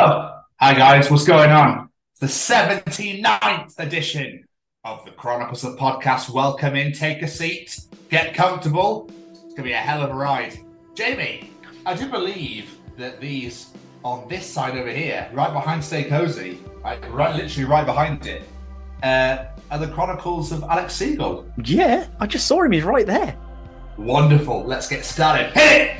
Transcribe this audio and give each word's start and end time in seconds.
Hi 0.00 0.74
guys, 0.74 1.10
what's 1.10 1.24
going 1.24 1.50
on? 1.50 1.88
It's 2.12 2.20
the 2.20 2.54
79th 2.54 3.80
edition 3.80 4.44
of 4.84 5.04
the 5.04 5.10
Chronicles 5.10 5.64
of 5.64 5.76
Podcast. 5.76 6.30
Welcome 6.30 6.76
in, 6.76 6.92
take 6.92 7.20
a 7.22 7.26
seat, 7.26 7.80
get 8.08 8.32
comfortable. 8.32 9.10
It's 9.32 9.54
gonna 9.54 9.64
be 9.64 9.72
a 9.72 9.76
hell 9.76 10.00
of 10.00 10.10
a 10.10 10.14
ride. 10.14 10.56
Jamie, 10.94 11.50
I 11.84 11.94
do 11.94 12.08
believe 12.08 12.76
that 12.96 13.20
these 13.20 13.70
on 14.04 14.28
this 14.28 14.46
side 14.46 14.78
over 14.78 14.88
here, 14.88 15.28
right 15.32 15.52
behind 15.52 15.82
Stay 15.82 16.04
Cozy, 16.04 16.60
right, 16.84 17.04
right 17.12 17.34
literally 17.34 17.68
right 17.68 17.84
behind 17.84 18.24
it, 18.24 18.44
uh, 19.02 19.46
are 19.72 19.80
the 19.80 19.88
Chronicles 19.88 20.52
of 20.52 20.62
Alex 20.62 20.96
Segal. 20.96 21.50
Yeah, 21.64 22.06
I 22.20 22.28
just 22.28 22.46
saw 22.46 22.62
him. 22.62 22.70
He's 22.70 22.84
right 22.84 23.04
there. 23.04 23.36
Wonderful. 23.96 24.62
Let's 24.62 24.88
get 24.88 25.04
started. 25.04 25.50
Hit 25.54 25.88
it! 25.88 25.96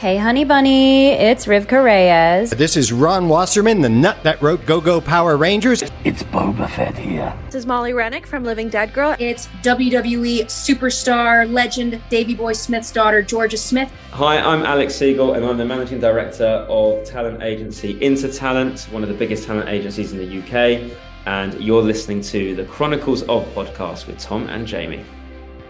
Hey, 0.00 0.16
honey 0.16 0.44
bunny, 0.44 1.08
it's 1.08 1.44
Rivkah 1.44 1.84
Reyes. 1.84 2.52
This 2.52 2.74
is 2.74 2.90
Ron 2.90 3.28
Wasserman, 3.28 3.82
the 3.82 3.90
nut 3.90 4.16
that 4.22 4.40
wrote 4.40 4.64
Go 4.64 4.80
Go 4.80 4.98
Power 4.98 5.36
Rangers. 5.36 5.82
It's 6.04 6.22
Boba 6.22 6.70
Fett 6.70 6.96
here. 6.96 7.38
This 7.44 7.56
is 7.56 7.66
Molly 7.66 7.92
Rennick 7.92 8.26
from 8.26 8.42
Living 8.42 8.70
Dead 8.70 8.94
Girl. 8.94 9.14
It's 9.18 9.48
WWE 9.62 10.46
superstar 10.46 11.52
legend 11.52 12.00
Davey 12.08 12.34
Boy 12.34 12.54
Smith's 12.54 12.90
daughter, 12.90 13.20
Georgia 13.20 13.58
Smith. 13.58 13.92
Hi, 14.12 14.38
I'm 14.38 14.62
Alex 14.62 14.94
Segal, 14.94 15.36
and 15.36 15.44
I'm 15.44 15.58
the 15.58 15.66
managing 15.66 16.00
director 16.00 16.46
of 16.46 17.04
talent 17.04 17.42
agency 17.42 18.00
InterTalent, 18.00 18.90
one 18.90 19.02
of 19.02 19.10
the 19.10 19.14
biggest 19.14 19.44
talent 19.44 19.68
agencies 19.68 20.14
in 20.14 20.18
the 20.18 20.38
UK. 20.38 20.96
And 21.26 21.60
you're 21.62 21.82
listening 21.82 22.22
to 22.22 22.54
the 22.54 22.64
Chronicles 22.64 23.20
of 23.24 23.44
podcast 23.48 24.06
with 24.06 24.18
Tom 24.18 24.46
and 24.46 24.66
Jamie. 24.66 25.04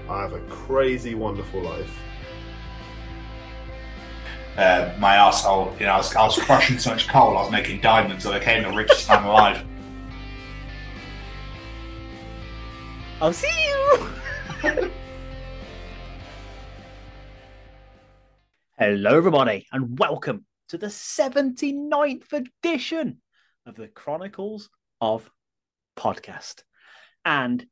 I 0.09 0.23
have 0.23 0.35
a 0.35 0.41
crazy, 0.43 1.17
wonderful 1.17 1.63
life. 1.63 1.91
Uh, 4.57 4.93
my 4.99 5.15
asshole, 5.15 5.73
you 5.79 5.87
know, 5.87 5.93
I 5.93 5.97
was, 5.99 6.15
I 6.15 6.25
was 6.25 6.37
crushing 6.39 6.79
so 6.79 6.91
much 6.91 7.07
coal, 7.09 7.39
I 7.39 7.43
was 7.43 7.53
making 7.53 7.81
diamonds, 7.81 8.25
so 8.25 8.33
I 8.33 8.41
became 8.41 8.65
the 8.65 8.71
richest 8.71 9.09
man 9.09 9.25
alive. 9.25 9.65
I'll 13.23 13.33
see 13.33 13.47
you. 13.65 14.09
Hello, 18.79 19.17
everybody, 19.17 19.67
and 19.73 19.99
welcome 19.99 20.45
to 20.71 20.79
the 20.79 20.89
79th 20.89 22.33
edition 22.33 23.19
of 23.67 23.77
the 23.77 23.87
Chronicles 23.87 24.69
of 25.01 25.31
Podcast. 25.97 26.65
And 27.25 27.67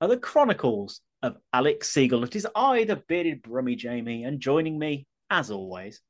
are 0.00 0.08
the 0.08 0.16
Chronicles 0.16 1.00
of 1.24 1.38
Alex 1.54 1.90
Segal. 1.90 2.22
It 2.24 2.36
is 2.36 2.46
I, 2.54 2.84
the 2.84 2.96
bearded 3.08 3.42
Brummy 3.42 3.76
Jamie, 3.76 4.24
and 4.24 4.38
joining 4.38 4.78
me, 4.78 5.06
as 5.30 5.50
always, 5.50 6.02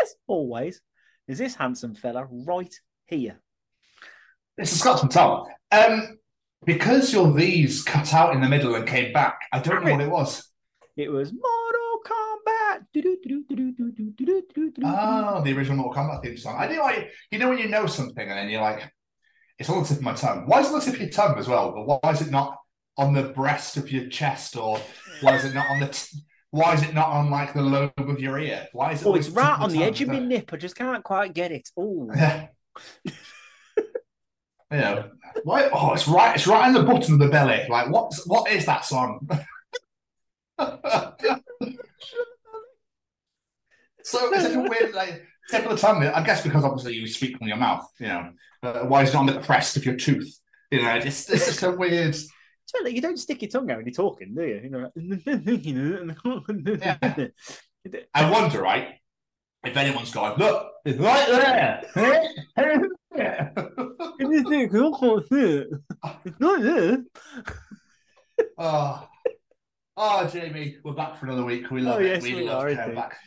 as 0.00 0.14
always, 0.28 0.80
is 1.26 1.38
this 1.38 1.56
handsome 1.56 1.96
fella 1.96 2.28
right 2.30 2.72
here. 3.06 3.40
It's 4.56 4.72
a 4.72 4.78
Scotsman 4.78 5.10
Tom. 5.10 5.46
Um, 5.72 6.18
because 6.64 7.12
your 7.12 7.32
these 7.32 7.82
cut 7.82 8.14
out 8.14 8.34
in 8.34 8.40
the 8.40 8.48
middle 8.48 8.76
and 8.76 8.86
came 8.86 9.12
back, 9.12 9.40
I 9.52 9.58
don't 9.58 9.84
know 9.84 9.90
what 9.90 10.00
it 10.00 10.10
was. 10.10 10.48
It 10.96 11.10
was 11.10 11.32
Mortal 11.32 12.02
Kombat. 12.06 12.86
Oh, 14.84 15.42
the 15.42 15.56
original 15.56 15.78
Mortal 15.78 16.04
Kombat 16.04 16.22
theme 16.22 16.36
song. 16.36 16.56
I 16.56 16.68
know, 16.68 16.82
I, 16.82 17.08
you 17.32 17.40
know, 17.40 17.48
when 17.48 17.58
you 17.58 17.68
know 17.68 17.86
something 17.86 18.28
and 18.28 18.38
then 18.38 18.48
you're 18.48 18.62
like, 18.62 18.92
it's 19.58 19.68
on 19.68 19.82
the 19.82 19.88
tip 19.88 19.98
of 19.98 20.04
my 20.04 20.12
tongue. 20.12 20.44
Why 20.46 20.60
is 20.60 20.68
it 20.68 20.72
on 20.72 20.78
the 20.78 20.84
tip 20.84 20.94
of 20.94 21.00
your 21.00 21.10
tongue 21.10 21.36
as 21.36 21.48
well? 21.48 21.72
But 21.72 22.04
why 22.04 22.12
is 22.12 22.20
it 22.20 22.30
not 22.30 22.58
on 22.96 23.14
the 23.14 23.22
breast 23.22 23.76
of 23.76 23.90
your 23.90 24.08
chest, 24.08 24.56
or 24.56 24.80
why 25.20 25.36
is 25.36 25.44
it 25.44 25.54
not 25.54 25.68
on 25.70 25.80
the? 25.80 25.88
T- 25.88 26.18
why 26.50 26.74
is 26.74 26.82
it 26.82 26.92
not 26.92 27.08
on 27.08 27.30
like 27.30 27.54
the 27.54 27.62
lobe 27.62 27.92
of 27.96 28.20
your 28.20 28.38
ear? 28.38 28.68
Why 28.72 28.92
is 28.92 29.02
it? 29.02 29.06
Oh, 29.06 29.14
it's 29.14 29.30
right 29.30 29.58
on 29.58 29.70
the 29.70 29.82
edge 29.82 30.02
of 30.02 30.08
my 30.08 30.18
nip. 30.18 30.50
I 30.52 30.56
just 30.56 30.76
can't 30.76 31.02
quite 31.02 31.32
get 31.32 31.50
it. 31.50 31.70
Oh, 31.76 32.10
you 33.06 34.78
know, 34.78 35.10
why? 35.44 35.68
Oh, 35.72 35.92
it's 35.92 36.06
right. 36.06 36.34
It's 36.34 36.46
right 36.46 36.66
on 36.66 36.74
the 36.74 36.82
bottom 36.82 37.14
of 37.14 37.20
the 37.20 37.28
belly. 37.28 37.64
Like, 37.68 37.90
what? 37.90 38.12
What 38.26 38.50
is 38.50 38.66
that 38.66 38.84
song? 38.84 39.26
so 40.60 40.78
it's 44.32 44.44
like 44.44 44.54
a 44.54 44.60
weird 44.60 44.94
like 44.94 45.22
tip 45.50 45.64
of 45.64 45.70
the 45.70 45.76
tongue. 45.76 46.04
I 46.04 46.22
guess 46.22 46.42
because 46.42 46.64
obviously 46.64 46.94
you 46.94 47.06
speak 47.06 47.38
from 47.38 47.48
your 47.48 47.56
mouth. 47.56 47.86
You 47.98 48.08
know, 48.08 48.30
uh, 48.62 48.80
why 48.80 49.02
is 49.02 49.10
it 49.10 49.14
on 49.14 49.26
the 49.26 49.40
crest 49.40 49.76
of 49.76 49.86
your 49.86 49.96
tooth? 49.96 50.38
You 50.70 50.82
know, 50.82 50.96
it's 50.96 51.30
it's 51.30 51.46
just 51.46 51.62
a 51.62 51.70
weird. 51.70 52.16
It's 52.74 52.84
like 52.84 52.94
you 52.94 53.02
don't 53.02 53.18
stick 53.18 53.42
your 53.42 53.50
tongue 53.50 53.70
out 53.70 53.76
when 53.78 53.86
you're 53.86 53.92
talking, 53.92 54.34
do 54.34 54.42
you? 54.42 54.60
you 54.62 54.70
know, 54.70 54.90
Yeah. 56.82 57.28
I 58.14 58.30
wonder, 58.30 58.62
right? 58.62 58.94
If 59.64 59.76
anyone's 59.76 60.12
going, 60.12 60.38
look, 60.38 60.70
it's 60.84 60.98
right 60.98 61.28
there. 61.28 61.82
It's 66.24 66.40
not 66.40 66.62
there. 66.62 67.02
oh, 68.58 69.08
oh, 69.96 70.28
Jamie, 70.28 70.76
we're 70.84 70.94
back 70.94 71.16
for 71.18 71.26
another 71.26 71.44
week. 71.44 71.70
We 71.70 71.80
love 71.82 71.96
Oh, 71.96 72.00
it. 72.02 72.06
yes, 72.06 72.22
we, 72.22 72.34
we 72.34 72.48
love 72.48 72.68
to 72.68 72.92
back 72.94 73.18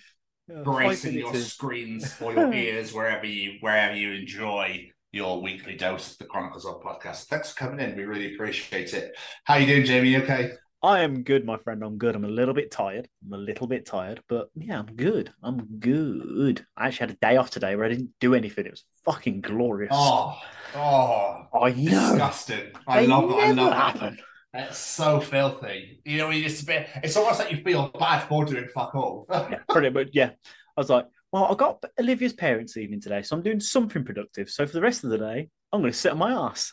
gracing 0.63 1.11
fighting 1.11 1.19
your 1.19 1.31
too. 1.34 1.39
screens 1.39 2.16
or 2.22 2.34
your 2.34 2.53
ears 2.53 2.94
wherever 2.94 3.25
you 3.25 3.57
wherever 3.61 3.95
you 3.95 4.13
enjoy 4.13 4.89
your 5.15 5.41
weekly 5.41 5.75
dose 5.77 6.11
of 6.11 6.17
the 6.17 6.25
Chronicles 6.25 6.65
of 6.65 6.81
podcast. 6.81 7.27
Thanks 7.27 7.53
for 7.53 7.57
coming 7.57 7.79
in. 7.79 7.95
We 7.95 8.03
really 8.03 8.35
appreciate 8.35 8.93
it. 8.93 9.15
How 9.45 9.55
you 9.55 9.65
doing, 9.65 9.85
Jamie? 9.85 10.09
You 10.09 10.21
Okay. 10.23 10.51
I 10.83 10.99
am 10.99 11.23
good, 11.23 11.45
my 11.45 11.57
friend. 11.57 11.81
I'm 11.83 11.97
good. 11.97 12.15
I'm 12.15 12.25
a 12.25 12.27
little 12.27 12.53
bit 12.53 12.69
tired. 12.69 13.07
I'm 13.25 13.33
a 13.33 13.37
little 13.37 13.65
bit 13.65 13.85
tired, 13.85 14.21
but 14.27 14.49
yeah, 14.55 14.77
I'm 14.77 14.93
good. 14.95 15.31
I'm 15.41 15.65
good. 15.79 16.63
I 16.77 16.87
actually 16.87 17.07
had 17.07 17.11
a 17.11 17.25
day 17.25 17.37
off 17.37 17.49
today 17.49 17.75
where 17.75 17.85
I 17.85 17.89
didn't 17.89 18.11
do 18.19 18.35
anything. 18.35 18.65
It 18.65 18.71
was 18.71 18.83
fucking 19.05 19.39
glorious. 19.41 19.93
Oh, 19.95 20.37
oh, 20.75 21.47
I 21.59 21.71
know. 21.71 22.09
disgusting. 22.11 22.71
I 22.85 23.01
They 23.01 23.07
love 23.07 23.31
it. 23.31 23.35
I 23.35 23.51
love 23.51 23.73
happen. 23.73 24.13
it. 24.15 24.19
It's 24.53 24.77
so 24.77 25.21
filthy. 25.21 26.01
You 26.05 26.17
know, 26.19 26.29
you 26.29 26.43
just 26.43 26.67
bit, 26.67 26.87
it's 27.03 27.15
almost 27.15 27.39
like 27.39 27.51
you 27.51 27.63
feel 27.63 27.89
bad 27.97 28.27
for 28.27 28.45
doing 28.45 28.67
fuck 28.73 28.93
all. 28.95 29.25
Yeah, 29.29 29.59
pretty 29.69 29.89
much. 29.89 30.09
Yeah. 30.11 30.31
I 30.77 30.81
was 30.81 30.89
like, 30.89 31.07
well, 31.35 31.51
I 31.51 31.56
got 31.56 31.84
Olivia's 32.00 32.31
parents' 32.31 32.78
evening 32.78 33.01
today, 33.01 33.22
so 33.22 33.35
I'm 33.35 33.44
doing 33.44 33.59
something 33.59 34.06
productive. 34.06 34.50
So 34.50 34.66
for 34.66 34.72
the 34.72 34.79
rest 34.79 35.03
of 35.03 35.09
the 35.09 35.18
day, 35.18 35.50
I'm 35.73 35.81
going 35.81 35.91
to 35.91 35.97
sit 35.97 36.13
on 36.13 36.18
my 36.18 36.31
ass. 36.31 36.72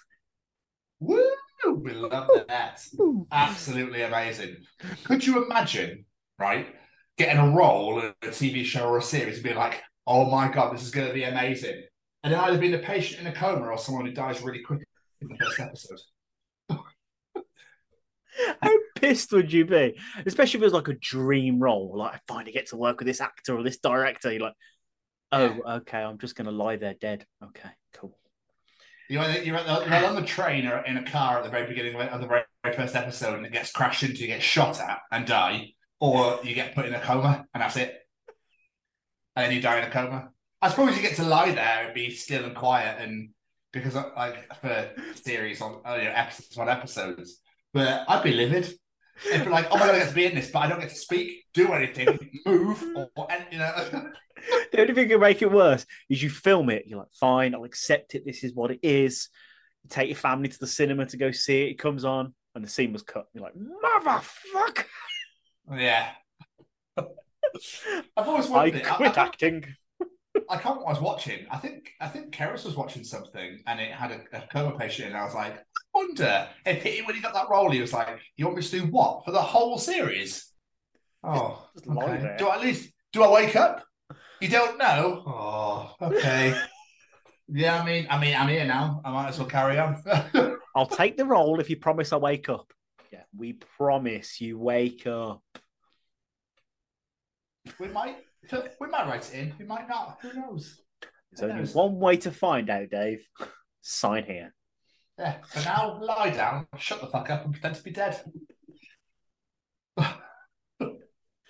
Woo! 1.01 1.21
We 1.79 1.91
love 1.95 2.29
that. 2.47 2.81
Absolutely 3.33 4.03
amazing. 4.03 4.59
Could 5.03 5.27
you 5.27 5.45
imagine, 5.45 6.05
right, 6.39 6.69
getting 7.19 7.39
a 7.39 7.51
role 7.51 7.99
in 7.99 8.15
a 8.23 8.27
TV 8.27 8.65
show 8.65 8.87
or 8.87 8.99
a 8.99 9.03
series 9.03 9.35
and 9.35 9.43
being 9.43 9.57
like, 9.57 9.83
oh 10.07 10.31
my 10.31 10.47
God, 10.47 10.73
this 10.73 10.83
is 10.83 10.93
going 10.93 11.09
to 11.09 11.15
be 11.15 11.25
amazing? 11.25 11.83
And 12.23 12.33
then 12.33 12.39
either 12.39 12.59
being 12.59 12.75
a 12.75 12.79
patient 12.79 13.21
in 13.21 13.27
a 13.27 13.35
coma 13.35 13.67
or 13.67 13.77
someone 13.79 14.07
who 14.07 14.13
dies 14.13 14.43
really 14.43 14.63
quickly 14.63 14.87
in 15.23 15.27
the 15.27 15.45
first 15.45 15.59
episode. 15.59 15.99
How 18.63 18.73
pissed 18.97 19.33
would 19.33 19.53
you 19.53 19.65
be? 19.65 19.99
Especially 20.27 20.59
if 20.59 20.63
it 20.63 20.67
was 20.67 20.73
like 20.73 20.89
a 20.89 20.95
dream 20.95 21.59
role, 21.59 21.93
like 21.97 22.15
I 22.15 22.21
finally 22.27 22.53
get 22.53 22.69
to 22.69 22.77
work 22.77 22.99
with 22.99 23.07
this 23.07 23.21
actor 23.21 23.57
or 23.57 23.63
this 23.63 23.79
director. 23.79 24.33
You're 24.33 24.43
like, 24.43 24.55
oh, 25.33 25.61
okay, 25.79 25.99
I'm 25.99 26.19
just 26.19 26.37
going 26.37 26.47
to 26.47 26.53
lie 26.53 26.77
there 26.77 26.95
dead. 26.95 27.27
Okay, 27.43 27.71
cool. 27.95 28.17
You're, 29.09 29.29
you're, 29.31 29.63
the, 29.63 29.85
you're 29.87 30.07
on 30.07 30.17
the 30.17 30.27
train 30.27 30.67
or 30.67 30.79
in 30.85 30.97
a 30.97 31.05
car 31.05 31.39
at 31.39 31.45
the 31.45 31.51
very 31.51 31.67
beginning 31.67 31.95
of 31.97 32.21
the 32.21 32.27
very, 32.27 32.45
first 32.75 32.95
episode 32.95 33.37
and 33.37 33.45
it 33.45 33.53
gets 33.53 33.73
crashed 33.73 34.03
into, 34.05 34.21
you 34.21 34.29
get 34.29 34.43
shot 34.43 34.81
at 34.81 35.01
and 35.11 35.27
die, 35.27 35.73
or 36.01 36.39
you 36.45 36.55
get 36.55 36.75
put 36.75 36.87
in 36.87 36.95
a 36.95 37.01
coma 37.01 37.45
and 37.53 37.63
that's 37.63 37.77
it. 37.77 37.99
And 39.37 39.47
then 39.47 39.53
you 39.53 39.61
die 39.61 39.79
in 39.79 39.85
a 39.85 39.91
coma. 39.91 40.31
I 40.61 40.71
suppose 40.71 40.97
you 40.97 41.03
get 41.03 41.17
to 41.17 41.25
lie 41.25 41.51
there 41.51 41.87
and 41.87 41.95
be 41.95 42.11
still 42.11 42.45
and 42.45 42.55
quiet 42.55 42.99
and 43.01 43.31
because 43.73 43.95
like 43.95 44.55
for 44.61 44.91
series 45.15 45.61
on 45.61 45.81
you 45.99 46.05
know, 46.05 46.13
episodes 46.15 46.57
on 46.57 46.69
episodes. 46.69 47.41
But 47.73 48.05
I'd 48.09 48.23
be 48.23 48.33
livid. 48.33 48.73
If 49.25 49.47
like, 49.47 49.69
oh 49.71 49.79
my 49.79 49.87
god, 49.87 49.95
I 49.95 49.99
get 50.01 50.09
to 50.09 50.15
be 50.15 50.27
in 50.27 50.35
this, 50.35 50.51
but 50.51 50.61
I 50.61 50.69
don't 50.69 50.81
get 50.81 50.91
to 50.91 50.95
speak, 50.95 51.45
do 51.55 51.73
anything, 51.73 52.19
move, 52.47 52.83
or, 52.97 53.09
or 53.17 53.29
you 53.51 53.59
know. 53.59 54.11
The 54.73 54.81
only 54.81 54.95
thing 54.95 55.07
that 55.07 55.15
can 55.15 55.21
make 55.21 55.41
it 55.41 55.53
worse 55.53 55.87
is 56.09 56.21
you 56.21 56.29
film 56.29 56.69
it. 56.69 56.85
You're 56.87 56.99
like, 56.99 57.13
fine, 57.13 57.55
I'll 57.55 57.63
accept 57.63 58.17
it. 58.17 58.25
This 58.27 58.43
is 58.43 58.53
what 58.53 58.73
it 58.73 58.81
is. 58.83 59.29
You 59.85 59.91
take 59.91 60.09
your 60.09 60.17
family 60.17 60.49
to 60.49 60.59
the 60.59 60.67
cinema 60.67 61.07
to 61.07 61.17
go 61.17 61.31
see 61.31 61.63
it. 61.63 61.71
It 61.71 61.79
comes 61.79 62.05
on, 62.05 62.35
and 62.57 62.65
the 62.65 62.69
scene 62.69 62.93
was 62.93 63.05
cut. 63.05 63.27
You're 63.33 63.45
like, 63.45 63.55
motherfucker! 63.55 64.85
yeah. 65.77 66.11
I've 66.97 67.07
always 68.29 68.49
I 68.49 68.51
wondered. 68.51 68.83
I, 68.83 68.91
I, 68.91 68.95
quit 68.95 69.15
can't, 69.15 69.29
acting. 69.29 69.65
I 70.49 70.57
can't 70.57 70.79
what 70.79 70.87
I 70.87 70.91
was 70.91 71.01
watching. 71.01 71.47
I 71.51 71.59
think 71.59 71.93
I 72.01 72.09
think 72.09 72.35
Keris 72.35 72.65
was 72.65 72.77
watching 72.77 73.05
something 73.05 73.61
and 73.67 73.81
it 73.81 73.93
had 73.93 74.13
a, 74.13 74.21
a 74.33 74.47
coma 74.51 74.77
patient, 74.79 75.09
and 75.09 75.17
I 75.17 75.25
was 75.25 75.35
like, 75.35 75.55
I 75.55 75.65
wonder 75.95 76.49
if 76.65 76.83
he, 76.83 77.03
when 77.03 77.15
he 77.15 77.21
got 77.21 77.35
that 77.35 77.51
role, 77.51 77.71
he 77.71 77.81
was 77.81 77.93
like, 77.93 78.09
"You 78.37 78.47
want 78.47 78.57
me 78.57 78.63
to 78.63 78.71
do 78.71 78.87
what 78.87 79.25
for 79.25 79.31
the 79.31 79.43
whole 79.43 79.79
series?" 79.79 80.51
Oh, 81.23 81.67
Just 81.75 81.87
lie 81.87 82.17
okay. 82.17 82.37
Do 82.39 82.49
I 82.49 82.57
at 82.57 82.63
least 82.63 82.93
do 83.13 83.23
I 83.23 83.31
wake 83.31 83.57
up? 83.57 83.85
You 84.41 84.49
don't 84.49 84.79
know. 84.79 85.23
Oh, 85.27 85.95
okay. 86.03 86.55
yeah, 87.49 87.81
I 87.81 87.85
mean, 87.85 88.07
I 88.11 88.19
mean, 88.19 88.35
I'm 88.35 88.49
here 88.49 88.65
now. 88.65 89.01
I 89.05 89.11
might 89.11 89.29
as 89.29 89.39
well 89.39 89.49
carry 89.49 89.79
on. 89.79 90.03
I'll 90.75 90.87
take 90.87 91.17
the 91.17 91.27
role 91.27 91.61
if 91.61 91.71
you 91.71 91.77
promise 91.77 92.13
I'll 92.13 92.21
wake 92.21 92.49
up. 92.49 92.73
Yeah, 93.13 93.23
we 93.37 93.53
promise 93.53 94.41
you 94.41 94.59
wake 94.59 95.07
up. 95.07 95.43
We 97.79 97.89
might 97.89 98.17
we 98.81 98.89
might 98.89 99.07
write 99.07 99.33
it 99.33 99.35
in. 99.35 99.55
We 99.59 99.65
might 99.65 99.89
not. 99.89 100.19
Who 100.23 100.33
knows? 100.35 100.81
There's 101.31 101.43
only 101.51 101.63
knows? 101.63 101.75
one 101.75 101.99
way 101.99 102.17
to 102.19 102.31
find 102.31 102.69
out, 102.69 102.91
Dave. 102.91 103.25
Sign 103.81 104.25
here. 104.25 104.55
Yeah. 105.19 105.37
For 105.47 105.61
now, 105.61 105.99
lie 106.01 106.31
down, 106.31 106.67
shut 106.79 107.01
the 107.01 107.07
fuck 107.07 107.31
up, 107.31 107.45
and 107.45 107.53
pretend 107.53 107.77
to 107.77 107.83
be 107.83 107.91
dead. 107.91 108.21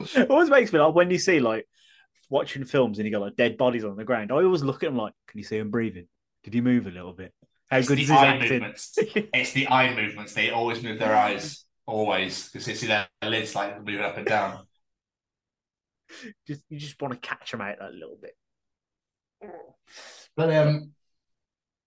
It 0.01 0.31
always 0.31 0.51
makes 0.51 0.73
me 0.73 0.81
laugh 0.81 0.95
when 0.95 1.11
you 1.11 1.19
see 1.19 1.39
like 1.39 1.67
watching 2.29 2.65
films 2.65 2.99
and 2.99 3.07
you 3.07 3.13
got 3.13 3.21
like 3.21 3.37
dead 3.37 3.57
bodies 3.57 3.85
on 3.85 3.97
the 3.97 4.05
ground. 4.05 4.33
I 4.33 4.37
always 4.37 4.63
look 4.65 4.83
at 4.83 4.87
them 4.89 4.97
like, 4.97 5.13
can 5.29 5.39
you 5.39 5.45
see 5.45 5.59
him 5.59 5.71
breathing? 5.71 6.09
Did 6.43 6.55
he 6.55 6.61
move 6.61 6.87
a 6.87 6.91
little 6.91 7.13
bit? 7.13 7.33
How 7.71 7.79
It's 7.79 7.89
good 7.89 8.01
is 8.01 8.09
his 8.09 8.19
eye 8.19 8.27
acting? 8.27 8.51
movements. 8.51 8.93
It's 8.97 9.53
the 9.53 9.69
eye 9.69 9.95
movements. 9.95 10.35
They 10.35 10.51
always 10.51 10.83
move 10.83 10.99
their 10.99 11.15
eyes. 11.15 11.65
Always. 11.87 12.49
Because 12.49 12.67
you 12.67 12.75
see 12.75 12.89
their 12.89 13.07
lids 13.25 13.55
like 13.55 13.79
moving 13.79 14.03
up 14.03 14.17
and 14.17 14.27
down. 14.27 14.67
Just 16.47 16.63
you 16.69 16.79
just 16.79 17.01
want 17.01 17.15
to 17.15 17.21
catch 17.21 17.51
them 17.51 17.61
out 17.61 17.81
a 17.81 17.91
little 17.91 18.19
bit. 18.21 18.37
But 20.37 20.53
um, 20.55 20.93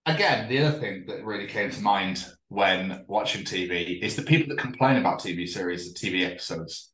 again, 0.05 0.49
the 0.49 0.59
other 0.59 0.79
thing 0.79 1.05
that 1.07 1.23
really 1.23 1.47
came 1.47 1.71
to 1.71 1.81
mind 1.81 2.25
when 2.49 3.03
watching 3.07 3.43
TV 3.43 4.01
is 4.01 4.15
the 4.15 4.21
people 4.21 4.55
that 4.55 4.61
complain 4.61 4.97
about 4.97 5.19
TV 5.19 5.47
series 5.47 5.87
and 5.87 5.95
TV 5.95 6.25
episodes 6.25 6.91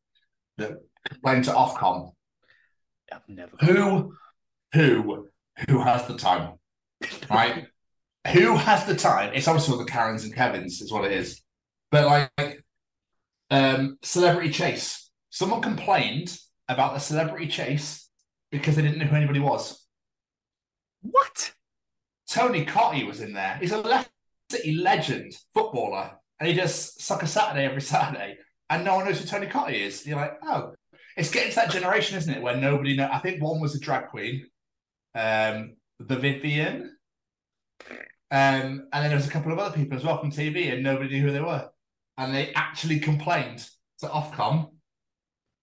that 0.58 0.72
complain 1.08 1.42
to 1.42 1.50
Ofcom. 1.50 2.12
I've 3.12 3.28
never. 3.28 3.56
Who, 3.60 4.14
who, 4.72 5.28
who 5.68 5.82
has 5.82 6.06
the 6.06 6.16
time, 6.16 6.54
right? 7.30 7.66
who 8.32 8.56
has 8.56 8.86
the 8.86 8.96
time? 8.96 9.32
It's 9.34 9.48
obviously 9.48 9.78
the 9.78 9.90
Karens 9.90 10.24
and 10.24 10.34
Kevins, 10.34 10.80
is 10.80 10.92
what 10.92 11.04
it 11.04 11.12
is. 11.12 11.42
But 11.90 12.06
like, 12.38 12.64
um, 13.50 13.98
celebrity 14.02 14.50
chase. 14.50 15.10
Someone 15.28 15.60
complained 15.60 16.36
about 16.68 16.94
the 16.94 17.00
celebrity 17.00 17.46
chase 17.46 18.08
because 18.50 18.76
they 18.76 18.82
didn't 18.82 18.98
know 18.98 19.06
who 19.06 19.16
anybody 19.16 19.40
was. 19.40 19.84
What? 21.02 21.52
Tony 22.28 22.64
Cottee 22.64 23.06
was 23.06 23.20
in 23.20 23.32
there. 23.32 23.58
He's 23.60 23.72
a 23.72 23.78
Leicester 23.78 24.10
City 24.50 24.76
legend 24.76 25.34
footballer, 25.54 26.12
and 26.38 26.48
he 26.48 26.54
does 26.54 27.02
Soccer 27.02 27.26
Saturday 27.26 27.64
every 27.64 27.82
Saturday, 27.82 28.36
and 28.70 28.84
no 28.84 28.96
one 28.96 29.04
knows 29.04 29.20
who 29.20 29.26
Tony 29.26 29.46
Cottee 29.46 29.80
is. 29.80 30.06
You're 30.06 30.16
like, 30.16 30.38
oh, 30.42 30.74
it's 31.16 31.30
getting 31.30 31.50
to 31.50 31.56
that 31.56 31.70
generation, 31.70 32.16
isn't 32.18 32.32
it, 32.32 32.42
where 32.42 32.56
nobody 32.56 32.96
know. 32.96 33.08
I 33.12 33.18
think 33.18 33.42
one 33.42 33.60
was 33.60 33.74
a 33.74 33.80
drag 33.80 34.08
queen, 34.08 34.46
um, 35.14 35.76
the 35.98 36.16
Vivienne, 36.16 36.96
um, 37.88 37.90
and 38.30 38.88
then 38.92 39.08
there 39.08 39.16
was 39.16 39.26
a 39.26 39.30
couple 39.30 39.52
of 39.52 39.58
other 39.58 39.76
people 39.76 39.96
as 39.96 40.04
well 40.04 40.18
from 40.18 40.30
TV, 40.30 40.72
and 40.72 40.82
nobody 40.82 41.10
knew 41.10 41.26
who 41.26 41.32
they 41.32 41.40
were, 41.40 41.68
and 42.16 42.34
they 42.34 42.52
actually 42.54 42.98
complained 42.98 43.66
to 44.00 44.06
Ofcom 44.06 44.71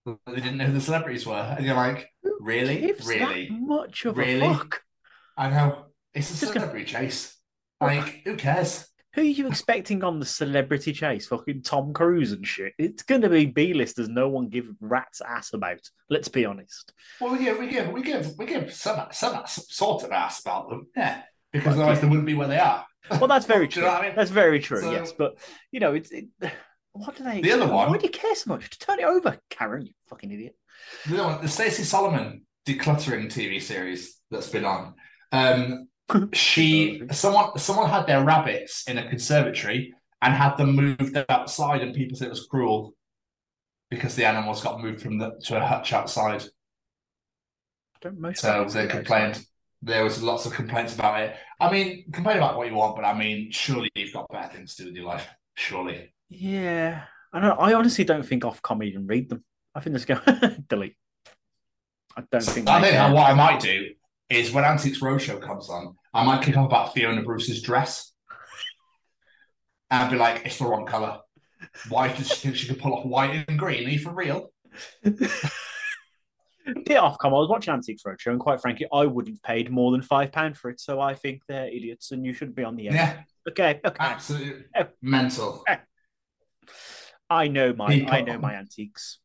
they 0.06 0.34
didn't 0.36 0.56
know 0.56 0.66
who 0.66 0.72
the 0.72 0.80
celebrities 0.80 1.26
were, 1.26 1.54
and 1.56 1.64
you're 1.64 1.74
like, 1.74 2.08
really, 2.40 2.92
really. 3.06 3.48
much 3.50 4.04
of 4.04 4.16
Really? 4.16 4.46
a 4.46 4.54
fuck. 4.54 4.82
I 5.36 5.50
know. 5.50 5.86
It's 6.14 6.28
a 6.30 6.32
Just 6.32 6.54
gonna- 6.54 6.66
celebrity 6.66 6.86
chase. 6.86 7.36
Like, 7.80 8.22
who 8.24 8.36
cares? 8.36 8.86
Who 9.14 9.22
are 9.22 9.24
you 9.24 9.48
expecting 9.48 10.04
on 10.04 10.20
the 10.20 10.26
celebrity 10.26 10.92
chase? 10.92 11.26
Fucking 11.26 11.62
Tom 11.62 11.92
Cruise 11.92 12.30
and 12.32 12.46
shit. 12.46 12.74
It's 12.78 13.02
going 13.02 13.22
to 13.22 13.28
be 13.28 13.46
B-listers 13.46 14.08
no 14.08 14.28
one 14.28 14.48
give 14.50 14.68
rat's 14.80 15.20
ass 15.20 15.52
about. 15.52 15.80
Let's 16.08 16.28
be 16.28 16.44
honest. 16.44 16.92
Well, 17.20 17.32
we 17.32 17.38
give, 17.44 17.58
we 17.58 17.66
give, 17.68 17.88
we 17.90 18.02
give, 18.02 18.32
we 18.38 18.46
give 18.46 18.72
some, 18.72 19.06
some 19.10 19.42
sort 19.46 20.04
of 20.04 20.12
ass 20.12 20.40
about 20.40 20.68
them, 20.68 20.86
yeah, 20.96 21.22
because 21.52 21.74
otherwise 21.76 22.00
they 22.00 22.06
wouldn't 22.06 22.26
be 22.26 22.34
where 22.34 22.46
they 22.48 22.58
are. 22.60 22.86
Well, 23.10 23.26
that's 23.26 23.46
very 23.54 23.66
true. 23.66 23.82
you 23.82 23.88
know 23.88 23.94
I 23.94 24.02
mean? 24.06 24.12
That's 24.14 24.30
very 24.30 24.60
true. 24.60 24.80
So- 24.82 24.92
yes, 24.92 25.12
but 25.12 25.38
you 25.72 25.80
know, 25.80 25.94
it's 25.94 26.10
it, 26.12 26.26
what 26.92 27.16
do 27.16 27.24
they? 27.24 27.40
The 27.40 27.52
other 27.52 27.66
one- 27.66 27.90
Why 27.90 27.98
do 27.98 28.06
you 28.06 28.12
care 28.12 28.34
so 28.34 28.50
much? 28.50 28.70
To 28.70 28.78
Turn 28.78 29.00
it 29.00 29.04
over, 29.04 29.38
Karen. 29.48 29.86
You 29.86 29.92
fucking 30.08 30.30
idiot. 30.30 30.56
You 31.08 31.16
know, 31.16 31.38
the 31.40 31.48
Stacey 31.48 31.84
Solomon 31.84 32.46
decluttering 32.66 33.26
TV 33.26 33.60
series 33.60 34.18
that's 34.30 34.48
been 34.48 34.64
on. 34.64 34.94
Um, 35.32 35.88
she, 36.32 37.02
someone, 37.12 37.58
someone 37.58 37.88
had 37.88 38.06
their 38.06 38.24
rabbits 38.24 38.88
in 38.88 38.98
a 38.98 39.08
conservatory 39.08 39.94
and 40.22 40.34
had 40.34 40.56
them 40.56 40.74
moved 40.74 41.16
outside, 41.28 41.82
and 41.82 41.94
people 41.94 42.16
said 42.16 42.26
it 42.26 42.30
was 42.30 42.46
cruel 42.46 42.94
because 43.90 44.14
the 44.16 44.24
animals 44.24 44.62
got 44.62 44.80
moved 44.80 45.00
from 45.00 45.18
the 45.18 45.32
to 45.44 45.56
a 45.56 45.66
hutch 45.66 45.92
outside. 45.92 46.44
So 48.34 48.64
they 48.64 48.86
complained. 48.86 49.44
There 49.82 50.04
was 50.04 50.22
lots 50.22 50.44
of 50.44 50.52
complaints 50.52 50.94
about 50.94 51.20
it. 51.22 51.36
I 51.58 51.70
mean, 51.72 52.10
complain 52.12 52.36
about 52.36 52.56
what 52.56 52.68
you 52.68 52.74
want, 52.74 52.96
but 52.96 53.04
I 53.04 53.16
mean, 53.16 53.50
surely 53.50 53.90
you've 53.94 54.12
got 54.12 54.28
better 54.30 54.52
things 54.52 54.74
to 54.74 54.82
do 54.82 54.88
with 54.88 54.96
your 54.96 55.06
life. 55.06 55.26
Surely. 55.54 56.12
Yeah, 56.30 57.02
I 57.32 57.40
know. 57.40 57.52
I 57.52 57.74
honestly 57.74 58.04
don't 58.04 58.24
think 58.24 58.44
Ofcom 58.44 58.84
even 58.84 59.06
read 59.06 59.28
them. 59.28 59.44
I 59.74 59.80
think 59.80 59.94
this 59.94 60.04
go 60.04 60.18
delete. 60.68 60.96
I 62.16 62.22
don't 62.30 62.42
think. 62.44 62.68
I 62.68 62.80
think 62.80 63.14
what 63.14 63.28
I 63.30 63.34
might 63.34 63.60
do 63.60 63.88
is 64.30 64.52
when 64.52 64.64
Antiques 64.64 65.00
Roadshow 65.00 65.42
comes 65.42 65.68
on, 65.68 65.96
I 66.14 66.24
might 66.24 66.42
kick 66.42 66.56
off 66.56 66.66
about 66.66 66.94
Fiona 66.94 67.22
Bruce's 67.22 67.60
dress 67.62 68.12
and 69.90 70.10
be 70.10 70.16
like, 70.16 70.42
it's 70.44 70.58
the 70.58 70.66
wrong 70.66 70.86
colour. 70.86 71.18
Why 71.88 72.12
does 72.12 72.28
she 72.28 72.34
think 72.36 72.56
she 72.56 72.68
could 72.68 72.78
pull 72.78 72.94
off 72.94 73.04
white 73.04 73.44
and 73.48 73.58
green? 73.58 73.86
Are 73.86 73.90
you 73.90 73.98
for 73.98 74.12
real? 74.12 74.52
Dear 75.04 77.00
Ofcom, 77.00 77.26
I 77.26 77.28
was 77.30 77.48
watching 77.48 77.74
Antiques 77.74 78.02
Roadshow, 78.06 78.30
and 78.30 78.38
quite 78.40 78.60
frankly, 78.60 78.86
I 78.92 79.04
wouldn't 79.06 79.36
have 79.36 79.42
paid 79.42 79.70
more 79.70 79.90
than 79.90 80.02
five 80.02 80.30
pound 80.30 80.56
for 80.56 80.70
it. 80.70 80.78
So 80.80 81.00
I 81.00 81.14
think 81.14 81.42
they're 81.48 81.66
idiots, 81.66 82.12
and 82.12 82.24
you 82.24 82.32
shouldn't 82.32 82.56
be 82.56 82.62
on 82.64 82.76
the 82.76 82.88
air. 82.88 82.94
Yeah, 82.94 83.22
Okay, 83.48 83.80
okay. 83.84 83.96
absolutely 83.98 84.64
Oh. 84.76 84.80
Eh. 84.80 84.84
mental. 85.02 85.64
Eh. 85.66 85.76
I 87.30 87.48
know 87.48 87.72
my, 87.72 87.88
People- 87.88 88.12
I 88.12 88.20
know 88.22 88.38
my 88.38 88.54
antiques. 88.54 89.18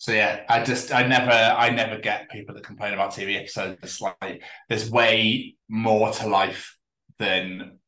So 0.00 0.12
yeah, 0.12 0.44
I 0.48 0.62
just 0.62 0.94
I 0.94 1.04
never 1.08 1.32
I 1.32 1.70
never 1.70 1.98
get 1.98 2.30
people 2.30 2.54
that 2.54 2.62
complain 2.62 2.94
about 2.94 3.10
TV 3.10 3.36
episodes. 3.36 3.78
It's 3.82 4.00
like 4.00 4.44
there's 4.68 4.88
way 4.88 5.56
more 5.68 6.12
to 6.12 6.28
life 6.28 6.78
than 7.18 7.80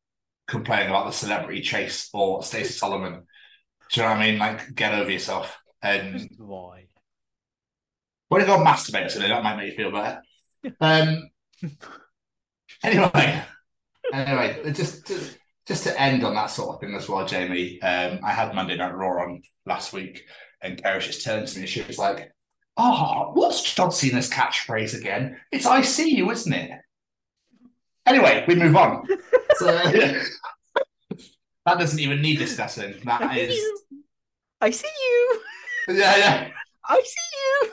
complaining 0.48 0.88
about 0.88 1.06
the 1.06 1.12
celebrity 1.12 1.60
chase 1.60 2.10
or 2.12 2.42
Stacey 2.42 2.72
Solomon. 2.72 3.12
Do 3.92 4.00
you 4.00 4.02
know 4.02 4.08
what 4.12 4.18
I 4.18 4.26
mean? 4.28 4.38
Like 4.40 4.74
get 4.74 4.92
over 4.92 5.08
yourself. 5.10 5.56
And 5.82 6.18
Just 6.18 6.40
why? 6.40 6.86
when 8.28 8.40
you 8.40 8.46
go 8.48 8.58
masturbate 8.58 9.12
today, 9.12 9.28
that 9.28 9.44
might 9.44 9.56
make 9.56 9.70
you 9.70 9.76
feel 9.76 9.92
better. 9.92 10.20
Um 10.80 11.30
anyway. 12.82 13.42
Anyway, 14.12 14.72
just 14.72 15.06
to, 15.06 15.20
just 15.70 15.84
to 15.84 16.00
end 16.00 16.24
on 16.24 16.34
that 16.34 16.50
sort 16.50 16.74
of 16.74 16.80
thing 16.80 16.96
as 16.96 17.08
well, 17.08 17.24
Jamie. 17.24 17.80
Um, 17.80 18.18
I 18.24 18.32
had 18.32 18.56
Monday 18.56 18.76
Night 18.76 18.92
Raw 18.92 19.22
on 19.22 19.40
last 19.66 19.92
week, 19.92 20.24
and 20.60 20.82
Garish 20.82 21.06
just 21.06 21.24
turned 21.24 21.46
to 21.46 21.54
me 21.56 21.62
and 21.62 21.68
she 21.68 21.80
was 21.82 21.96
like, 21.96 22.32
"Oh, 22.76 23.30
what's 23.34 23.72
John 23.72 23.92
Cena's 23.92 24.28
catchphrase 24.28 24.98
again? 24.98 25.36
It's 25.52 25.66
I 25.66 25.82
see 25.82 26.16
you, 26.16 26.28
isn't 26.32 26.52
it?" 26.52 26.72
Anyway, 28.04 28.44
we 28.48 28.56
move 28.56 28.74
on. 28.76 29.06
So, 29.56 29.66
that 29.76 30.22
doesn't 31.66 31.98
even 31.98 32.22
need 32.22 32.38
discussing. 32.38 32.94
That 33.04 33.20
I 33.20 33.34
see 33.34 33.40
is, 33.42 33.54
you. 33.56 33.82
I 34.60 34.70
see 34.70 34.88
you. 34.88 35.42
yeah, 35.88 36.16
yeah. 36.16 36.50
I 36.88 37.02
see 37.02 37.36
you. 37.36 37.72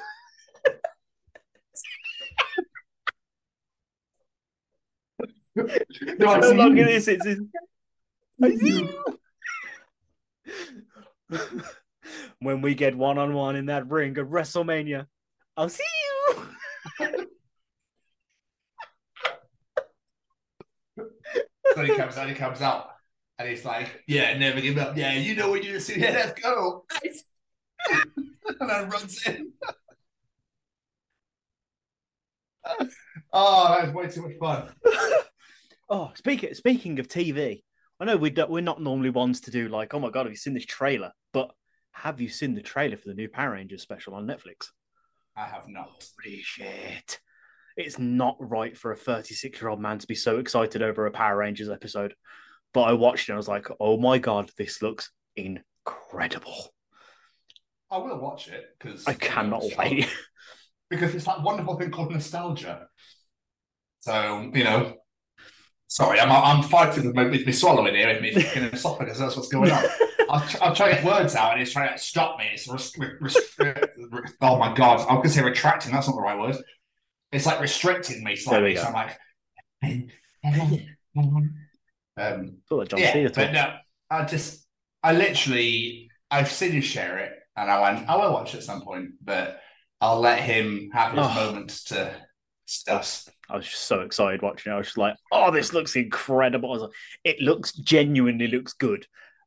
No, 6.20 6.28
I 6.30 6.40
No 6.40 6.52
see 6.52 6.58
longer 6.58 6.84
this. 6.84 7.08
It's, 7.08 7.26
it's 7.26 7.42
I 8.42 8.56
see 8.56 8.80
you. 8.80 9.04
when 12.40 12.62
we 12.62 12.76
get 12.76 12.96
one 12.96 13.18
on 13.18 13.34
one 13.34 13.56
in 13.56 13.66
that 13.68 13.90
ring 13.90 14.18
at 14.18 14.26
WrestleMania, 14.26 15.08
I'll 15.56 15.70
see 15.70 15.84
you. 15.84 17.28
So 21.76 21.84
he 21.84 21.96
comes 21.96 22.18
out, 22.18 22.28
he 22.28 22.34
comes 22.34 22.62
out, 22.62 22.90
and 23.38 23.48
he's 23.48 23.64
like, 23.64 24.04
"Yeah, 24.08 24.36
never 24.38 24.62
give 24.62 24.78
up. 24.80 24.98
Yeah, 24.98 25.14
you 25.14 25.36
know 25.36 25.50
what 25.52 25.64
you 25.64 25.80
do. 25.80 25.94
Yeah, 25.94 26.12
let's 26.12 26.42
go." 26.42 26.86
and 28.60 28.70
then 28.70 28.90
runs 28.90 29.22
in. 29.28 29.52
oh, 33.32 33.76
that 33.78 33.86
was 33.86 33.94
way 33.94 34.08
too 34.08 34.22
much 34.24 34.38
fun. 34.40 34.74
Oh, 35.90 36.12
speaking 36.16 36.54
speaking 36.54 37.00
of 37.00 37.08
TV, 37.08 37.62
I 38.00 38.06
know 38.06 38.18
we 38.18 38.34
we're 38.48 38.62
not 38.62 38.82
normally 38.82 39.10
ones 39.10 39.42
to 39.42 39.52
do 39.52 39.70
like, 39.70 39.94
oh 39.94 40.00
my 40.00 40.10
god, 40.10 40.26
have 40.26 40.32
you 40.32 40.38
seen 40.38 40.54
this 40.54 40.66
trailer? 40.66 41.12
But 41.34 41.52
have 41.92 42.22
you 42.22 42.30
seen 42.30 42.54
the 42.54 42.62
trailer 42.62 42.98
for 42.98 43.10
the 43.10 43.16
new 43.16 43.28
Power 43.28 43.52
Rangers 43.52 43.82
special 43.82 44.14
on 44.14 44.28
Netflix? 44.28 44.68
I 45.36 45.46
have 45.46 45.68
not. 45.68 46.08
Holy 46.24 46.42
shit! 46.42 47.20
It's 47.76 47.98
not 47.98 48.38
right 48.40 48.78
for 48.78 48.92
a 48.92 48.98
36 48.98 49.60
year 49.60 49.70
old 49.70 49.80
man 49.80 50.00
to 50.00 50.08
be 50.08 50.16
so 50.16 50.38
excited 50.38 50.82
over 50.82 51.06
a 51.06 51.12
Power 51.12 51.38
Rangers 51.38 51.70
episode. 51.70 52.14
But 52.74 52.84
I 52.84 52.94
watched 52.94 53.30
it 53.30 53.32
and 53.32 53.38
I 53.38 53.38
was 53.38 53.48
like, 53.48 53.68
oh 53.80 53.98
my 53.98 54.20
god, 54.20 54.52
this 54.58 54.82
looks 54.82 55.12
incredible. 55.36 56.74
I 57.90 57.98
will 57.98 58.20
watch 58.20 58.48
it 58.50 58.66
because 58.78 59.08
I 59.08 59.14
cannot 59.14 59.64
wait. 59.78 60.08
because 60.90 61.16
it's 61.16 61.26
that 61.26 61.42
wonderful 61.42 61.80
thing 61.80 61.92
called 61.92 62.12
nostalgia. 62.12 62.88
So 64.00 64.52
you 64.54 64.64
know, 64.64 64.96
sorry, 65.88 66.20
I'm 66.20 66.32
I'm 66.32 66.64
fighting 66.64 67.06
with 67.08 67.16
me, 67.16 67.30
with 67.30 67.46
me 67.46 67.52
swallowing 67.52 67.96
here, 67.96 68.08
with 68.14 68.22
me 68.22 68.34
fucking 68.42 68.64
esophagus. 68.64 69.20
That's 69.20 69.36
what's 69.36 69.50
going 69.50 69.72
on. 69.72 69.84
I'll, 70.30 70.46
tr- 70.46 70.58
I'll 70.62 70.76
try 70.76 70.90
to 70.90 70.96
get 70.96 71.06
words 71.06 71.36
out, 71.36 71.54
and 71.54 71.62
it's 71.62 71.72
trying 71.72 71.92
to 71.94 71.98
stop 71.98 72.38
me. 72.38 72.46
It's 72.52 72.68
rest- 72.68 72.98
rest- 73.22 73.40
oh 74.42 74.58
my 74.58 74.74
god! 74.76 75.00
I 75.10 75.14
was 75.14 75.24
gonna 75.24 75.30
say 75.30 75.44
retracting. 75.44 75.92
That's 75.94 76.08
not 76.08 76.16
the 76.16 76.22
right 76.22 76.38
word. 76.38 76.58
It's 77.32 77.46
like 77.46 77.62
restricting 77.62 78.24
me 78.24 78.36
There 78.46 78.62
we 78.64 78.76
slightly. 78.76 78.76
go. 78.76 78.82
So 78.82 78.88
I'm 78.88 78.94
like, 78.94 79.18
um, 82.18 82.58
Thought 82.68 82.90
John 82.90 83.00
yeah, 83.00 83.14
Cena 83.14 83.30
but 83.34 83.52
no, 83.54 83.74
I 84.10 84.26
just, 84.26 84.66
I 85.04 85.14
literally, 85.14 86.10
I've 86.32 86.50
seen 86.52 86.74
you 86.74 86.82
share 86.82 87.18
it, 87.20 87.34
and 87.56 87.70
I 87.70 87.80
went, 87.94 88.10
I 88.10 88.16
will 88.16 88.34
watch 88.34 88.54
it 88.54 88.58
at 88.58 88.64
some 88.64 88.82
point, 88.82 89.12
but 89.24 89.60
I'll 90.02 90.20
let 90.20 90.40
him 90.40 90.90
have 90.94 91.14
his 91.14 91.26
Oh. 91.26 91.34
moment 91.34 91.70
to 91.88 92.12
discuss. 92.66 93.30
I 93.50 93.56
was 93.56 93.66
just 93.66 93.84
so 93.84 94.02
excited 94.02 94.42
watching 94.42 94.72
it. 94.72 94.76
I 94.76 94.78
was 94.78 94.88
just 94.88 94.98
like, 94.98 95.16
"Oh, 95.32 95.52
this 95.52 95.74
looks 95.74 95.96
incredible!" 95.96 96.70
I 96.70 96.74
was 96.74 96.82
like, 96.84 96.92
"It 97.24 97.40
looks 97.40 97.72
genuinely 97.74 98.48
looks 98.48 98.74
good," 98.74 99.06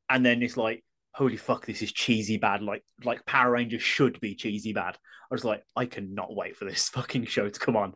and 0.09 0.25
then 0.25 0.43
it's 0.43 0.57
like, 0.57 0.85
"Holy 1.15 1.37
fuck, 1.37 1.67
this 1.67 1.83
is 1.83 1.93
cheesy 1.93 2.39
bad!" 2.39 2.63
Like, 2.63 2.83
like 3.05 3.25
Power 3.27 3.53
Rangers 3.53 3.83
should 3.83 4.19
be 4.21 4.35
cheesy 4.35 4.73
bad. 4.73 4.97
I 5.31 5.35
was 5.35 5.45
like, 5.45 5.63
"I 5.77 5.87
cannot 5.87 6.35
wait 6.35 6.57
for 6.57 6.65
this 6.65 6.89
fucking 6.91 7.27
show 7.27 7.49
to 7.49 7.61
come 7.61 7.77
on, 7.77 7.95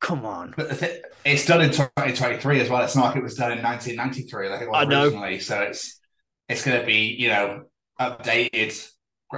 come 0.00 0.26
on!" 0.26 0.54
But 0.56 0.82
it's 1.24 1.46
done 1.46 1.62
in 1.62 1.70
2023 1.70 2.60
as 2.60 2.68
well. 2.68 2.82
It's 2.82 2.96
not 2.96 3.06
like 3.06 3.16
it 3.16 3.22
was 3.22 3.34
done 3.36 3.52
in 3.52 3.62
1993 3.62 4.48
like 4.48 4.62
it 4.62 4.68
was 4.68 4.76
I 4.76 4.84
know. 4.84 5.04
originally. 5.04 5.38
So 5.40 5.60
it's 5.62 6.00
it's 6.48 6.64
going 6.64 6.80
to 6.80 6.86
be 6.86 7.16
you 7.18 7.28
know 7.28 7.64
updated 7.98 8.90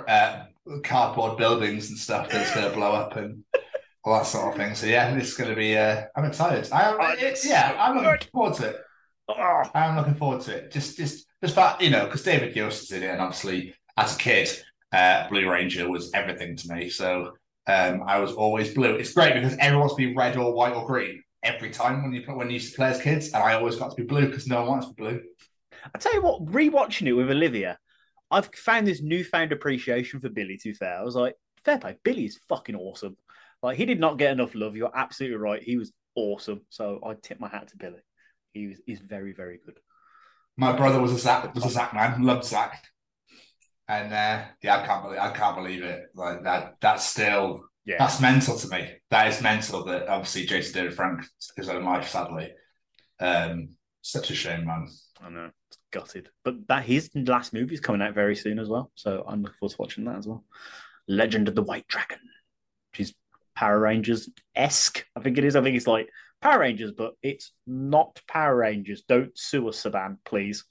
uh, 0.09 0.45
cardboard 0.83 1.37
buildings 1.37 1.91
and 1.91 1.99
stuff 1.99 2.29
that's 2.29 2.55
going 2.55 2.67
to 2.69 2.75
blow 2.75 2.93
up 2.93 3.17
and 3.17 3.45
all 4.05 4.15
that 4.15 4.27
sort 4.27 4.53
of 4.53 4.57
thing. 4.57 4.75
So 4.75 4.87
yeah, 4.87 5.15
this 5.15 5.29
is 5.29 5.35
going 5.35 5.51
to 5.51 5.57
be. 5.57 5.77
Uh, 5.77 6.05
I'm 6.17 6.25
excited. 6.25 6.71
I, 6.73 6.93
Oh, 6.93 7.15
it's, 7.19 7.47
yeah, 7.47 7.77
I'm 7.79 7.97
looking 7.97 8.29
forward 8.33 8.55
to 8.55 8.69
it. 8.71 8.77
Oh, 9.29 9.63
I'm 9.75 9.97
looking 9.97 10.15
forward 10.15 10.43
to 10.43 10.57
it. 10.57 10.73
Just 10.73 10.97
just 10.97 11.27
just 11.43 11.55
that 11.55 11.81
you 11.81 11.91
know 11.91 12.05
because 12.07 12.23
David 12.23 12.55
Yost 12.55 12.85
is 12.85 12.93
in 12.93 13.03
it, 13.03 13.11
and 13.11 13.21
obviously 13.21 13.75
as 13.97 14.17
a 14.17 14.19
kid, 14.19 14.51
uh, 14.93 15.29
Blue 15.29 15.49
Ranger 15.49 15.89
was 15.89 16.11
everything 16.15 16.57
to 16.57 16.75
me. 16.75 16.91
So. 16.91 17.33
Um, 17.65 18.03
I 18.09 18.19
was 18.19 18.33
always 18.33 18.75
blue. 18.75 18.97
It's 18.97 19.13
great 19.13 19.35
because 19.35 19.57
everyone 19.61 19.83
wants 19.83 19.95
to 19.95 20.05
be 20.09 20.17
red 20.17 20.37
or 20.37 20.53
white 20.53 20.75
or 20.75 20.85
green 20.85 21.23
every 21.43 21.71
time 21.71 22.03
when 22.03 22.13
you 22.13 22.23
when 22.23 22.49
you 22.49 22.55
used 22.55 22.73
to 22.73 22.77
play 22.77 22.89
as 22.89 23.01
kids, 23.01 23.27
and 23.33 23.43
I 23.43 23.55
always 23.55 23.77
got 23.77 23.91
to 23.91 23.97
be 23.97 24.03
blue 24.03 24.27
because 24.27 24.47
no 24.47 24.61
one 24.63 24.69
wants 24.69 24.89
to 24.89 24.95
be 24.95 25.03
blue. 25.03 25.21
I 25.95 25.99
tell 25.99 26.15
you 26.15 26.23
what, 26.23 26.45
rewatching 26.47 27.07
it 27.07 27.13
with 27.13 27.31
Olivia, 27.31 27.79
I've 28.31 28.53
found 28.55 28.87
this 28.87 29.03
newfound 29.03 29.53
appreciation 29.53 30.21
for 30.21 30.29
Billy. 30.29 30.57
To 30.57 30.71
be 30.71 30.75
fair, 30.75 30.99
I 30.99 31.03
was 31.03 31.17
like, 31.17 31.35
fair 31.65 31.79
play, 31.79 31.97
Billy 32.03 32.25
is 32.25 32.41
fucking 32.49 32.77
awesome. 32.77 33.17
Like 33.63 33.77
he 33.77 33.87
did 33.87 34.01
not 34.01 34.19
get 34.19 34.33
enough 34.33 34.55
love. 34.55 34.77
You're 34.77 34.97
absolutely 34.97 35.39
right. 35.39 35.63
He 35.63 35.77
was 35.77 35.93
awesome. 36.15 36.63
So 36.69 37.01
I 37.05 37.15
tip 37.15 37.41
my 37.41 37.49
hat 37.49 37.69
to 37.69 37.77
Billy. 37.77 38.01
He 38.53 38.67
was 38.69 38.81
he's 38.87 39.01
very 39.01 39.33
very 39.33 39.59
good. 39.65 39.79
My 40.57 40.73
brother 40.73 41.01
was 41.01 41.13
a 41.13 41.19
Zach 41.19 41.55
was 41.55 41.65
a 41.65 41.71
Zach 41.71 41.95
man, 41.95 42.23
loved 42.23 42.45
Zach, 42.45 42.85
and 43.89 44.13
uh, 44.13 44.45
yeah, 44.63 44.83
I 44.83 44.87
can't 44.87 45.05
believe 45.05 45.19
I 45.19 45.31
can't 45.31 45.57
believe 45.57 45.83
it. 45.83 46.07
Like 46.15 46.43
that, 46.45 46.75
that's 46.81 47.07
still 47.07 47.65
Yeah, 47.85 47.97
that's 47.99 48.21
mental 48.21 48.57
to 48.59 48.69
me. 48.69 48.91
That 49.11 49.29
is 49.29 49.41
mental. 49.41 49.85
That 49.85 50.09
obviously 50.09 50.47
Jason 50.47 50.75
David 50.75 50.95
Frank 50.95 51.23
took 51.23 51.57
his 51.57 51.69
own 51.69 51.85
life, 51.85 52.09
sadly. 52.09 52.53
Um, 53.21 53.77
such 54.03 54.31
a 54.31 54.35
shame, 54.35 54.67
man. 54.67 54.89
I 55.25 55.31
know. 55.31 55.51
It's 55.69 55.79
gutted. 55.93 56.29
But 56.45 56.67
that 56.69 56.85
his 56.85 57.11
last 57.15 57.53
movie 57.55 57.75
is 57.75 57.81
coming 57.81 58.03
out 58.03 58.15
very 58.15 58.37
soon 58.37 58.59
as 58.59 58.69
well. 58.69 58.91
So 58.95 59.25
I'm 59.27 59.43
looking 59.43 59.57
forward 59.59 59.73
to 59.73 59.83
watching 59.83 60.05
that 60.05 60.19
as 60.19 60.27
well. 60.27 60.45
Legend 61.09 61.49
of 61.49 61.55
the 61.55 61.63
White 61.63 61.87
Dragon, 61.89 62.19
which 62.91 63.01
is 63.01 63.15
Power 63.55 63.79
Rangers 63.79 64.29
esque. 64.55 65.05
I 65.17 65.21
think 65.21 65.39
it 65.39 65.45
is. 65.45 65.57
I 65.57 65.63
think 65.63 65.77
it's 65.77 65.87
like 65.87 66.09
Power 66.41 66.61
Rangers, 66.61 66.93
but 66.97 67.13
it's 67.23 67.53
not 67.67 68.21
Power 68.29 68.57
Rangers. 68.57 69.03
Don't 69.09 69.37
sue 69.39 69.69
us, 69.69 69.83
Saban, 69.83 70.17
please. 70.25 70.65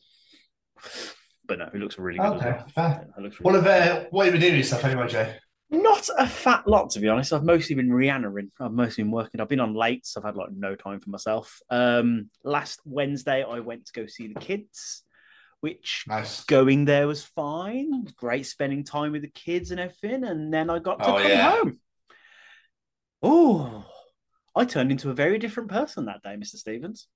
But 1.45 1.59
no, 1.59 1.65
it 1.65 1.75
looks 1.75 1.97
really 1.97 2.19
good. 2.19 2.27
Okay, 2.37 2.51
well. 2.51 2.67
fair. 2.73 3.07
It 3.17 3.21
looks 3.21 3.39
What 3.39 3.53
really 3.53 3.65
have 3.69 3.97
uh, 3.97 4.05
what 4.11 4.25
have 4.25 4.33
you 4.33 4.39
been 4.39 4.41
doing 4.49 4.53
with 4.59 4.65
yourself 4.65 4.85
anyway, 4.85 5.07
Jay? 5.07 5.35
Not 5.73 6.09
a 6.17 6.27
fat 6.27 6.67
lot, 6.67 6.89
to 6.91 6.99
be 6.99 7.07
honest. 7.07 7.31
I've 7.31 7.43
mostly 7.43 7.75
been 7.75 7.89
Rihannaing. 7.89 8.49
I've 8.59 8.73
mostly 8.73 9.03
been 9.03 9.11
working. 9.11 9.39
I've 9.39 9.47
been 9.47 9.59
on 9.61 9.73
late, 9.73 10.05
so 10.05 10.19
I've 10.19 10.25
had 10.25 10.35
like 10.35 10.51
no 10.51 10.75
time 10.75 10.99
for 10.99 11.09
myself. 11.09 11.59
Um, 11.69 12.29
last 12.43 12.81
Wednesday, 12.83 13.43
I 13.43 13.59
went 13.61 13.85
to 13.85 13.93
go 13.93 14.05
see 14.05 14.27
the 14.27 14.39
kids, 14.39 15.03
which 15.61 16.03
Nice. 16.07 16.43
going 16.43 16.83
there 16.85 17.07
was 17.07 17.23
fine. 17.23 17.93
It 17.93 18.03
was 18.03 18.13
great 18.13 18.45
spending 18.47 18.83
time 18.83 19.13
with 19.13 19.21
the 19.21 19.29
kids 19.29 19.71
and 19.71 19.79
everything. 19.79 20.25
And 20.25 20.53
then 20.53 20.69
I 20.69 20.79
got 20.79 21.01
to 21.03 21.09
Oh, 21.13 21.17
come 21.21 21.31
yeah. 21.31 21.51
home. 21.51 21.79
Oh, 23.21 23.85
I 24.55 24.65
turned 24.65 24.91
into 24.91 25.09
a 25.09 25.15
very 25.15 25.37
different 25.37 25.69
person 25.69 26.05
that 26.05 26.23
day, 26.23 26.35
Mr. 26.35 26.55
Stevens. 26.55 27.07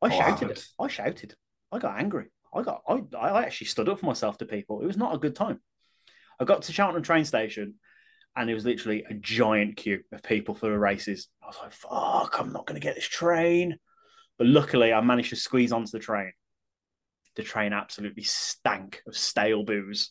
I 0.00 0.10
shouted. 0.10 0.48
happened? 0.48 0.64
I 0.78 0.88
shouted. 0.88 1.34
I 1.72 1.78
got 1.78 1.98
angry. 1.98 2.26
I 2.54 2.62
got. 2.62 2.82
I, 2.88 3.02
I 3.16 3.42
actually 3.42 3.66
stood 3.68 3.88
up 3.88 4.00
for 4.00 4.06
myself 4.06 4.38
to 4.38 4.46
people. 4.46 4.80
It 4.80 4.86
was 4.86 4.96
not 4.96 5.14
a 5.14 5.18
good 5.18 5.34
time. 5.34 5.60
I 6.38 6.44
got 6.44 6.62
to 6.62 6.72
Cheltenham 6.72 7.02
train 7.02 7.24
station, 7.24 7.74
and 8.36 8.48
it 8.48 8.54
was 8.54 8.64
literally 8.64 9.04
a 9.08 9.14
giant 9.14 9.76
queue 9.76 10.02
of 10.12 10.22
people 10.22 10.54
for 10.54 10.70
the 10.70 10.78
races. 10.78 11.28
I 11.42 11.46
was 11.46 11.58
like, 11.62 11.72
"Fuck! 11.72 12.38
I'm 12.38 12.52
not 12.52 12.66
going 12.66 12.80
to 12.80 12.84
get 12.86 12.94
this 12.94 13.08
train." 13.08 13.78
But 14.38 14.48
luckily, 14.48 14.92
I 14.92 15.00
managed 15.00 15.30
to 15.30 15.36
squeeze 15.36 15.72
onto 15.72 15.90
the 15.90 15.98
train. 15.98 16.32
The 17.36 17.42
train 17.42 17.72
absolutely 17.72 18.22
stank 18.22 19.02
of 19.06 19.16
stale 19.16 19.64
booze. 19.64 20.10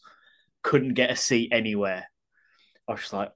Couldn't 0.63 0.95
get 0.95 1.11
a 1.11 1.15
seat 1.15 1.49
anywhere. 1.51 2.07
I 2.87 2.91
was 2.91 3.01
just 3.01 3.13
like, 3.13 3.31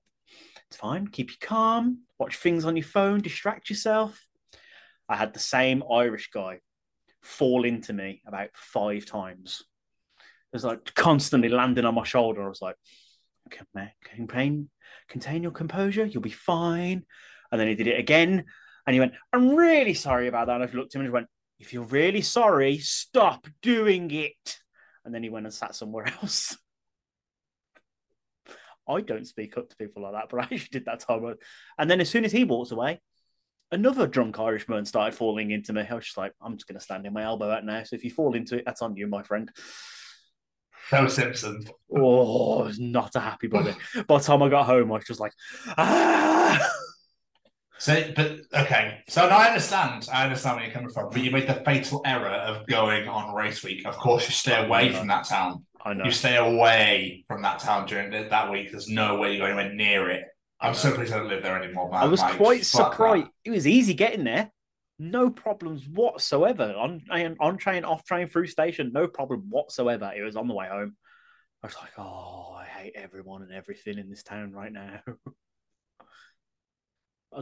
"It's 0.70 0.78
fine. 0.78 1.08
Keep 1.08 1.32
you 1.32 1.38
calm. 1.42 2.04
Watch 2.18 2.38
things 2.38 2.66
on 2.66 2.76
your 2.76 2.86
phone. 2.86 3.22
Distract 3.22 3.70
yourself." 3.70 4.26
I 5.08 5.16
had 5.16 5.34
the 5.34 5.40
same 5.40 5.84
Irish 5.92 6.30
guy 6.32 6.60
fall 7.22 7.66
into 7.66 7.94
me 7.94 8.22
about 8.28 8.50
five 8.54 9.06
times. 9.06 9.64
It 10.20 10.56
was 10.56 10.64
like 10.64 10.94
constantly 10.94 11.50
landing 11.50 11.86
on 11.86 11.96
my 11.96 12.04
shoulder. 12.04 12.44
I 12.44 12.50
was 12.50 12.62
like, 12.62 12.76
okay, 13.48 13.94
contain, 14.04 14.70
contain 15.08 15.44
your 15.44 15.52
composure. 15.52 16.06
You'll 16.06 16.22
be 16.22 16.30
fine. 16.30 17.06
And 17.52 17.60
then 17.60 17.68
he 17.68 17.76
did 17.76 17.88
it 17.88 18.00
again. 18.00 18.46
And 18.86 18.94
he 18.94 19.00
went, 19.00 19.14
I'm 19.34 19.56
really 19.56 19.94
sorry 19.94 20.28
about 20.28 20.48
that. 20.48 20.62
And 20.62 20.70
I 20.70 20.74
looked 20.74 20.96
at 20.96 21.00
him 21.00 21.06
and 21.06 21.14
went, 21.14 21.28
if 21.60 21.74
you're 21.74 21.84
really 21.84 22.22
sorry, 22.22 22.78
stop 22.78 23.48
doing 23.62 24.12
it. 24.12 24.60
And 25.04 25.14
then 25.14 25.24
he 25.24 25.30
went 25.30 25.46
and 25.46 25.54
sat 25.54 25.76
somewhere 25.76 26.06
else. 26.22 26.58
I 28.90 29.02
don't 29.02 29.28
speak 29.28 29.58
up 29.58 29.70
to 29.70 29.76
people 29.78 30.04
like 30.04 30.14
that, 30.14 30.28
but 30.30 30.40
I 30.40 30.44
actually 30.44 30.70
did 30.72 30.86
that 30.86 31.02
time. 31.02 31.36
And 31.78 31.90
then 31.90 32.02
as 32.02 32.10
soon 32.10 32.26
as 32.26 32.32
he 32.32 32.44
walks 32.44 32.72
away, 32.72 33.00
another 33.72 34.08
drunk 34.08 34.40
Irishman 34.40 34.86
started 34.86 35.16
falling 35.16 35.52
into 35.52 35.74
me. 35.74 35.86
I 35.90 35.94
was 35.94 36.06
just 36.06 36.18
like, 36.18 36.34
I'm 36.42 36.58
just 36.58 36.68
going 36.68 36.80
to 36.80 36.84
stand 36.84 37.06
in 37.06 37.14
my 37.14 37.24
elbow 37.24 37.52
out 37.52 37.66
now. 37.66 37.84
So 37.84 37.96
if 37.96 38.04
you 38.04 38.12
fall 38.12 38.36
into 38.36 38.58
it, 38.58 38.66
that's 38.66 38.82
on 38.82 38.96
you, 38.96 39.08
my 39.08 39.24
friend. 39.24 39.52
No 40.92 41.08
Simpson. 41.08 41.64
Oh, 41.96 42.62
I 42.62 42.64
was 42.64 42.80
not 42.80 43.16
a 43.16 43.20
happy 43.20 43.48
bunny. 43.48 43.76
By 44.08 44.18
the 44.18 44.24
time 44.24 44.42
I 44.42 44.50
got 44.50 44.66
home, 44.66 44.92
I 44.92 44.96
was 44.96 45.06
just 45.06 45.20
like, 45.20 45.34
ah. 45.78 46.68
So, 47.78 48.12
but 48.16 48.42
okay. 48.54 49.00
So 49.08 49.30
now 49.30 49.38
I 49.38 49.48
understand. 49.48 50.10
I 50.12 50.24
understand 50.24 50.58
where 50.58 50.66
you're 50.66 50.74
coming 50.74 50.90
from. 50.90 51.10
But 51.12 51.24
you 51.24 51.32
made 51.32 51.48
the 51.48 51.62
fatal 51.66 52.02
error 52.06 52.28
of 52.28 52.66
going 52.68 53.08
on 53.08 53.34
race 53.34 53.64
week. 53.64 53.88
Of 53.88 53.98
course, 53.98 54.26
you 54.26 54.34
stay 54.34 54.66
away 54.66 54.92
from 54.92 55.08
that 55.08 55.26
town. 55.26 55.66
I 55.84 55.94
know. 55.94 56.06
You 56.06 56.12
stay 56.12 56.36
away 56.36 57.24
from 57.28 57.42
that 57.44 57.60
town 57.60 57.86
during 57.88 58.12
th- 58.12 58.30
that 58.30 58.52
week. 58.52 58.72
There's 58.72 58.90
no 58.90 59.18
way 59.18 59.36
you're 59.36 59.48
going 59.48 59.58
anywhere 59.60 59.74
near 59.76 60.10
it. 60.10 60.26
I'm 60.60 60.74
so 60.74 60.94
pleased 60.94 61.14
I 61.14 61.20
don't 61.20 61.30
live 61.30 61.42
there 61.44 61.62
anymore, 61.62 61.90
man. 61.90 62.02
I 62.02 62.06
was 62.06 62.20
Like, 62.20 62.36
quite 62.36 62.66
surprised. 62.66 63.26
that. 63.28 63.32
It 63.46 63.52
was 63.52 63.66
easy 63.66 63.94
getting 63.94 64.26
there. 64.26 64.52
No 65.02 65.30
problems 65.30 65.88
whatsoever. 65.88 66.74
On 66.78 67.02
on 67.40 67.56
train, 67.58 67.86
off 67.86 68.04
train, 68.04 68.28
through 68.28 68.48
station, 68.48 68.92
no 68.94 69.08
problem 69.08 69.46
whatsoever. 69.50 70.12
It 70.14 70.24
was 70.24 70.36
on 70.36 70.50
the 70.50 70.54
way 70.54 70.68
home. 70.68 70.98
I 71.64 71.68
was 71.68 71.76
like, 71.78 71.92
oh, 71.98 72.54
I 72.58 72.66
hate 72.66 72.94
everyone 72.96 73.42
and 73.44 73.54
everything 73.54 73.98
in 73.98 74.10
this 74.10 74.24
town 74.24 74.52
right 74.52 74.72
now. 74.74 75.00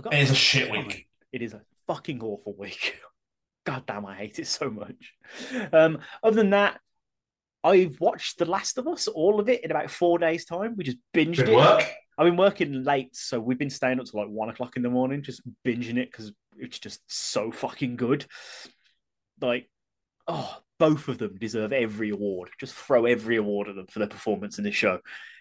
Got- 0.01 0.13
It 0.13 0.19
is 0.19 0.31
a 0.31 0.35
shit 0.35 0.71
week. 0.71 1.07
It 1.31 1.41
is 1.41 1.53
a 1.53 1.61
fucking 1.87 2.21
awful 2.21 2.55
week. 2.57 2.99
God 3.65 3.85
damn, 3.85 4.05
I 4.05 4.15
hate 4.15 4.39
it 4.39 4.47
so 4.47 4.69
much. 4.69 5.13
Um, 5.73 5.99
other 6.23 6.35
than 6.35 6.51
that, 6.51 6.79
I've 7.67 7.99
watched 7.99 8.37
The 8.37 8.45
Last 8.45 8.77
of 8.77 8.87
Us, 8.87 9.07
all 9.07 9.39
of 9.39 9.49
it 9.49 9.63
in 9.63 9.71
about 9.71 9.91
four 9.91 10.17
days' 10.19 10.45
time. 10.45 10.75
We 10.77 10.83
just 10.83 10.97
binged 11.13 11.37
Good 11.37 11.49
it. 11.49 11.55
work. 11.55 11.83
I've 12.17 12.25
been 12.25 12.37
working 12.37 12.83
late, 12.83 13.15
so 13.15 13.39
we've 13.39 13.59
been 13.59 13.69
staying 13.69 13.99
up 13.99 14.05
to 14.07 14.17
like 14.17 14.27
one 14.29 14.49
o'clock 14.49 14.75
in 14.77 14.83
the 14.83 14.89
morning, 14.89 15.21
just 15.21 15.41
binging 15.65 15.97
it 15.97 16.11
because 16.11 16.31
it's 16.57 16.79
just 16.79 17.01
so 17.07 17.51
fucking 17.51 17.95
good. 17.95 18.25
Like, 19.41 19.69
oh, 20.27 20.57
both 20.79 21.07
of 21.09 21.17
them 21.17 21.35
deserve 21.39 21.73
every 21.73 22.09
award. 22.09 22.49
Just 22.59 22.73
throw 22.73 23.05
every 23.05 23.35
award 23.35 23.67
at 23.67 23.75
them 23.75 23.87
for 23.87 23.99
their 23.99 24.07
performance 24.07 24.57
in 24.57 24.63
this 24.63 24.75
show. 24.75 24.99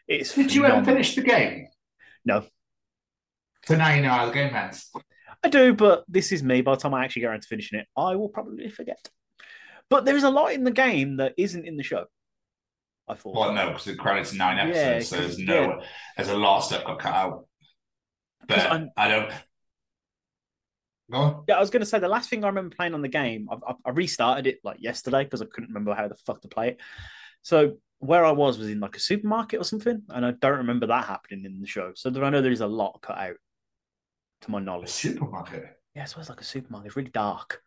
It's 0.09 0.35
Did 0.35 0.55
you 0.55 0.65
ever 0.67 0.85
finish 0.85 1.15
the 1.15 1.23
game? 1.23 1.69
No, 2.25 2.45
So 3.65 3.77
now 3.77 3.95
you 3.95 4.03
know 4.03 4.11
how 4.11 4.27
the 4.27 4.33
game 4.33 4.55
ends. 4.55 4.91
I 5.45 5.49
do, 5.49 5.75
but 5.75 6.05
this 6.09 6.33
is 6.33 6.43
me. 6.43 6.61
By 6.61 6.75
the 6.75 6.81
time 6.81 6.95
I 6.95 7.05
actually 7.05 7.23
get 7.23 7.29
around 7.29 7.43
to 7.43 7.49
finishing 7.49 7.79
it, 7.79 7.87
I 7.97 8.17
will 8.17 8.29
probably 8.29 8.69
forget. 8.69 8.99
But 9.89 10.05
there's 10.05 10.25
a 10.25 10.31
lot 10.31 10.53
in 10.53 10.65
the 10.65 10.71
game 10.73 11.19
that 11.19 11.35
isn't 11.37 11.65
in 11.65 11.77
the 11.77 11.83
show. 11.85 12.07
I 13.09 13.15
thought. 13.15 13.35
Well, 13.37 13.53
no, 13.53 13.69
because 13.69 13.85
the 13.85 13.95
credits 13.95 14.33
are 14.33 14.37
nine 14.37 14.59
episodes, 14.59 14.77
Yeah, 14.77 15.01
so 15.01 15.17
there's 15.23 15.39
no, 15.39 15.55
yeah. 15.63 15.87
there's 16.17 16.29
a 16.29 16.37
lot 16.37 16.59
of 16.59 16.65
stuff 16.65 16.85
got 16.85 16.99
cut 16.99 17.15
out. 17.15 17.47
But 18.49 18.59
I'm- 18.59 18.91
I 18.97 19.09
don't. 19.09 19.33
Go 21.11 21.19
on. 21.19 21.45
Yeah, 21.49 21.57
I 21.57 21.61
was 21.61 21.71
going 21.71 21.81
to 21.81 21.87
say 21.87 22.01
the 22.01 22.09
last 22.09 22.29
thing 22.29 22.43
I 22.43 22.49
remember 22.49 22.75
playing 22.75 22.95
on 22.95 23.03
the 23.03 23.09
game, 23.09 23.49
I, 23.51 23.55
I, 23.71 23.75
I 23.85 23.91
restarted 23.91 24.47
it 24.49 24.59
like 24.65 24.79
yesterday 24.81 25.23
because 25.23 25.41
I 25.41 25.47
couldn't 25.47 25.69
remember 25.69 25.95
how 25.95 26.09
the 26.09 26.17
fuck 26.17 26.41
to 26.43 26.49
play 26.49 26.71
it. 26.71 26.81
So 27.43 27.77
where 28.01 28.25
I 28.25 28.33
was 28.33 28.59
was 28.59 28.69
in 28.69 28.81
like 28.81 28.97
a 28.97 29.01
supermarket 29.01 29.61
or 29.61 29.65
something, 29.65 30.03
and 30.09 30.27
I 30.27 30.33
don't 30.33 30.59
remember 30.59 30.87
that 30.89 31.05
happening 31.05 31.45
in 31.45 31.61
the 31.61 31.67
show. 31.67 31.93
So 31.95 32.11
I 32.23 32.31
know 32.31 32.43
there 32.43 32.51
is 32.51 32.61
a 32.61 32.67
lot 32.67 32.99
cut 33.03 33.17
out, 33.19 33.37
to 34.43 34.51
my 34.51 34.59
A 34.59 34.63
knowledge. 34.63 34.89
supermarket. 34.91 35.65
Yeah, 35.95 36.05
so 36.07 36.19
it's 36.19 36.29
like 36.29 36.41
a 36.41 36.45
supermarket. 36.45 36.89
It's 36.89 36.97
really 36.97 37.11
dark. 37.11 37.63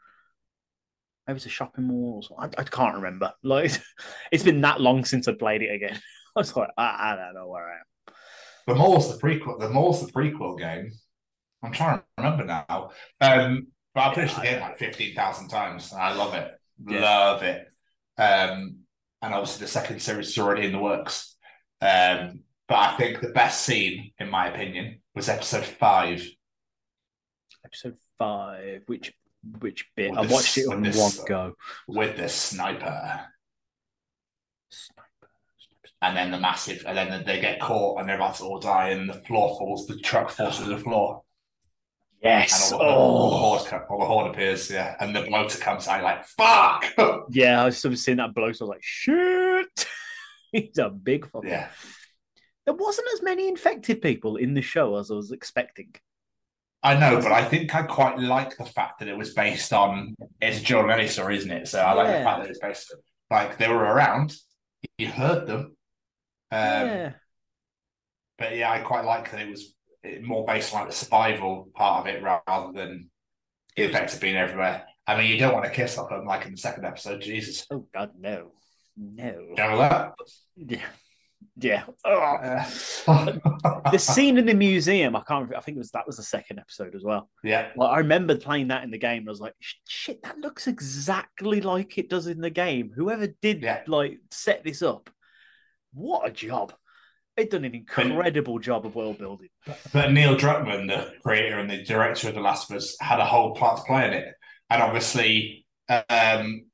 Maybe 1.29 1.37
it's 1.37 1.45
a 1.45 1.49
shopping 1.49 1.83
mall. 1.83 2.25
Or. 2.31 2.43
I, 2.43 2.49
I 2.57 2.63
can't 2.63 2.95
remember. 2.95 3.31
Like 3.43 3.79
it's 4.31 4.43
been 4.43 4.61
that 4.61 4.81
long 4.81 5.05
since 5.05 5.27
I 5.27 5.33
played 5.33 5.61
it 5.61 5.71
again. 5.71 5.93
I 6.35 6.39
was 6.39 6.55
like, 6.55 6.69
I, 6.75 7.11
I 7.11 7.15
don't 7.15 7.35
know 7.35 7.47
where 7.47 7.69
I 7.69 7.73
am. 7.73 8.13
The 8.65 8.73
mall's 8.73 9.15
the 9.15 9.21
prequel. 9.21 9.59
The 9.59 9.69
mall's 9.69 10.03
the 10.03 10.11
prequel 10.11 10.57
game. 10.57 10.91
I'm 11.61 11.71
trying 11.71 11.99
to 11.99 12.03
remember 12.17 12.45
now. 12.45 12.89
Um, 13.21 13.67
but 13.93 14.01
I've 14.01 14.15
finished 14.15 14.37
the 14.37 14.41
game 14.41 14.59
like 14.59 14.79
fifteen 14.79 15.13
thousand 15.13 15.49
times. 15.49 15.93
I 15.93 16.15
love 16.15 16.33
it. 16.33 16.51
Yeah. 16.87 16.99
Love 16.99 17.43
it. 17.43 17.67
Um, 18.17 18.77
and 19.21 19.33
obviously 19.35 19.65
the 19.65 19.71
second 19.71 20.01
series 20.01 20.29
is 20.29 20.37
already 20.39 20.65
in 20.65 20.71
the 20.71 20.79
works. 20.79 21.35
Um, 21.79 22.41
but 22.67 22.75
I 22.75 22.97
think 22.97 23.21
the 23.21 23.29
best 23.29 23.61
scene, 23.61 24.13
in 24.19 24.31
my 24.31 24.47
opinion, 24.47 25.01
was 25.13 25.29
episode 25.29 25.65
five. 25.65 26.27
Episode 27.63 27.97
five. 28.17 28.81
Which 28.87 29.13
which 29.59 29.85
bit? 29.95 30.11
With 30.11 30.19
I 30.19 30.23
this- 30.23 30.31
watched 30.31 30.57
it 30.57 30.67
on 30.67 30.83
this- 30.83 30.97
one 31.17 31.25
go. 31.27 31.55
with 31.87 32.17
the 32.17 32.29
sniper. 32.29 33.25
And 36.01 36.15
then 36.15 36.31
the 36.31 36.39
massive, 36.39 36.85
and 36.87 36.97
then 36.97 37.25
they 37.25 37.41
get 37.41 37.59
caught 37.59 37.99
and 37.99 38.07
they're 38.07 38.15
about 38.15 38.35
to 38.35 38.43
all 38.43 38.59
die, 38.59 38.89
and 38.89 39.09
the 39.09 39.15
floor 39.25 39.57
falls, 39.57 39.85
the 39.85 39.97
truck 39.99 40.29
falls 40.29 40.57
to 40.57 40.63
the 40.63 40.77
floor, 40.77 41.23
Yes. 42.23 42.71
and 42.71 42.79
all 42.81 42.87
the, 42.87 42.93
all 42.95 43.29
the 43.31 43.35
Oh. 43.35 43.39
horde, 43.39 43.65
co- 43.67 43.85
all 43.89 43.99
the 43.99 44.05
horde 44.05 44.31
appears, 44.31 44.69
yeah, 44.69 44.95
and 45.01 45.13
the 45.13 45.23
bloater 45.23 45.57
comes 45.57 45.89
out 45.89 46.01
like 46.03 46.23
fuck, 46.25 46.85
Yeah, 47.31 47.63
I 47.63 47.65
was 47.65 47.77
sort 47.79 47.93
of 47.93 47.99
seeing 47.99 48.15
that 48.17 48.31
so 48.33 48.41
I 48.43 48.47
was 48.47 48.61
like, 48.61 48.81
shit. 48.83 49.85
He's 50.53 50.77
a 50.77 50.89
big 50.89 51.25
fucker. 51.29 51.49
yeah, 51.49 51.67
There 52.65 52.75
wasn't 52.75 53.09
as 53.13 53.21
many 53.21 53.49
infected 53.49 54.01
people 54.01 54.37
in 54.37 54.53
the 54.53 54.61
show 54.61 54.95
as 54.95 55.11
I 55.11 55.15
was 55.15 55.33
expecting. 55.33 55.93
I 56.81 56.95
know, 56.97 57.17
but 57.21 57.31
I 57.31 57.43
think 57.43 57.75
I 57.75 57.83
quite 57.83 58.19
like 58.19 58.57
the 58.57 58.65
fact 58.65 58.99
that 58.99 59.09
it 59.09 59.17
was 59.17 59.33
based 59.33 59.73
on 59.73 60.15
it's 60.41 60.69
Ellie 60.71 61.07
story, 61.07 61.37
isn't 61.37 61.51
it? 61.51 61.67
So 61.67 61.79
I 61.79 61.93
like 61.93 62.07
Yeah. 62.07 62.17
the 62.19 62.23
fact 62.23 62.43
that 62.43 62.49
it's 62.49 62.59
based 62.59 62.95
like 63.29 63.57
they 63.57 63.67
were 63.67 63.75
around, 63.83 64.33
you 64.97 65.07
heard 65.09 65.45
them, 65.45 65.75
um, 66.51 66.87
yeah. 66.87 67.11
but 68.37 68.55
yeah, 68.55 68.71
I 68.71 68.79
quite 68.79 69.03
like 69.03 69.31
that 69.31 69.41
it 69.41 69.49
was 69.49 69.75
more 70.21 70.45
based 70.45 70.73
on 70.73 70.81
like 70.81 70.89
the 70.89 70.95
survival 70.95 71.69
part 71.75 72.07
of 72.07 72.15
it 72.15 72.23
rather 72.23 72.71
than 72.73 73.09
the 73.75 73.83
effects 73.83 74.15
of 74.15 74.21
being 74.21 74.37
everywhere. 74.37 74.85
I 75.05 75.17
mean, 75.17 75.29
you 75.31 75.37
don't 75.37 75.53
want 75.53 75.65
to 75.65 75.71
kiss 75.71 75.97
off 75.97 76.09
them 76.09 76.25
like 76.25 76.45
in 76.45 76.51
the 76.51 76.57
second 76.57 76.85
episode. 76.85 77.21
Jesus, 77.21 77.65
Oh 77.71 77.85
God, 77.93 78.11
no, 78.17 78.51
no. 78.95 79.41
know 79.57 79.77
that? 79.77 80.13
Yeah, 80.55 80.85
yeah. 81.57 81.83
Oh. 82.05 82.11
Uh, 83.07 83.37
The 83.91 83.97
scene 83.97 84.37
in 84.37 84.45
the 84.45 84.53
museum, 84.53 85.15
I 85.15 85.21
can't. 85.27 85.53
I 85.55 85.59
think 85.61 85.75
it 85.75 85.79
was 85.79 85.91
that 85.91 86.05
was 86.07 86.17
the 86.17 86.23
second 86.23 86.59
episode 86.59 86.95
as 86.95 87.03
well. 87.03 87.29
yeah, 87.43 87.69
Well, 87.75 87.87
I 87.89 87.97
remember 87.99 88.35
playing 88.37 88.67
that 88.69 88.83
in 88.83 88.91
the 88.91 88.97
game. 88.97 89.19
And 89.19 89.29
I 89.29 89.31
was 89.31 89.41
like, 89.41 89.53
shit, 89.87 90.21
that 90.23 90.37
looks 90.37 90.67
exactly 90.67 91.59
like 91.61 91.97
it 91.97 92.09
does 92.09 92.27
in 92.27 92.39
the 92.39 92.49
game. 92.49 92.91
Whoever 92.95 93.27
did 93.41 93.61
Yeah. 93.63 93.81
like 93.87 94.19
set 94.31 94.63
this 94.63 94.81
up, 94.81 95.09
what 95.93 96.27
a 96.27 96.31
job! 96.31 96.73
They've 97.35 97.49
done 97.49 97.65
an 97.65 97.73
incredible 97.75 98.59
job 98.59 98.85
of 98.85 98.95
world 98.95 99.17
building. 99.17 99.49
but 99.93 100.11
Neil 100.11 100.35
Druckmann, 100.35 100.87
the 100.87 101.13
creator 101.23 101.57
and 101.57 101.69
the 101.69 101.83
director 101.83 102.29
of 102.29 102.35
The 102.35 102.41
Last 102.41 102.69
of 102.69 102.77
Us, 102.77 102.95
had 103.01 103.19
a 103.19 103.25
whole 103.25 103.55
part 103.55 103.77
to 103.77 103.83
play 103.83 104.07
in 104.07 104.13
it, 104.13 104.27
and 104.69 104.83
obviously, 104.83 105.65
um, 106.09 106.65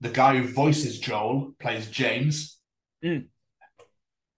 the 0.00 0.08
guy 0.10 0.36
who 0.36 0.48
voices 0.52 0.98
Joel 0.98 1.52
plays 1.60 1.88
James. 1.88 2.58
Mm. 3.04 3.26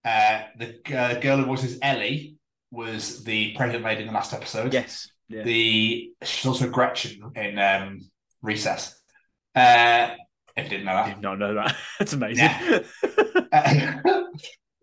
Uh, 0.09 0.43
the 0.59 0.97
uh, 0.97 1.21
girl 1.21 1.37
who 1.39 1.45
voices 1.45 1.79
Ellie 1.83 2.37
was 2.71 3.25
the 3.25 3.53
pregnant 3.55 3.85
lady 3.85 4.01
in 4.03 4.07
the 4.07 4.13
last 4.13 4.33
episode. 4.33 4.73
Yes, 4.73 5.11
yeah. 5.29 5.43
The 5.43 6.11
she's 6.23 6.47
also 6.47 6.69
Gretchen 6.71 7.21
in 7.35 7.59
um, 7.59 8.01
Recess. 8.43 8.99
Uh, 9.55 10.15
if 10.57 10.65
you 10.65 10.71
didn't 10.71 10.87
know 10.87 10.93
I 10.93 11.07
that. 11.07 11.15
did 11.17 11.23
not 11.23 11.39
know 11.39 11.55
that. 11.55 11.77
That's 11.99 12.13
amazing. 12.15 12.45
Yeah. 12.45 12.79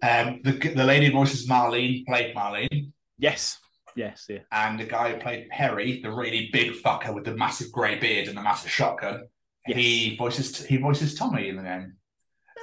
um, 0.04 0.42
the 0.44 0.74
the 0.76 0.84
lady 0.84 1.08
who 1.08 1.14
voices 1.14 1.48
Marlene 1.48 2.06
played 2.06 2.36
Marlene, 2.36 2.92
yes, 3.18 3.58
yes, 3.96 4.26
yeah. 4.30 4.40
and 4.52 4.80
the 4.80 4.86
guy 4.86 5.12
who 5.14 5.20
played 5.20 5.50
Perry, 5.50 6.02
the 6.02 6.12
really 6.12 6.50
big 6.54 6.74
fucker 6.74 7.14
with 7.14 7.26
the 7.26 7.36
massive 7.36 7.72
grey 7.72 7.98
beard 8.00 8.28
and 8.28 8.38
the 8.38 8.42
massive 8.42 8.72
shotgun, 8.72 9.24
Yes. 9.68 9.78
he 9.78 10.16
voices 10.18 10.66
he 10.66 10.78
voices 10.78 11.16
Tommy 11.16 11.50
in 11.50 11.56
the 11.58 11.64
game. 11.64 11.94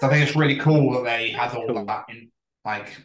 So 0.01 0.07
I 0.07 0.11
think 0.11 0.27
it's 0.27 0.37
really 0.37 0.57
cool 0.57 0.93
that 0.95 1.05
they 1.05 1.31
had 1.31 1.55
all 1.55 1.67
Cool. 1.67 1.85
that 1.87 2.05
in 2.09 2.32
like. 2.65 2.97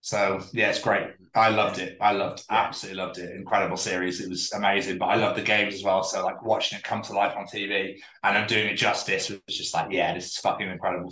So 0.00 0.40
yeah, 0.52 0.68
it's 0.68 0.80
great. 0.82 1.06
I 1.34 1.48
loved 1.48 1.78
it. 1.78 1.96
I 1.98 2.12
loved, 2.12 2.44
Yeah. 2.50 2.66
absolutely 2.66 3.02
loved 3.02 3.16
it. 3.18 3.34
Incredible 3.34 3.78
series. 3.78 4.20
It 4.20 4.28
was 4.28 4.52
amazing. 4.52 4.98
But 4.98 5.06
I 5.06 5.14
love 5.14 5.34
the 5.34 5.40
games 5.42 5.72
as 5.74 5.82
well. 5.82 6.02
So 6.02 6.22
like 6.22 6.42
watching 6.44 6.76
it 6.78 6.84
come 6.84 7.00
to 7.02 7.14
life 7.14 7.34
on 7.38 7.46
TV 7.46 7.94
and 8.22 8.36
I'm 8.36 8.46
doing 8.46 8.66
it 8.66 8.74
justice 8.74 9.30
was 9.30 9.40
just 9.48 9.72
like, 9.72 9.92
yeah, 9.92 10.12
this 10.12 10.26
is 10.26 10.36
fucking 10.36 10.68
incredible. 10.68 11.10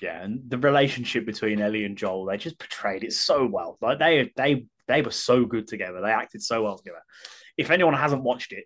Yeah, 0.00 0.22
and 0.22 0.40
the 0.48 0.58
relationship 0.58 1.26
between 1.26 1.60
Ellie 1.60 1.84
and 1.84 1.98
Joel, 1.98 2.26
they 2.26 2.36
just 2.36 2.60
portrayed 2.60 3.02
it 3.02 3.12
so 3.12 3.44
well. 3.46 3.76
Like 3.80 3.98
they 3.98 4.30
they 4.36 4.66
they 4.86 5.02
were 5.02 5.10
so 5.10 5.44
good 5.44 5.66
together. 5.66 6.00
They 6.00 6.10
acted 6.12 6.42
so 6.42 6.62
well 6.62 6.76
together. 6.76 7.02
If 7.56 7.70
anyone 7.70 7.94
hasn't 7.94 8.22
watched 8.22 8.52
it, 8.52 8.64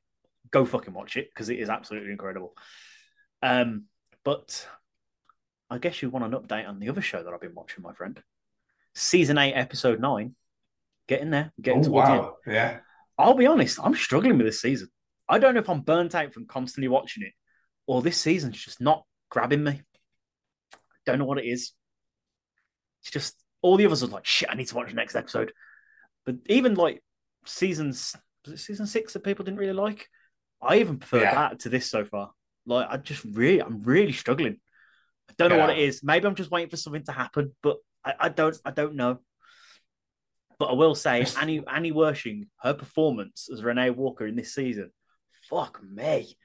go 0.50 0.66
fucking 0.66 0.94
watch 0.94 1.16
it 1.16 1.28
because 1.30 1.48
it 1.48 1.58
is 1.58 1.70
absolutely 1.70 2.10
incredible. 2.12 2.54
Um, 3.42 3.84
but 4.22 4.66
I 5.70 5.78
guess 5.78 6.00
you 6.00 6.10
want 6.10 6.24
an 6.24 6.40
update 6.40 6.68
on 6.68 6.78
the 6.78 6.88
other 6.88 7.00
show 7.02 7.22
that 7.22 7.32
I've 7.32 7.40
been 7.40 7.54
watching, 7.54 7.82
my 7.82 7.92
friend. 7.92 8.22
Season 8.94 9.36
eight, 9.38 9.54
episode 9.54 10.00
nine. 10.00 10.34
Getting 11.08 11.30
there, 11.30 11.52
getting 11.60 11.80
Oh 11.80 11.84
towards 11.88 12.08
the 12.08 12.12
end. 12.14 12.22
wow, 12.22 12.36
yeah. 12.46 12.78
I'll 13.18 13.34
be 13.34 13.46
honest, 13.46 13.78
I'm 13.82 13.94
struggling 13.94 14.36
with 14.38 14.46
this 14.46 14.60
season. 14.60 14.88
I 15.28 15.38
don't 15.38 15.54
know 15.54 15.60
if 15.60 15.68
I'm 15.68 15.80
burnt 15.80 16.14
out 16.14 16.32
from 16.32 16.46
constantly 16.46 16.88
watching 16.88 17.22
it, 17.24 17.32
or 17.86 18.02
this 18.02 18.20
season's 18.20 18.62
just 18.62 18.80
not 18.80 19.04
grabbing 19.30 19.62
me. 19.64 19.82
Don't 21.04 21.18
know 21.18 21.24
what 21.24 21.38
it 21.38 21.44
is. 21.46 21.72
It's 23.02 23.10
just 23.10 23.36
all 23.62 23.76
the 23.76 23.86
others 23.86 24.02
are 24.02 24.08
like, 24.08 24.26
shit, 24.26 24.48
I 24.50 24.54
need 24.56 24.66
to 24.68 24.74
watch 24.74 24.88
the 24.88 24.94
next 24.94 25.14
episode. 25.16 25.52
But 26.24 26.36
even 26.46 26.74
like 26.74 27.02
seasons, 27.44 28.14
was 28.44 28.54
it 28.54 28.58
season 28.58 28.86
six 28.86 29.12
that 29.12 29.24
people 29.24 29.44
didn't 29.44 29.58
really 29.60 29.72
like? 29.72 30.08
I 30.60 30.78
even 30.78 30.98
prefer 30.98 31.22
Yeah. 31.22 31.34
that 31.34 31.60
to 31.60 31.68
this 31.68 31.88
so 31.88 32.04
far. 32.04 32.30
Like, 32.66 32.88
I 32.90 32.96
just 32.96 33.24
really, 33.24 33.60
I'm 33.62 33.82
really 33.84 34.12
struggling. 34.12 34.58
Don't 35.38 35.50
know 35.50 35.58
what 35.58 35.70
it 35.70 35.78
Yeah. 35.78 35.92
Maybe 36.02 36.26
I'm 36.26 36.34
just 36.34 36.50
waiting 36.50 36.70
for 36.70 36.76
something 36.76 37.04
to 37.04 37.12
happen, 37.12 37.54
but 37.62 37.76
I, 38.04 38.14
I 38.20 38.28
don't, 38.28 38.56
I 38.64 38.70
don't 38.70 38.94
know. 38.94 39.18
But 40.58 40.66
I 40.66 40.72
will 40.72 40.94
say, 40.94 41.26
Annie 41.38 41.62
Annie 41.70 41.92
Wersching, 41.92 42.48
her 42.62 42.72
performance 42.72 43.48
as 43.52 43.62
Renee 43.62 43.90
Walker 43.90 44.26
in 44.26 44.36
this 44.36 44.54
season, 44.54 44.90
fuck 45.50 45.80
me, 45.82 46.36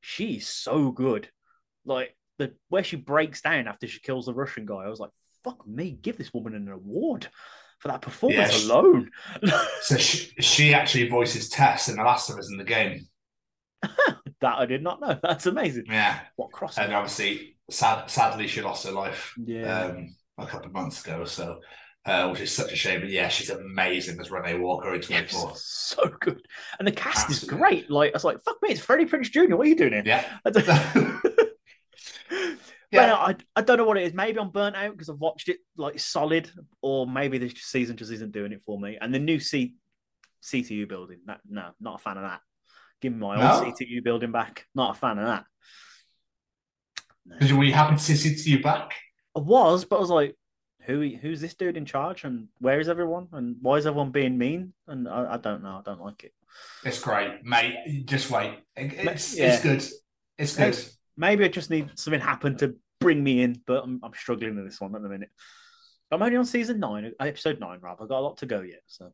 she's 0.00 0.48
so 0.48 0.90
good. 0.90 1.28
Like 1.84 2.16
the 2.38 2.54
where 2.70 2.82
she 2.84 2.96
breaks 2.96 3.42
down 3.42 3.68
after 3.68 3.86
she 3.86 4.00
kills 4.00 4.26
the 4.26 4.34
Russian 4.34 4.64
guy, 4.64 4.76
I 4.84 4.88
was 4.88 5.00
like, 5.00 5.10
fuck 5.44 5.66
me, 5.66 5.90
give 5.90 6.16
this 6.16 6.32
woman 6.32 6.54
an 6.54 6.68
award 6.70 7.28
for 7.80 7.88
that 7.88 8.00
performance 8.00 8.50
Yeah, 8.52 8.58
she- 8.58 8.64
alone. 8.70 9.10
So 9.82 9.96
she, 9.98 10.32
she 10.40 10.72
actually 10.72 11.10
voices 11.10 11.50
Tess 11.50 11.88
in 11.90 11.96
The 11.96 12.02
Last 12.02 12.30
of 12.30 12.38
Us 12.38 12.50
in 12.50 12.56
the 12.56 12.64
game. 12.64 13.06
that 13.82 14.58
I 14.58 14.64
did 14.64 14.82
not 14.82 15.00
know. 15.00 15.18
That's 15.22 15.44
amazing. 15.44 15.84
Yeah. 15.88 16.20
What 16.36 16.50
cross? 16.50 16.78
And 16.78 16.94
obviously, 16.94 17.53
sad, 17.70 18.10
sadly, 18.10 18.46
she 18.46 18.62
lost 18.62 18.84
her 18.86 18.92
life 18.92 19.34
Yeah. 19.44 19.84
um, 19.86 20.14
a 20.38 20.46
couple 20.46 20.66
of 20.66 20.72
months 20.72 21.04
ago. 21.04 21.24
So, 21.24 21.60
uh, 22.06 22.28
which 22.28 22.40
is 22.40 22.52
such 22.52 22.72
a 22.72 22.76
shame. 22.76 23.00
But 23.00 23.10
yeah, 23.10 23.28
she's 23.28 23.50
amazing 23.50 24.20
as 24.20 24.30
Renee 24.30 24.58
Walker 24.58 24.88
in 24.94 25.00
Yes, 25.08 25.30
24. 25.32 25.52
so 25.56 26.16
good, 26.20 26.46
and 26.78 26.86
the 26.86 26.92
cast 26.92 27.28
Absolutely. 27.30 27.54
is 27.54 27.58
great. 27.60 27.90
Like 27.90 28.12
I 28.12 28.16
was 28.16 28.24
like, 28.24 28.42
"Fuck 28.42 28.58
me, 28.62 28.70
it's 28.70 28.80
Freddie 28.80 29.06
Prinze 29.06 29.30
Jr. 29.30 29.56
What 29.56 29.66
are 29.66 29.70
you 29.70 29.76
doing 29.76 29.92
here?" 29.94 30.02
Yeah. 30.04 30.24
I 30.44 30.50
don't, 30.50 30.66
Yeah. 32.92 33.06
No, 33.06 33.14
I, 33.16 33.34
I 33.56 33.62
don't 33.62 33.78
know 33.78 33.84
what 33.86 33.96
it 33.96 34.04
is. 34.04 34.14
Maybe 34.14 34.38
I'm 34.38 34.50
burnt 34.50 34.76
out 34.76 34.92
because 34.92 35.08
I've 35.08 35.18
watched 35.18 35.48
it 35.48 35.56
like 35.76 35.98
solid, 35.98 36.48
or 36.80 37.08
maybe 37.08 37.38
this 37.38 37.54
season 37.56 37.96
just 37.96 38.12
isn't 38.12 38.30
doing 38.30 38.52
it 38.52 38.62
for 38.64 38.78
me. 38.78 38.96
And 39.00 39.12
the 39.12 39.18
new 39.18 39.40
C, 39.40 39.74
CTU 40.44 40.88
building, 40.88 41.18
that, 41.26 41.40
no, 41.48 41.70
not 41.80 41.96
a 41.96 41.98
fan 41.98 42.18
of 42.18 42.22
that. 42.22 42.40
Give 43.02 43.12
me 43.12 43.18
my 43.18 43.36
No? 43.36 43.64
old 43.64 43.74
CTU 43.74 44.04
building 44.04 44.30
back. 44.30 44.66
Not 44.76 44.94
a 44.96 44.98
fan 44.98 45.18
of 45.18 45.26
that. 45.26 45.44
Did 47.40 47.50
you- 47.50 47.56
Were 47.56 47.64
you 47.64 47.72
happy 47.72 47.96
to 47.96 48.16
see 48.16 48.56
back? 48.58 48.92
I 49.36 49.40
was, 49.40 49.84
but 49.84 49.96
I 49.96 50.00
was 50.00 50.10
like, 50.10 50.36
who 50.82 51.00
who's 51.20 51.40
this 51.40 51.54
dude 51.54 51.76
in 51.78 51.86
charge, 51.86 52.24
and 52.24 52.48
where 52.58 52.78
is 52.78 52.88
everyone, 52.90 53.28
and 53.32 53.56
why 53.62 53.76
is 53.76 53.86
everyone 53.86 54.10
being 54.10 54.36
mean? 54.36 54.74
And 54.86 55.08
I, 55.08 55.34
I 55.34 55.36
don't 55.38 55.62
know. 55.62 55.78
I 55.78 55.82
don't 55.84 56.00
like 56.00 56.24
it. 56.24 56.32
It's 56.84 57.00
great, 57.00 57.42
mate. 57.42 58.04
Just 58.04 58.30
wait. 58.30 58.58
It's, 58.76 59.34
Yeah. 59.36 59.54
it's 59.54 59.62
good. 59.62 59.84
It's 60.38 60.56
good. 60.56 60.78
Maybe 61.16 61.44
I 61.44 61.48
just 61.48 61.70
need 61.70 61.90
something 61.98 62.20
happen 62.20 62.56
to 62.58 62.76
bring 63.00 63.24
me 63.24 63.42
in, 63.42 63.60
but 63.66 63.82
I'm, 63.82 64.00
I'm 64.02 64.12
struggling 64.14 64.56
with 64.56 64.66
this 64.66 64.80
one 64.80 64.94
at 64.94 65.02
the 65.02 65.08
minute. 65.08 65.30
I'm 66.10 66.22
only 66.22 66.36
on 66.36 66.44
season 66.44 66.78
nine, 66.80 67.10
episode 67.18 67.58
nine, 67.60 67.78
rather. 67.80 68.02
I've 68.04 68.08
got 68.08 68.18
a 68.18 68.20
lot 68.20 68.36
to 68.38 68.46
go 68.46 68.60
yet. 68.60 68.82
So 68.86 69.10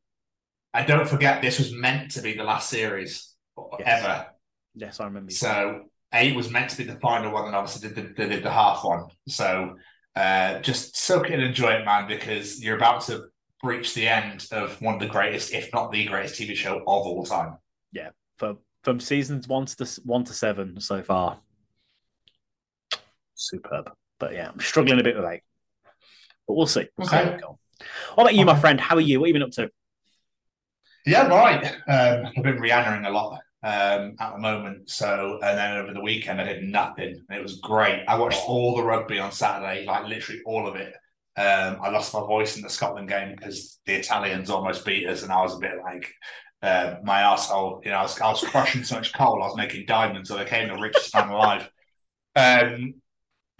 And 0.74 0.86
don't 0.88 1.08
forget, 1.08 1.40
this 1.40 1.58
was 1.58 1.72
meant 1.72 2.10
to 2.12 2.20
be 2.22 2.34
the 2.34 2.44
last 2.44 2.68
series 2.68 3.34
Yes. 3.78 4.02
ever. 4.02 4.26
yes, 4.74 4.98
I 5.00 5.04
remember. 5.04 5.30
So 5.30 5.89
eight 6.12 6.34
was 6.34 6.50
meant 6.50 6.70
to 6.70 6.76
be 6.78 6.84
the 6.84 6.98
final 7.00 7.32
one, 7.32 7.46
and 7.46 7.54
obviously 7.54 7.88
they 7.88 7.94
did, 8.02 8.16
they 8.16 8.28
did 8.28 8.42
the 8.42 8.50
half 8.50 8.84
one. 8.84 9.06
So 9.28 9.76
uh, 10.16 10.58
just 10.60 10.96
soak 10.96 11.26
it 11.30 11.34
and 11.34 11.42
enjoy 11.42 11.70
it, 11.72 11.84
man, 11.84 12.08
because 12.08 12.62
you're 12.62 12.76
about 12.76 13.02
to 13.02 13.26
breach 13.62 13.94
the 13.94 14.08
end 14.08 14.46
of 14.52 14.80
one 14.80 14.94
of 14.94 15.00
the 15.00 15.06
greatest, 15.06 15.52
if 15.52 15.72
not 15.72 15.92
the 15.92 16.06
greatest, 16.06 16.40
TV 16.40 16.54
show 16.56 16.78
of 16.78 16.82
all 16.86 17.24
time. 17.24 17.58
Yeah, 17.92 18.10
from 18.38 18.58
from 18.82 18.98
seasons 19.00 19.46
one 19.46 19.66
to 19.66 20.00
one 20.04 20.24
to 20.24 20.32
seven 20.32 20.80
so 20.80 21.02
far, 21.02 21.38
superb. 23.34 23.92
But 24.18 24.34
yeah, 24.34 24.50
I'm 24.52 24.60
struggling 24.60 25.00
a 25.00 25.02
bit 25.02 25.16
with 25.16 25.24
eight, 25.24 25.42
but 26.46 26.54
we'll 26.54 26.66
see. 26.66 26.88
We'll 26.96 27.08
see 27.08 27.16
Okay. 27.16 27.36
we. 27.36 27.42
What 28.14 28.24
about 28.24 28.34
you, 28.34 28.44
my 28.44 28.58
friend? 28.58 28.78
How 28.80 28.96
are 28.96 29.00
you? 29.00 29.20
What 29.20 29.28
have 29.28 29.34
you 29.36 29.40
been 29.40 29.48
up 29.48 29.52
to? 29.52 29.70
Yeah, 31.06 31.26
right. 31.28 31.64
Um, 31.88 32.26
I've 32.36 32.42
been 32.44 32.58
Rihannaing 32.58 33.06
a 33.06 33.10
lot 33.10 33.40
um, 33.62 34.16
at 34.18 34.32
the 34.32 34.38
moment. 34.38 34.90
So, 34.90 35.38
and 35.42 35.58
then 35.58 35.76
over 35.78 35.92
the 35.92 36.00
weekend, 36.00 36.40
I 36.40 36.44
did 36.44 36.62
nothing. 36.62 37.22
And 37.28 37.38
it 37.38 37.42
was 37.42 37.60
great. 37.60 38.04
I 38.08 38.18
watched 38.18 38.42
all 38.46 38.76
the 38.76 38.82
rugby 38.82 39.18
on 39.18 39.32
Saturday, 39.32 39.84
like 39.86 40.06
literally 40.06 40.40
all 40.44 40.66
of 40.66 40.76
it. 40.76 40.94
Um, 41.36 41.78
I 41.82 41.90
lost 41.90 42.12
my 42.12 42.20
voice 42.20 42.56
in 42.56 42.62
the 42.62 42.70
Scotland 42.70 43.08
game 43.08 43.34
because 43.36 43.78
the 43.86 43.94
Italians 43.94 44.50
almost 44.50 44.84
beat 44.84 45.06
us, 45.06 45.22
and 45.22 45.32
I 45.32 45.42
was 45.42 45.56
a 45.56 45.60
bit 45.60 45.78
like 45.82 46.12
uh, 46.62 46.96
my 47.02 47.20
asshole. 47.20 47.80
You 47.84 47.90
know, 47.90 47.98
I 47.98 48.02
was, 48.02 48.20
I 48.20 48.30
was 48.30 48.42
crushing 48.44 48.84
so 48.84 48.96
much 48.96 49.12
coal, 49.14 49.42
I 49.42 49.46
was 49.46 49.56
making 49.56 49.86
diamonds, 49.86 50.28
so 50.28 50.36
I 50.38 50.44
became 50.44 50.68
the 50.68 50.80
richest 50.80 51.14
man 51.14 51.28
alive. 51.28 51.70
Um, 52.36 52.99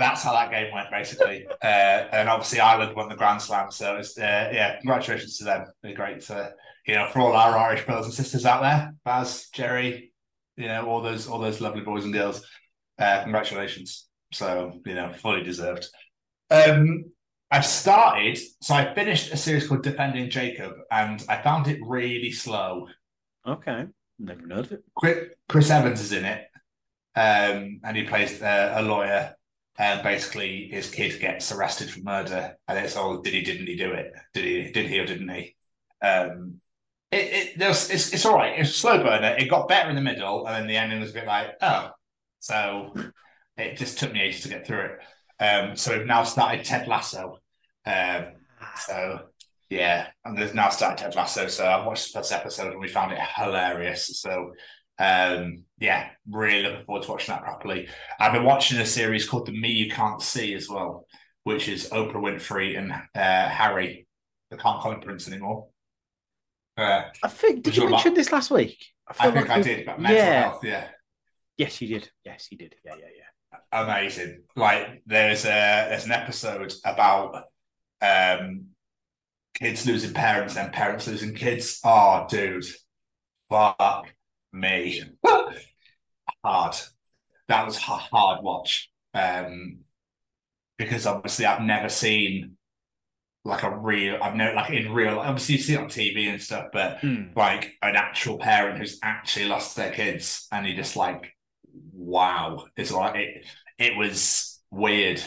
that's 0.00 0.22
how 0.22 0.32
that 0.32 0.50
game 0.50 0.72
went, 0.72 0.90
basically. 0.90 1.46
Uh, 1.62 2.08
and 2.12 2.28
obviously, 2.28 2.58
Ireland 2.58 2.96
won 2.96 3.10
the 3.10 3.16
Grand 3.16 3.42
Slam, 3.42 3.70
so 3.70 3.96
it's 3.96 4.18
uh, 4.18 4.50
yeah, 4.50 4.78
congratulations 4.78 5.36
to 5.38 5.44
them. 5.44 5.66
They're 5.82 5.94
great 5.94 6.22
to 6.22 6.54
you 6.86 6.94
know, 6.94 7.06
for 7.06 7.20
all 7.20 7.34
our 7.34 7.56
Irish 7.56 7.86
brothers 7.86 8.06
and 8.06 8.14
sisters 8.14 8.46
out 8.46 8.62
there, 8.62 8.92
Baz, 9.04 9.48
Jerry, 9.52 10.12
you 10.56 10.66
know, 10.66 10.86
all 10.86 11.02
those 11.02 11.28
all 11.28 11.38
those 11.38 11.60
lovely 11.60 11.82
boys 11.82 12.04
and 12.04 12.12
girls. 12.12 12.44
Uh, 12.98 13.22
congratulations. 13.22 14.08
So, 14.32 14.80
you 14.84 14.94
know, 14.94 15.12
fully 15.12 15.42
deserved. 15.42 15.86
Um 16.50 17.04
I 17.52 17.60
started, 17.62 18.38
so 18.60 18.74
I 18.74 18.94
finished 18.94 19.32
a 19.32 19.36
series 19.36 19.66
called 19.66 19.82
Defending 19.82 20.30
Jacob, 20.30 20.72
and 20.90 21.24
I 21.28 21.42
found 21.42 21.66
it 21.66 21.80
really 21.82 22.30
slow. 22.30 22.86
Okay, 23.44 23.86
never 24.20 24.42
heard 24.42 24.66
of 24.66 24.72
it. 24.72 24.84
Chris, 24.96 25.28
Chris 25.48 25.70
Evans 25.70 26.00
is 26.00 26.12
in 26.12 26.24
it, 26.24 26.46
um, 27.16 27.80
and 27.82 27.96
he 27.96 28.04
plays 28.04 28.40
uh, 28.40 28.74
a 28.76 28.82
lawyer. 28.82 29.34
And 29.78 30.02
basically, 30.02 30.68
his 30.70 30.90
kid 30.90 31.20
gets 31.20 31.52
arrested 31.52 31.90
for 31.90 32.00
murder, 32.00 32.56
and 32.68 32.78
it's 32.78 32.96
all 32.96 33.22
did 33.22 33.32
he, 33.32 33.42
didn't 33.42 33.66
he 33.66 33.76
do 33.76 33.92
it? 33.92 34.12
Did 34.34 34.44
he, 34.44 34.72
did 34.72 34.90
he, 34.90 34.98
or 34.98 35.06
didn't 35.06 35.28
he? 35.28 35.56
Um, 36.02 36.60
it, 37.10 37.16
it 37.16 37.58
there's, 37.58 37.88
it's, 37.90 38.12
it's 38.12 38.26
all 38.26 38.36
right. 38.36 38.58
It's 38.58 38.70
a 38.70 38.74
slow 38.74 39.02
burner. 39.02 39.36
It 39.38 39.48
got 39.48 39.68
better 39.68 39.88
in 39.88 39.96
the 39.96 40.02
middle, 40.02 40.46
and 40.46 40.54
then 40.54 40.66
the 40.66 40.76
ending 40.76 41.00
was 41.00 41.10
a 41.10 41.14
bit 41.14 41.26
like, 41.26 41.56
oh, 41.62 41.90
so 42.40 42.94
it 43.56 43.76
just 43.76 43.98
took 43.98 44.12
me 44.12 44.20
ages 44.20 44.42
to 44.42 44.48
get 44.48 44.66
through 44.66 44.86
it. 44.86 44.98
Um, 45.42 45.76
so 45.76 45.96
we've 45.96 46.06
now 46.06 46.24
started 46.24 46.64
Ted 46.64 46.86
Lasso. 46.86 47.38
Um, 47.86 48.26
so 48.76 49.20
yeah, 49.70 50.08
and 50.24 50.36
there's 50.36 50.54
now 50.54 50.68
started 50.68 50.98
Ted 51.02 51.14
Lasso. 51.14 51.46
So 51.46 51.64
I 51.64 51.86
watched 51.86 52.12
the 52.12 52.18
first 52.18 52.32
episode 52.32 52.72
and 52.72 52.80
we 52.80 52.88
found 52.88 53.12
it 53.12 53.20
hilarious. 53.36 54.20
So 54.20 54.52
um, 54.98 55.64
yeah, 55.80 56.10
really 56.30 56.62
looking 56.62 56.84
forward 56.84 57.02
to 57.04 57.10
watching 57.10 57.34
that 57.34 57.42
properly. 57.42 57.88
I've 58.20 58.34
been 58.34 58.44
watching 58.44 58.78
a 58.78 58.86
series 58.86 59.26
called 59.26 59.46
The 59.46 59.58
Me 59.58 59.70
You 59.70 59.90
Can't 59.90 60.22
See 60.22 60.54
as 60.54 60.68
well, 60.68 61.06
which 61.44 61.68
is 61.68 61.88
Oprah 61.88 62.14
Winfrey 62.14 62.78
and 62.78 62.92
uh, 62.92 63.48
Harry. 63.48 64.06
They 64.50 64.58
can't 64.58 64.80
call 64.80 64.92
him 64.92 65.00
Prince 65.00 65.26
anymore. 65.26 65.68
Uh, 66.76 67.04
I 67.22 67.28
think 67.28 67.64
did 67.64 67.76
you 67.76 67.88
mention 67.88 68.12
but- 68.12 68.16
this 68.16 68.30
last 68.30 68.50
week? 68.50 68.84
I 69.08 69.12
feel 69.12 69.32
think 69.32 69.48
like 69.48 69.58
I 69.58 69.62
did, 69.62 69.86
but 69.86 70.00
mental 70.00 70.18
yeah. 70.18 70.40
health, 70.42 70.64
yeah. 70.64 70.88
Yes, 71.56 71.80
you 71.80 71.88
did. 71.88 72.10
Yes, 72.24 72.46
you 72.50 72.58
did. 72.58 72.76
Yeah, 72.84 72.94
yeah, 73.00 73.06
yeah. 73.18 73.82
amazing. 73.82 74.42
Like 74.54 75.02
there's 75.04 75.44
a 75.44 75.88
there's 75.88 76.04
an 76.04 76.12
episode 76.12 76.72
about 76.84 77.44
um 78.00 78.66
kids 79.54 79.84
losing 79.86 80.14
parents 80.14 80.56
and 80.56 80.72
parents 80.72 81.08
losing 81.08 81.34
kids. 81.34 81.80
Oh, 81.84 82.26
dude, 82.28 82.64
fuck 83.48 84.06
me, 84.52 85.02
hard. 86.44 86.76
That 87.48 87.66
was 87.66 87.76
a 87.76 87.80
hard 87.80 88.42
watch. 88.42 88.90
Um, 89.14 89.80
because 90.78 91.06
obviously 91.06 91.46
I've 91.46 91.62
never 91.62 91.88
seen 91.88 92.56
like 93.44 93.62
a 93.62 93.76
real. 93.76 94.18
I've 94.22 94.36
never 94.36 94.54
like 94.56 94.70
in 94.72 94.92
real. 94.92 95.18
Obviously 95.20 95.56
you 95.56 95.62
see 95.62 95.74
it 95.74 95.80
on 95.80 95.88
TV 95.88 96.28
and 96.28 96.42
stuff, 96.42 96.66
but 96.72 97.00
Hmm. 97.00 97.32
like 97.36 97.74
an 97.82 97.96
actual 97.96 98.38
parent 98.38 98.78
who's 98.78 98.98
actually 99.02 99.46
lost 99.46 99.76
their 99.76 99.92
kids 99.92 100.46
and 100.52 100.66
you're 100.66 100.76
just 100.76 100.96
like 100.96 101.34
wow 101.92 102.66
it's 102.76 102.90
like 102.92 103.16
it 103.16 103.46
it 103.78 103.96
was 103.96 104.60
weird 104.70 105.22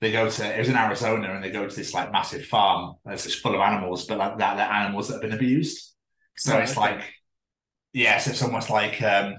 they 0.00 0.12
go 0.12 0.28
to 0.28 0.44
it 0.54 0.58
was 0.58 0.68
in 0.68 0.76
arizona 0.76 1.32
and 1.34 1.42
they 1.42 1.50
go 1.50 1.66
to 1.66 1.74
this 1.76 1.94
like 1.94 2.12
massive 2.12 2.44
farm 2.46 2.94
that's 3.04 3.32
full 3.36 3.54
of 3.54 3.60
animals 3.60 4.06
but 4.06 4.18
like 4.18 4.38
that 4.38 4.56
they're 4.56 4.66
animals 4.66 5.08
that 5.08 5.14
have 5.14 5.22
been 5.22 5.32
abused 5.32 5.92
so 6.36 6.56
Oh, 6.56 6.58
it's 6.58 6.76
okay. 6.76 6.80
like 6.80 7.14
yes 7.92 8.26
it's 8.26 8.42
almost 8.42 8.70
like 8.70 9.02
um 9.02 9.36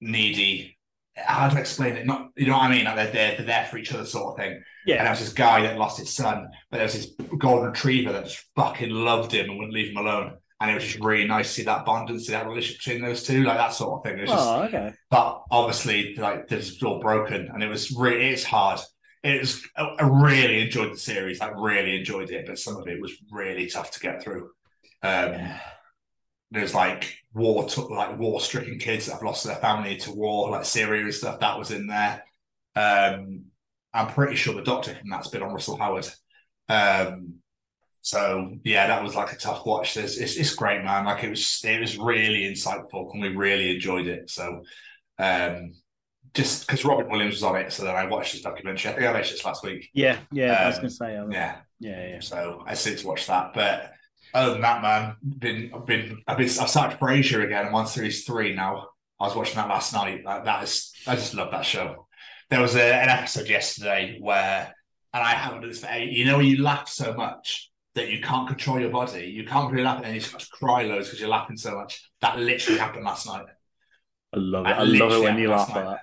needy 0.00 0.76
how 1.16 1.48
to 1.48 1.58
explain 1.58 1.96
it 1.96 2.04
not 2.06 2.28
you 2.36 2.46
know 2.46 2.52
what 2.52 2.64
i 2.64 2.70
mean 2.70 2.84
like 2.84 2.96
they're 2.96 3.10
there 3.12 3.36
they're 3.36 3.46
there 3.46 3.64
for 3.70 3.78
each 3.78 3.92
other 3.92 4.04
sort 4.04 4.32
of 4.32 4.36
thing 4.38 4.62
Yeah. 4.86 4.96
and 4.96 5.06
there 5.06 5.12
was 5.12 5.20
this 5.20 5.32
guy 5.32 5.62
that 5.62 5.78
lost 5.78 5.98
his 5.98 6.12
son, 6.14 6.48
but 6.70 6.76
there 6.78 6.84
was 6.86 6.92
this 6.94 7.10
golden 7.38 7.68
retriever 7.70 8.12
that 8.12 8.24
just 8.26 8.44
fucking 8.54 8.90
loved 8.90 9.32
him 9.32 9.48
and 9.48 9.58
wouldn't 9.58 9.74
leave 9.74 9.90
him 9.90 9.96
alone. 9.96 10.36
And 10.60 10.70
it 10.70 10.74
was 10.74 10.84
just 10.84 11.00
really 11.00 11.26
nice 11.26 11.48
to 11.48 11.52
see 11.54 11.62
that 11.64 11.84
bond 11.84 12.08
and 12.08 12.20
see 12.22 12.32
that 12.32 12.46
relationship 12.46 12.78
between 12.84 13.02
those 13.02 13.22
two, 13.24 13.42
like 13.44 13.58
that 13.58 13.72
sort 13.74 13.98
of 13.98 14.04
thing. 14.04 14.18
It 14.18 14.22
was 14.22 14.30
just, 14.30 14.46
Oh, 14.48 14.62
okay. 14.64 14.92
but 15.10 15.42
obviously, 15.50 16.14
like 16.16 16.48
this 16.48 16.70
is 16.70 16.82
all 16.82 16.98
broken, 17.00 17.48
and 17.52 17.62
it 17.62 17.68
was 17.68 17.90
really, 17.92 18.28
it's 18.28 18.44
hard. 18.44 18.80
It 19.22 19.40
was, 19.40 19.62
I 19.76 19.82
I 20.00 20.06
really 20.06 20.62
enjoyed 20.62 20.92
the 20.92 20.98
series, 20.98 21.40
I 21.42 21.48
really 21.48 21.98
enjoyed 21.98 22.30
it, 22.30 22.46
but 22.46 22.58
some 22.58 22.76
of 22.76 22.86
it 22.88 23.00
was 23.02 23.12
really 23.30 23.66
tough 23.68 23.90
to 23.92 24.00
get 24.00 24.22
through. 24.22 24.50
Um, 25.02 25.34
there's 26.56 26.74
like 26.74 27.18
war, 27.34 27.68
to, 27.68 27.80
like 27.82 28.18
war-stricken 28.18 28.78
kids 28.78 29.06
that 29.06 29.14
have 29.14 29.22
lost 29.22 29.44
their 29.44 29.56
family 29.56 29.96
to 29.98 30.12
war, 30.12 30.50
like 30.50 30.64
Syria 30.64 31.04
and 31.04 31.14
stuff. 31.14 31.40
That 31.40 31.58
was 31.58 31.70
in 31.70 31.86
there. 31.86 32.24
Um, 32.74 33.46
I'm 33.94 34.08
pretty 34.08 34.36
sure 34.36 34.54
the 34.54 34.62
doctor 34.62 34.94
from 34.94 35.08
that's 35.10 35.28
been 35.28 35.42
on 35.42 35.52
Russell 35.52 35.78
Howard. 35.78 36.08
Um, 36.68 37.36
so 38.02 38.58
yeah, 38.64 38.86
that 38.88 39.02
was 39.02 39.14
like 39.14 39.32
a 39.32 39.36
tough 39.36 39.66
watch. 39.66 39.94
There's, 39.94 40.18
it's 40.18 40.36
it's 40.36 40.54
great, 40.54 40.84
man. 40.84 41.04
Like 41.06 41.24
it 41.24 41.30
was 41.30 41.60
it 41.64 41.80
was 41.80 41.98
really 41.98 42.44
insightful, 42.50 43.12
and 43.12 43.22
we 43.22 43.28
really 43.30 43.74
enjoyed 43.74 44.06
it. 44.06 44.30
So 44.30 44.62
um, 45.18 45.74
just 46.34 46.66
because 46.66 46.84
Robin 46.84 47.08
Williams 47.10 47.34
was 47.34 47.42
on 47.42 47.56
it, 47.56 47.72
so 47.72 47.84
then 47.84 47.96
I 47.96 48.06
watched 48.06 48.32
his 48.32 48.42
documentary. 48.42 48.90
I 48.92 48.94
think 48.94 49.06
I 49.06 49.12
watched 49.12 49.32
this 49.32 49.44
last 49.44 49.64
week. 49.64 49.90
Yeah, 49.94 50.18
yeah. 50.30 50.52
I 50.52 50.66
was 50.66 50.78
Um, 50.78 50.84
to 50.84 50.90
say, 50.90 51.16
um, 51.16 51.32
Yeah, 51.32 51.56
yeah, 51.80 52.06
yeah. 52.08 52.20
so 52.20 52.62
I 52.66 52.74
still 52.74 52.96
to 52.96 53.06
watch 53.06 53.26
that. 53.26 53.54
But 53.54 53.92
other 54.36 54.52
than 54.52 54.60
that, 54.60 54.82
man, 54.82 55.16
been 55.38 55.70
I've 55.74 55.86
been 55.86 56.22
I've 56.26 56.36
been 56.36 56.50
I've 56.60 56.70
started 56.70 57.00
Frasier 57.00 57.44
again. 57.44 57.66
I'm 57.66 57.74
on 57.74 57.86
series 57.86 58.24
three 58.24 58.54
now. 58.54 58.88
I 59.18 59.26
was 59.26 59.34
watching 59.34 59.56
that 59.56 59.68
last 59.68 59.94
night. 59.94 60.24
Like, 60.24 60.44
that 60.44 60.62
is 60.64 60.92
I 61.06 61.14
just 61.16 61.34
love 61.34 61.50
that 61.52 61.64
show. 61.64 62.06
There 62.50 62.60
was 62.60 62.76
a, 62.76 62.94
an 62.94 63.08
episode 63.08 63.48
yesterday 63.48 64.18
where, 64.20 64.74
and 65.12 65.22
I 65.24 65.30
haven't 65.30 65.62
done 65.62 65.70
this 65.70 65.80
for 65.80 65.88
eight. 65.90 66.12
You 66.12 66.26
know, 66.26 66.38
you 66.40 66.62
laugh 66.62 66.88
so 66.88 67.14
much 67.14 67.70
that 67.94 68.10
you 68.10 68.20
can't 68.20 68.46
control 68.46 68.78
your 68.78 68.90
body, 68.90 69.24
you 69.24 69.46
can't 69.46 69.72
really 69.72 69.84
laugh, 69.84 70.02
and 70.04 70.14
you 70.14 70.20
start 70.20 70.42
to 70.42 70.50
cry 70.50 70.82
loads 70.82 71.08
because 71.08 71.18
you're 71.18 71.30
laughing 71.30 71.56
so 71.56 71.74
much. 71.74 72.08
That 72.20 72.38
literally 72.38 72.78
happened 72.78 73.04
last 73.04 73.26
night. 73.26 73.46
I 74.34 74.38
love 74.38 74.66
it. 74.66 74.68
That 74.68 74.78
I 74.78 74.84
love 74.84 75.12
it 75.12 75.22
when 75.22 75.38
you 75.38 75.48
laugh 75.48 75.74
like 75.74 75.86
that. 75.86 76.00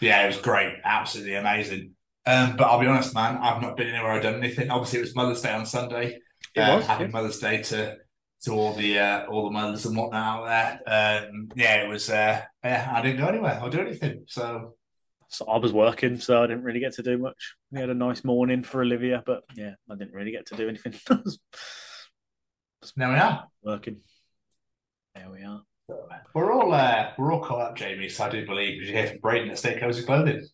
Yeah, 0.00 0.22
it 0.22 0.28
was 0.28 0.38
great. 0.38 0.74
Absolutely 0.84 1.34
amazing. 1.34 1.94
Um, 2.24 2.56
but 2.56 2.68
I'll 2.68 2.78
be 2.78 2.86
honest, 2.86 3.14
man, 3.14 3.36
I've 3.36 3.60
not 3.60 3.76
been 3.76 3.88
anywhere 3.88 4.12
I've 4.12 4.22
done 4.22 4.36
anything. 4.36 4.70
Obviously, 4.70 5.00
it 5.00 5.02
was 5.02 5.16
Mother's 5.16 5.42
Day 5.42 5.52
on 5.52 5.66
Sunday. 5.66 6.20
It 6.54 6.60
Um, 6.60 6.76
was, 6.76 6.86
Happy 6.86 7.04
yeah. 7.04 7.10
Mother's 7.10 7.38
Day 7.38 7.62
to 7.62 7.96
to 8.44 8.52
all 8.52 8.72
the 8.74 8.98
uh, 8.98 9.26
all 9.26 9.44
the 9.44 9.50
mothers 9.50 9.86
and 9.86 9.96
whatnot 9.96 10.46
out 10.48 10.80
there. 10.86 11.26
Um, 11.28 11.48
yeah, 11.54 11.84
it 11.84 11.88
was. 11.88 12.10
Uh, 12.10 12.42
yeah, 12.64 12.90
I 12.92 13.00
didn't 13.02 13.18
go 13.20 13.26
anywhere 13.28 13.60
or 13.62 13.70
do 13.70 13.80
anything. 13.80 14.24
So 14.26 14.74
So 15.28 15.46
I 15.46 15.58
was 15.58 15.72
working, 15.72 16.18
so 16.18 16.42
I 16.42 16.46
didn't 16.46 16.64
really 16.64 16.80
get 16.80 16.94
to 16.94 17.02
do 17.02 17.18
much. 17.18 17.54
We 17.70 17.80
had 17.80 17.88
a 17.90 17.94
nice 17.94 18.24
morning 18.24 18.64
for 18.64 18.82
Olivia, 18.82 19.22
but 19.24 19.42
yeah, 19.54 19.74
I 19.90 19.94
didn't 19.96 20.12
really 20.14 20.32
get 20.32 20.46
to 20.46 20.56
do 20.56 20.68
anything. 20.68 20.94
I 21.10 21.16
now 22.96 23.12
we 23.12 23.18
are. 23.18 23.44
working. 23.62 24.00
There 25.14 25.30
we 25.30 25.44
are. 25.44 25.62
We're 26.34 26.52
all 26.52 26.72
uh, 26.72 27.12
we're 27.18 27.32
all 27.32 27.44
caught 27.44 27.60
up, 27.60 27.76
Jamie. 27.76 28.08
So 28.08 28.24
I 28.24 28.30
do 28.30 28.44
believe 28.46 28.74
because 28.74 28.88
you 28.88 28.96
hear 28.96 29.06
from 29.08 29.18
Braden 29.18 29.50
at 29.50 29.58
Stay 29.58 29.78
Cozy 29.78 30.04
Clothing. 30.04 30.46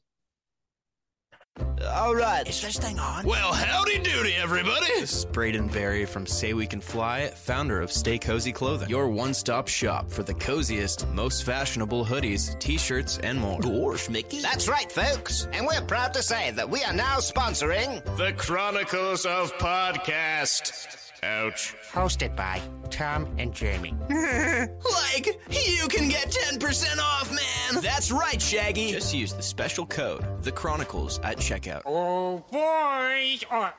All 1.92 2.14
right. 2.14 2.47
Is 2.49 2.61
this 2.61 2.79
thing 2.79 2.99
on? 2.99 3.25
Well, 3.25 3.53
howdy 3.53 3.99
doody, 3.99 4.35
everybody. 4.35 4.87
This 4.99 5.16
is 5.18 5.25
Braden 5.25 5.68
Barrie 5.68 6.05
from 6.07 6.27
Say 6.27 6.53
We 6.53 6.66
Can 6.66 6.81
Fly, 6.81 7.29
founder 7.29 7.81
of 7.81 7.92
Stay 7.92 8.18
Cozy 8.18 8.53
Clothing, 8.53 8.88
your 8.88 9.09
one 9.09 9.33
stop 9.35 9.68
shop 9.68 10.11
for 10.11 10.23
the 10.23 10.35
coziest, 10.35 11.07
most 11.09 11.44
fashionable 11.44 12.05
hoodies, 12.05 12.59
t 12.59 12.79
shirts, 12.79 13.18
and 13.18 13.40
more. 13.40 13.61
Gosh, 13.61 14.09
Mickey. 14.09 14.40
That's 14.40 14.68
right, 14.68 14.90
folks. 14.90 15.49
And 15.53 15.66
we're 15.66 15.81
proud 15.83 16.14
to 16.14 16.23
say 16.23 16.51
that 16.53 16.68
we 16.68 16.83
are 16.83 16.92
now 16.92 17.18
sponsoring 17.18 18.05
The 18.16 18.33
Chronicles 18.37 19.25
of 19.27 19.53
Podcast. 19.59 20.98
Ouch. 21.23 21.75
Hosted 21.91 22.37
by 22.37 22.61
Tom 22.91 23.29
and 23.39 23.53
Jamie. 23.53 23.95
like, 24.09 25.27
you 25.51 25.89
can 25.89 26.09
get 26.09 26.29
10% 26.31 26.99
off, 27.01 27.31
man! 27.31 27.83
That's 27.83 28.13
right, 28.13 28.41
Shaggy! 28.41 28.93
Just 28.93 29.13
use 29.15 29.33
the 29.33 29.43
special 29.43 29.85
code, 29.87 30.25
The 30.43 30.53
Chronicles, 30.53 31.19
at 31.25 31.39
checkout. 31.39 31.83
Oh, 31.87 32.45
boys! 32.53 33.45
Oh. 33.51 33.73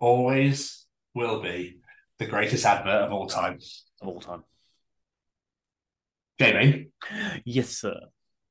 Always 0.00 0.84
will 1.14 1.40
be 1.40 1.78
the 2.18 2.26
greatest 2.26 2.66
advert 2.66 3.04
of 3.04 3.12
all 3.12 3.26
time. 3.26 3.58
Of 4.02 4.08
all 4.08 4.20
time. 4.20 4.44
Jamie, 6.38 6.88
Yes, 7.44 7.68
sir. 7.70 7.98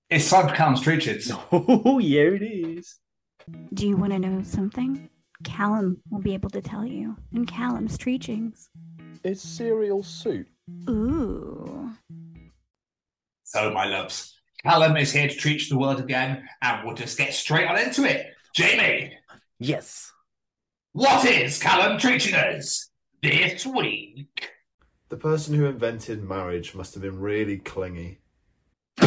it's 0.09 0.29
time 0.29 0.47
for 0.47 0.55
Callum's 0.55 0.81
Treaches. 0.81 1.31
Oh, 1.51 1.99
yeah, 1.99 2.21
it 2.21 2.41
is. 2.41 2.95
Do 3.73 3.87
you 3.87 3.97
want 3.97 4.13
to 4.13 4.19
know 4.19 4.41
something? 4.43 5.09
Callum 5.43 6.01
will 6.09 6.21
be 6.21 6.33
able 6.33 6.49
to 6.51 6.61
tell 6.61 6.85
you 6.85 7.15
in 7.33 7.45
Callum's 7.45 7.97
Treachings. 7.97 8.69
Is 9.23 9.41
cereal 9.41 10.03
soup? 10.03 10.47
Ooh. 10.89 11.91
So, 13.43 13.71
my 13.71 13.85
loves, 13.85 14.35
Callum 14.63 14.97
is 14.97 15.11
here 15.11 15.27
to 15.27 15.35
treat 15.35 15.61
the 15.69 15.77
world 15.77 15.99
again, 15.99 16.47
and 16.61 16.85
we'll 16.85 16.95
just 16.95 17.17
get 17.17 17.33
straight 17.33 17.67
on 17.67 17.77
into 17.77 18.05
it. 18.05 18.27
Jamie, 18.55 19.13
Yes. 19.59 20.11
what 20.93 21.25
is 21.25 21.61
Callum 21.61 21.97
treating 21.99 22.35
us 22.35 22.89
this 23.21 23.65
week? 23.65 24.49
The 25.09 25.17
person 25.17 25.53
who 25.55 25.65
invented 25.65 26.23
marriage 26.23 26.73
must 26.73 26.93
have 26.95 27.03
been 27.03 27.19
really 27.19 27.57
clingy. 27.57 28.19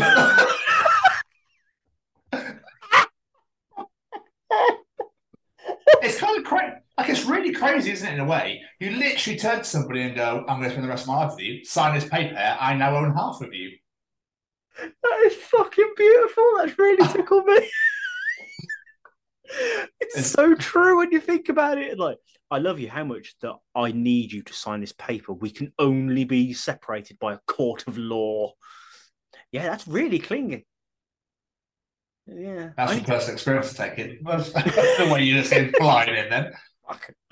It's 6.03 6.19
kind 6.19 6.39
of 6.39 6.45
crazy. 6.45 6.73
Like, 6.99 7.06
it's 7.17 7.27
really 7.27 7.53
crazy, 7.53 7.93
isn't 7.93 8.09
it, 8.09 8.15
in 8.15 8.21
a 8.21 8.25
way? 8.25 8.63
You 8.81 8.91
literally 8.91 9.39
turn 9.39 9.59
to 9.59 9.65
somebody 9.65 10.03
and 10.03 10.15
go, 10.15 10.45
I'm 10.49 10.59
going 10.59 10.65
to 10.65 10.71
spend 10.71 10.85
the 10.85 10.89
rest 10.89 11.05
of 11.05 11.09
my 11.09 11.25
life 11.25 11.33
with 11.33 11.45
you, 11.45 11.65
sign 11.65 11.95
this 11.95 12.09
paper, 12.09 12.37
I 12.37 12.75
now 12.75 12.97
own 12.97 13.15
half 13.15 13.41
of 13.41 13.53
you. 13.55 13.71
That 14.79 15.23
is 15.25 15.35
fucking 15.35 15.93
beautiful. 15.97 16.45
That's 16.59 16.79
really 16.79 17.07
tickled 17.13 17.47
me. 17.47 17.71
it's 20.01 20.27
so 20.27 20.55
true 20.55 20.99
when 20.99 21.13
you 21.13 21.21
think 21.21 21.49
about 21.49 21.79
it. 21.79 21.99
Like, 21.99 22.19
I 22.51 22.59
love 22.59 22.79
you 22.79 22.89
how 22.89 23.05
much 23.05 23.35
that 23.41 23.55
I 23.75 23.93
need 23.93 24.33
you 24.33 24.43
to 24.43 24.53
sign 24.53 24.81
this 24.81 24.93
paper. 24.93 25.33
We 25.33 25.51
can 25.51 25.73
only 25.79 26.25
be 26.25 26.53
separated 26.53 27.19
by 27.19 27.35
a 27.35 27.39
court 27.47 27.87
of 27.87 27.99
law. 27.99 28.53
Yeah, 29.51 29.65
that's 29.65 29.89
really 29.89 30.19
clinging. 30.19 30.65
Yeah. 32.27 32.71
That's 32.77 32.93
I 32.93 32.99
the 32.99 33.05
personal 33.05 33.35
experience 33.35 33.71
to 33.71 33.77
take 33.77 33.99
it. 33.99 34.19
That's 34.25 34.53
the 34.53 35.09
way 35.13 35.23
you 35.23 35.43
just 35.43 35.53
flying 35.77 36.15
in 36.15 36.29
then. 36.29 36.53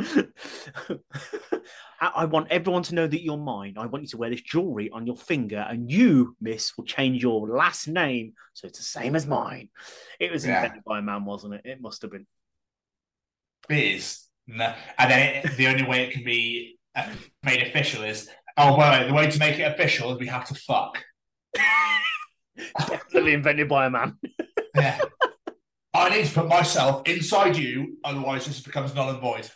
I 2.00 2.10
I 2.16 2.24
want 2.26 2.48
everyone 2.50 2.82
to 2.84 2.94
know 2.94 3.06
that 3.06 3.22
you're 3.22 3.36
mine. 3.36 3.74
I 3.76 3.86
want 3.86 4.02
you 4.04 4.08
to 4.08 4.16
wear 4.16 4.30
this 4.30 4.42
jewelry 4.42 4.90
on 4.90 5.06
your 5.06 5.16
finger, 5.16 5.64
and 5.68 5.90
you, 5.90 6.36
miss, 6.40 6.76
will 6.76 6.84
change 6.84 7.22
your 7.22 7.48
last 7.48 7.88
name 7.88 8.32
so 8.52 8.66
it's 8.66 8.78
the 8.78 8.84
same 8.84 9.16
as 9.16 9.26
mine. 9.26 9.68
It 10.20 10.30
was 10.32 10.44
Yeah. 10.44 10.56
invented 10.62 10.84
by 10.84 10.98
a 10.98 11.02
man, 11.02 11.24
wasn't 11.24 11.54
it? 11.54 11.62
It 11.64 11.80
must 11.80 12.02
have 12.02 12.10
been. 12.10 12.26
It 13.70 13.78
is. 13.78 14.26
No. 14.46 14.74
And 14.98 15.10
then 15.10 15.36
it, 15.44 15.56
the 15.56 15.68
only 15.68 15.84
way 15.84 16.04
it 16.04 16.12
can 16.12 16.24
be 16.24 16.78
uh, 16.94 17.08
made 17.42 17.62
official 17.62 18.04
is 18.04 18.28
oh, 18.56 18.76
well, 18.76 19.06
the 19.08 19.14
way 19.14 19.30
to 19.30 19.38
make 19.38 19.58
it 19.58 19.62
official 19.62 20.12
is 20.12 20.18
we 20.18 20.26
have 20.26 20.46
to 20.48 20.54
fuck. 20.54 21.02
Definitely 22.78 23.32
invented 23.34 23.68
by 23.68 23.86
a 23.86 23.90
man. 23.90 24.18
Yeah. 24.74 25.00
I 25.94 26.08
need 26.10 26.26
to 26.26 26.32
put 26.34 26.48
myself 26.48 27.02
inside 27.08 27.56
you, 27.56 27.98
otherwise, 28.02 28.46
this 28.46 28.60
becomes 28.60 28.94
null 28.94 29.10
and 29.10 29.20
void. 29.20 29.48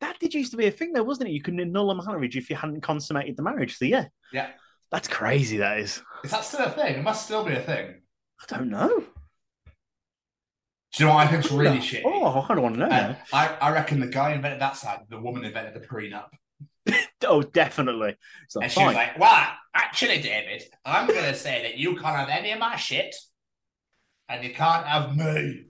That 0.00 0.18
did 0.20 0.32
used 0.34 0.52
to 0.52 0.56
be 0.56 0.66
a 0.66 0.70
thing, 0.70 0.92
though, 0.92 1.02
wasn't 1.02 1.28
it? 1.28 1.32
You 1.32 1.42
could 1.42 1.58
annul 1.58 1.90
a 1.90 2.04
marriage 2.06 2.36
if 2.36 2.48
you 2.50 2.56
hadn't 2.56 2.82
consummated 2.82 3.36
the 3.36 3.42
marriage. 3.42 3.76
So 3.76 3.84
yeah, 3.84 4.06
Yeah. 4.32 4.50
that's 4.92 5.08
crazy. 5.08 5.56
That 5.58 5.80
is. 5.80 6.00
Is 6.24 6.30
that 6.30 6.44
still 6.44 6.64
a 6.66 6.70
thing? 6.70 6.96
It 6.98 7.02
must 7.02 7.24
still 7.24 7.44
be 7.44 7.54
a 7.54 7.60
thing. 7.60 8.00
I 8.40 8.44
don't 8.56 8.70
know. 8.70 8.88
Do 10.92 11.02
you 11.02 11.06
know 11.06 11.14
what 11.14 11.26
I 11.26 11.30
think's 11.30 11.50
really 11.50 11.80
shit? 11.80 12.02
Oh, 12.06 12.46
I 12.48 12.54
don't 12.54 12.62
want 12.62 12.74
to 12.76 12.80
know. 12.80 12.86
Uh. 12.88 13.14
I, 13.32 13.48
I 13.60 13.72
reckon 13.72 14.00
the 14.00 14.06
guy 14.06 14.32
invented 14.34 14.60
that 14.60 14.76
side, 14.76 15.00
the 15.08 15.18
woman 15.20 15.44
invented 15.44 15.74
the 15.74 15.86
prenup. 15.86 16.28
Oh, 17.26 17.42
definitely. 17.42 18.16
So 18.48 18.62
And 18.62 18.70
she 18.70 18.82
was 18.82 18.94
like, 18.94 19.18
well, 19.18 19.48
actually, 19.74 20.22
David, 20.22 20.62
I'm 20.84 21.06
going 21.08 21.24
to 21.24 21.34
say 21.34 21.62
that 21.62 21.76
you 21.76 21.96
can't 21.96 22.16
have 22.16 22.28
any 22.28 22.52
of 22.52 22.58
my 22.58 22.76
shit 22.76 23.14
and 24.28 24.44
you 24.44 24.54
can't 24.54 24.86
have 24.86 25.16
me 25.16 25.66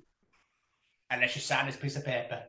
unless 1.11 1.35
you 1.35 1.41
sign 1.41 1.67
this 1.67 1.77
piece 1.77 1.97
of 1.97 2.05
paper. 2.05 2.43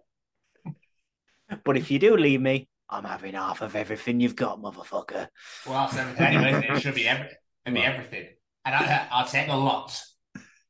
But 1.64 1.78
if 1.78 1.90
you 1.90 1.98
do 1.98 2.16
leave 2.18 2.42
me, 2.42 2.68
I'm 2.90 3.04
having 3.04 3.34
half 3.34 3.62
of 3.62 3.76
everything 3.76 4.20
you've 4.20 4.36
got, 4.36 4.60
motherfucker. 4.60 5.28
Well, 5.66 5.88
that's 5.88 5.98
everything 5.98 6.26
anyway. 6.26 6.68
it? 6.68 6.76
It 6.76 6.82
should 6.82 6.96
be 6.96 7.08
every, 7.08 7.30
be 7.66 7.72
Right. 7.72 7.86
everything. 7.86 8.28
And 8.66 8.76
I, 8.76 9.08
I'll 9.12 9.28
take 9.28 9.48
a 9.48 9.56
lot. 9.56 10.00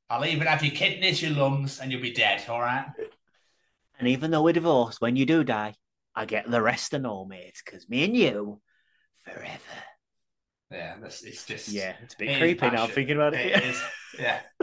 I'll 0.10 0.26
even 0.26 0.48
have 0.48 0.64
your 0.64 0.74
kidneys, 0.74 1.22
your 1.22 1.32
lungs, 1.32 1.80
and 1.80 1.92
you'll 1.92 2.02
be 2.02 2.14
dead, 2.14 2.44
all 2.50 2.62
right? 2.62 2.86
And 4.00 4.08
even 4.08 4.32
though 4.32 4.44
we're 4.44 4.54
divorced, 4.54 5.02
when 5.02 5.16
you 5.16 5.26
do 5.26 5.44
die, 5.44 5.76
I 6.16 6.26
get 6.26 6.50
the 6.50 6.62
rest 6.62 6.94
and 6.94 7.06
all, 7.06 7.26
mate, 7.26 7.62
because 7.64 7.88
me 7.90 8.04
and 8.04 8.16
you, 8.16 8.62
forever. 9.24 9.60
Yeah, 10.72 10.96
that's, 11.02 11.24
it's 11.24 11.46
just. 11.46 11.70
Yeah, 11.70 11.94
it's 12.04 12.14
a 12.14 12.18
bit 12.18 12.30
it 12.30 12.40
creepy 12.40 12.70
now. 12.70 12.88
Thinking 12.88 13.16
about 13.16 13.34
it. 13.34 13.46
It 13.46 13.64
is, 13.64 13.82
yeah. 14.20 14.40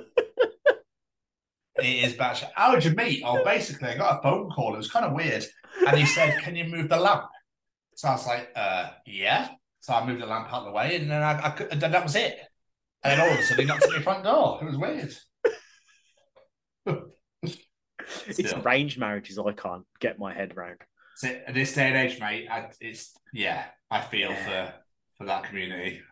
it 1.77 1.85
is 1.85 2.15
batshit. 2.15 2.51
How 2.55 2.75
did 2.75 2.85
you 2.85 2.93
meet? 2.93 3.23
Oh, 3.25 3.43
basically, 3.45 3.89
I 3.89 3.97
got 3.97 4.19
a 4.19 4.23
phone 4.23 4.51
call. 4.51 4.75
It 4.75 4.79
was 4.79 4.91
kind 4.91 5.05
of 5.05 5.13
weird. 5.13 5.45
And 5.87 5.97
he 5.97 6.07
said, 6.07 6.41
Can 6.43 6.57
you 6.57 6.65
move 6.65 6.89
the 6.89 6.97
lamp? 6.97 7.25
So 7.97 8.09
I 8.09 8.13
was 8.13 8.27
like, 8.27 8.51
uh, 8.55 8.91
Yeah. 9.05 9.49
So 9.81 9.95
I 9.95 10.07
moved 10.07 10.21
the 10.21 10.27
lamp 10.27 10.53
out 10.53 10.61
of 10.61 10.65
the 10.67 10.73
way, 10.73 10.97
and 10.97 11.11
then 11.11 11.23
I, 11.23 11.47
I 11.47 11.51
could, 11.51 11.73
and 11.73 11.81
then 11.81 11.93
that 11.93 12.03
was 12.03 12.17
it. 12.17 12.39
And 13.03 13.13
then 13.13 13.21
all 13.21 13.33
of 13.33 13.39
a 13.39 13.43
sudden, 13.43 13.65
he 13.65 13.69
knocked 13.69 13.85
at 13.85 13.91
my 13.91 14.03
front 14.03 14.25
door. 14.25 14.59
It 14.61 14.67
was 14.67 14.77
weird. 14.77 15.15
It's 18.27 18.53
arranged 18.53 18.99
marriages 18.99 19.39
I 19.39 19.53
can't 19.53 19.85
get 20.01 20.19
my 20.19 20.33
head 20.33 20.57
round. 20.57 20.79
So 21.17 21.29
at 21.29 21.55
this 21.55 21.75
day 21.75 21.89
and 21.89 21.97
age, 21.97 22.21
mate, 22.21 22.47
I, 22.51 22.69
it's 22.79 23.15
yeah, 23.33 23.65
I 23.91 24.03
feel 24.03 24.35
for 24.35 24.73
for 25.17 25.25
that 25.25 25.45
community. 25.45 26.03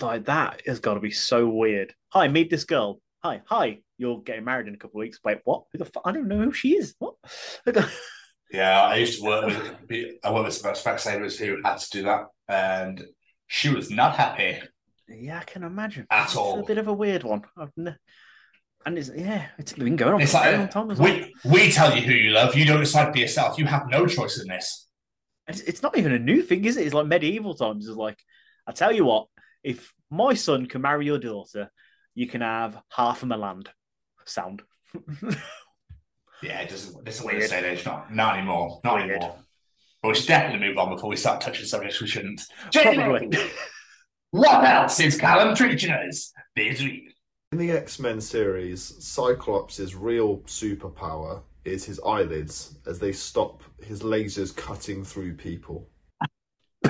Like 0.00 0.24
that 0.24 0.62
has 0.66 0.80
got 0.80 0.94
to 0.94 1.00
be 1.00 1.12
so 1.12 1.48
weird. 1.48 1.94
Hi, 2.08 2.26
meet 2.26 2.50
this 2.50 2.64
girl. 2.64 3.00
Hi, 3.22 3.40
hi. 3.46 3.78
You're 3.98 4.20
getting 4.20 4.44
married 4.44 4.66
in 4.66 4.74
a 4.74 4.76
couple 4.76 5.00
of 5.00 5.04
weeks. 5.04 5.20
Wait, 5.24 5.38
what? 5.44 5.64
Who 5.72 5.78
the 5.78 5.84
fuck? 5.84 6.02
I 6.04 6.12
don't 6.12 6.26
know 6.26 6.40
who 6.40 6.52
she 6.52 6.76
is. 6.76 6.94
What? 6.98 7.14
Yeah, 8.50 8.80
I 8.82 8.96
used 8.96 9.20
to 9.20 9.26
work 9.26 9.44
with 9.44 10.16
I 10.24 10.32
worked 10.32 10.46
with 10.46 10.54
some 10.54 10.72
Specsavers 10.72 11.36
who 11.36 11.58
had 11.62 11.78
to 11.78 11.90
do 11.90 12.02
that, 12.04 12.28
and 12.48 13.04
she 13.46 13.68
was 13.68 13.90
not 13.90 14.16
happy. 14.16 14.58
yeah, 15.06 15.40
I 15.40 15.44
can 15.44 15.64
imagine. 15.64 16.06
At 16.10 16.24
it's 16.24 16.36
all. 16.36 16.60
a 16.60 16.64
bit 16.64 16.78
of 16.78 16.88
a 16.88 16.92
weird 16.92 17.24
one. 17.24 17.42
I've 17.58 17.72
ne- 17.76 17.96
And 18.88 18.96
it's 18.96 19.10
yeah, 19.14 19.48
it's 19.58 19.74
been 19.74 19.96
going 19.96 20.14
on 20.14 20.20
It's 20.22 20.32
for 20.32 20.38
a 20.38 20.40
like 20.40 20.56
long 20.58 20.68
time 20.70 20.90
as 20.90 20.98
well. 20.98 21.12
we 21.12 21.34
we 21.44 21.70
tell 21.70 21.94
you 21.94 22.00
who 22.00 22.12
you 22.12 22.30
love. 22.30 22.54
You 22.56 22.64
don't 22.64 22.80
decide 22.80 23.12
for 23.12 23.18
yourself. 23.18 23.58
You 23.58 23.66
have 23.66 23.86
no 23.90 24.06
choice 24.06 24.40
in 24.40 24.48
this. 24.48 24.86
It's, 25.46 25.60
it's 25.60 25.82
not 25.82 25.98
even 25.98 26.12
a 26.12 26.18
new 26.18 26.40
thing, 26.42 26.64
is 26.64 26.78
it? 26.78 26.86
It's 26.86 26.94
like 26.94 27.06
medieval 27.06 27.52
times. 27.54 27.86
It's 27.86 27.98
like, 27.98 28.18
I 28.66 28.72
tell 28.72 28.90
you 28.90 29.04
what, 29.04 29.26
if 29.62 29.92
my 30.10 30.32
son 30.32 30.64
can 30.64 30.80
marry 30.80 31.04
your 31.04 31.18
daughter, 31.18 31.70
you 32.14 32.26
can 32.26 32.40
have 32.40 32.78
half 32.90 33.22
of 33.22 33.28
my 33.28 33.36
land. 33.36 33.68
Sound. 34.24 34.62
Yeah, 36.42 36.60
it 36.60 36.68
doesn't. 36.70 37.04
This 37.04 37.18
is 37.18 37.24
Weird. 37.24 37.42
state 37.42 37.64
age. 37.64 37.84
Not 37.84 38.14
not 38.14 38.36
anymore. 38.36 38.80
Not 38.84 38.94
Weird. 38.94 39.10
anymore. 39.10 39.36
But 40.00 40.08
we 40.10 40.14
should 40.14 40.28
definitely 40.28 40.68
move 40.68 40.78
on 40.78 40.94
before 40.94 41.10
we 41.10 41.16
start 41.16 41.40
touching 41.40 41.66
subjects 41.66 42.00
we 42.00 42.06
shouldn't. 42.06 42.40
Probably. 42.72 43.36
What 44.30 44.64
else 44.64 45.00
is 45.00 45.18
Callum 45.18 45.56
treating 45.56 45.90
us 45.90 46.32
this 46.54 46.80
week? 46.80 47.12
In 47.50 47.56
the 47.56 47.70
X 47.70 47.98
Men 47.98 48.20
series, 48.20 48.94
Cyclops' 49.02 49.94
real 49.94 50.38
superpower 50.40 51.42
is 51.64 51.84
his 51.84 51.98
eyelids, 52.00 52.76
as 52.86 52.98
they 52.98 53.12
stop 53.12 53.62
his 53.82 54.02
lasers 54.02 54.54
cutting 54.54 55.02
through 55.02 55.34
people. 55.34 55.88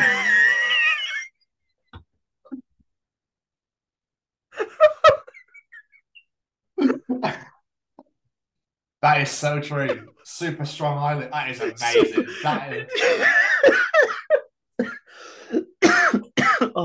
That 9.01 9.21
is 9.21 9.31
so 9.31 9.61
true. 9.61 10.09
Super 10.25 10.65
strong 10.65 10.99
eyelid. 10.99 11.31
That 11.33 11.51
is 11.51 11.61
amazing. 11.61 12.27
that 12.43 12.73
is. 12.73 13.27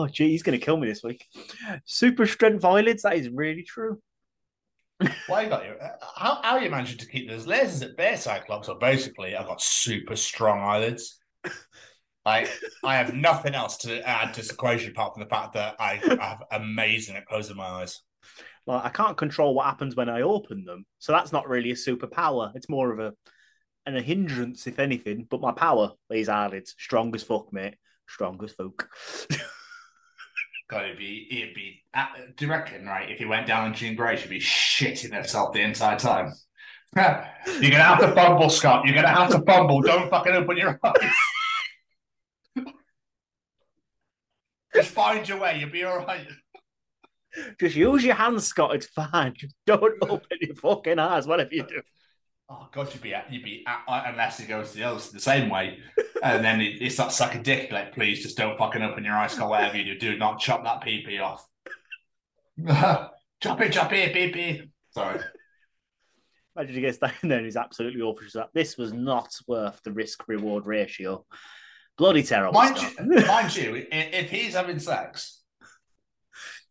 Oh, 0.04 0.08
gee, 0.08 0.30
he's 0.30 0.44
going 0.44 0.58
to 0.58 0.63
kill 0.63 0.78
me 0.78 0.88
this 0.88 1.04
week. 1.04 1.26
Super 1.86 2.26
strength 2.26 2.66
eyelids. 2.66 3.04
That 3.04 3.16
is 3.16 3.30
really 3.30 3.63
true. 3.63 4.00
Why 5.28 5.50
got 5.50 5.66
you? 5.66 5.76
How, 6.16 6.39
how 6.44 6.52
are 6.54 6.62
you 6.62 6.70
managing 6.70 7.00
to 7.00 7.08
keep 7.08 7.30
those 7.30 7.46
lasers 7.46 7.84
at 7.84 7.98
bay, 7.98 8.16
Cyclops? 8.16 8.68
So 8.68 8.76
basically, 8.76 9.36
I've 9.36 9.48
got 9.48 9.62
super 9.62 10.16
strong 10.16 10.60
eyelids. 10.60 11.20
Like 12.26 12.50
I 12.84 12.96
have 12.96 13.13
nothing 13.13 13.54
else 13.54 13.78
to 13.80 14.08
add 14.08 14.34
to 14.34 14.42
this 14.42 14.50
equation 14.50 14.92
apart 14.92 15.13
from 15.13 15.24
the 15.24 15.30
fact 15.30 15.54
that 15.54 15.76
I, 15.80 16.00
I 16.20 16.26
have 16.26 16.44
amazing 16.52 17.18
at 17.18 17.26
closing 17.26 17.58
my 17.58 17.66
eyes. 17.66 18.02
Like 18.66 18.86
I 18.86 18.89
can't 18.89 19.18
control 19.18 19.54
what 19.54 19.66
happens 19.66 19.96
when 19.96 20.08
I 20.08 20.22
open 20.22 20.63
them, 20.63 20.86
so 21.00 21.12
that's 21.12 21.34
not 21.34 21.50
really 21.50 21.72
a 21.72 21.76
superpower. 21.76 22.56
It's 22.56 22.70
more 22.70 22.94
of 22.94 23.00
a 23.00 23.13
and 23.86 23.98
a 23.98 24.02
hindrance, 24.02 24.68
if 24.68 24.80
anything. 24.80 25.28
But 25.30 25.42
my 25.42 25.52
power, 25.52 25.92
these 26.10 26.30
eyelids, 26.30 26.76
strong 26.78 27.13
as 27.16 27.24
fuck, 27.24 27.52
mate. 27.52 27.76
Strong 28.08 28.39
as 28.44 28.54
fuck. 28.54 28.88
God, 30.73 30.86
it'd 30.86 30.97
be, 30.97 31.27
it'd 31.29 31.53
be. 31.53 31.83
Uh, 31.93 32.07
do 32.36 32.45
you 32.45 32.51
reckon, 32.51 32.88
right? 32.88 33.07
If 33.09 33.19
he 33.19 33.25
went 33.25 33.45
down 33.45 33.65
on 33.65 33.75
Jean 33.75 33.95
Grey, 33.95 34.17
she'd 34.17 34.29
be 34.29 34.39
shitting 34.39 35.13
herself 35.13 35.53
the 35.53 35.62
entire 35.62 35.99
time. 35.99 36.33
You're 36.95 37.71
gonna 37.71 37.83
have 37.83 37.99
to 37.99 38.12
fumble, 38.15 38.49
Scott. 38.49 38.83
You're 38.86 38.95
gonna 38.95 39.07
have 39.07 39.29
to 39.29 39.41
fumble. 39.45 39.81
Don't 39.81 40.09
fucking 40.09 40.33
open 40.33 40.57
your 40.57 40.79
eyes. 40.83 42.65
Just 44.73 44.89
find 44.89 45.29
your 45.29 45.39
way. 45.39 45.59
You'll 45.59 45.69
be 45.69 45.83
all 45.83 45.99
right. 45.99 46.25
Just 47.59 47.75
use 47.75 48.03
your 48.03 48.15
hands, 48.15 48.45
Scott. 48.45 48.73
It's 48.73 48.88
fine. 48.88 49.36
Just 49.38 49.55
don't 49.67 49.93
open 50.01 50.38
your 50.41 50.55
fucking 50.55 50.97
eyes, 50.97 51.27
whatever 51.27 51.53
you 51.53 51.63
do. 51.63 51.81
Oh 52.56 52.68
God, 52.72 52.94
you'd 52.94 53.02
be 53.02 53.16
you'd 53.32 53.44
be 53.44 53.66
uh, 53.68 54.04
unless 54.06 54.38
he 54.38 54.46
goes 54.46 54.74
the 54.74 54.84
other 54.84 55.02
the 55.12 55.20
same 55.20 55.50
way, 55.50 55.80
and 56.22 56.46
then 56.46 56.60
he, 56.60 56.74
he 56.74 56.89
starts 56.89 57.16
sucking 57.16 57.42
dick. 57.42 57.72
Like, 57.72 57.94
please, 57.94 58.22
just 58.22 58.38
don't 58.38 58.58
fucking 58.58 58.84
open 58.84 59.04
your 59.04 59.16
eyes, 59.16 59.32
Scott. 59.32 59.50
Whatever 59.50 59.78
you 59.78 59.98
do, 59.98 60.12
do 60.12 60.18
not 60.18 60.39
chop 60.39 60.63
that 60.63 60.82
pee 60.82 61.04
pee 61.04 61.18
off. 61.18 61.48
chop 63.42 63.62
it, 63.62 63.72
chop 63.72 63.92
it, 63.92 64.13
pee 64.13 64.30
pee. 64.30 64.72
Sorry. 64.92 65.20
Imagine 66.56 66.76
he 66.76 66.82
gets 66.82 67.00
down 67.00 67.12
there 67.24 67.38
and 67.38 67.46
he's 67.46 67.58
absolutely 67.58 68.02
awful. 68.02 68.24
She's 68.24 68.36
like, 68.36 68.54
this 68.54 68.78
was 68.78 68.94
not 68.94 69.34
worth 69.48 69.82
the 69.84 69.92
risk 69.92 70.28
reward 70.28 70.68
ratio. 70.68 71.26
Bloody 71.98 72.22
terrible. 72.22 72.54
Mind 72.54 72.78
stuff. 72.78 72.94
you, 73.00 73.06
mind 73.28 73.56
you, 73.56 73.86
if 73.92 74.30
he's 74.30 74.54
having 74.54 74.78
sex, 74.78 75.42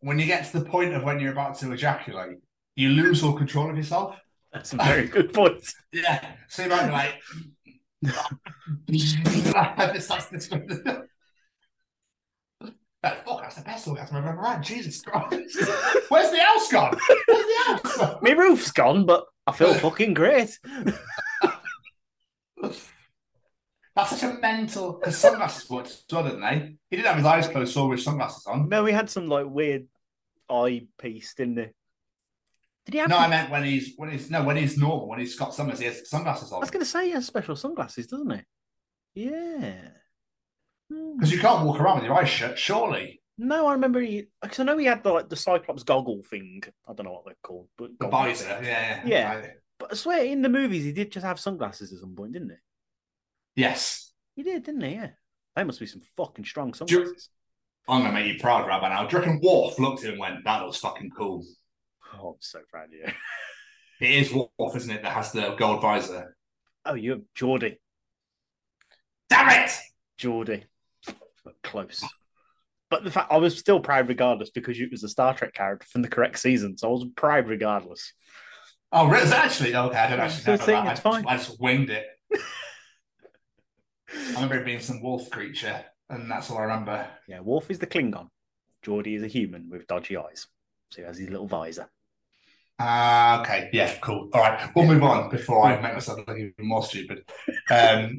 when 0.00 0.20
you 0.20 0.26
get 0.26 0.44
to 0.50 0.60
the 0.60 0.64
point 0.64 0.94
of 0.94 1.02
when 1.02 1.18
you're 1.18 1.32
about 1.32 1.58
to 1.58 1.72
ejaculate, 1.72 2.36
you 2.76 2.90
lose 2.90 3.24
all 3.24 3.32
control 3.32 3.70
of 3.70 3.76
yourself. 3.76 4.16
That's 4.52 4.72
a 4.72 4.76
very 4.76 5.06
good 5.08 5.32
point. 5.32 5.64
Yeah. 5.92 6.24
So 6.48 6.64
you 6.64 6.68
might 6.68 6.90
like, 6.90 7.22
this, 8.86 9.16
that's, 10.08 10.48
That- 13.02 13.24
fuck, 13.24 13.40
that's 13.42 13.56
the 13.56 13.62
best 13.64 13.88
orgasm 13.88 14.16
I've 14.16 14.26
ever 14.26 14.42
had. 14.42 14.62
Jesus 14.62 15.00
Christ. 15.02 15.58
Where's 16.08 16.30
the 16.30 16.38
house 16.40 16.70
gone? 16.70 16.96
Where's 17.26 17.46
the 17.46 17.62
house? 17.66 18.16
My 18.22 18.30
roof's 18.30 18.70
gone, 18.72 19.06
but 19.06 19.24
I 19.46 19.52
feel 19.52 19.74
fucking 19.78 20.14
great. 20.14 20.58
That's 23.94 24.10
such 24.18 24.22
a 24.22 24.34
mental. 24.40 24.92
Because 24.94 25.18
sunglasses 25.18 25.68
worked 25.68 25.88
as 25.88 26.04
well, 26.10 26.24
didn't 26.24 26.40
they? 26.40 26.76
He 26.90 26.96
didn't 26.96 27.08
have 27.08 27.16
his 27.16 27.26
eyes 27.26 27.48
closed, 27.48 27.72
saw 27.74 27.88
with 27.88 28.00
sunglasses 28.00 28.46
on. 28.46 28.68
No, 28.68 28.84
we 28.84 28.92
had 28.92 29.10
some 29.10 29.26
like 29.28 29.46
weird 29.46 29.86
eye 30.48 30.86
piece, 30.98 31.34
didn't 31.34 31.58
he? 31.58 31.66
Did 32.84 32.94
he 32.94 32.98
have? 33.00 33.08
No, 33.10 33.18
I 33.18 33.28
meant 33.28 33.50
when 33.50 33.64
he's 33.64 33.94
when 33.96 34.10
he's 34.10 34.30
no 34.30 34.42
when 34.42 34.56
he's 34.56 34.76
normal 34.76 35.08
when 35.08 35.18
he's 35.20 35.36
got 35.36 35.54
sunglasses, 35.54 35.80
he 35.80 35.86
has 35.86 36.08
sunglasses 36.10 36.52
I 36.52 36.56
on. 36.56 36.60
was 36.60 36.70
going 36.70 36.84
to 36.84 36.90
say 36.90 37.06
he 37.06 37.12
has 37.12 37.26
special 37.26 37.54
sunglasses, 37.56 38.06
doesn't 38.08 38.30
he? 38.30 39.24
Yeah. 39.26 39.74
Hmm. 40.92 41.16
Because 41.16 41.32
you 41.32 41.38
can't 41.40 41.64
walk 41.66 41.80
around 41.80 41.96
with 41.96 42.04
your 42.06 42.14
eyes 42.14 42.28
shut, 42.28 42.58
surely. 42.58 43.20
No, 43.38 43.66
I 43.66 43.72
remember 43.72 44.00
he. 44.00 44.24
Because 44.42 44.58
I 44.60 44.64
know 44.64 44.76
he 44.78 44.86
had 44.86 45.02
the 45.02 45.12
like 45.12 45.28
the 45.28 45.36
Cyclops 45.36 45.84
goggle 45.84 46.22
thing. 46.28 46.62
I 46.88 46.92
don't 46.92 47.06
know 47.06 47.12
what 47.12 47.24
they're 47.24 47.36
called, 47.42 47.68
but 47.78 47.90
The 47.98 48.08
visor, 48.08 48.44
thing. 48.56 48.64
yeah, 48.64 49.02
yeah. 49.06 49.46
But 49.78 49.92
I 49.92 49.94
swear, 49.94 50.24
in 50.24 50.42
the 50.42 50.48
movies, 50.48 50.84
he 50.84 50.92
did 50.92 51.10
just 51.12 51.24
have 51.26 51.40
sunglasses 51.40 51.92
at 51.92 51.98
some 52.00 52.14
point, 52.14 52.32
didn't 52.32 52.50
he? 52.50 53.62
Yes. 53.62 54.12
He 54.36 54.42
did, 54.42 54.62
didn't 54.64 54.82
he? 54.82 54.94
Yeah. 54.94 55.10
They 55.56 55.64
must 55.64 55.80
be 55.80 55.86
some 55.86 56.02
fucking 56.16 56.44
strong 56.44 56.72
Do 56.72 56.78
you- 56.78 56.86
sunglasses. 57.04 57.28
I'm 57.88 58.02
gonna 58.02 58.12
make 58.14 58.32
you 58.32 58.38
proud, 58.40 58.66
Rabbi. 58.68 58.88
Now, 58.88 59.06
do 59.06 59.16
you 59.16 59.22
reckon 59.22 59.40
Worf 59.42 59.78
looked 59.78 60.00
at 60.00 60.06
him 60.06 60.12
and 60.12 60.20
went, 60.20 60.44
"That 60.44 60.62
looks 60.62 60.76
fucking 60.78 61.10
cool"? 61.16 61.44
Oh, 62.14 62.30
I'm 62.30 62.34
so 62.40 62.60
proud 62.70 62.86
of 62.86 62.92
you. 62.92 63.04
It 64.00 64.10
is 64.10 64.32
Worf, 64.32 64.76
isn't 64.76 64.90
it? 64.90 65.02
That 65.02 65.12
has 65.12 65.32
the 65.32 65.54
gold 65.56 65.80
visor. 65.80 66.36
Oh, 66.84 66.94
you're 66.94 67.20
Geordi. 67.36 67.76
Damn 69.30 69.64
it! 69.64 69.70
Geordi. 70.18 70.64
But 71.44 71.54
close. 71.62 72.04
But 72.90 73.04
the 73.04 73.10
fact 73.10 73.32
I 73.32 73.36
was 73.38 73.56
still 73.58 73.80
proud 73.80 74.08
regardless 74.08 74.50
because 74.50 74.78
it 74.78 74.90
was 74.90 75.04
a 75.04 75.08
Star 75.08 75.34
Trek 75.34 75.54
character 75.54 75.86
from 75.90 76.02
the 76.02 76.08
correct 76.08 76.38
season, 76.38 76.76
so 76.76 76.88
I 76.88 76.92
was 76.92 77.06
proud 77.16 77.48
regardless. 77.48 78.12
Oh, 78.92 79.06
really? 79.08 79.24
Is 79.24 79.30
it 79.30 79.38
actually? 79.38 79.74
Okay, 79.74 79.96
I 79.96 80.10
don't 80.10 80.20
actually 80.20 80.52
know 80.52 80.56
that. 80.66 80.92
it's 80.92 81.00
I, 81.00 81.02
fine. 81.02 81.24
I 81.26 81.36
just 81.36 81.60
winged 81.60 81.90
it. 81.90 82.06
I 84.12 84.34
remember 84.34 84.56
it 84.56 84.66
being 84.66 84.80
some 84.80 85.00
wolf 85.00 85.30
creature, 85.30 85.82
and 86.10 86.30
that's 86.30 86.50
all 86.50 86.58
I 86.58 86.62
remember. 86.62 87.06
Yeah, 87.26 87.40
Worf 87.40 87.70
is 87.70 87.78
the 87.78 87.86
Klingon. 87.86 88.28
Geordi 88.84 89.16
is 89.16 89.22
a 89.22 89.28
human 89.28 89.70
with 89.70 89.86
dodgy 89.86 90.16
eyes. 90.16 90.46
So 90.90 91.00
he 91.00 91.06
has 91.06 91.16
his 91.16 91.30
little 91.30 91.46
visor. 91.46 91.88
Ah, 92.78 93.40
okay. 93.40 93.70
Yeah, 93.72 93.94
cool. 94.00 94.28
All 94.32 94.40
right, 94.40 94.70
we'll 94.74 94.86
move 94.86 95.02
on 95.02 95.30
before 95.30 95.64
I 95.64 95.80
make 95.80 95.94
myself 95.94 96.18
look 96.26 96.36
even 96.36 96.52
more 96.58 96.82
stupid. 96.82 97.24
Um, 97.70 98.18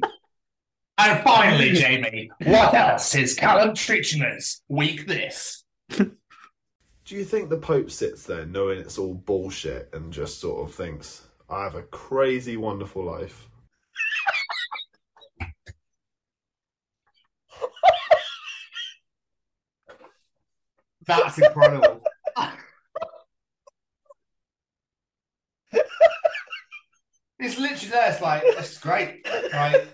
and 0.96 1.22
finally, 1.22 1.72
Jamie, 1.72 2.30
what 2.44 2.72
else 2.72 3.14
is 3.14 3.34
Callum 3.34 3.74
teaching 3.74 4.22
us 4.22 4.62
week 4.68 5.06
this? 5.06 5.64
Do 5.90 7.16
you 7.16 7.24
think 7.24 7.50
the 7.50 7.58
Pope 7.58 7.90
sits 7.90 8.22
there 8.22 8.46
knowing 8.46 8.78
it's 8.78 8.96
all 8.96 9.12
bullshit 9.12 9.90
and 9.92 10.10
just 10.10 10.40
sort 10.40 10.66
of 10.66 10.74
thinks, 10.74 11.28
I 11.50 11.64
have 11.64 11.74
a 11.74 11.82
crazy, 11.82 12.56
wonderful 12.56 13.04
life? 13.04 13.48
That's 21.06 21.38
incredible. 21.38 22.02
It's 27.54 27.60
literally 27.60 27.90
there. 27.90 28.10
It's 28.10 28.20
like, 28.20 28.42
it's 28.44 28.78
great. 28.78 29.26
Right? 29.52 29.86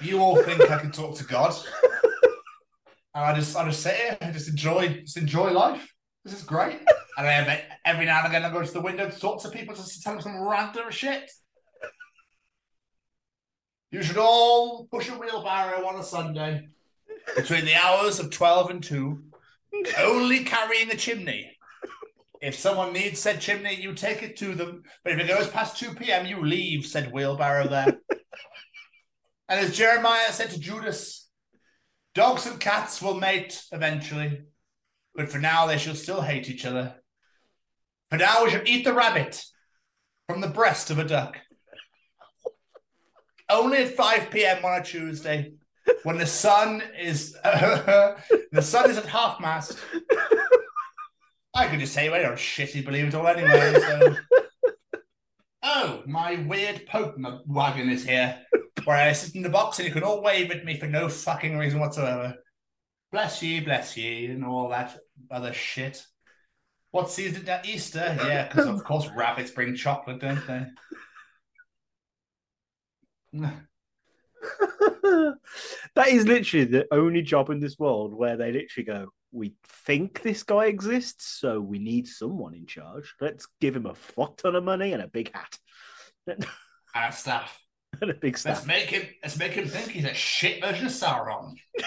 You 0.00 0.20
all 0.20 0.42
think 0.42 0.70
I 0.70 0.78
can 0.78 0.90
talk 0.90 1.16
to 1.16 1.24
God. 1.24 1.54
And 3.14 3.24
I 3.24 3.34
just 3.34 3.56
I 3.56 3.64
just 3.66 3.82
sit 3.82 3.94
here 3.94 4.16
and 4.20 4.32
just 4.32 4.48
enjoy 4.48 5.02
just 5.04 5.18
enjoy 5.18 5.50
life. 5.50 5.92
This 6.24 6.34
is 6.34 6.44
great. 6.44 6.80
And 7.18 7.26
then 7.26 7.60
every, 7.84 8.06
now 8.06 8.20
and 8.20 8.28
again 8.28 8.44
I 8.44 8.50
go 8.50 8.64
to 8.64 8.72
the 8.72 8.80
window 8.80 9.10
to 9.10 9.20
talk 9.20 9.42
to 9.42 9.50
people 9.50 9.74
just 9.74 9.96
to 9.96 10.02
tell 10.02 10.14
them 10.14 10.22
some 10.22 10.40
random 10.40 10.90
shit. 10.90 11.30
You 13.90 14.02
should 14.02 14.16
all 14.16 14.86
push 14.86 15.10
a 15.10 15.12
wheelbarrow 15.12 15.86
on 15.86 15.96
a 15.96 16.04
Sunday 16.04 16.68
between 17.36 17.66
the 17.66 17.74
hours 17.74 18.18
of 18.18 18.30
12 18.30 18.70
and 18.70 18.82
2, 18.82 19.22
only 19.98 20.44
carrying 20.44 20.90
a 20.90 20.96
chimney. 20.96 21.51
If 22.42 22.56
someone 22.56 22.92
needs 22.92 23.20
said 23.20 23.40
chimney, 23.40 23.76
you 23.76 23.94
take 23.94 24.24
it 24.24 24.36
to 24.38 24.56
them. 24.56 24.82
But 25.04 25.12
if 25.12 25.20
it 25.20 25.28
goes 25.28 25.46
past 25.46 25.78
2 25.78 25.94
p.m., 25.94 26.26
you 26.26 26.44
leave 26.44 26.84
said 26.84 27.12
wheelbarrow 27.12 27.68
there. 27.68 27.86
and 29.48 29.60
as 29.60 29.76
Jeremiah 29.76 30.32
said 30.32 30.50
to 30.50 30.58
Judas, 30.58 31.28
dogs 32.16 32.44
and 32.46 32.58
cats 32.58 33.00
will 33.00 33.14
mate 33.14 33.62
eventually. 33.70 34.42
But 35.14 35.30
for 35.30 35.38
now, 35.38 35.66
they 35.66 35.78
shall 35.78 35.94
still 35.94 36.20
hate 36.20 36.50
each 36.50 36.66
other. 36.66 36.96
For 38.10 38.16
now, 38.16 38.42
we 38.42 38.50
shall 38.50 38.66
eat 38.66 38.84
the 38.84 38.92
rabbit 38.92 39.40
from 40.28 40.40
the 40.40 40.48
breast 40.48 40.90
of 40.90 40.98
a 40.98 41.04
duck. 41.04 41.38
Only 43.48 43.84
at 43.84 43.94
5 43.94 44.30
p.m. 44.30 44.64
on 44.64 44.80
a 44.80 44.84
Tuesday, 44.84 45.52
when 46.02 46.18
the 46.18 46.26
sun 46.26 46.82
is 46.98 47.32
the 47.44 48.16
sun 48.60 48.90
is 48.90 48.98
at 48.98 49.06
half 49.06 49.38
mast. 49.40 49.78
I 51.54 51.68
could 51.68 51.80
just 51.80 51.92
say, 51.92 52.08
well, 52.08 52.20
you're 52.20 52.32
a 52.32 52.36
shitty 52.36 52.84
believe 52.84 53.08
it 53.08 53.14
all 53.14 53.26
anyway. 53.26 53.80
So. 53.80 54.16
Oh, 55.64 56.02
my 56.06 56.44
weird 56.48 56.86
Pope 56.86 57.14
wagon 57.46 57.88
is 57.88 58.04
here, 58.04 58.36
where 58.82 58.96
I 58.96 59.12
sit 59.12 59.36
in 59.36 59.42
the 59.42 59.48
box 59.48 59.78
and 59.78 59.86
you 59.86 59.94
can 59.94 60.02
all 60.02 60.20
wave 60.20 60.50
at 60.50 60.64
me 60.64 60.76
for 60.76 60.88
no 60.88 61.08
fucking 61.08 61.56
reason 61.56 61.78
whatsoever. 61.78 62.34
Bless 63.12 63.40
ye, 63.42 63.60
bless 63.60 63.96
ye, 63.96 64.26
and 64.26 64.44
all 64.44 64.70
that 64.70 64.98
other 65.30 65.52
shit. 65.52 66.04
What 66.90 67.10
season 67.10 67.48
at 67.48 67.64
Easter? 67.64 68.16
Yeah, 68.18 68.48
because 68.48 68.66
of 68.66 68.82
course 68.82 69.08
rabbits 69.14 69.52
bring 69.52 69.76
chocolate, 69.76 70.20
don't 70.20 70.46
they? 70.48 70.66
that 75.94 76.08
is 76.08 76.26
literally 76.26 76.64
the 76.64 76.86
only 76.90 77.22
job 77.22 77.50
in 77.50 77.60
this 77.60 77.78
world 77.78 78.12
where 78.14 78.36
they 78.36 78.50
literally 78.50 78.84
go, 78.84 79.12
We 79.32 79.54
think 79.64 80.20
this 80.22 80.42
guy 80.42 80.66
exists, 80.66 81.24
so 81.40 81.58
we 81.60 81.78
need 81.78 82.06
someone 82.06 82.54
in 82.54 82.66
charge. 82.66 83.14
Let's 83.20 83.46
give 83.60 83.74
him 83.74 83.86
a 83.86 83.94
fuck 83.94 84.36
ton 84.36 84.54
of 84.54 84.62
money 84.64 84.92
and 84.92 85.02
a 85.02 85.08
big 85.08 85.32
hat. 85.34 85.58
And 86.94 87.08
a 87.08 87.12
staff. 87.12 87.58
and 88.02 88.10
a 88.10 88.14
big 88.14 88.36
staff. 88.36 88.56
Let's 88.56 88.66
make 88.66 88.90
him. 88.90 89.08
Let's 89.22 89.38
make 89.38 89.52
him 89.52 89.66
think 89.66 89.88
he's 89.88 90.04
a 90.04 90.12
shit 90.12 90.62
version 90.62 90.84
of 90.84 90.92
Sauron. 90.92 91.54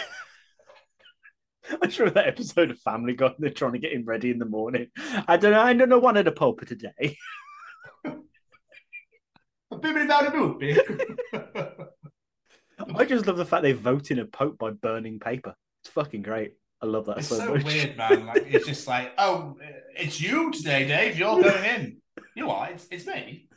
I 1.81 1.85
just 1.85 1.99
remember 1.99 2.21
that 2.21 2.27
episode 2.27 2.71
of 2.71 2.79
Family 2.79 3.13
Guy. 3.13 3.33
They're 3.37 3.51
trying 3.51 3.73
to 3.73 3.79
get 3.79 3.93
him 3.93 4.03
ready 4.05 4.31
in 4.31 4.39
the 4.39 4.45
morning. 4.45 4.87
I 5.27 5.37
don't 5.37 5.51
know. 5.51 5.61
I 5.61 5.73
don't 5.73 5.89
know 5.89 5.99
one 5.99 6.17
at 6.17 6.27
a 6.27 6.31
pulpit 6.31 6.69
today. 6.69 7.17
Bibbidi 9.71 10.07
bobbidi 10.07 10.79
boop. 11.31 11.87
I 12.95 13.05
just 13.05 13.27
love 13.27 13.37
the 13.37 13.45
fact 13.45 13.63
they 13.63 13.73
vote 13.73 14.09
in 14.11 14.19
a 14.19 14.25
pope 14.25 14.57
by 14.57 14.71
burning 14.71 15.19
paper. 15.19 15.55
It's 15.83 15.91
fucking 15.91 16.23
great. 16.23 16.53
I 16.85 16.87
love 16.87 17.07
that 17.07 17.17
It's 17.17 17.29
so, 17.29 17.39
so 17.39 17.53
much. 17.55 17.63
weird, 17.65 17.97
man. 17.97 18.27
Like 18.27 18.45
it's 18.47 18.67
just 18.67 18.87
like, 18.93 19.13
oh, 19.17 19.57
it's 19.97 20.21
you 20.21 20.51
today, 20.51 20.87
Dave. 20.87 21.17
You're 21.17 21.41
going 21.41 21.65
in. 21.65 21.97
You 22.35 22.51
are. 22.51 22.69
It's, 22.69 22.87
it's 22.91 23.07
me. 23.07 23.49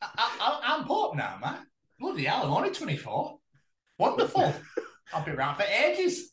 I, 0.00 0.08
I, 0.16 0.60
I'm 0.62 0.84
Pop 0.84 1.16
now, 1.16 1.38
man. 1.42 1.66
Bloody 1.98 2.24
hell! 2.24 2.44
I'm 2.44 2.52
only 2.52 2.70
24. 2.70 3.36
Wonderful. 3.98 4.54
I'll 5.12 5.24
be 5.24 5.32
around 5.32 5.56
for 5.56 5.64
ages. 5.64 6.30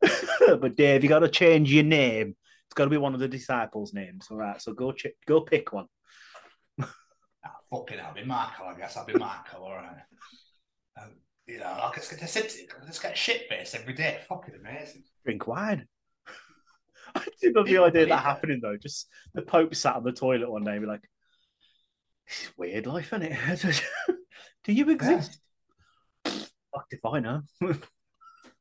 but 0.60 0.76
Dave, 0.76 1.02
you 1.02 1.08
got 1.08 1.20
to 1.20 1.28
change 1.28 1.72
your 1.72 1.82
name. 1.82 2.36
It's 2.66 2.74
got 2.74 2.84
to 2.84 2.90
be 2.90 2.96
one 2.96 3.14
of 3.14 3.18
the 3.20 3.26
disciples' 3.26 3.92
names. 3.92 4.28
All 4.30 4.36
right, 4.36 4.62
so 4.62 4.72
go 4.72 4.92
ch- 4.92 5.08
go 5.26 5.40
pick 5.40 5.72
one. 5.72 5.86
Ah, 6.80 7.56
fucking, 7.68 7.98
hell, 7.98 8.08
I'll 8.08 8.14
be 8.14 8.24
Marco. 8.24 8.66
I 8.66 8.74
guess 8.78 8.96
I'll 8.96 9.06
be 9.06 9.14
Marco. 9.14 9.56
All 9.64 9.74
right. 9.74 10.02
You 11.50 11.58
know, 11.58 11.90
just 11.96 12.10
get 12.10 12.20
to 12.20 12.28
sit. 12.28 12.54
Let's 12.84 13.00
get 13.00 13.18
shit 13.18 13.48
faced 13.48 13.74
every 13.74 13.92
day. 13.92 14.20
Fucking 14.28 14.54
amazing. 14.54 15.02
Drink 15.24 15.48
wine. 15.48 15.88
I 17.14 17.24
did 17.40 17.56
love 17.56 17.66
the 17.66 17.78
idea 17.78 18.04
of 18.04 18.08
that 18.10 18.22
happening 18.22 18.60
though. 18.62 18.76
Just 18.76 19.08
the 19.34 19.42
Pope 19.42 19.74
sat 19.74 19.96
on 19.96 20.04
the 20.04 20.12
toilet 20.12 20.48
one 20.48 20.62
day 20.62 20.72
and 20.72 20.80
be 20.80 20.86
like, 20.86 21.02
"This 22.28 22.52
weird 22.56 22.86
life, 22.86 23.12
isn't 23.12 23.32
it? 23.32 23.82
Do 24.64 24.72
you 24.72 24.88
exist? 24.90 25.40
Fucked 26.24 26.92
if 26.92 27.04
I 27.04 27.18
know. 27.20 27.42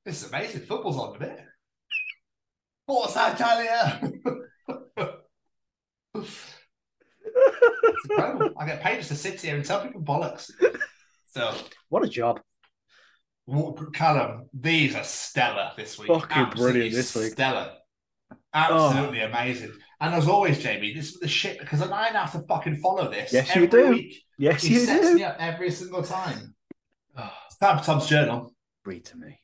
This 0.06 0.24
is 0.24 0.30
amazing. 0.30 0.62
Football's 0.62 0.98
on 0.98 1.18
a 1.18 1.20
bit. 1.20 1.46
Forza 2.88 3.34
Italia. 3.36 4.00
it's 6.16 6.50
incredible. 8.10 8.54
I 8.58 8.66
get 8.66 8.82
paid 8.82 8.96
just 8.96 9.10
to 9.10 9.16
sit 9.16 9.42
here 9.42 9.58
and 9.58 9.66
tell 9.66 9.84
people 9.84 10.02
bollocks. 10.02 10.50
So, 11.26 11.54
what 11.90 12.04
a 12.04 12.08
job. 12.08 12.40
Callum, 13.94 14.50
these 14.54 14.96
are 14.96 15.04
stellar 15.04 15.72
this 15.76 15.98
week. 15.98 16.08
Fucking 16.08 16.30
Absolutely 16.30 16.72
brilliant 16.72 16.96
this 16.96 17.16
week. 17.16 17.32
Stellar. 17.32 17.72
Absolutely 18.54 19.22
oh. 19.22 19.28
amazing. 19.28 19.74
And 20.02 20.14
as 20.14 20.28
always, 20.28 20.60
Jamie, 20.60 20.94
this 20.94 21.14
is 21.14 21.20
the 21.20 21.28
shit 21.28 21.60
because 21.60 21.82
I 21.82 21.88
now 21.88 22.26
have 22.26 22.32
to 22.34 22.40
fucking 22.48 22.78
follow 22.78 23.10
this. 23.10 23.34
Yes, 23.34 23.50
every 23.50 23.64
you 23.64 23.68
do. 23.68 23.90
Week. 23.90 24.24
Yes, 24.38 24.62
he 24.64 24.76
you 24.76 24.80
sets 24.82 25.08
do. 25.08 25.16
me 25.16 25.24
up 25.24 25.38
every 25.40 25.72
single 25.72 26.04
time. 26.04 26.56
It's 27.18 27.58
time 27.58 27.80
for 27.80 27.84
Tom's 27.84 28.08
journal. 28.08 28.54
Read 28.86 29.04
to 29.06 29.18
me. 29.18 29.42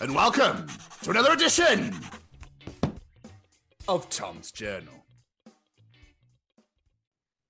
And 0.00 0.14
welcome 0.14 0.66
to 1.02 1.10
another 1.10 1.32
edition 1.32 1.94
of 3.88 4.08
Tom's 4.08 4.52
Journal. 4.52 4.99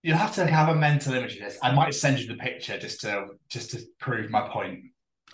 You 0.03 0.15
have 0.15 0.35
to 0.37 0.47
have 0.47 0.69
a 0.69 0.75
mental 0.75 1.13
image 1.15 1.35
of 1.35 1.41
this. 1.41 1.59
I 1.63 1.73
might 1.73 1.95
send 1.95 2.19
you 2.21 2.27
the 2.27 2.37
picture 2.37 2.79
just 2.79 3.03
to 3.03 3.27
just 3.49 3.73
to 3.73 3.83
prove 3.99 4.31
my 4.31 4.49
point. 4.49 4.85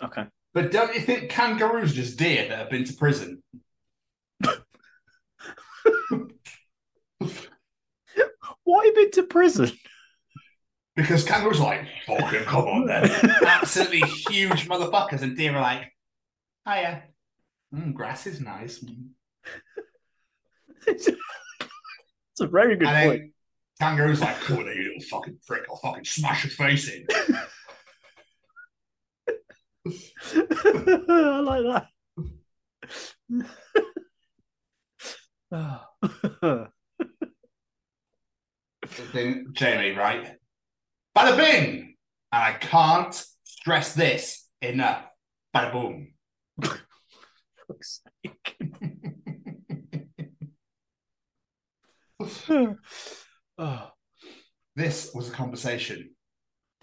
Okay. 0.03 0.25
But 0.53 0.71
don't 0.71 0.93
you 0.93 1.01
think 1.01 1.29
kangaroos 1.29 1.91
are 1.91 1.95
just 1.95 2.17
deer 2.17 2.47
that 2.49 2.57
have 2.57 2.69
been 2.69 2.83
to 2.83 2.93
prison? 2.93 3.43
Why 8.63 8.83
you 8.83 8.93
been 8.93 9.11
to 9.11 9.23
prison? 9.23 9.71
Because 10.95 11.23
kangaroos 11.23 11.59
are 11.59 11.65
like, 11.65 11.87
fucking 12.05 12.43
come 12.45 12.65
on 12.65 12.85
then. 12.87 13.09
Absolutely 13.45 14.01
huge 14.29 14.67
motherfuckers. 14.67 15.21
And 15.21 15.37
deer 15.37 15.55
are 15.55 15.61
like, 15.61 15.93
hiya. 16.67 17.03
Mm, 17.73 17.93
grass 17.93 18.27
is 18.27 18.41
nice. 18.41 18.83
It's 20.87 21.09
a 22.39 22.47
very 22.47 22.75
good 22.77 22.87
And 22.87 23.11
then 23.11 23.33
kangaroos 23.79 24.21
like, 24.21 24.39
cool, 24.41 24.57
you 24.57 24.93
little 24.95 25.07
fucking 25.09 25.37
prick. 25.45 25.63
I'll 25.69 25.77
fucking 25.77 26.05
smash 26.05 26.43
your 26.43 26.51
face 26.51 26.89
in. 26.89 27.05
I 31.09 31.39
like 31.39 31.85
that. 35.51 36.71
thing, 39.11 39.47
Jamie, 39.53 39.91
right? 39.91 40.37
Bada 41.15 41.37
bing! 41.37 41.95
And 42.31 42.43
I 42.43 42.53
can't 42.53 43.13
stress 43.43 43.93
this 43.93 44.47
enough. 44.61 45.05
Bada 45.55 45.71
boom. 45.71 46.13
fuck's 47.67 48.01
oh. 53.57 53.91
This 54.75 55.09
was 55.15 55.27
a 55.27 55.31
conversation 55.31 56.11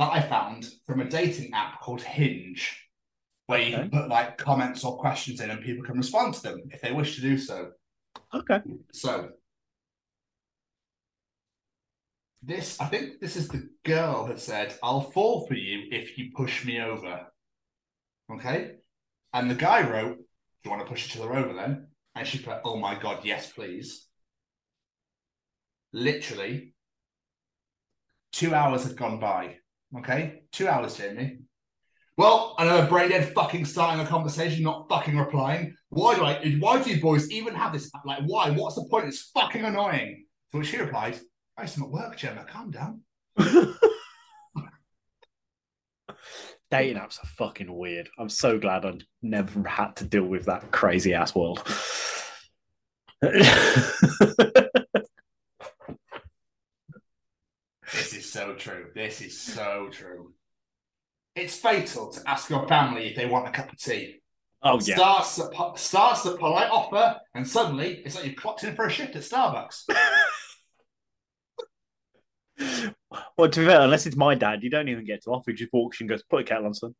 that 0.01 0.11
I 0.13 0.21
found 0.21 0.69
from 0.85 1.01
a 1.01 1.09
dating 1.09 1.53
app 1.55 1.81
called 1.81 2.03
Hinge, 2.03 2.89
where 3.47 3.61
you 3.61 3.77
can 3.77 3.91
put 3.91 4.09
like 4.09 4.37
comments 4.37 4.83
or 4.83 4.99
questions 4.99 5.41
in 5.41 5.51
and 5.51 5.61
people 5.61 5.85
can 5.85 5.97
respond 5.97 6.35
to 6.35 6.43
them 6.43 6.63
if 6.73 6.81
they 6.81 6.93
wish 6.93 7.15
to 7.15 7.21
do 7.21 7.39
so. 7.39 7.71
Okay. 8.35 8.61
So, 8.93 9.29
this, 12.43 12.81
I 12.81 12.87
think 12.87 13.21
this 13.21 13.37
is 13.37 13.49
the 13.49 13.69
girl 13.85 14.27
that 14.27 14.41
said, 14.41 14.75
I'll 14.83 15.01
fall 15.01 15.47
for 15.47 15.55
you 15.55 15.85
if 15.91 16.19
you 16.19 16.31
push 16.35 16.65
me 16.65 16.81
over. 16.81 17.27
Okay? 18.33 18.73
And 19.33 19.51
the 19.51 19.55
guy 19.55 19.89
wrote, 19.89 20.17
Do 20.17 20.25
you 20.65 20.71
want 20.71 20.83
to 20.83 20.89
push 20.89 21.07
each 21.07 21.21
other 21.21 21.35
over 21.35 21.55
then? 21.55 21.89
And 22.15 22.27
she 22.27 22.39
put, 22.39 22.61
Oh 22.65 22.77
my 22.77 22.99
God, 22.99 23.21
yes, 23.25 23.53
please. 23.53 24.07
Literally, 25.95 26.75
two 28.33 28.53
hours 28.53 28.83
had 28.83 28.97
gone 28.97 29.21
by. 29.21 29.59
Okay? 29.97 30.43
Two 30.51 30.67
hours, 30.67 30.97
Jamie. 30.97 31.39
Well, 32.17 32.57
another 32.59 32.89
brain 32.89 33.11
dead 33.11 33.33
fucking 33.33 33.65
starting 33.65 34.05
a 34.05 34.09
conversation, 34.09 34.65
not 34.65 34.89
fucking 34.89 35.17
replying. 35.17 35.77
Why 35.91 36.17
do 36.17 36.25
I? 36.25 36.57
Why 36.59 36.83
do 36.83 36.91
you 36.91 37.01
boys 37.01 37.31
even 37.31 37.55
have 37.55 37.73
this? 37.73 37.93
Like, 38.05 38.23
why? 38.27 38.51
What's 38.51 38.75
the 38.75 38.89
point? 38.91 39.07
It's 39.07 39.31
fucking 39.33 39.65
annoying. 39.65 40.27
To 40.51 40.59
which 40.59 40.71
she 40.71 40.79
replies, 40.79 41.23
"I 41.57 41.63
am 41.63 41.83
at 41.85 41.91
work, 41.91 42.17
Gemma. 42.17 42.45
Calm 42.45 42.73
down." 42.73 43.03
Dating 46.73 46.97
apps 46.97 47.23
are 47.23 47.27
fucking 47.37 47.73
weird. 47.73 48.09
I'm 48.19 48.29
so 48.29 48.59
glad 48.59 48.85
I 48.85 48.95
never 49.23 49.69
had 49.69 49.95
to 49.97 50.05
deal 50.05 50.25
with 50.25 50.47
that 50.47 50.73
crazy 50.73 51.15
ass 51.15 51.37
world. 51.37 51.63
This 57.95 58.13
is 58.13 58.24
so 58.35 58.55
true. 58.55 58.89
This 58.95 59.21
is 59.21 59.41
so 59.41 59.89
true. 59.93 60.33
It's 61.37 61.57
fatal 61.57 62.11
to 62.13 62.21
ask 62.29 62.51
your 62.51 62.67
family 62.67 63.07
if 63.07 63.17
they 63.17 63.27
want 63.27 63.47
a 63.47 63.53
cup 63.53 63.73
of 63.73 63.79
tea. 63.79 64.21
Oh 64.61 64.81
yeah. 64.83 64.97
Starts 64.97 65.41
po- 65.53 65.75
starts 65.77 66.27
at 66.27 66.39
polite 66.39 66.71
offer, 66.71 67.21
and 67.35 67.47
suddenly 67.47 68.03
it's 68.05 68.17
like 68.17 68.25
you've 68.25 68.37
clocked 68.37 68.65
in 68.65 68.75
for 68.75 68.87
a 68.87 68.91
shift 68.91 69.15
at 69.17 69.23
Starbucks. 69.23 69.85
Well, 73.37 73.49
to 73.49 73.61
be 73.61 73.67
fair, 73.67 73.81
unless 73.81 74.07
it's 74.07 74.17
my 74.17 74.35
dad, 74.35 74.63
you 74.63 74.71
don't 74.71 74.89
even 74.89 75.05
get 75.05 75.23
to 75.25 75.31
offer. 75.31 75.51
He 75.51 75.57
just 75.57 75.73
walks 75.73 76.01
and 76.01 76.09
goes, 76.09 76.23
"Put 76.23 76.43
a 76.43 76.45
kettle 76.45 76.67
on, 76.67 76.75
son." 76.75 76.95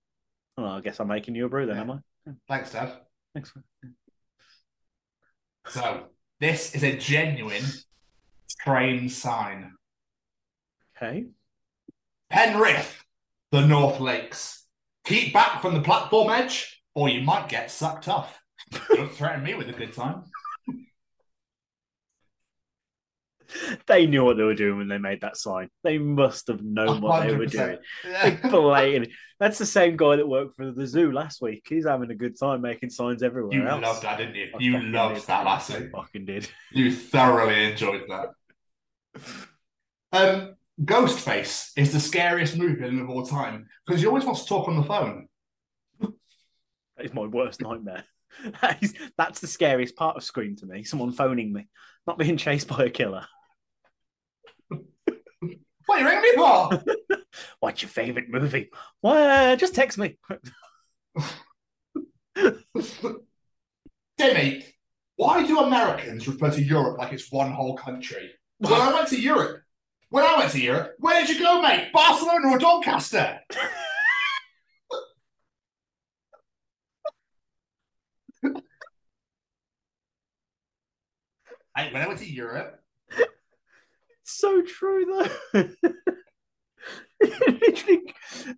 Oh, 0.57 0.65
I 0.65 0.81
guess 0.81 1.01
I'm 1.01 1.09
making 1.09 1.35
you 1.35 1.47
a 1.47 1.49
brew 1.49 1.67
then, 1.67 1.79
am 1.79 1.91
I? 1.91 1.99
Thanks, 2.49 2.73
Dad. 2.73 2.93
Thanks. 3.35 3.53
So 5.67 6.07
this 6.41 6.75
is 6.75 6.83
a 6.83 6.97
genuine 6.97 7.65
train 8.61 9.09
sign. 9.09 9.73
Okay. 11.05 11.27
Penrith, 12.31 13.05
the 13.53 13.67
North 13.67 14.01
Lakes. 14.01 14.65
Keep 15.05 15.35
back 15.35 15.61
from 15.61 15.75
the 15.75 15.83
platform 15.83 16.31
edge, 16.31 16.83
or 16.95 17.09
you 17.09 17.21
might 17.21 17.49
get 17.49 17.71
sucked 17.71 18.09
off. 18.09 18.39
Don't 18.95 19.13
threaten 19.13 19.43
me 19.45 19.55
with 19.55 19.69
a 19.69 19.73
good 19.73 19.93
time. 19.93 20.25
They 23.87 24.07
knew 24.07 24.25
what 24.25 24.37
they 24.37 24.43
were 24.43 24.55
doing 24.55 24.79
when 24.79 24.89
they 24.89 24.99
made 24.99 25.21
that 25.21 25.37
sign. 25.37 25.69
They 25.85 25.99
must 25.99 26.49
have 26.49 26.63
known 26.63 27.01
what 27.03 27.25
they 27.27 27.37
were 27.37 27.47
doing. 27.47 27.79
Blatant. 28.51 29.09
That's 29.39 29.59
the 29.59 29.67
same 29.67 29.97
guy 29.97 30.17
that 30.17 30.27
worked 30.27 30.57
for 30.57 30.73
the 30.73 30.87
zoo 30.87 31.13
last 31.13 31.41
week. 31.43 31.65
He's 31.69 31.87
having 31.87 32.11
a 32.11 32.15
good 32.17 32.39
time 32.39 32.63
making 32.63 32.91
signs 32.91 33.23
everywhere. 33.23 33.53
You 33.57 33.69
else. 33.69 33.83
loved 33.83 34.03
that, 34.03 34.19
didn't 34.19 34.35
you? 34.37 34.49
I 34.55 34.59
You 34.61 34.81
loved 34.81 35.17
did. 35.17 35.27
that 35.27 35.45
last 35.45 35.71
I 35.71 35.81
week. 35.81 35.91
fucking 35.93 36.25
did. 36.25 36.49
You 36.73 36.91
thoroughly 36.91 37.71
enjoyed 37.71 38.05
that. 38.09 38.31
Um, 40.13 40.55
Ghostface 40.83 41.71
is 41.77 41.93
the 41.93 42.01
scariest 42.01 42.57
movie 42.57 42.75
villain 42.75 43.01
of 43.01 43.09
all 43.09 43.25
time 43.25 43.67
because 43.87 44.01
he 44.01 44.07
always 44.09 44.25
wants 44.25 44.43
to 44.43 44.49
talk 44.49 44.69
on 44.69 44.77
the 44.77 44.83
phone. 44.83 45.29
That 46.97 47.07
is 47.07 47.15
my 47.15 47.27
worst 47.27 47.61
nightmare. 47.61 48.05
That 48.61 48.83
is, 48.83 48.95
that's 49.17 49.39
the 49.39 49.47
scariest 49.47 49.95
part 49.95 50.17
of 50.17 50.25
Scream 50.25 50.57
to 50.57 50.67
me. 50.67 50.83
Someone 50.83 51.13
phoning 51.13 51.53
me, 51.53 51.69
not 52.05 52.19
being 52.19 52.37
chased 52.37 52.67
by 52.67 52.85
a 52.85 52.91
killer. 52.91 53.25
What 55.87 55.99
are 55.99 56.01
you 56.01 56.07
ringing 56.07 56.23
me 56.23 56.35
for? 56.35 56.83
What's 57.61 57.83
your 57.83 57.91
favorite 57.91 58.31
movie? 58.31 58.71
Well, 59.03 59.57
just 59.57 59.75
text 59.75 59.99
me. 59.99 60.17
Jamie, 64.19 64.65
why 65.17 65.47
do 65.47 65.61
Americans 65.61 66.27
refer 66.27 66.51
to 66.51 66.63
Europe 66.63 66.99
like 66.99 67.13
it's 67.13 67.31
one 67.31 67.53
whole 67.53 67.77
country? 67.77 68.31
When 68.59 68.73
I 68.73 68.93
went 68.95 69.09
to 69.09 69.21
Europe, 69.21 69.64
when 70.15 70.25
I 70.25 70.39
went 70.39 70.53
to 70.53 70.61
Europe, 70.61 70.95
where 71.01 71.27
did 71.27 71.37
you 71.37 71.43
go, 71.43 71.61
mate? 71.61 71.91
Barcelona 71.93 72.47
or 72.51 72.57
Doncaster? 72.57 73.41
I, 81.75 81.91
when 81.93 82.01
I 82.01 82.07
went 82.07 82.21
to 82.21 82.33
Europe. 82.33 82.81
So 84.23 84.63
true, 84.63 85.05
though. 85.53 85.69
literally, 87.21 88.15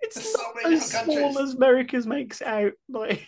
it's 0.00 0.36
not 0.36 0.72
as 0.72 0.90
small 0.90 1.38
as 1.38 1.54
America's 1.54 2.04
makes 2.04 2.42
out. 2.42 2.72
Like, 2.88 3.24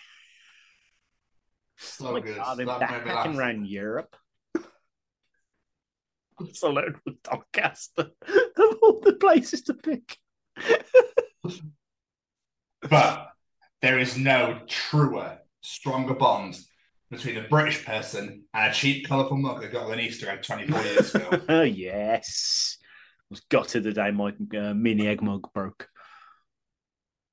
so 1.79 2.17
oh 2.17 2.21
good. 2.21 2.39
God, 2.39 2.59
back, 2.67 3.27
and 3.27 3.39
around 3.39 3.69
Europe. 3.69 4.17
It's 6.41 6.63
alone 6.63 7.01
with 7.05 7.23
Doncaster 7.23 8.11
of 8.57 8.79
all 8.83 9.01
the 9.01 9.15
places 9.15 9.63
to 9.63 9.75
pick. 9.75 10.17
But 12.89 13.29
there 13.83 13.99
is 13.99 14.17
no 14.17 14.61
truer, 14.67 15.39
stronger 15.63 16.15
bond 16.15 16.59
between 17.11 17.37
a 17.37 17.49
British 17.49 17.85
person 17.85 18.45
and 18.55 18.71
a 18.71 18.75
cheap, 18.75 19.07
colourful 19.09 19.37
mug 19.37 19.61
that 19.61 19.73
got 19.73 19.91
an 19.91 20.01
Easter 20.01 20.31
egg 20.31 20.43
24 20.43 20.83
years 20.83 21.15
ago. 21.15 21.43
Oh 21.49 21.63
yes, 21.63 22.79
I 22.81 23.27
was 23.31 23.41
gutted 23.51 23.83
the 23.83 23.93
day 23.93 24.11
my 24.11 24.33
uh, 24.57 24.75
mini 24.75 25.07
egg 25.07 25.23
mug 25.23 25.53
broke. 25.53 25.89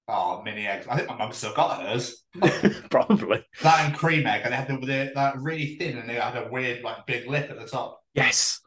Oh, 0.10 0.42
mini 0.44 0.66
eggs. 0.66 0.88
I 0.88 0.96
think 0.96 1.10
my 1.10 1.18
mum 1.18 1.34
still 1.34 1.54
got 1.54 1.82
hers. 1.82 2.24
Probably. 2.90 3.44
That 3.62 3.86
and 3.86 3.98
cream 3.98 4.26
egg, 4.26 4.42
and 4.46 4.54
they 4.54 4.58
had 4.58 4.68
the, 4.70 4.78
the 4.86 5.12
like 5.14 5.34
really 5.38 5.76
thin, 5.76 5.98
and 5.98 6.10
they 6.10 6.16
had 6.16 6.38
a 6.38 6.50
weird 6.50 6.82
like 6.82 7.06
big 7.06 7.28
lip 7.28 7.50
at 7.50 7.60
the 7.60 7.68
top. 7.68 8.02
Yes. 8.14 8.62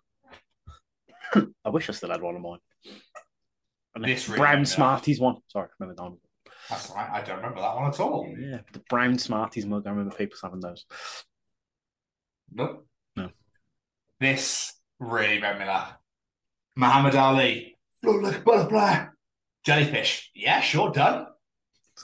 I 1.65 1.69
wish 1.71 1.89
I 1.89 1.93
still 1.93 2.11
had 2.11 2.23
one 2.23 2.37
of 2.37 2.43
mine. 2.43 2.59
This 4.03 4.29
really 4.29 4.39
brown 4.39 4.65
Smarties 4.65 5.21
one. 5.21 5.37
Sorry, 5.49 5.67
I 5.67 5.71
remember 5.79 5.97
that 5.97 6.11
one. 6.11 6.19
That's 6.69 6.91
right. 6.91 7.11
I 7.11 7.23
don't 7.23 7.37
remember 7.39 7.61
that 7.61 7.75
one 7.75 7.87
at 7.87 8.01
all. 8.01 8.33
Yeah, 8.39 8.61
the 8.73 8.81
brown 8.89 9.19
Smarties 9.19 9.67
mug. 9.67 9.87
I 9.87 9.91
remember 9.91 10.15
people 10.15 10.39
having 10.43 10.61
those. 10.61 10.85
Nope. 12.53 12.87
No. 13.17 13.31
This 14.21 14.73
really 14.99 15.41
made 15.41 15.59
me 15.59 15.67
laugh. 15.67 15.95
Muhammad 16.77 17.17
Ali, 17.17 17.77
float 18.01 18.23
like 18.23 18.39
a 18.39 18.41
butterfly. 18.41 19.07
Jellyfish, 19.65 20.31
yeah, 20.35 20.61
sure, 20.61 20.91
done. 20.91 21.27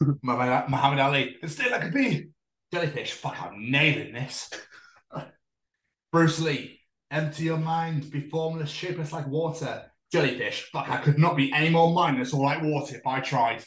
Muhammad, 0.22 0.68
Muhammad 0.68 0.98
Ali, 0.98 1.36
and 1.40 1.50
stay 1.50 1.70
like 1.70 1.84
a 1.84 1.90
bee. 1.90 2.26
Jellyfish, 2.72 3.12
fuck, 3.12 3.40
I'm 3.40 3.70
nailing 3.70 4.12
this. 4.12 4.50
Bruce 6.12 6.40
Lee, 6.40 6.75
empty 7.10 7.44
your 7.44 7.58
mind, 7.58 8.10
be 8.10 8.28
formless, 8.28 8.70
shapeless 8.70 9.12
like 9.12 9.28
water. 9.28 9.90
Jellyfish, 10.12 10.70
fuck, 10.72 10.88
I 10.88 10.98
could 10.98 11.18
not 11.18 11.36
be 11.36 11.52
any 11.52 11.68
more 11.68 11.92
mindless 11.92 12.32
or 12.32 12.44
like 12.44 12.62
water 12.62 12.96
if 12.96 13.04
I 13.06 13.20
tried. 13.20 13.64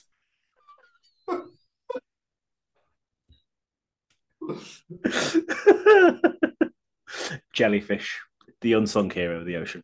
Jellyfish, 7.53 8.19
the 8.61 8.73
unsung 8.73 9.09
hero 9.09 9.39
of 9.39 9.45
the 9.45 9.55
ocean. 9.57 9.83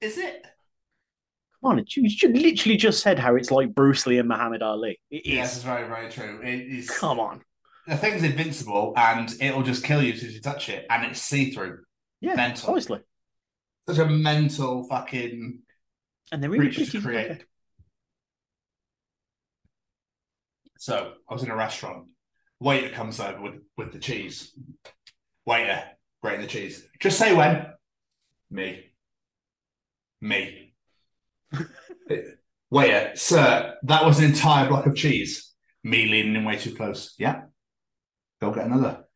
Is 0.00 0.18
it? 0.18 0.46
Come 1.60 1.78
on, 1.78 1.78
you 1.78 2.04
you 2.04 2.28
literally 2.28 2.76
just 2.76 3.02
said 3.02 3.18
how 3.18 3.34
it's 3.36 3.50
like 3.50 3.74
Bruce 3.74 4.06
Lee 4.06 4.18
and 4.18 4.28
Muhammad 4.28 4.62
Ali. 4.62 5.00
It 5.10 5.26
is. 5.26 5.34
Yes, 5.34 5.56
it's 5.56 5.64
very, 5.64 5.88
very 5.88 6.10
true. 6.10 6.40
It 6.42 6.60
is. 6.60 6.90
Come 6.90 7.20
on. 7.20 7.42
The 7.86 7.96
thing's 7.96 8.22
invincible 8.22 8.92
and 8.96 9.32
it'll 9.40 9.62
just 9.64 9.82
kill 9.84 10.02
you 10.02 10.12
as 10.12 10.20
soon 10.20 10.28
as 10.28 10.34
you 10.34 10.40
touch 10.40 10.68
it, 10.68 10.86
and 10.88 11.04
it's 11.04 11.20
see 11.20 11.50
through. 11.50 11.80
Yeah, 12.20 12.34
Mental. 12.34 12.72
precisely. 12.72 13.00
Such 13.88 13.98
a 13.98 14.06
mental 14.06 14.84
fucking 14.84 15.58
And 16.30 16.42
they're 16.42 16.50
really 16.50 16.72
creature 16.72 16.90
to 16.92 17.00
create. 17.00 17.44
So 20.78 21.12
I 21.28 21.32
was 21.34 21.42
in 21.42 21.50
a 21.50 21.56
restaurant. 21.56 22.06
Waiter 22.60 22.90
comes 22.90 23.18
over 23.20 23.40
with, 23.40 23.54
with 23.76 23.92
the 23.92 23.98
cheese. 23.98 24.52
Waiter, 25.46 25.82
grating 26.22 26.42
the 26.42 26.46
cheese. 26.46 26.86
Just 27.00 27.18
say 27.18 27.34
when. 27.34 27.66
Me. 28.50 28.84
Me. 30.20 30.74
Waiter, 32.70 33.12
sir, 33.16 33.74
that 33.82 34.04
was 34.04 34.18
an 34.18 34.26
entire 34.26 34.68
block 34.68 34.86
of 34.86 34.94
cheese. 34.94 35.52
Me 35.84 36.06
leaning 36.06 36.36
in 36.36 36.44
way 36.44 36.56
too 36.56 36.74
close. 36.74 37.14
Yeah. 37.18 37.42
Go 38.42 38.50
get 38.50 38.66
another. 38.66 39.04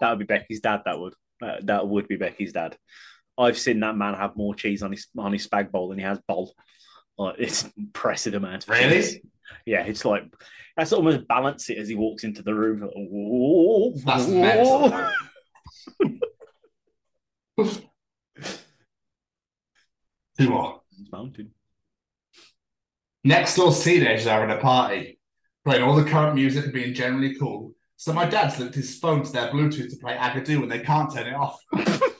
That 0.00 0.10
would 0.10 0.20
be 0.20 0.24
Becky's 0.24 0.60
dad. 0.60 0.82
That 0.84 0.98
would. 1.00 1.12
Uh, 1.44 1.56
that 1.64 1.88
would 1.88 2.06
be 2.06 2.14
Becky's 2.16 2.52
dad. 2.52 2.76
I've 3.36 3.58
seen 3.58 3.80
that 3.80 3.96
man 3.96 4.14
have 4.14 4.36
more 4.36 4.54
cheese 4.54 4.80
on 4.84 4.92
his 4.92 5.08
on 5.18 5.32
his 5.32 5.44
spag 5.46 5.72
bowl 5.72 5.88
than 5.88 5.98
he 5.98 6.04
has 6.04 6.20
bowl. 6.28 6.54
Like 7.18 7.34
it's 7.38 7.68
impressive 7.76 8.34
amount. 8.34 8.62
Of 8.62 8.68
Really? 8.70 9.02
cheese. 9.02 9.18
Yeah, 9.66 9.82
it's 9.82 10.04
like 10.04 10.22
that's 10.76 10.92
almost 10.92 11.26
balance 11.26 11.68
it 11.68 11.78
as 11.78 11.88
he 11.88 11.96
walks 11.96 12.22
into 12.22 12.42
the 12.44 12.54
room. 12.54 12.88
"Whoa, 12.94 13.92
That's 14.06 14.26
whoa." 14.26 15.10
Two 20.38 20.48
more. 20.48 20.80
Mountain. 21.10 21.50
Next 23.24 23.56
door's 23.56 23.82
teenagers 23.82 24.26
are 24.28 24.48
at 24.48 24.56
a 24.58 24.60
party, 24.60 25.18
playing 25.64 25.82
all 25.82 25.94
the 25.94 26.08
current 26.08 26.34
music 26.34 26.64
and 26.64 26.72
being 26.72 26.94
generally 26.94 27.34
cool. 27.36 27.72
So 27.96 28.12
my 28.12 28.24
dad's 28.24 28.58
linked 28.58 28.74
his 28.74 28.98
phone 28.98 29.22
to 29.22 29.30
their 29.30 29.48
Bluetooth 29.50 29.90
to 29.90 29.96
play 29.96 30.16
Agadoo 30.16 30.62
and 30.62 30.70
they 30.70 30.80
can't 30.80 31.12
turn 31.12 31.28
it 31.28 31.34
off. 31.34 31.60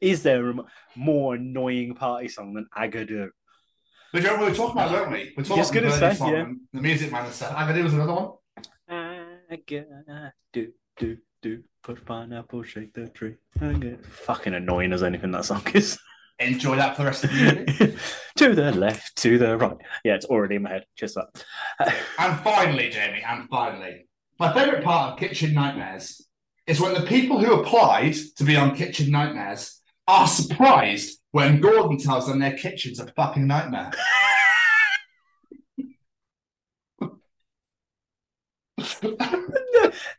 Is 0.00 0.22
there 0.22 0.50
a 0.50 0.54
more 0.96 1.34
annoying 1.34 1.94
party 1.94 2.28
song 2.28 2.54
than 2.54 2.66
Agadoo? 2.76 3.30
But 4.12 4.22
you 4.22 4.28
know, 4.28 4.40
we're 4.40 4.54
talking 4.54 4.80
about, 4.80 4.92
weren't 4.92 5.12
we? 5.12 5.32
We're 5.36 5.44
talking 5.44 5.56
Just 5.62 5.74
about 5.74 5.82
the 5.82 6.00
gonna 6.00 6.12
say, 6.12 6.18
song 6.18 6.32
yeah. 6.32 6.46
the 6.72 6.80
music 6.80 7.12
man 7.12 7.24
and 7.26 7.34
stuff. 7.34 7.56
Agadoo 7.56 7.84
was 7.84 7.94
another 7.94 8.14
one. 8.14 8.30
Agadoo, 9.52 10.72
do, 10.98 11.16
do. 11.42 11.62
Put 11.82 12.04
pineapple, 12.04 12.62
shake 12.62 12.92
the 12.92 13.08
tree. 13.08 13.36
Agadoo. 13.58 14.04
Fucking 14.04 14.54
annoying 14.54 14.92
as 14.92 15.02
anything 15.02 15.30
that 15.32 15.44
song 15.44 15.62
is. 15.74 15.98
Enjoy 16.40 16.76
that 16.76 16.96
for 16.96 17.02
the 17.02 17.06
rest 17.06 17.24
of 17.24 17.30
the 17.30 17.36
evening. 17.36 17.98
to 18.36 18.54
the 18.54 18.72
left, 18.72 19.16
to 19.16 19.38
the 19.38 19.56
right. 19.58 19.76
Yeah, 20.04 20.14
it's 20.14 20.24
already 20.24 20.56
in 20.56 20.62
my 20.62 20.70
head. 20.70 20.84
Just 20.96 21.16
that. 21.16 21.44
and 22.18 22.40
finally, 22.40 22.88
Jamie, 22.88 23.22
and 23.26 23.48
finally, 23.48 24.06
my 24.38 24.52
favourite 24.54 24.82
part 24.82 25.12
of 25.12 25.18
Kitchen 25.18 25.52
Nightmares 25.52 26.26
is 26.66 26.80
when 26.80 26.94
the 26.94 27.02
people 27.02 27.38
who 27.38 27.60
applied 27.60 28.14
to 28.36 28.44
be 28.44 28.56
on 28.56 28.74
Kitchen 28.74 29.10
Nightmares 29.10 29.80
are 30.08 30.26
surprised 30.26 31.20
when 31.32 31.60
Gordon 31.60 31.98
tells 31.98 32.26
them 32.26 32.38
their 32.38 32.56
kitchen's 32.56 33.00
a 33.00 33.06
fucking 33.08 33.46
nightmare. 33.46 33.90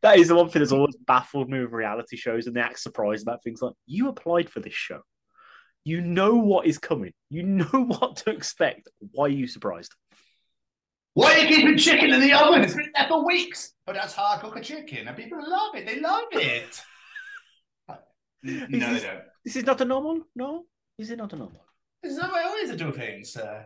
that 0.01 0.17
is 0.17 0.28
the 0.28 0.36
one 0.36 0.49
thing 0.49 0.61
that's 0.61 0.72
always 0.72 0.95
baffled 1.07 1.49
me 1.49 1.59
with 1.59 1.72
reality 1.72 2.15
shows 2.15 2.47
and 2.47 2.55
they 2.55 2.61
act 2.61 2.80
surprised 2.80 3.24
about 3.24 3.43
things 3.43 3.61
like 3.61 3.74
you 3.86 4.07
applied 4.07 4.49
for 4.49 4.59
this 4.59 4.74
show. 4.74 5.01
You 5.84 6.01
know 6.01 6.36
what 6.36 6.67
is 6.67 6.77
coming. 6.77 7.13
You 7.29 7.43
know 7.43 7.65
what 7.71 8.17
to 8.17 8.32
expect. 8.32 8.89
Why 9.11 9.25
are 9.25 9.29
you 9.29 9.47
surprised? 9.47 9.93
Why 11.13 11.34
are 11.34 11.39
you 11.39 11.55
keeping 11.55 11.77
chicken 11.77 12.11
in 12.11 12.21
the 12.21 12.34
oven? 12.34 12.61
It's 12.61 12.73
been 12.73 12.91
there 12.95 13.07
for 13.07 13.25
weeks. 13.25 13.73
But 13.86 13.95
that's 13.95 14.13
how 14.13 14.25
I 14.25 14.38
cook 14.38 14.55
a 14.55 14.61
chicken, 14.61 15.07
and 15.07 15.17
people 15.17 15.39
love 15.45 15.75
it. 15.75 15.86
They 15.86 15.99
love 15.99 16.23
it. 16.32 16.82
no, 18.43 18.65
they 18.69 18.79
this, 18.79 19.03
don't. 19.03 19.21
This 19.43 19.55
is 19.57 19.65
not 19.65 19.82
a 19.82 19.86
normal? 19.86 20.21
No? 20.36 20.63
Is 20.97 21.11
it 21.11 21.17
not 21.17 21.34
a 21.34 21.36
normal? 21.36 21.65
This 22.01 22.13
is 22.13 22.21
how 22.21 22.34
I 22.34 22.43
always 22.43 22.71
do 22.75 22.91
things. 22.93 23.36
Uh, 23.36 23.63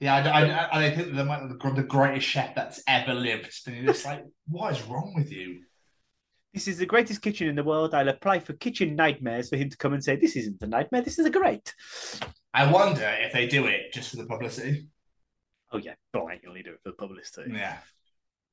yeah, 0.00 0.16
I, 0.16 0.42
I, 0.42 0.86
I 0.86 0.90
think 0.90 1.14
they're 1.14 1.24
the, 1.24 1.72
the 1.74 1.82
greatest 1.82 2.26
chef 2.26 2.54
that's 2.54 2.82
ever 2.86 3.14
lived. 3.14 3.52
And 3.66 3.76
you're 3.76 3.86
just 3.86 4.04
like, 4.04 4.24
what 4.48 4.72
is 4.72 4.82
wrong 4.82 5.12
with 5.14 5.30
you? 5.30 5.60
This 6.56 6.68
is 6.68 6.78
the 6.78 6.86
greatest 6.86 7.20
kitchen 7.20 7.48
in 7.48 7.54
the 7.54 7.62
world. 7.62 7.92
I'll 7.92 8.08
apply 8.08 8.38
for 8.38 8.54
kitchen 8.54 8.96
nightmares 8.96 9.50
for 9.50 9.56
him 9.56 9.68
to 9.68 9.76
come 9.76 9.92
and 9.92 10.02
say, 10.02 10.16
This 10.16 10.36
isn't 10.36 10.62
a 10.62 10.66
nightmare, 10.66 11.02
this 11.02 11.18
is 11.18 11.26
a 11.26 11.30
great. 11.30 11.74
I 12.54 12.72
wonder 12.72 13.06
if 13.20 13.34
they 13.34 13.46
do 13.46 13.66
it 13.66 13.92
just 13.92 14.08
for 14.08 14.16
the 14.16 14.24
publicity. 14.24 14.88
Oh, 15.70 15.76
yeah, 15.76 15.96
blankly 16.14 16.62
do 16.62 16.70
it 16.70 16.80
for 16.82 16.92
the 16.92 16.96
publicity. 16.96 17.52
Yeah. 17.52 17.76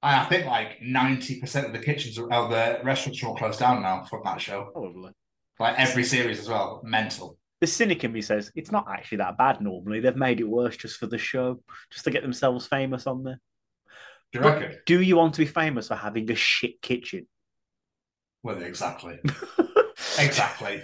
I 0.01 0.19
I 0.19 0.25
think 0.25 0.45
like 0.45 0.81
90% 0.81 1.65
of 1.65 1.71
the 1.71 1.79
kitchens 1.79 2.19
of 2.19 2.49
the 2.49 2.81
restaurants 2.83 3.23
are 3.23 3.27
all 3.27 3.37
closed 3.37 3.61
down 3.61 3.81
now 3.81 4.03
from 4.03 4.19
that 4.25 4.41
show. 4.41 4.69
Oh, 4.75 4.81
Probably. 4.81 5.13
Like 5.57 5.79
every 5.79 6.03
series 6.03 6.41
as 6.41 6.49
well. 6.49 6.81
Mental. 6.83 7.37
The 7.61 7.67
cynic 7.67 8.03
in 8.03 8.11
me 8.11 8.21
says 8.21 8.51
it's 8.53 8.71
not 8.73 8.85
actually 8.91 9.19
that 9.19 9.37
bad 9.37 9.61
normally. 9.61 10.01
They've 10.01 10.13
made 10.13 10.41
it 10.41 10.49
worse 10.49 10.75
just 10.75 10.97
for 10.97 11.07
the 11.07 11.17
show, 11.17 11.63
just 11.89 12.03
to 12.03 12.11
get 12.11 12.21
themselves 12.21 12.67
famous 12.67 13.07
on 13.07 13.23
there. 13.23 13.39
Do 14.33 14.39
you 14.39 14.45
reckon? 14.45 14.77
Do 14.85 15.01
you 15.01 15.15
want 15.15 15.35
to 15.35 15.39
be 15.39 15.45
famous 15.45 15.87
for 15.87 15.95
having 15.95 16.29
a 16.29 16.35
shit 16.35 16.81
kitchen? 16.81 17.27
Well, 18.43 18.61
exactly. 18.61 19.19
exactly. 20.19 20.83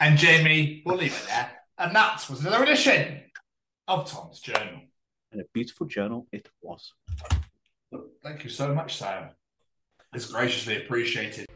And 0.00 0.18
Jamie, 0.18 0.82
we'll 0.84 0.96
leave 0.96 1.16
it 1.16 1.26
there. 1.28 1.50
And 1.78 1.94
that 1.94 2.26
was 2.28 2.40
another 2.40 2.64
edition 2.64 3.22
of 3.86 4.10
Tom's 4.10 4.40
Journal. 4.40 4.80
And 5.30 5.40
a 5.40 5.44
beautiful 5.52 5.86
journal 5.86 6.26
it 6.32 6.48
was. 6.60 6.92
Thank 8.24 8.42
you 8.42 8.50
so 8.50 8.74
much, 8.74 8.96
Sam. 8.96 9.30
It's 10.14 10.26
graciously 10.32 10.78
appreciated. 10.78 11.46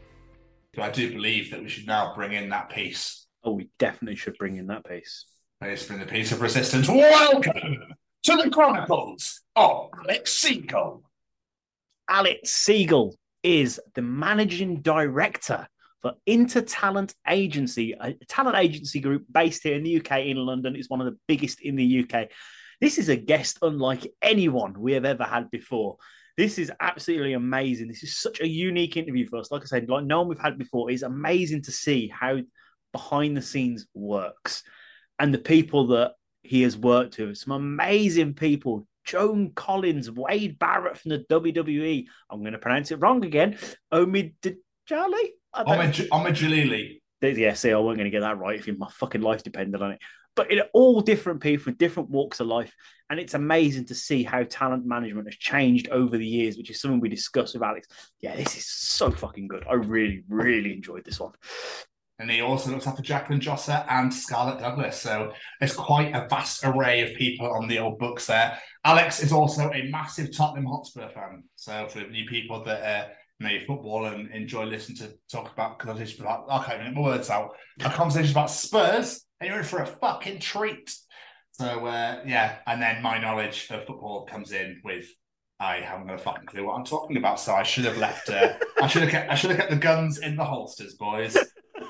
But 0.73 0.83
I 0.83 0.89
do 0.89 1.11
believe 1.11 1.51
that 1.51 1.61
we 1.61 1.67
should 1.67 1.87
now 1.87 2.15
bring 2.15 2.31
in 2.31 2.49
that 2.49 2.69
piece. 2.69 3.27
Oh, 3.43 3.51
we 3.51 3.69
definitely 3.77 4.15
should 4.15 4.37
bring 4.37 4.55
in 4.55 4.67
that 4.67 4.85
piece. 4.85 5.25
Let's 5.59 5.85
bring 5.85 5.99
the 5.99 6.05
piece 6.05 6.31
of 6.31 6.41
resistance. 6.41 6.87
Welcome 6.87 7.95
to 8.23 8.37
the 8.37 8.49
Chronicles 8.49 9.41
of 9.55 9.89
Alex 9.99 10.43
Segal. 10.43 11.01
Alex 12.07 12.51
Segal 12.51 13.13
is 13.43 13.79
the 13.95 14.01
managing 14.01 14.81
director 14.81 15.67
for 16.01 16.13
InterTalent 16.27 17.13
Agency, 17.27 17.93
a 17.99 18.13
talent 18.27 18.57
agency 18.57 18.99
group 18.99 19.25
based 19.31 19.63
here 19.63 19.75
in 19.75 19.83
the 19.83 19.97
UK 19.97 20.25
in 20.25 20.37
London. 20.37 20.75
It's 20.75 20.89
one 20.89 21.01
of 21.01 21.05
the 21.05 21.17
biggest 21.27 21.61
in 21.61 21.75
the 21.75 22.03
UK. 22.03 22.29
This 22.79 22.97
is 22.97 23.09
a 23.09 23.15
guest 23.15 23.59
unlike 23.61 24.11
anyone 24.21 24.79
we 24.79 24.93
have 24.93 25.05
ever 25.05 25.23
had 25.23 25.51
before. 25.51 25.97
This 26.37 26.57
is 26.57 26.71
absolutely 26.79 27.33
amazing. 27.33 27.87
This 27.87 28.03
is 28.03 28.17
such 28.17 28.41
a 28.41 28.47
unique 28.47 28.97
interview 28.97 29.27
for 29.27 29.37
us. 29.37 29.51
Like 29.51 29.61
I 29.61 29.65
said, 29.65 29.89
like 29.89 30.05
no 30.05 30.19
one 30.19 30.29
we've 30.29 30.39
had 30.39 30.57
before. 30.57 30.89
It's 30.89 31.03
amazing 31.03 31.61
to 31.63 31.71
see 31.71 32.07
how 32.07 32.39
behind 32.91 33.37
the 33.37 33.41
scenes 33.41 33.85
works 33.93 34.63
and 35.19 35.33
the 35.33 35.39
people 35.39 35.87
that 35.87 36.13
he 36.41 36.63
has 36.63 36.77
worked 36.77 37.17
with. 37.17 37.37
Some 37.37 37.53
amazing 37.53 38.33
people. 38.33 38.87
Joan 39.05 39.51
Collins, 39.55 40.09
Wade 40.09 40.59
Barrett 40.59 40.97
from 40.97 41.09
the 41.09 41.25
WWE. 41.29 42.05
I'm 42.29 42.41
going 42.41 42.53
to 42.53 42.59
pronounce 42.59 42.91
it 42.91 42.97
wrong 42.97 43.25
again. 43.25 43.57
Omid 43.93 44.33
Djali. 44.89 45.29
Omid 45.55 46.09
Djalili. 46.09 47.01
Yeah, 47.21 47.53
see, 47.53 47.71
I 47.71 47.77
wasn't 47.77 47.99
going 47.99 48.11
to 48.11 48.17
get 48.17 48.21
that 48.21 48.39
right 48.39 48.59
if 48.59 48.77
my 48.77 48.89
fucking 48.89 49.21
life 49.21 49.43
depended 49.43 49.81
on 49.81 49.91
it. 49.91 49.99
But 50.35 50.51
it, 50.51 50.69
all 50.73 51.01
different 51.01 51.41
people 51.41 51.65
with 51.67 51.77
different 51.77 52.09
walks 52.09 52.39
of 52.39 52.47
life. 52.47 52.73
And 53.09 53.19
it's 53.19 53.33
amazing 53.33 53.85
to 53.87 53.95
see 53.95 54.23
how 54.23 54.43
talent 54.43 54.85
management 54.85 55.27
has 55.27 55.35
changed 55.35 55.89
over 55.89 56.17
the 56.17 56.25
years, 56.25 56.57
which 56.57 56.69
is 56.69 56.79
something 56.79 57.01
we 57.01 57.09
discussed 57.09 57.53
with 57.53 57.63
Alex. 57.63 57.87
Yeah, 58.21 58.35
this 58.35 58.57
is 58.57 58.65
so 58.65 59.11
fucking 59.11 59.49
good. 59.49 59.65
I 59.69 59.73
really, 59.73 60.23
really 60.29 60.73
enjoyed 60.73 61.03
this 61.03 61.19
one. 61.19 61.33
And 62.21 62.29
he 62.29 62.41
also 62.41 62.69
looks 62.69 62.85
after 62.85 63.01
Jacqueline 63.01 63.39
Jossa 63.39 63.83
and 63.89 64.13
Scarlett 64.13 64.59
Douglas. 64.59 65.01
So 65.01 65.33
there's 65.59 65.73
quite 65.73 66.13
a 66.13 66.27
vast 66.29 66.63
array 66.63 67.01
of 67.01 67.17
people 67.17 67.51
on 67.51 67.67
the 67.67 67.79
old 67.79 67.97
books 67.97 68.27
there. 68.27 68.59
Alex 68.85 69.23
is 69.23 69.33
also 69.33 69.71
a 69.71 69.89
massive 69.89 70.35
Tottenham 70.35 70.67
Hotspur 70.67 71.09
fan. 71.09 71.43
So 71.55 71.87
for 71.87 72.01
new 72.01 72.25
people 72.27 72.63
that 72.63 72.83
uh, 72.83 73.07
know 73.39 73.57
football 73.65 74.05
and 74.05 74.29
enjoy 74.31 74.65
listening 74.65 74.99
to 74.99 75.13
talk 75.31 75.51
about, 75.51 75.79
because 75.79 76.19
like, 76.19 76.39
I 76.47 76.63
can't 76.63 76.81
even 76.81 76.93
get 76.93 77.01
my 77.01 77.01
words 77.01 77.31
out, 77.31 77.55
a 77.83 77.89
conversation 77.89 78.31
about 78.31 78.51
Spurs, 78.51 79.25
and 79.39 79.49
you're 79.49 79.57
in 79.57 79.65
for 79.65 79.81
a 79.81 79.87
fucking 79.87 80.39
treat. 80.39 80.93
So 81.53 81.87
uh, 81.87 82.21
yeah, 82.23 82.57
and 82.67 82.79
then 82.79 83.01
my 83.01 83.17
knowledge 83.19 83.67
of 83.71 83.85
football 83.85 84.27
comes 84.27 84.51
in 84.51 84.79
with 84.85 85.05
I 85.59 85.77
haven't 85.77 86.07
got 86.07 86.15
a 86.15 86.19
fucking 86.19 86.45
clue 86.45 86.65
what 86.65 86.75
I'm 86.75 86.85
talking 86.85 87.17
about, 87.17 87.39
so 87.39 87.53
I 87.53 87.63
should 87.63 87.85
have 87.85 87.97
left. 87.97 88.29
Uh, 88.29 88.53
I 88.81 88.87
should 88.87 89.03
have 89.03 89.11
kept. 89.11 89.31
I 89.31 89.35
should 89.35 89.51
have 89.51 89.59
kept 89.59 89.71
the 89.71 89.77
guns 89.77 90.19
in 90.19 90.35
the 90.35 90.43
holsters, 90.43 90.95
boys. 90.95 91.35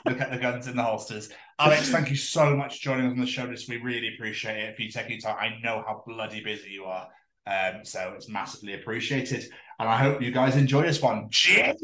Look 0.05 0.19
at 0.19 0.31
the 0.31 0.37
guns 0.37 0.67
in 0.67 0.75
the 0.75 0.83
holsters. 0.83 1.29
Alex, 1.59 1.89
thank 1.89 2.09
you 2.09 2.15
so 2.15 2.55
much 2.55 2.77
for 2.77 2.83
joining 2.83 3.05
us 3.07 3.11
on 3.11 3.19
the 3.19 3.25
show. 3.25 3.47
This 3.47 3.67
we 3.67 3.77
really 3.77 4.13
appreciate 4.15 4.57
it. 4.57 4.69
If 4.69 4.79
you 4.79 4.89
take 4.89 5.09
your 5.09 5.19
time, 5.19 5.37
I 5.39 5.59
know 5.61 5.83
how 5.85 6.03
bloody 6.07 6.43
busy 6.43 6.71
you 6.71 6.85
are, 6.85 7.07
um, 7.47 7.85
so 7.85 8.13
it's 8.15 8.27
massively 8.27 8.73
appreciated. 8.73 9.45
And 9.79 9.87
I 9.87 9.97
hope 9.97 10.21
you 10.21 10.31
guys 10.31 10.55
enjoy 10.55 10.83
this 10.83 11.01
one. 11.01 11.27
Jimmy, 11.29 11.75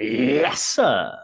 yes, 0.00 0.62
sir. 0.62 1.14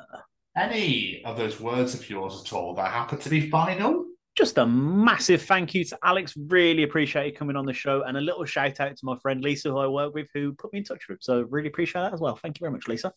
Any 0.57 1.23
of 1.25 1.37
those 1.37 1.61
words 1.61 1.95
of 1.95 2.09
yours 2.11 2.43
at 2.45 2.53
all 2.53 2.75
that 2.75 2.91
happen 2.91 3.19
to 3.19 3.29
be 3.29 3.49
final? 3.49 4.08
Just 4.39 4.57
a 4.57 4.65
massive 4.65 5.43
thank 5.43 5.75
you 5.75 5.85
to 5.87 5.99
Alex. 6.05 6.35
Really 6.37 6.85
appreciate 6.85 7.27
you 7.27 7.33
coming 7.33 7.57
on 7.57 7.67
the 7.67 7.73
show, 7.73 8.05
and 8.05 8.17
a 8.17 8.21
little 8.21 8.45
shout 8.45 8.79
out 8.79 8.97
to 8.97 9.05
my 9.05 9.19
friend 9.19 9.43
Lisa, 9.43 9.69
who 9.69 9.79
I 9.79 9.89
work 9.89 10.15
with, 10.15 10.29
who 10.33 10.53
put 10.53 10.73
me 10.73 10.79
in 10.79 10.85
touch 10.85 11.09
with. 11.09 11.19
So 11.21 11.41
really 11.51 11.67
appreciate 11.67 12.03
that 12.03 12.15
as 12.15 12.21
well. 12.21 12.37
Thank 12.37 12.61
you 12.61 12.65
very 12.65 12.71
much, 12.71 12.87
Lisa. 12.87 13.13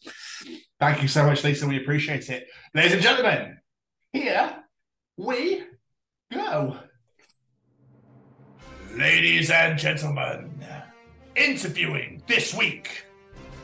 Thank 0.80 1.04
you 1.04 1.08
so 1.08 1.24
much, 1.24 1.44
Lisa. 1.44 1.68
We 1.68 1.78
appreciate 1.78 2.28
it, 2.32 2.48
ladies 2.74 2.94
and 2.94 3.04
gentlemen. 3.04 3.60
Here 4.12 4.64
we 5.16 5.64
go. 6.32 6.78
Ladies 8.96 9.52
and 9.52 9.78
gentlemen, 9.78 10.52
interviewing 11.36 12.24
this 12.26 12.52
week, 12.56 13.06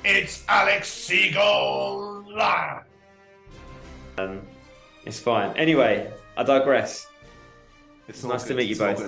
it's 0.05 0.45
Alex 0.47 0.91
Segal. 0.91 2.23
Um, 4.19 4.41
it's 5.07 5.19
fine. 5.19 5.57
Anyway, 5.57 6.13
I 6.37 6.43
digress. 6.43 7.06
It's 8.07 8.23
nice 8.23 8.43
to 8.45 8.53
meet 8.53 8.69
you 8.69 8.75
both. 8.77 9.01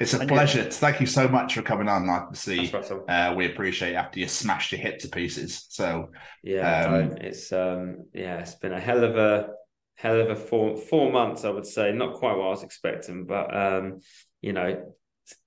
It's 0.00 0.14
a 0.14 0.18
Thank 0.18 0.30
pleasure. 0.30 0.64
You. 0.64 0.70
Thank 0.70 1.00
you 1.00 1.06
so 1.06 1.28
much 1.28 1.54
for 1.54 1.62
coming 1.62 1.88
on. 1.88 2.06
Nice 2.06 2.30
to 2.30 2.36
see. 2.36 2.72
uh, 3.08 3.34
we 3.36 3.46
appreciate 3.46 3.94
after 3.94 4.18
you 4.18 4.26
smashed 4.26 4.72
your 4.72 4.80
hip 4.80 4.98
to 5.00 5.08
pieces. 5.08 5.66
So 5.68 6.10
yeah, 6.42 6.86
um, 6.86 7.16
it's 7.18 7.52
um, 7.52 8.06
yeah, 8.12 8.38
it's 8.38 8.54
been 8.54 8.72
a 8.72 8.80
hell 8.80 9.04
of 9.04 9.16
a 9.16 9.50
hell 9.94 10.20
of 10.20 10.30
a 10.30 10.36
four 10.36 10.76
four 10.76 11.12
months. 11.12 11.44
I 11.44 11.50
would 11.50 11.66
say 11.66 11.92
not 11.92 12.14
quite 12.14 12.36
what 12.36 12.46
I 12.46 12.50
was 12.50 12.62
expecting, 12.62 13.26
but 13.26 13.54
um, 13.54 14.00
you 14.40 14.52
know, 14.52 14.94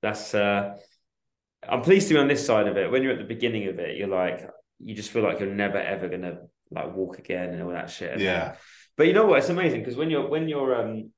that's. 0.02 0.34
Uh, 0.34 0.76
I'm 1.68 1.82
pleased 1.82 2.08
to 2.10 2.14
be 2.14 2.20
on 2.20 2.28
this 2.28 2.46
side 2.46 2.68
of 2.68 2.78
it. 2.78 2.92
When 2.92 3.02
you're 3.02 3.14
at 3.14 3.18
the 3.18 3.26
beginning 3.26 3.68
of 3.68 3.80
it, 3.80 3.98
you're 3.98 4.08
like, 4.08 4.48
you 4.80 4.94
just 4.94 5.10
feel 5.10 5.24
like 5.24 5.40
you're 5.40 5.50
never 5.50 5.80
ever 5.80 6.08
gonna 6.08 6.38
like 6.70 6.96
walk 6.96 7.18
again 7.18 7.50
and 7.50 7.64
all 7.64 7.72
that 7.72 7.90
shit. 7.90 8.20
Yeah. 8.20 8.56
But 8.96 9.08
you 9.08 9.14
know 9.14 9.26
what? 9.26 9.40
It's 9.40 9.50
amazing 9.50 9.82
because 9.82 9.96
when 9.96 10.12
you're 10.12 10.30
when 10.30 10.48
you're 10.48 10.76
um 10.76 11.12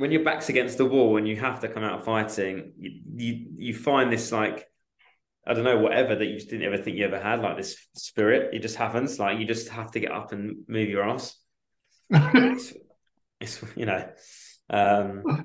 when 0.00 0.10
your 0.10 0.24
back's 0.24 0.48
against 0.48 0.78
the 0.78 0.86
wall 0.86 1.18
and 1.18 1.28
you 1.28 1.36
have 1.36 1.60
to 1.60 1.68
come 1.68 1.84
out 1.84 2.06
fighting, 2.06 2.72
you, 2.78 3.00
you 3.14 3.46
you 3.58 3.74
find 3.74 4.10
this 4.10 4.32
like 4.32 4.66
I 5.46 5.52
don't 5.52 5.64
know 5.64 5.78
whatever 5.78 6.14
that 6.14 6.24
you 6.24 6.36
just 6.36 6.48
didn't 6.48 6.64
ever 6.64 6.78
think 6.78 6.96
you 6.96 7.04
ever 7.04 7.20
had 7.20 7.40
like 7.40 7.58
this 7.58 7.76
spirit. 7.94 8.54
It 8.54 8.60
just 8.60 8.76
happens. 8.76 9.18
Like 9.18 9.38
you 9.38 9.44
just 9.44 9.68
have 9.68 9.90
to 9.90 10.00
get 10.00 10.10
up 10.10 10.32
and 10.32 10.64
move 10.68 10.88
your 10.88 11.06
ass. 11.06 11.36
it's, 12.10 12.72
it's, 13.40 13.62
you 13.76 13.84
know, 13.84 14.08
um, 14.70 15.44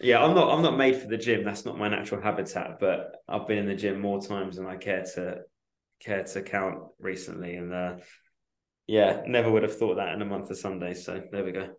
yeah. 0.00 0.22
I'm 0.22 0.36
not 0.36 0.54
I'm 0.54 0.62
not 0.62 0.76
made 0.76 0.96
for 0.96 1.08
the 1.08 1.16
gym. 1.16 1.42
That's 1.42 1.64
not 1.64 1.76
my 1.76 1.88
natural 1.88 2.22
habitat. 2.22 2.78
But 2.78 3.16
I've 3.28 3.48
been 3.48 3.58
in 3.58 3.66
the 3.66 3.74
gym 3.74 4.00
more 4.00 4.22
times 4.22 4.56
than 4.56 4.66
I 4.66 4.76
care 4.76 5.04
to 5.16 5.40
care 5.98 6.22
to 6.22 6.42
count 6.42 6.78
recently, 7.00 7.56
and 7.56 7.74
uh, 7.74 7.96
yeah, 8.86 9.22
never 9.26 9.50
would 9.50 9.64
have 9.64 9.76
thought 9.76 9.96
that 9.96 10.14
in 10.14 10.22
a 10.22 10.26
month 10.26 10.48
of 10.50 10.58
Sundays. 10.58 11.04
So 11.04 11.20
there 11.32 11.44
we 11.44 11.50
go. 11.50 11.70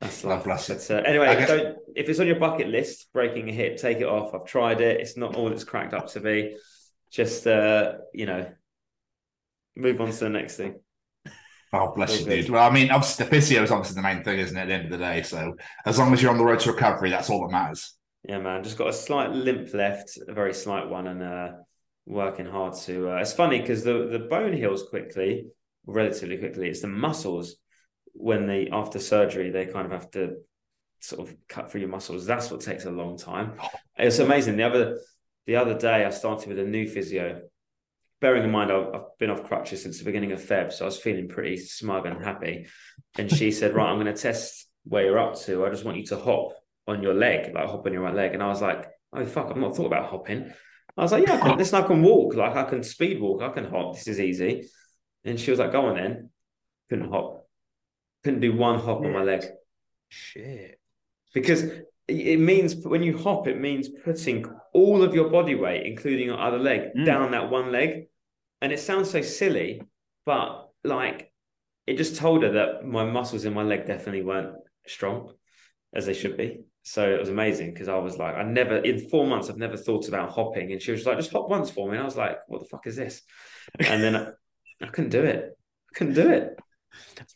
That's 0.00 0.22
life. 0.22 0.44
Bless 0.44 0.70
it. 0.70 0.90
Uh, 0.90 1.02
anyway, 1.04 1.34
guess... 1.36 1.48
don't, 1.48 1.78
if 1.96 2.08
it's 2.08 2.20
on 2.20 2.26
your 2.26 2.38
bucket 2.38 2.68
list, 2.68 3.08
breaking 3.12 3.48
a 3.48 3.52
hip, 3.52 3.78
take 3.78 3.98
it 3.98 4.06
off. 4.06 4.34
I've 4.34 4.44
tried 4.44 4.80
it. 4.80 5.00
It's 5.00 5.16
not 5.16 5.34
all 5.34 5.50
it's 5.50 5.64
cracked 5.64 5.94
up 5.94 6.08
to 6.08 6.20
be. 6.20 6.56
Just 7.10 7.46
uh, 7.46 7.94
you 8.14 8.26
know, 8.26 8.46
move 9.76 10.00
on 10.00 10.10
to 10.10 10.18
the 10.18 10.28
next 10.28 10.56
thing. 10.56 10.80
Oh, 11.72 11.92
bless 11.94 12.20
you, 12.20 12.26
dude. 12.26 12.48
Well, 12.48 12.66
I 12.66 12.72
mean, 12.72 12.90
obviously, 12.90 13.24
the 13.24 13.30
physio 13.30 13.62
is 13.62 13.70
obviously 13.70 13.96
the 13.96 14.02
main 14.02 14.22
thing, 14.22 14.38
isn't 14.38 14.56
it? 14.56 14.60
At 14.60 14.68
the 14.68 14.74
end 14.74 14.84
of 14.86 14.90
the 14.90 14.98
day, 14.98 15.22
so 15.22 15.56
as 15.84 15.98
long 15.98 16.12
as 16.12 16.22
you're 16.22 16.30
on 16.30 16.38
the 16.38 16.44
road 16.44 16.60
to 16.60 16.72
recovery, 16.72 17.10
that's 17.10 17.28
all 17.28 17.42
that 17.42 17.52
matters. 17.52 17.94
Yeah, 18.26 18.38
man. 18.38 18.62
Just 18.62 18.78
got 18.78 18.88
a 18.88 18.92
slight 18.92 19.32
limp 19.32 19.72
left, 19.74 20.18
a 20.26 20.32
very 20.32 20.54
slight 20.54 20.88
one, 20.88 21.06
and 21.06 21.22
uh, 21.22 21.48
working 22.06 22.46
hard 22.46 22.74
to. 22.84 23.10
Uh, 23.10 23.16
it's 23.16 23.32
funny 23.32 23.60
because 23.60 23.84
the 23.84 24.08
the 24.10 24.18
bone 24.18 24.52
heals 24.52 24.84
quickly, 24.88 25.46
relatively 25.86 26.38
quickly. 26.38 26.68
It's 26.68 26.80
the 26.80 26.88
muscles 26.88 27.56
when 28.18 28.46
they 28.46 28.68
after 28.72 28.98
surgery 28.98 29.50
they 29.50 29.64
kind 29.66 29.86
of 29.86 29.92
have 29.92 30.10
to 30.10 30.38
sort 31.00 31.28
of 31.28 31.34
cut 31.48 31.70
through 31.70 31.80
your 31.80 31.90
muscles. 31.90 32.26
That's 32.26 32.50
what 32.50 32.60
takes 32.60 32.84
a 32.84 32.90
long 32.90 33.16
time. 33.16 33.52
It's 33.96 34.18
amazing. 34.18 34.56
The 34.56 34.64
other 34.64 35.00
the 35.46 35.56
other 35.56 35.78
day 35.78 36.04
I 36.04 36.10
started 36.10 36.48
with 36.48 36.58
a 36.58 36.64
new 36.64 36.88
physio. 36.88 37.42
Bearing 38.20 38.42
in 38.42 38.50
mind 38.50 38.72
I've, 38.72 39.16
been 39.20 39.30
off 39.30 39.44
crutches 39.44 39.82
since 39.82 39.98
the 39.98 40.04
beginning 40.04 40.32
of 40.32 40.40
Feb, 40.40 40.72
so 40.72 40.84
I 40.84 40.86
was 40.86 40.98
feeling 40.98 41.28
pretty 41.28 41.56
smug 41.56 42.04
and 42.04 42.24
happy. 42.24 42.66
And 43.16 43.30
she 43.32 43.52
said, 43.52 43.74
"Right, 43.74 43.88
I'm 43.88 44.00
going 44.00 44.12
to 44.12 44.20
test 44.20 44.66
where 44.84 45.04
you're 45.04 45.18
up 45.20 45.38
to. 45.42 45.64
I 45.64 45.70
just 45.70 45.84
want 45.84 45.98
you 45.98 46.06
to 46.06 46.18
hop 46.18 46.54
on 46.88 47.02
your 47.02 47.14
leg, 47.14 47.54
like 47.54 47.68
hop 47.68 47.86
on 47.86 47.92
your 47.92 48.02
right 48.02 48.14
leg." 48.14 48.34
And 48.34 48.42
I 48.42 48.48
was 48.48 48.60
like, 48.60 48.88
"Oh 49.12 49.24
fuck, 49.24 49.50
I've 49.50 49.56
not 49.56 49.76
thought 49.76 49.86
about 49.86 50.10
hopping." 50.10 50.52
I 50.96 51.02
was 51.02 51.12
like, 51.12 51.26
"Yeah, 51.26 51.34
I 51.34 51.38
can, 51.38 51.58
listen, 51.58 51.82
I 51.82 51.86
can 51.86 52.02
walk. 52.02 52.34
Like 52.34 52.56
I 52.56 52.64
can 52.64 52.82
speed 52.82 53.20
walk. 53.20 53.40
I 53.42 53.50
can 53.50 53.70
hop. 53.70 53.94
This 53.94 54.08
is 54.08 54.18
easy." 54.18 54.68
And 55.24 55.38
she 55.38 55.52
was 55.52 55.60
like, 55.60 55.70
"Go 55.70 55.86
on 55.86 55.94
then." 55.94 56.30
Couldn't 56.88 57.10
hop 57.10 57.37
couldn't 58.24 58.40
do 58.40 58.56
one 58.56 58.80
hop 58.80 58.98
on 58.98 59.12
my 59.12 59.22
leg. 59.22 59.44
Shit. 60.08 60.80
Because 61.34 61.64
it 62.08 62.40
means 62.40 62.74
when 62.74 63.02
you 63.02 63.18
hop, 63.18 63.46
it 63.46 63.60
means 63.60 63.88
putting 63.88 64.46
all 64.72 65.02
of 65.02 65.14
your 65.14 65.28
body 65.28 65.54
weight, 65.54 65.86
including 65.86 66.26
your 66.26 66.40
other 66.40 66.58
leg, 66.58 66.94
mm. 66.96 67.04
down 67.04 67.32
that 67.32 67.50
one 67.50 67.70
leg. 67.70 68.08
And 68.60 68.72
it 68.72 68.80
sounds 68.80 69.10
so 69.10 69.22
silly, 69.22 69.82
but 70.24 70.68
like 70.84 71.32
it 71.86 71.96
just 71.96 72.16
told 72.16 72.42
her 72.42 72.52
that 72.52 72.86
my 72.86 73.04
muscles 73.04 73.44
in 73.44 73.54
my 73.54 73.62
leg 73.62 73.86
definitely 73.86 74.22
weren't 74.22 74.54
strong 74.86 75.32
as 75.94 76.06
they 76.06 76.14
should 76.14 76.36
be. 76.36 76.60
So 76.82 77.08
it 77.08 77.18
was 77.18 77.28
amazing 77.28 77.72
because 77.72 77.88
I 77.88 77.96
was 77.96 78.18
like, 78.18 78.34
I 78.34 78.42
never 78.42 78.76
in 78.76 79.08
four 79.08 79.26
months 79.26 79.48
I've 79.48 79.56
never 79.56 79.76
thought 79.76 80.08
about 80.08 80.30
hopping, 80.30 80.72
and 80.72 80.80
she 80.80 80.92
was 80.92 81.06
like, 81.06 81.18
just 81.18 81.32
hop 81.32 81.48
once 81.48 81.70
for 81.70 81.88
me. 81.88 81.96
And 81.96 82.02
I 82.02 82.04
was 82.04 82.16
like, 82.16 82.38
what 82.46 82.60
the 82.60 82.68
fuck 82.68 82.86
is 82.86 82.96
this? 82.96 83.22
And 83.78 84.02
then 84.02 84.16
I, 84.16 84.28
I 84.82 84.86
couldn't 84.88 85.10
do 85.10 85.22
it. 85.22 85.56
I 85.90 85.98
couldn't 85.98 86.14
do 86.14 86.30
it. 86.30 86.58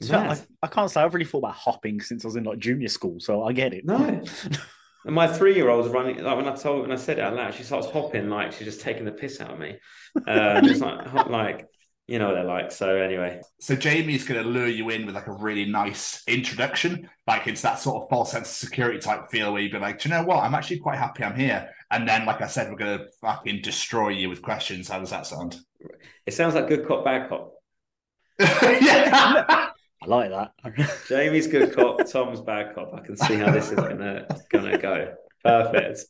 So 0.01 0.17
I, 0.17 0.39
I, 0.63 0.67
can't 0.67 0.91
say 0.91 1.01
I've 1.01 1.15
really 1.15 1.27
thought 1.27 1.39
about 1.39 1.55
hopping 1.55 2.01
since 2.01 2.25
I 2.25 2.29
was 2.29 2.37
in 2.37 2.45
like 2.45 2.59
junior 2.59 2.89
school, 2.89 3.21
so 3.21 3.45
I 3.45 3.53
get 3.53 3.75
it. 3.75 3.85
No. 3.85 3.97
and 5.05 5.15
my 5.15 5.27
three 5.27 5.55
year 5.55 5.69
old 5.69 5.85
was 5.85 5.93
running 5.93 6.23
like 6.23 6.37
when 6.37 6.49
I 6.49 6.55
told 6.55 6.83
when 6.83 6.93
I 6.93 6.97
said 6.97 7.19
it 7.19 7.23
out 7.23 7.35
loud, 7.35 7.55
she 7.55 7.63
starts 7.63 7.89
hopping 7.89 8.29
like 8.29 8.53
she's 8.53 8.67
just 8.67 8.81
taking 8.81 9.05
the 9.05 9.13
piss 9.13 9.41
out 9.41 9.53
of 9.53 9.59
me. 9.59 9.79
Um, 10.27 10.65
just 10.65 10.81
like 10.81 11.13
like 11.29 11.69
you 12.09 12.19
know 12.19 12.29
what 12.29 12.35
they're 12.35 12.45
like. 12.45 12.73
So 12.73 12.97
anyway. 12.97 13.41
So 13.61 13.77
Jamie's 13.77 14.25
gonna 14.25 14.43
lure 14.43 14.69
you 14.69 14.91
in 14.91 15.07
with 15.07 15.15
like 15.15 15.29
a 15.29 15.33
really 15.33 15.65
nice 15.65 16.23
introduction. 16.27 17.09
Like 17.27 17.47
it's 17.47 17.63
that 17.63 17.79
sort 17.79 18.03
of 18.03 18.11
false 18.11 18.33
sense 18.33 18.49
of 18.49 18.69
security 18.69 18.99
type 18.99 19.31
feel 19.31 19.53
where 19.53 19.63
you'd 19.63 19.73
be 19.73 19.79
like, 19.79 20.01
Do 20.01 20.09
you 20.09 20.15
know 20.15 20.25
what? 20.25 20.43
I'm 20.43 20.55
actually 20.55 20.81
quite 20.81 20.99
happy 20.99 21.25
I'm 21.25 21.37
here. 21.37 21.71
And 21.91 22.09
then, 22.09 22.27
like 22.27 22.41
I 22.41 22.47
said, 22.47 22.71
we're 22.71 22.77
gonna 22.77 23.05
fucking 23.21 23.63
destroy 23.63 24.11
you 24.11 24.29
with 24.29 24.43
questions. 24.43 24.89
How 24.89 24.99
does 24.99 25.11
that 25.11 25.27
sound? 25.27 25.61
It 26.27 26.35
sounds 26.35 26.55
like 26.55 26.69
good 26.69 26.87
cop, 26.87 27.05
bad 27.05 27.29
cop. 27.29 27.52
I 30.03 30.07
like 30.07 30.31
that. 30.31 30.53
Jamie's 31.09 31.47
good 31.47 31.73
cop, 31.75 32.09
Tom's 32.11 32.41
bad 32.41 32.75
cop. 32.75 32.93
I 32.95 33.01
can 33.07 33.17
see 33.17 33.35
how 33.37 33.51
this 33.53 33.71
is 33.71 33.77
gonna 33.77 34.27
gonna 34.51 34.79
go. 34.79 35.15
Perfect. 35.45 36.01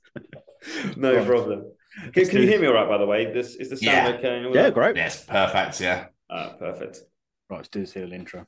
No 0.96 1.16
Right. 1.16 1.26
problem. 1.26 1.72
Can, 2.12 2.26
can 2.26 2.38
you 2.42 2.46
hear 2.48 2.60
me 2.60 2.66
all 2.68 2.74
right? 2.74 2.88
By 2.88 2.98
the 2.98 3.06
way, 3.06 3.32
this 3.32 3.56
is 3.56 3.68
the 3.70 3.76
sound 3.76 3.84
Yeah. 4.08 4.14
okay? 4.18 4.42
Yeah, 4.54 4.62
that? 4.62 4.74
great. 4.74 4.96
Yes, 4.96 5.24
perfect. 5.24 5.80
Yeah. 5.80 6.06
Ah, 6.30 6.54
perfect. 6.58 7.00
Right, 7.50 7.56
let's 7.58 7.68
do 7.68 7.80
this 7.80 7.94
little 7.96 8.12
intro. 8.12 8.46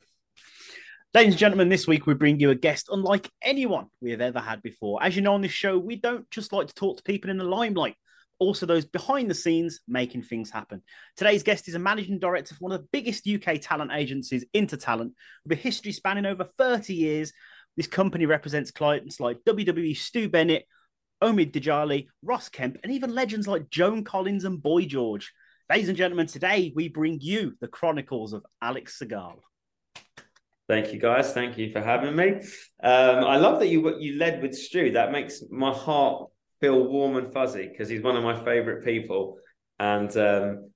Ladies 1.13 1.35
and 1.35 1.39
gentlemen, 1.39 1.69
this 1.69 1.87
week 1.87 2.07
we 2.07 2.15
bring 2.15 2.41
you 2.41 2.51
a 2.51 2.55
guest 2.55 2.89
unlike 2.91 3.31
anyone 3.43 3.87
we 4.01 4.11
have 4.13 4.21
ever 4.21 4.41
had 4.41 4.63
before. 4.63 5.03
As 5.03 5.15
you 5.15 5.23
know 5.23 5.35
on 5.35 5.43
this 5.43 5.53
show, 5.53 5.79
we 5.79 5.97
don't 5.97 6.29
just 6.31 6.53
like 6.53 6.69
to 6.69 6.75
talk 6.75 6.97
to 6.97 7.03
people 7.03 7.31
in 7.31 7.37
the 7.39 7.45
limelight, 7.45 7.97
also 8.39 8.67
those 8.67 8.85
behind 8.85 9.31
the 9.31 9.35
scenes 9.35 9.81
making 9.87 10.23
things 10.23 10.51
happen. 10.51 10.83
Today's 11.17 11.43
guest 11.43 11.69
is 11.69 11.75
a 11.75 11.79
managing 11.79 12.19
director 12.19 12.55
for 12.55 12.65
one 12.65 12.73
of 12.73 12.81
the 12.81 12.89
biggest 12.93 13.29
UK 13.29 13.61
talent 13.61 13.93
agencies, 13.93 14.45
InterTalent, 14.55 15.13
with 15.45 15.59
a 15.59 15.61
history 15.61 15.93
spanning 15.93 16.27
over 16.27 16.45
30 16.45 16.95
years. 16.95 17.33
This 17.77 17.87
company 17.87 18.27
represents 18.27 18.71
clients 18.71 19.21
like 19.21 19.39
WWE 19.47 19.97
Stu 19.97 20.29
Bennett, 20.29 20.67
Omid 21.23 21.53
Djalili, 21.53 22.09
Ross 22.23 22.49
Kemp, 22.49 22.79
and 22.83 22.93
even 22.93 23.15
legends 23.15 23.49
like 23.49 23.71
Joan 23.71 24.05
Collins 24.05 24.45
and 24.45 24.63
Boy 24.63 24.85
George. 24.85 25.33
Ladies 25.71 25.89
and 25.89 25.97
gentlemen, 25.97 26.27
today 26.27 26.73
we 26.77 26.89
bring 26.89 27.21
you 27.21 27.57
the 27.61 27.69
chronicles 27.69 28.33
of 28.33 28.45
Alex 28.61 28.99
Segal. 29.01 29.39
Thank 30.69 30.93
you, 30.93 30.99
guys. 30.99 31.33
Thank 31.33 31.59
you 31.59 31.71
for 31.71 31.81
having 31.81 32.17
me. 32.17 32.41
Um, 32.83 33.25
I 33.25 33.37
love 33.37 33.59
that 33.59 33.69
you 33.69 33.99
you 33.99 34.19
led 34.19 34.41
with 34.41 34.55
Stu. 34.55 34.93
That 34.93 35.13
makes 35.13 35.43
my 35.51 35.73
heart 35.73 36.31
feel 36.61 36.85
warm 36.85 37.17
and 37.17 37.33
fuzzy 37.33 37.69
because 37.69 37.89
he's 37.89 38.03
one 38.03 38.17
of 38.17 38.25
my 38.25 38.43
favorite 38.45 38.85
people, 38.85 39.39
and 39.79 40.15
um, 40.17 40.71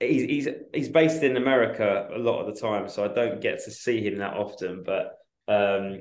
he's 0.00 0.22
he's 0.22 0.48
he's 0.72 0.88
based 0.88 1.22
in 1.22 1.36
America 1.36 2.08
a 2.14 2.18
lot 2.18 2.40
of 2.40 2.54
the 2.54 2.60
time, 2.60 2.88
so 2.88 3.04
I 3.04 3.08
don't 3.08 3.40
get 3.40 3.62
to 3.64 3.70
see 3.70 4.06
him 4.06 4.18
that 4.18 4.34
often. 4.34 4.82
But 4.84 5.14
um, 5.48 6.00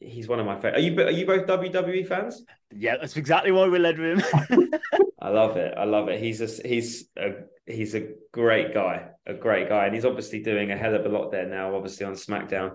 he's 0.00 0.28
one 0.28 0.40
of 0.40 0.46
my 0.46 0.56
favorite. 0.56 0.76
Are 0.76 0.80
you 0.80 1.00
are 1.02 1.10
you 1.10 1.26
both 1.26 1.46
WWE 1.46 2.06
fans? 2.06 2.44
Yeah, 2.74 2.96
that's 3.00 3.16
exactly 3.16 3.52
why 3.52 3.68
we 3.68 3.78
led 3.78 3.98
with 3.98 4.24
him. 4.24 4.70
I 5.20 5.28
love 5.28 5.56
it. 5.56 5.74
I 5.76 5.84
love 5.84 6.08
it. 6.08 6.20
He's 6.20 6.40
a 6.40 6.68
he's 6.68 7.08
a 7.16 7.30
he's 7.66 7.94
a 7.94 8.08
great 8.32 8.74
guy, 8.74 9.08
a 9.26 9.34
great 9.34 9.68
guy, 9.68 9.86
and 9.86 9.94
he's 9.94 10.04
obviously 10.04 10.42
doing 10.42 10.70
a 10.70 10.76
hell 10.76 10.94
of 10.94 11.06
a 11.06 11.08
lot 11.08 11.30
there 11.30 11.46
now. 11.46 11.74
Obviously 11.74 12.06
on 12.06 12.14
SmackDown 12.14 12.72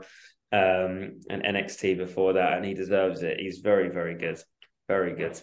um, 0.51 1.19
and 1.29 1.43
NXT 1.43 1.97
before 1.97 2.33
that, 2.33 2.53
and 2.53 2.65
he 2.65 2.73
deserves 2.73 3.23
it. 3.23 3.39
He's 3.39 3.59
very 3.59 3.89
very 3.89 4.15
good, 4.15 4.41
very 4.87 5.15
good. 5.15 5.39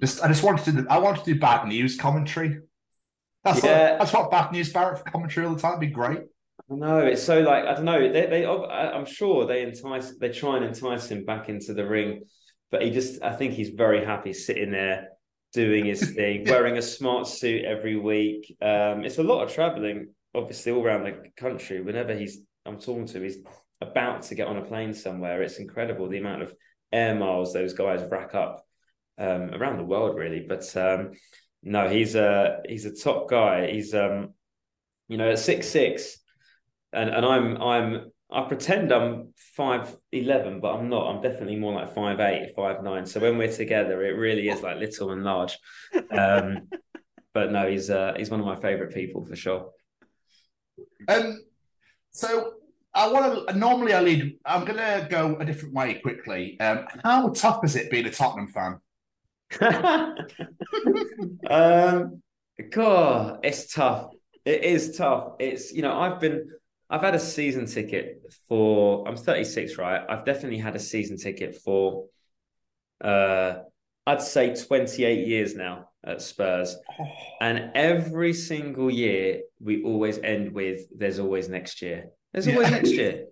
Just, 0.00 0.22
I 0.22 0.28
just 0.28 0.42
wanted 0.42 0.64
to. 0.76 0.86
I 0.88 0.98
wanted 0.98 1.24
to 1.24 1.34
do 1.34 1.40
bad 1.40 1.66
news 1.66 1.96
commentary. 1.96 2.60
That's 3.44 3.64
Yeah. 3.64 3.90
what, 3.92 3.98
that's 3.98 4.12
what 4.12 4.30
bad 4.30 4.52
news 4.52 4.72
Barrett 4.72 4.98
for 4.98 5.04
commentary 5.04 5.46
all 5.46 5.54
the 5.54 5.60
time. 5.60 5.72
It'd 5.72 5.80
be 5.80 5.86
great. 5.88 6.20
No, 6.68 6.98
it's 6.98 7.22
so 7.22 7.40
like 7.40 7.64
I 7.64 7.74
don't 7.74 7.84
know. 7.84 8.12
They 8.12 8.26
they 8.26 8.46
I'm 8.46 9.06
sure 9.06 9.46
they 9.46 9.62
entice 9.62 10.16
they 10.18 10.28
try 10.28 10.56
and 10.56 10.66
entice 10.66 11.08
him 11.10 11.24
back 11.24 11.48
into 11.48 11.72
the 11.72 11.86
ring, 11.86 12.22
but 12.70 12.82
he 12.82 12.90
just 12.90 13.22
I 13.22 13.34
think 13.34 13.54
he's 13.54 13.70
very 13.70 14.04
happy 14.04 14.32
sitting 14.32 14.70
there 14.70 15.08
doing 15.52 15.86
his 15.86 16.10
thing, 16.14 16.44
wearing 16.46 16.76
a 16.76 16.82
smart 16.82 17.26
suit 17.26 17.64
every 17.64 17.96
week. 17.96 18.54
Um, 18.60 19.04
it's 19.04 19.18
a 19.18 19.22
lot 19.22 19.42
of 19.44 19.52
traveling, 19.52 20.08
obviously 20.34 20.72
all 20.72 20.84
around 20.84 21.04
the 21.04 21.30
country. 21.36 21.80
Whenever 21.80 22.14
he's 22.14 22.40
I'm 22.66 22.78
talking 22.78 23.06
to, 23.06 23.16
him, 23.16 23.22
he's 23.24 23.38
about 23.80 24.22
to 24.22 24.34
get 24.34 24.46
on 24.48 24.58
a 24.58 24.64
plane 24.64 24.92
somewhere. 24.92 25.42
It's 25.42 25.58
incredible 25.58 26.08
the 26.08 26.18
amount 26.18 26.42
of 26.42 26.52
air 26.92 27.14
miles 27.14 27.52
those 27.52 27.74
guys 27.74 28.02
rack 28.10 28.34
up 28.34 28.64
um, 29.18 29.54
around 29.54 29.78
the 29.78 29.84
world, 29.84 30.16
really. 30.16 30.44
But 30.48 30.76
um, 30.76 31.12
no, 31.62 31.88
he's 31.88 32.14
a 32.14 32.60
he's 32.68 32.84
a 32.84 32.94
top 32.94 33.28
guy. 33.28 33.70
He's 33.70 33.94
um, 33.94 34.34
you 35.08 35.16
know 35.16 35.30
at 35.30 35.38
six 35.38 35.68
six 35.68 36.18
and 36.92 37.10
and 37.10 37.24
I'm 37.24 37.60
I'm 37.60 38.10
I 38.30 38.42
pretend 38.42 38.92
I'm 38.92 39.32
five 39.36 39.96
eleven, 40.12 40.60
but 40.60 40.74
I'm 40.74 40.88
not. 40.88 41.08
I'm 41.08 41.22
definitely 41.22 41.56
more 41.56 41.72
like 41.72 41.94
five 41.94 42.20
eight, 42.20 42.52
five 42.54 42.82
nine. 42.82 43.06
So 43.06 43.20
when 43.20 43.38
we're 43.38 43.52
together, 43.52 44.04
it 44.04 44.16
really 44.16 44.48
is 44.48 44.62
like 44.62 44.78
little 44.78 45.12
and 45.12 45.24
large. 45.24 45.58
Um, 46.10 46.68
but 47.34 47.52
no, 47.52 47.68
he's 47.68 47.90
uh, 47.90 48.14
he's 48.16 48.30
one 48.30 48.40
of 48.40 48.46
my 48.46 48.60
favorite 48.60 48.94
people 48.94 49.24
for 49.24 49.36
sure. 49.36 49.70
Um, 51.08 51.40
so 52.10 52.54
I 52.98 53.08
want 53.08 53.48
to. 53.48 53.56
Normally, 53.56 53.92
I 53.92 54.00
lead. 54.00 54.38
I'm 54.44 54.64
going 54.64 54.76
to 54.76 55.06
go 55.08 55.36
a 55.38 55.44
different 55.44 55.72
way 55.72 55.94
quickly. 55.94 56.58
Um, 56.58 56.86
how 57.04 57.28
tough 57.28 57.64
is 57.64 57.76
it 57.76 57.92
being 57.92 58.06
a 58.06 58.10
Tottenham 58.10 58.48
fan? 58.48 58.80
um, 61.48 62.20
God, 62.70 63.38
it's 63.44 63.72
tough. 63.72 64.10
It 64.44 64.64
is 64.64 64.96
tough. 64.96 65.34
It's 65.38 65.72
you 65.72 65.82
know 65.82 65.98
I've 65.98 66.18
been 66.18 66.50
I've 66.90 67.02
had 67.02 67.14
a 67.14 67.20
season 67.20 67.66
ticket 67.66 68.20
for 68.48 69.06
I'm 69.06 69.16
36 69.16 69.78
right. 69.78 70.02
I've 70.08 70.24
definitely 70.24 70.58
had 70.58 70.74
a 70.74 70.80
season 70.80 71.18
ticket 71.18 71.56
for 71.56 72.06
uh 73.00 73.58
I'd 74.06 74.22
say 74.22 74.54
28 74.54 75.28
years 75.28 75.54
now 75.54 75.90
at 76.04 76.20
Spurs. 76.22 76.76
And 77.40 77.70
every 77.74 78.32
single 78.32 78.90
year 78.90 79.42
we 79.60 79.84
always 79.84 80.18
end 80.18 80.52
with 80.52 80.80
there's 80.96 81.18
always 81.18 81.48
next 81.48 81.82
year. 81.82 82.06
There's 82.32 82.48
always 82.48 82.68
Yeah. 82.70 82.76
next 82.76 82.90
year. 82.92 83.26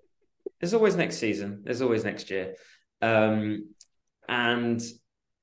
There's 0.61 0.75
always 0.75 0.97
next 0.97 1.19
season. 1.19 1.63
There's 1.65 1.83
always 1.83 2.05
next 2.05 2.31
year. 2.31 2.55
Um 3.03 3.75
and 4.29 4.83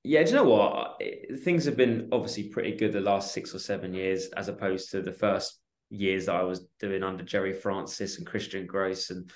yeah, 0.04 0.24
do 0.24 0.30
you 0.32 0.36
know 0.36 0.44
what? 0.50 0.98
It- 1.00 1.40
Things 1.42 1.66
have 1.66 1.78
been 1.78 2.10
obviously 2.12 2.50
pretty 2.50 2.76
good 2.76 2.92
the 2.94 3.00
last 3.02 3.34
six 3.34 3.54
or 3.56 3.60
seven 3.60 3.94
years, 3.94 4.28
as 4.36 4.48
opposed 4.50 4.92
to 4.92 5.02
the 5.02 5.12
first 5.14 5.60
years 5.90 6.26
that 6.26 6.36
I 6.36 6.44
was 6.44 6.68
doing 6.80 7.04
under 7.04 7.24
Gerry 7.24 7.54
Francis 7.54 8.18
and 8.18 8.28
Christian 8.28 8.66
Gross 8.66 9.10
and 9.12 9.32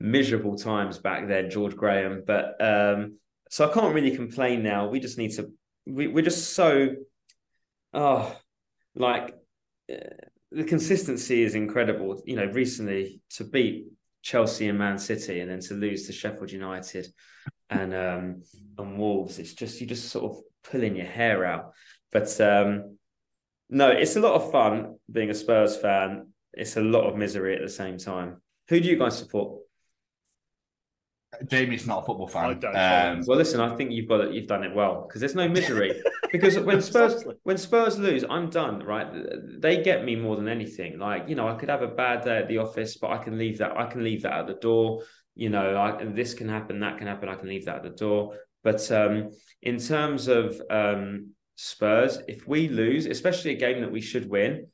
miserable 0.00 0.56
times 0.56 0.98
back 0.98 1.26
then, 1.28 1.50
George 1.50 1.76
Graham. 1.76 2.22
But 2.26 2.56
um, 2.60 3.18
so 3.50 3.68
I 3.68 3.72
can't 3.72 3.94
really 3.94 4.14
complain 4.14 4.62
now. 4.62 4.88
We 4.88 5.00
just 5.00 5.18
need 5.18 5.32
to. 5.32 5.50
We, 5.86 6.06
we're 6.08 6.24
just 6.24 6.52
so, 6.54 6.94
oh, 7.92 8.36
like 8.94 9.34
uh, 9.92 9.96
the 10.54 10.64
consistency 10.64 11.42
is 11.42 11.54
incredible. 11.54 12.22
You 12.24 12.36
know, 12.36 12.46
recently 12.46 13.20
to 13.30 13.44
beat 13.44 13.86
Chelsea 14.22 14.68
and 14.68 14.78
Man 14.78 14.98
City, 14.98 15.40
and 15.40 15.50
then 15.50 15.60
to 15.60 15.74
lose 15.74 16.06
to 16.06 16.12
Sheffield 16.12 16.50
United 16.50 17.06
and 17.70 17.94
um, 17.94 18.42
and 18.78 18.98
Wolves. 18.98 19.38
It's 19.38 19.54
just 19.54 19.80
you 19.80 19.86
just 19.86 20.08
sort 20.08 20.30
of 20.30 20.42
pulling 20.70 20.96
your 20.96 21.06
hair 21.06 21.44
out. 21.44 21.72
But 22.12 22.40
um, 22.40 22.96
no, 23.68 23.88
it's 23.90 24.16
a 24.16 24.20
lot 24.20 24.34
of 24.34 24.50
fun 24.52 24.96
being 25.10 25.30
a 25.30 25.34
Spurs 25.34 25.76
fan. 25.76 26.28
It's 26.52 26.76
a 26.76 26.82
lot 26.82 27.08
of 27.08 27.16
misery 27.16 27.56
at 27.56 27.62
the 27.62 27.68
same 27.68 27.98
time. 27.98 28.40
Who 28.68 28.80
do 28.80 28.88
you 28.88 28.96
guys 28.96 29.18
support? 29.18 29.60
Jamie's 31.46 31.86
not 31.86 32.02
a 32.02 32.06
football 32.06 32.28
fan. 32.28 32.44
I 32.44 32.54
don't 32.54 32.76
Um, 32.76 33.24
Well, 33.26 33.36
listen, 33.36 33.60
I 33.60 33.74
think 33.76 33.90
you've 33.90 34.08
got 34.08 34.20
it. 34.20 34.32
You've 34.32 34.46
done 34.46 34.62
it 34.62 34.74
well 34.74 35.04
because 35.06 35.20
there's 35.20 35.34
no 35.34 35.48
misery. 35.48 36.00
because 36.34 36.58
when 36.58 36.82
Spurs 36.90 37.24
when 37.44 37.56
Spurs 37.56 37.96
lose, 37.96 38.24
I'm 38.28 38.50
done. 38.50 38.80
Right? 38.80 39.06
They 39.60 39.84
get 39.84 40.04
me 40.04 40.16
more 40.16 40.34
than 40.34 40.48
anything. 40.48 40.98
Like 40.98 41.28
you 41.28 41.36
know, 41.36 41.48
I 41.48 41.54
could 41.54 41.68
have 41.68 41.82
a 41.82 41.88
bad 41.88 42.24
day 42.24 42.38
at 42.38 42.48
the 42.48 42.58
office, 42.58 42.96
but 42.96 43.10
I 43.10 43.18
can 43.18 43.38
leave 43.38 43.58
that. 43.58 43.76
I 43.76 43.86
can 43.86 44.02
leave 44.02 44.22
that 44.22 44.32
at 44.32 44.46
the 44.48 44.54
door. 44.54 45.04
You 45.36 45.50
know, 45.50 45.76
I, 45.76 46.04
this 46.04 46.34
can 46.34 46.48
happen, 46.48 46.80
that 46.80 46.98
can 46.98 47.06
happen. 47.06 47.28
I 47.28 47.36
can 47.36 47.48
leave 47.48 47.66
that 47.66 47.76
at 47.76 47.82
the 47.84 47.90
door. 47.90 48.36
But 48.64 48.90
um, 48.90 49.30
in 49.62 49.78
terms 49.78 50.26
of 50.26 50.60
um, 50.70 51.34
Spurs, 51.54 52.18
if 52.26 52.48
we 52.48 52.68
lose, 52.68 53.06
especially 53.06 53.52
a 53.52 53.58
game 53.58 53.80
that 53.82 53.92
we 53.92 54.00
should 54.00 54.28
win, 54.28 54.66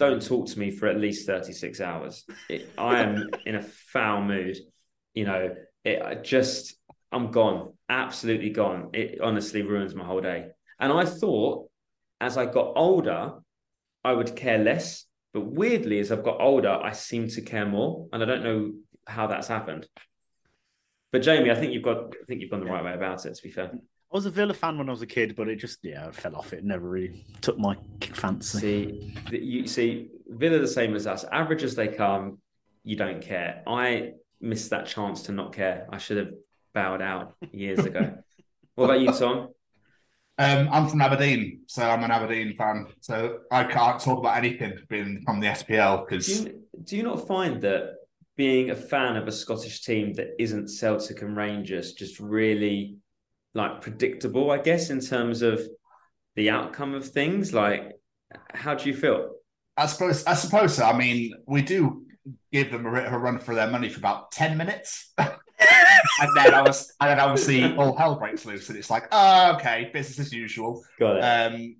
don't 0.00 0.20
talk 0.20 0.48
to 0.48 0.58
me 0.58 0.72
for 0.72 0.88
at 0.88 0.98
least 0.98 1.26
36 1.26 1.80
hours. 1.80 2.24
It, 2.48 2.68
I 2.76 3.00
am 3.00 3.30
in 3.44 3.54
a 3.54 3.62
foul 3.62 4.22
mood. 4.22 4.56
You 5.14 5.24
know, 5.24 5.54
it 5.84 6.02
I 6.02 6.14
just, 6.16 6.76
I'm 7.12 7.30
gone, 7.30 7.74
absolutely 7.88 8.50
gone. 8.50 8.90
It 8.92 9.20
honestly 9.20 9.62
ruins 9.62 9.94
my 9.94 10.04
whole 10.04 10.20
day. 10.20 10.48
And 10.78 10.92
I 10.92 11.04
thought 11.04 11.68
as 12.20 12.36
I 12.36 12.46
got 12.46 12.72
older, 12.76 13.34
I 14.04 14.12
would 14.12 14.36
care 14.36 14.58
less. 14.58 15.04
But 15.32 15.46
weirdly, 15.46 15.98
as 15.98 16.10
I've 16.10 16.24
got 16.24 16.40
older, 16.40 16.70
I 16.70 16.92
seem 16.92 17.28
to 17.28 17.42
care 17.42 17.66
more. 17.66 18.06
And 18.12 18.22
I 18.22 18.26
don't 18.26 18.42
know 18.42 18.72
how 19.06 19.26
that's 19.26 19.48
happened. 19.48 19.86
But 21.12 21.22
Jamie, 21.22 21.50
I 21.50 21.54
think 21.54 21.72
you've 21.72 21.82
got, 21.82 21.98
I 21.98 22.24
think 22.26 22.40
you've 22.40 22.50
gone 22.50 22.60
the 22.60 22.66
right 22.66 22.84
way 22.84 22.94
about 22.94 23.24
it. 23.26 23.34
To 23.34 23.42
be 23.42 23.50
fair, 23.50 23.70
I 23.72 24.16
was 24.16 24.26
a 24.26 24.30
Villa 24.30 24.54
fan 24.54 24.78
when 24.78 24.88
I 24.88 24.92
was 24.92 25.02
a 25.02 25.06
kid, 25.06 25.34
but 25.36 25.48
it 25.48 25.56
just 25.56 25.80
yeah, 25.82 26.10
fell 26.10 26.36
off. 26.36 26.52
It 26.52 26.64
never 26.64 26.88
really 26.88 27.24
took 27.40 27.58
my 27.58 27.76
fancy. 28.00 28.58
See, 28.58 29.14
you 29.30 29.66
see, 29.66 30.08
Villa 30.28 30.58
the 30.58 30.68
same 30.68 30.94
as 30.94 31.06
us. 31.06 31.24
Average 31.24 31.64
as 31.64 31.74
they 31.74 31.88
come, 31.88 32.38
you 32.84 32.96
don't 32.96 33.20
care. 33.20 33.62
I 33.66 34.12
missed 34.40 34.70
that 34.70 34.86
chance 34.86 35.22
to 35.22 35.32
not 35.32 35.52
care. 35.52 35.86
I 35.90 35.98
should 35.98 36.18
have 36.18 36.30
bowed 36.72 37.02
out 37.02 37.34
years 37.52 37.80
ago. 37.80 38.18
what 38.74 38.84
about 38.84 39.00
you, 39.00 39.12
Tom? 39.12 39.48
Um, 40.38 40.68
I'm 40.70 40.88
from 40.88 41.00
Aberdeen, 41.00 41.62
so 41.66 41.88
I'm 41.88 42.04
an 42.04 42.10
Aberdeen 42.10 42.54
fan. 42.56 42.86
So 43.00 43.38
I 43.50 43.64
can't 43.64 43.98
talk 44.00 44.18
about 44.18 44.36
anything 44.36 44.74
being 44.88 45.22
from 45.24 45.40
the 45.40 45.46
SPL 45.48 46.00
Do 46.00 46.04
because 46.04 46.44
you, 46.44 46.62
do 46.84 46.96
you 46.96 47.02
not 47.02 47.26
find 47.26 47.60
that 47.62 47.94
being 48.36 48.70
a 48.70 48.76
fan 48.76 49.16
of 49.16 49.26
a 49.26 49.32
Scottish 49.32 49.82
team 49.82 50.12
that 50.14 50.34
isn't 50.38 50.68
Celtic 50.68 51.22
and 51.22 51.36
Rangers 51.36 51.94
just 51.94 52.20
really 52.20 52.96
like 53.54 53.80
predictable? 53.80 54.50
I 54.50 54.58
guess 54.58 54.90
in 54.90 55.00
terms 55.00 55.40
of 55.40 55.62
the 56.34 56.50
outcome 56.50 56.92
of 56.94 57.08
things? 57.08 57.54
Like, 57.54 57.92
how 58.52 58.74
do 58.74 58.88
you 58.88 58.94
feel? 58.94 59.30
I 59.76 59.86
suppose 59.86 60.24
I 60.26 60.34
suppose 60.34 60.76
so. 60.76 60.84
I 60.84 60.96
mean, 60.96 61.32
we 61.46 61.62
do 61.62 62.04
give 62.52 62.70
them 62.70 62.86
a, 62.86 62.90
a 62.90 63.18
run 63.18 63.38
for 63.38 63.54
their 63.54 63.68
money 63.68 63.88
for 63.88 63.98
about 63.98 64.32
ten 64.32 64.56
minutes, 64.56 65.12
and 66.20 66.36
then 66.36 66.54
I 66.54 66.62
was, 66.62 66.92
and 67.00 67.10
then 67.10 67.20
obviously 67.20 67.76
all 67.76 67.96
hell 67.96 68.16
breaks 68.16 68.44
loose, 68.44 68.68
and 68.68 68.78
it's 68.78 68.90
like, 68.90 69.08
oh, 69.12 69.54
okay, 69.56 69.90
business 69.92 70.18
as 70.18 70.32
usual. 70.32 70.82
Got 70.98 71.16
it. 71.16 71.20
Um, 71.20 71.76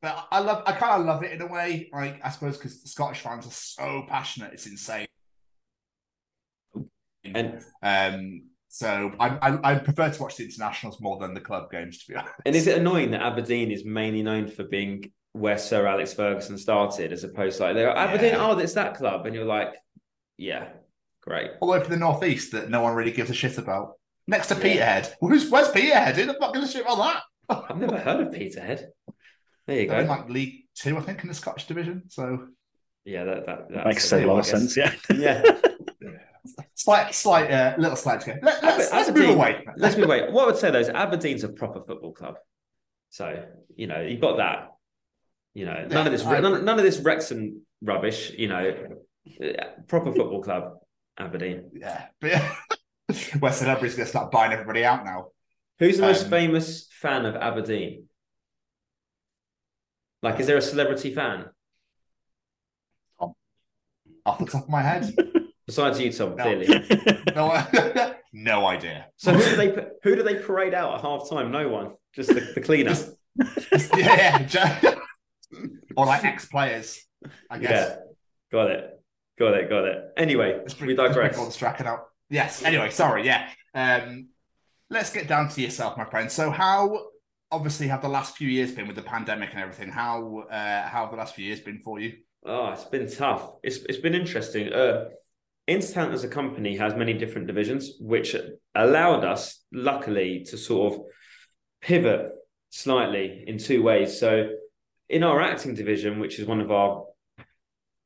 but 0.00 0.26
I 0.30 0.40
love, 0.40 0.62
I 0.66 0.72
kind 0.72 1.00
of 1.00 1.06
love 1.06 1.22
it 1.22 1.32
in 1.32 1.40
a 1.42 1.46
way. 1.46 1.88
Like 1.92 2.20
I 2.24 2.30
suppose 2.30 2.56
because 2.56 2.82
Scottish 2.90 3.20
fans 3.20 3.46
are 3.46 3.50
so 3.50 4.04
passionate, 4.08 4.52
it's 4.52 4.66
insane. 4.66 5.06
And 7.24 7.64
um, 7.82 8.42
so 8.68 9.12
I, 9.20 9.28
I 9.28 9.72
I 9.72 9.74
prefer 9.76 10.10
to 10.10 10.22
watch 10.22 10.36
the 10.36 10.44
internationals 10.44 11.00
more 11.00 11.18
than 11.18 11.34
the 11.34 11.40
club 11.40 11.70
games, 11.70 11.98
to 11.98 12.12
be 12.12 12.16
honest. 12.16 12.34
And 12.44 12.56
is 12.56 12.66
it 12.66 12.78
annoying 12.78 13.12
that 13.12 13.22
Aberdeen 13.22 13.70
is 13.70 13.84
mainly 13.84 14.22
known 14.22 14.48
for 14.48 14.64
being 14.64 15.12
where 15.34 15.56
Sir 15.56 15.86
Alex 15.86 16.12
Ferguson 16.14 16.58
started, 16.58 17.12
as 17.12 17.22
opposed 17.22 17.58
to 17.58 17.64
like 17.64 17.74
they're 17.74 17.96
Aberdeen? 17.96 18.32
Yeah. 18.32 18.44
Oh, 18.44 18.58
it's 18.58 18.74
that 18.74 18.96
club, 18.96 19.26
and 19.26 19.34
you're 19.36 19.44
like, 19.44 19.74
yeah, 20.36 20.70
great. 21.22 21.50
all 21.60 21.68
the 21.68 21.78
way 21.78 21.80
from 21.84 21.90
the 21.92 21.98
northeast 21.98 22.52
that 22.52 22.68
no 22.70 22.82
one 22.82 22.94
really 22.94 23.12
gives 23.12 23.30
a 23.30 23.34
shit 23.34 23.58
about. 23.58 23.94
Next 24.26 24.48
to 24.48 24.54
Yeah. 24.54 24.60
Peterhead, 24.62 25.14
who's 25.20 25.50
where's 25.50 25.70
Peterhead? 25.70 26.16
Who 26.16 26.26
the 26.26 26.34
fuck 26.34 26.54
gives 26.54 26.68
a 26.68 26.72
shit 26.72 26.82
about 26.82 26.98
that? 27.48 27.64
I've 27.68 27.78
never 27.78 27.98
heard 27.98 28.26
of 28.26 28.32
Peterhead. 28.32 28.88
There 29.66 29.80
you 29.80 29.88
They're 29.88 30.00
in 30.00 30.06
go. 30.06 30.12
like 30.12 30.28
League 30.28 30.64
Two, 30.74 30.96
I 30.96 31.00
think, 31.00 31.22
in 31.22 31.28
the 31.28 31.34
Scottish 31.34 31.66
division. 31.66 32.04
So 32.08 32.48
Yeah, 33.04 33.24
that 33.24 33.46
that, 33.46 33.58
that's 33.70 33.84
Makes 33.86 34.12
a 34.12 34.24
lot 34.26 34.38
of 34.40 34.46
sense, 34.46 34.76
yeah. 34.76 34.92
Yeah. 35.14 35.42
slight, 36.74 37.14
slight, 37.14 37.50
uh, 37.50 37.74
little 37.78 37.96
slight 37.96 38.20
to. 38.22 38.38
Let, 38.42 38.62
let's, 38.62 38.92
let's 38.92 39.10
move 39.10 39.30
away. 39.30 39.64
Let's 39.76 39.96
move 39.96 40.06
away. 40.06 40.30
What 40.30 40.44
I 40.44 40.46
would 40.46 40.56
say 40.56 40.70
though 40.70 40.80
is 40.80 40.88
Aberdeen's 40.88 41.44
a 41.44 41.48
proper 41.48 41.80
football 41.82 42.12
club. 42.12 42.36
So 43.10 43.44
you 43.76 43.86
know 43.86 44.00
you've 44.00 44.20
got 44.20 44.38
that. 44.38 44.68
You 45.54 45.66
know 45.66 45.86
none 45.88 46.06
of 46.06 46.12
this 46.12 46.24
I 46.24 46.40
none, 46.40 46.64
none 46.64 46.78
of 46.78 46.84
this 46.84 46.98
Wrexham 47.00 47.62
rubbish. 47.82 48.32
You 48.36 48.48
know, 48.48 48.74
Uh, 49.40 49.64
proper 49.86 50.12
football 50.12 50.42
club. 50.42 50.78
Aberdeen. 51.18 51.70
Yeah, 51.74 52.06
but 52.20 52.30
yeah. 52.30 52.54
West 53.40 53.60
Celebrity's 53.60 53.94
going 53.94 54.06
to 54.06 54.10
start 54.10 54.30
buying 54.30 54.52
everybody 54.52 54.84
out 54.84 55.04
now. 55.04 55.28
Who's 55.78 55.96
the 55.96 56.02
most 56.02 56.24
Um, 56.24 56.30
famous 56.30 56.88
fan 56.92 57.26
of 57.26 57.36
Aberdeen? 57.36 58.08
Like, 60.22 60.38
is 60.40 60.46
there 60.46 60.56
a 60.56 60.62
celebrity 60.62 61.12
fan 61.12 61.46
Off 64.24 64.38
the 64.38 64.46
top 64.46 64.62
of 64.62 64.68
my 64.68 64.82
head, 64.82 65.12
besides 65.66 65.98
you, 65.98 66.12
Tom? 66.12 66.36
No. 66.36 66.44
Clearly. 66.44 66.68
no, 67.34 68.14
no 68.32 68.66
idea. 68.66 69.06
So 69.16 69.32
who 69.32 69.42
do 69.42 69.56
they 69.56 69.86
who 70.04 70.14
do 70.14 70.22
they 70.22 70.36
parade 70.36 70.74
out 70.74 70.94
at 70.94 71.00
half 71.00 71.28
time? 71.28 71.50
No 71.50 71.68
one. 71.68 71.94
Just 72.14 72.28
the, 72.28 72.52
the 72.54 72.60
cleaner. 72.60 72.94
yeah, 73.96 74.46
yeah. 74.48 74.94
or 75.96 76.06
like 76.06 76.24
ex 76.24 76.44
players, 76.46 77.04
I 77.50 77.58
guess. 77.58 77.88
Yeah. 77.88 77.96
Got 78.52 78.70
it. 78.70 79.01
Got 79.42 79.54
it. 79.54 79.68
Got 79.68 79.84
it. 79.86 80.04
Anyway, 80.16 80.60
we 80.80 80.94
digress. 80.94 81.36
All 81.36 81.46
distracted 81.46 81.84
out. 81.84 82.06
Yes. 82.30 82.62
Anyway, 82.62 82.90
sorry. 82.90 83.26
Yeah. 83.26 83.48
Um, 83.74 84.28
let's 84.88 85.10
get 85.10 85.26
down 85.26 85.48
to 85.48 85.60
yourself, 85.60 85.98
my 85.98 86.04
friend. 86.04 86.30
So, 86.30 86.52
how 86.52 87.06
obviously 87.50 87.88
have 87.88 88.02
the 88.02 88.08
last 88.08 88.36
few 88.36 88.48
years 88.48 88.70
been 88.70 88.86
with 88.86 88.94
the 88.94 89.02
pandemic 89.02 89.50
and 89.50 89.58
everything? 89.58 89.88
How 89.88 90.44
uh, 90.48 90.86
how 90.86 91.02
have 91.02 91.10
the 91.10 91.16
last 91.16 91.34
few 91.34 91.44
years 91.44 91.58
been 91.58 91.80
for 91.80 91.98
you? 91.98 92.12
Oh, 92.46 92.68
it's 92.68 92.84
been 92.84 93.10
tough. 93.10 93.54
It's 93.64 93.78
it's 93.88 93.98
been 93.98 94.14
interesting. 94.14 94.72
Uh, 94.72 95.08
InterTalent 95.68 96.12
as 96.12 96.22
a 96.22 96.28
company 96.28 96.76
has 96.76 96.94
many 96.94 97.12
different 97.12 97.48
divisions, 97.48 97.94
which 97.98 98.36
allowed 98.76 99.24
us, 99.24 99.58
luckily, 99.72 100.44
to 100.50 100.56
sort 100.56 100.94
of 100.94 101.00
pivot 101.80 102.30
slightly 102.70 103.42
in 103.48 103.58
two 103.58 103.82
ways. 103.82 104.20
So, 104.20 104.50
in 105.08 105.24
our 105.24 105.42
acting 105.42 105.74
division, 105.74 106.20
which 106.20 106.38
is 106.38 106.46
one 106.46 106.60
of 106.60 106.70
our 106.70 107.06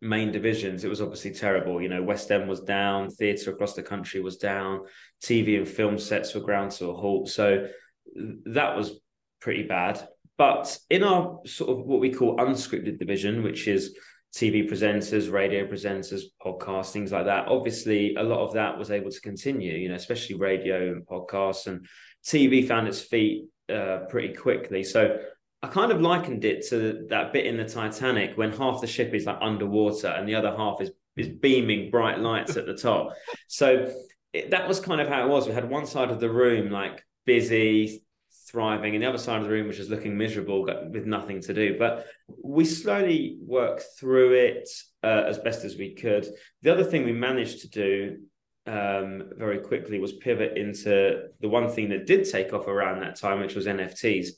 main 0.00 0.32
divisions, 0.32 0.84
it 0.84 0.88
was 0.88 1.00
obviously 1.00 1.32
terrible. 1.32 1.80
You 1.80 1.88
know, 1.88 2.02
West 2.02 2.30
End 2.30 2.48
was 2.48 2.60
down, 2.60 3.10
theatre 3.10 3.50
across 3.50 3.74
the 3.74 3.82
country 3.82 4.20
was 4.20 4.36
down, 4.36 4.82
TV 5.22 5.56
and 5.56 5.68
film 5.68 5.98
sets 5.98 6.34
were 6.34 6.40
ground 6.40 6.72
to 6.72 6.90
a 6.90 6.94
halt. 6.94 7.28
So 7.28 7.68
that 8.14 8.76
was 8.76 8.98
pretty 9.40 9.64
bad. 9.64 10.06
But 10.38 10.76
in 10.90 11.02
our 11.02 11.40
sort 11.46 11.70
of 11.70 11.86
what 11.86 12.00
we 12.00 12.12
call 12.12 12.36
unscripted 12.36 12.98
division, 12.98 13.42
which 13.42 13.68
is 13.68 13.96
TV 14.36 14.68
presenters, 14.68 15.32
radio 15.32 15.66
presenters, 15.66 16.24
podcasts, 16.44 16.92
things 16.92 17.10
like 17.10 17.24
that. 17.24 17.48
Obviously, 17.48 18.14
a 18.16 18.22
lot 18.22 18.40
of 18.40 18.52
that 18.52 18.76
was 18.76 18.90
able 18.90 19.10
to 19.10 19.20
continue, 19.22 19.72
you 19.72 19.88
know, 19.88 19.94
especially 19.94 20.36
radio 20.36 20.92
and 20.92 21.06
podcasts 21.06 21.66
and 21.66 21.86
TV 22.22 22.68
found 22.68 22.86
its 22.86 23.00
feet 23.00 23.46
uh, 23.72 24.00
pretty 24.10 24.34
quickly. 24.34 24.82
So 24.82 25.18
I 25.66 25.68
kind 25.68 25.90
of 25.90 26.00
likened 26.00 26.44
it 26.44 26.64
to 26.68 27.06
that 27.10 27.32
bit 27.32 27.44
in 27.44 27.56
the 27.56 27.64
Titanic 27.64 28.38
when 28.38 28.52
half 28.52 28.80
the 28.80 28.86
ship 28.86 29.12
is 29.14 29.26
like 29.26 29.38
underwater 29.40 30.06
and 30.08 30.28
the 30.28 30.36
other 30.36 30.54
half 30.56 30.80
is 30.80 30.92
is 31.16 31.28
beaming 31.28 31.90
bright 31.90 32.20
lights 32.20 32.56
at 32.56 32.66
the 32.66 32.74
top. 32.74 33.14
So 33.48 33.92
it, 34.32 34.50
that 34.50 34.68
was 34.68 34.78
kind 34.78 35.00
of 35.00 35.08
how 35.08 35.24
it 35.24 35.28
was. 35.28 35.48
We 35.48 35.54
had 35.54 35.68
one 35.68 35.86
side 35.86 36.10
of 36.10 36.20
the 36.20 36.30
room 36.30 36.70
like 36.70 37.04
busy, 37.24 38.04
thriving, 38.46 38.94
and 38.94 39.02
the 39.02 39.08
other 39.08 39.18
side 39.18 39.38
of 39.38 39.44
the 39.44 39.50
room 39.50 39.66
which 39.66 39.78
was 39.78 39.90
looking 39.90 40.16
miserable 40.16 40.62
with 40.64 41.06
nothing 41.06 41.40
to 41.40 41.54
do. 41.54 41.76
But 41.78 42.06
we 42.44 42.64
slowly 42.64 43.38
worked 43.40 43.86
through 43.98 44.34
it 44.34 44.68
uh, 45.02 45.24
as 45.26 45.38
best 45.38 45.64
as 45.64 45.76
we 45.76 45.94
could. 45.94 46.28
The 46.62 46.72
other 46.72 46.84
thing 46.84 47.04
we 47.04 47.12
managed 47.12 47.62
to 47.62 47.68
do 47.68 48.18
um, 48.66 49.30
very 49.36 49.58
quickly 49.58 49.98
was 49.98 50.12
pivot 50.12 50.56
into 50.56 51.28
the 51.40 51.48
one 51.48 51.68
thing 51.70 51.88
that 51.88 52.06
did 52.06 52.30
take 52.30 52.52
off 52.52 52.68
around 52.68 53.00
that 53.00 53.18
time, 53.18 53.40
which 53.40 53.54
was 53.54 53.66
NFTs. 53.66 54.28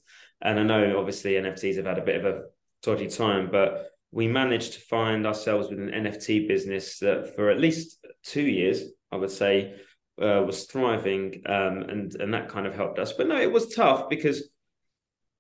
And 0.41 0.59
I 0.61 0.63
know 0.63 0.99
obviously 0.99 1.33
NFTs 1.33 1.77
have 1.77 1.87
had 1.87 1.99
a 1.99 2.05
bit 2.05 2.25
of 2.25 2.25
a 2.25 2.43
dodgy 2.83 3.09
time, 3.09 3.51
but 3.51 3.91
we 4.11 4.27
managed 4.29 4.75
to 4.75 4.81
find 4.81 5.27
ourselves 5.27 5.69
with 5.69 5.79
an 5.79 5.91
NFT 5.91 6.49
business 6.49 6.99
that 7.01 7.35
for 7.35 7.51
at 7.51 7.61
least 7.61 8.05
two 8.23 8.47
years, 8.47 8.83
I 9.13 9.17
would 9.17 9.31
say, 9.31 9.75
uh, 10.21 10.43
was 10.45 10.65
thriving, 10.65 11.43
um, 11.47 11.83
and 11.83 12.15
and 12.17 12.35
that 12.35 12.49
kind 12.49 12.67
of 12.67 12.75
helped 12.75 12.99
us. 12.99 13.13
But 13.13 13.29
no, 13.29 13.41
it 13.41 13.53
was 13.53 13.75
tough 13.75 14.09
because 14.09 14.51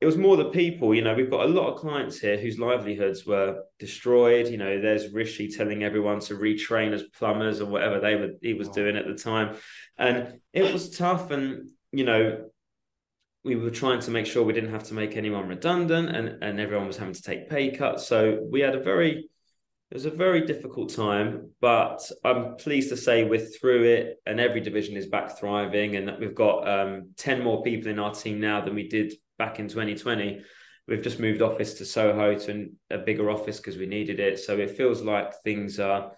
it 0.01 0.07
was 0.07 0.16
more 0.16 0.36
the 0.36 0.51
people. 0.51 0.94
You 0.94 1.03
know, 1.03 1.14
we've 1.14 1.30
got 1.30 1.46
a 1.46 1.49
lot 1.49 1.72
of 1.72 1.80
clients 1.80 2.20
here 2.20 2.36
whose 2.36 2.59
livelihoods 2.59 3.26
were 3.26 3.64
destroyed. 3.80 4.49
You 4.49 4.57
know, 4.57 4.80
there's 4.80 5.12
Rishi 5.12 5.49
telling 5.49 5.82
everyone 5.82 6.20
to 6.20 6.34
retrain 6.34 6.92
as 6.92 7.03
plumbers 7.03 7.61
or 7.61 7.66
whatever 7.66 7.99
they 7.99 8.14
were 8.14 8.32
he 8.40 8.55
was 8.55 8.68
doing 8.68 8.96
at 8.96 9.07
the 9.07 9.14
time, 9.16 9.57
and 9.96 10.40
it 10.53 10.72
was 10.72 10.96
tough. 10.96 11.30
And 11.30 11.70
you 11.90 12.05
know, 12.05 12.51
we 13.55 13.57
were 13.57 13.70
trying 13.70 14.01
to 14.01 14.11
make 14.11 14.26
sure 14.26 14.44
we 14.44 14.53
didn't 14.53 14.72
have 14.72 14.84
to 14.84 14.94
make 14.94 15.16
anyone 15.16 15.49
redundant, 15.49 16.14
and 16.14 16.42
and 16.42 16.61
everyone 16.61 16.86
was 16.86 16.99
having 16.99 17.14
to 17.14 17.22
take 17.22 17.49
pay 17.49 17.70
cuts. 17.70 18.07
So 18.07 18.46
we 18.51 18.61
had 18.61 18.74
a 18.74 18.82
very 18.82 19.28
it 19.90 19.94
was 19.94 20.05
a 20.05 20.11
very 20.11 20.44
difficult 20.44 20.92
time, 20.94 21.53
but 21.62 21.99
I'm 22.22 22.57
pleased 22.57 22.90
to 22.90 22.96
say 22.96 23.24
we're 23.24 23.38
through 23.38 23.84
it, 23.84 24.18
and 24.26 24.38
every 24.38 24.61
division 24.61 24.96
is 24.96 25.07
back 25.07 25.38
thriving, 25.38 25.96
and 25.96 26.18
we've 26.20 26.34
got 26.34 26.68
um, 26.68 27.12
ten 27.16 27.42
more 27.42 27.62
people 27.62 27.90
in 27.90 27.99
our 27.99 28.14
team 28.14 28.38
now 28.38 28.61
than 28.61 28.74
we 28.74 28.86
did 28.86 29.14
back 29.38 29.59
in 29.59 29.68
2020. 29.68 30.42
We've 30.86 31.03
just 31.03 31.20
moved 31.20 31.42
office 31.42 31.74
to 31.74 31.86
Soho 31.86 32.34
to 32.38 32.51
an, 32.51 32.76
a 32.90 32.99
bigger 32.99 33.30
office 33.30 33.59
because 33.59 33.78
we 33.78 33.86
needed 33.86 34.20
it, 34.20 34.38
so 34.38 34.59
it 34.59 34.76
feels 34.76 35.03
like 35.03 35.32
things 35.42 35.80
are. 35.80 36.12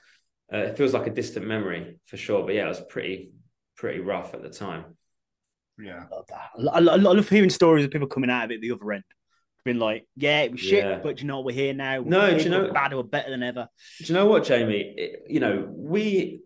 Uh, 0.53 0.59
it 0.59 0.77
feels 0.77 0.93
like 0.93 1.07
a 1.07 1.15
distant 1.15 1.47
memory 1.47 2.01
for 2.07 2.17
sure, 2.17 2.45
but 2.45 2.57
yeah, 2.57 2.65
it 2.65 2.69
was 2.69 2.83
pretty 2.89 3.31
pretty 3.77 4.01
rough 4.01 4.35
at 4.35 4.43
the 4.43 4.51
time. 4.51 4.97
Yeah, 5.83 6.05
I, 6.59 6.69
I, 6.73 6.79
I 6.79 6.81
love 6.81 7.29
hearing 7.29 7.51
stories 7.51 7.85
of 7.85 7.91
people 7.91 8.09
coming 8.09 8.31
out 8.31 8.45
of 8.45 8.51
it 8.51 8.61
the 8.61 8.73
other 8.73 8.93
end, 8.93 9.05
being 9.65 9.79
like, 9.79 10.07
"Yeah, 10.17 10.43
it 10.43 10.53
was 10.53 10.61
shit, 10.61 10.85
Yeah. 10.85 11.01
but 11.03 11.21
you 11.21 11.27
know? 11.27 11.41
We're 11.41 11.55
here 11.55 11.75
now. 11.75 12.03
No, 12.05 12.27
do 12.31 12.37
you 12.37 12.43
People 12.45 12.51
know- 12.63 12.69
are 12.69 12.73
bad 12.73 12.93
or 12.93 13.05
better 13.05 13.31
than 13.31 13.43
ever." 13.43 13.69
Do 13.99 14.05
you 14.05 14.15
know 14.15 14.27
what, 14.27 14.45
Jamie? 14.45 14.95
It- 14.97 15.23
you 15.29 15.41
know, 15.41 15.69
we 15.75 16.41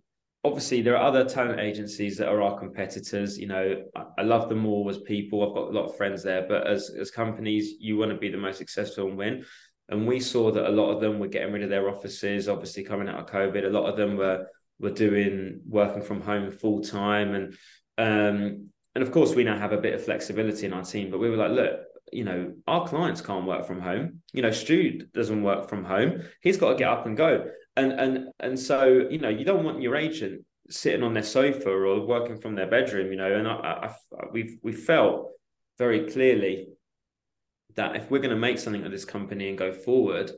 obviously 0.45 0.83
there 0.83 0.95
are 0.97 1.07
other 1.07 1.25
talent 1.25 1.59
agencies 1.59 2.19
that 2.19 2.29
are 2.29 2.43
our 2.43 2.59
competitors. 2.59 3.39
You 3.39 3.47
know, 3.47 3.83
I, 3.97 4.05
I 4.19 4.23
love 4.23 4.49
them 4.51 4.67
all 4.67 4.89
as 4.91 4.99
people. 4.99 5.43
I've 5.43 5.55
got 5.55 5.69
a 5.69 5.77
lot 5.79 5.87
of 5.87 5.97
friends 5.97 6.23
there, 6.23 6.47
but 6.49 6.67
as 6.67 6.91
as 6.91 7.11
companies, 7.11 7.75
you 7.81 7.97
want 7.97 8.11
to 8.11 8.19
be 8.19 8.29
the 8.31 8.37
most 8.37 8.59
successful 8.59 9.09
and 9.09 9.17
win. 9.17 9.45
And 9.89 10.07
we 10.07 10.19
saw 10.21 10.51
that 10.51 10.67
a 10.69 10.73
lot 10.73 10.93
of 10.93 11.01
them 11.01 11.19
were 11.19 11.29
getting 11.29 11.53
rid 11.53 11.63
of 11.63 11.69
their 11.71 11.89
offices. 11.91 12.49
Obviously, 12.49 12.85
coming 12.85 13.09
out 13.09 13.21
of 13.21 13.27
COVID, 13.27 13.65
a 13.65 13.69
lot 13.71 13.87
of 13.89 13.97
them 13.97 14.17
were 14.17 14.47
were 14.81 14.91
doing 14.91 15.61
working 15.69 16.03
from 16.03 16.21
home 16.21 16.51
full 16.51 16.81
time, 16.83 17.35
and 17.35 17.55
um, 17.97 18.71
and 18.95 19.03
of 19.03 19.11
course, 19.11 19.35
we 19.35 19.45
now 19.45 19.59
have 19.59 19.73
a 19.73 19.81
bit 19.81 19.95
of 19.95 20.05
flexibility 20.05 20.67
in 20.67 20.73
our 20.73 20.85
team. 20.85 21.11
But 21.11 21.19
we 21.19 21.29
were 21.29 21.37
like, 21.37 21.51
look, 21.51 21.81
you 22.13 22.25
know, 22.25 22.55
our 22.67 22.87
clients 22.87 23.21
can't 23.21 23.47
work 23.47 23.67
from 23.67 23.81
home. 23.81 24.21
You 24.33 24.43
know, 24.43 24.53
Stu 24.53 25.07
doesn't 25.13 25.43
work 25.43 25.69
from 25.69 25.85
home. 25.85 26.23
He's 26.43 26.57
got 26.57 26.71
to 26.71 26.77
get 26.77 26.89
up 26.89 27.07
and 27.07 27.17
go. 27.17 27.47
And 27.77 27.93
and 27.93 28.29
and 28.39 28.59
so, 28.59 29.09
you 29.11 29.19
know, 29.19 29.29
you 29.29 29.45
don't 29.45 29.65
want 29.65 29.83
your 29.83 29.97
agent 29.97 30.45
sitting 30.71 31.03
on 31.03 31.13
their 31.13 31.25
sofa 31.25 31.71
or 31.71 32.07
working 32.07 32.39
from 32.39 32.55
their 32.55 32.69
bedroom, 32.69 33.11
you 33.11 33.17
know. 33.17 33.35
And 33.35 33.49
I, 33.49 33.91
I, 34.13 34.27
we've 34.33 34.57
we 34.63 34.73
felt 34.73 35.31
very 35.77 36.09
clearly 36.11 36.69
that 37.75 37.97
if 37.97 38.11
we're 38.11 38.19
going 38.19 38.31
to 38.31 38.37
make 38.37 38.59
something 38.59 38.85
of 38.85 38.93
this 38.93 39.05
company 39.05 39.49
and 39.49 39.59
go 39.59 39.73
forward, 39.73 40.31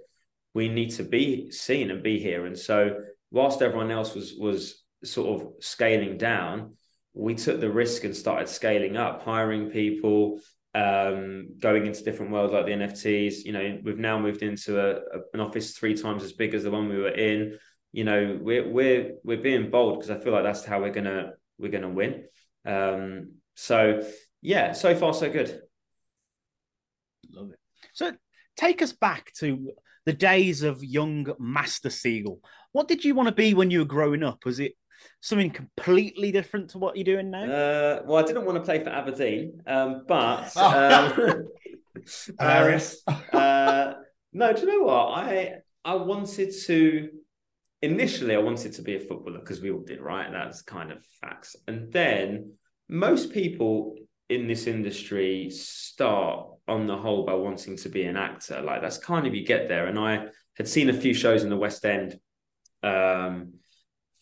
we 0.55 0.69
need 0.69 0.91
to 0.93 1.03
be 1.03 1.51
seen 1.51 1.91
and 1.91 2.03
be 2.03 2.19
here. 2.19 2.47
And 2.47 2.59
so, 2.59 2.97
whilst 3.31 3.61
everyone 3.61 3.91
else 3.91 4.15
was 4.15 4.35
was 4.39 4.83
sort 5.05 5.41
of 5.41 5.49
scaling 5.61 6.17
down, 6.17 6.77
we 7.17 7.35
took 7.35 7.61
the 7.61 7.71
risk 7.71 8.05
and 8.05 8.15
started 8.15 8.49
scaling 8.49 8.97
up, 8.97 9.23
hiring 9.23 9.71
people, 9.71 10.39
um, 10.75 11.49
going 11.59 11.87
into 11.87 12.05
different 12.05 12.31
worlds 12.31 12.53
like 12.53 12.67
the 12.67 12.73
NFTs. 12.73 13.45
You 13.45 13.53
know, 13.53 13.79
we've 13.83 13.99
now 13.99 14.19
moved 14.19 14.43
into 14.43 14.79
a, 14.79 14.97
a, 14.97 15.21
an 15.33 15.41
office 15.41 15.73
three 15.73 15.95
times 15.95 16.23
as 16.23 16.35
big 16.35 16.53
as 16.53 16.65
the 16.65 16.71
one 16.71 16.91
we 16.91 16.99
were 16.99 17.09
in. 17.09 17.59
You 17.93 18.05
know, 18.05 18.39
we're 18.41 18.69
we're 18.69 19.13
we're 19.25 19.41
being 19.41 19.71
bold 19.71 19.99
because 19.99 20.11
I 20.11 20.23
feel 20.23 20.35
like 20.35 20.45
that's 20.45 20.67
how 20.67 20.81
we're 20.83 20.93
gonna 20.93 21.33
we're 21.59 21.71
gonna 21.71 21.89
win. 21.89 22.25
Um, 22.67 23.37
so 23.55 24.07
yeah, 24.43 24.73
so 24.73 24.95
far 24.95 25.15
so 25.15 25.31
good. 25.31 25.63
Love 27.33 27.53
it. 27.53 27.59
So 27.95 28.13
take 28.59 28.83
us 28.83 28.93
back 28.93 29.33
to 29.39 29.73
the 30.05 30.13
days 30.13 30.63
of 30.63 30.85
young 30.85 31.33
Master 31.39 31.89
Segal. 31.89 32.41
What 32.73 32.89
did 32.89 33.07
you 33.07 33.15
want 33.15 33.29
to 33.29 33.35
be 33.35 33.55
when 33.55 33.71
you 33.71 33.79
were 33.79 33.87
growing 33.87 34.23
up? 34.23 34.45
Was 34.45 34.61
it 34.61 34.75
something 35.21 35.51
completely 35.51 36.33
different 36.33 36.71
to 36.71 36.79
what 36.79 36.97
you're 36.97 37.05
doing 37.05 37.31
now? 37.31 37.45
Uh, 37.45 38.03
well, 38.05 38.23
I 38.23 38.27
didn't 38.27 38.45
want 38.45 38.57
to 38.59 38.65
play 38.65 38.83
for 38.83 38.91
Aberdeen, 38.91 39.63
um, 39.67 40.05
but 40.07 40.53
Oh. 40.57 41.13
um, 41.17 41.49
Hilarious. 42.41 43.03
uh, 43.33 43.95
no, 44.33 44.53
do 44.53 44.61
you 44.61 44.67
know 44.67 44.83
what? 44.85 45.07
I 45.19 45.57
I 45.85 45.95
wanted 45.95 46.53
to 46.67 47.09
initially 47.83 48.35
I 48.35 48.39
wanted 48.39 48.73
to 48.75 48.83
be 48.83 48.97
a 48.97 49.01
footballer 49.01 49.39
because 49.41 49.61
we 49.61 49.71
all 49.71 49.81
did, 49.83 50.01
right? 50.01 50.31
That's 50.31 50.63
kind 50.63 50.93
of 50.93 51.05
facts. 51.21 51.57
And 51.69 51.93
then 51.93 52.53
most 52.89 53.33
people 53.33 53.97
in 54.29 54.47
this 54.49 54.67
industry 54.67 55.51
start 55.51 56.49
on 56.67 56.87
the 56.87 56.97
whole 56.97 57.25
by 57.25 57.35
wanting 57.35 57.77
to 57.77 57.89
be 57.89 58.05
an 58.05 58.17
actor. 58.17 58.61
Like 58.61 58.83
that's 58.83 58.99
kind 58.99 59.27
of 59.27 59.35
you 59.35 59.45
get 59.47 59.69
there. 59.69 59.87
And 59.87 59.99
I 59.99 60.27
had 60.57 60.69
seen 60.69 60.91
a 60.91 60.93
few 61.01 61.15
shows 61.15 61.43
in 61.45 61.51
the 61.51 61.57
West 61.57 61.85
End, 61.85 62.19
um, 62.83 63.55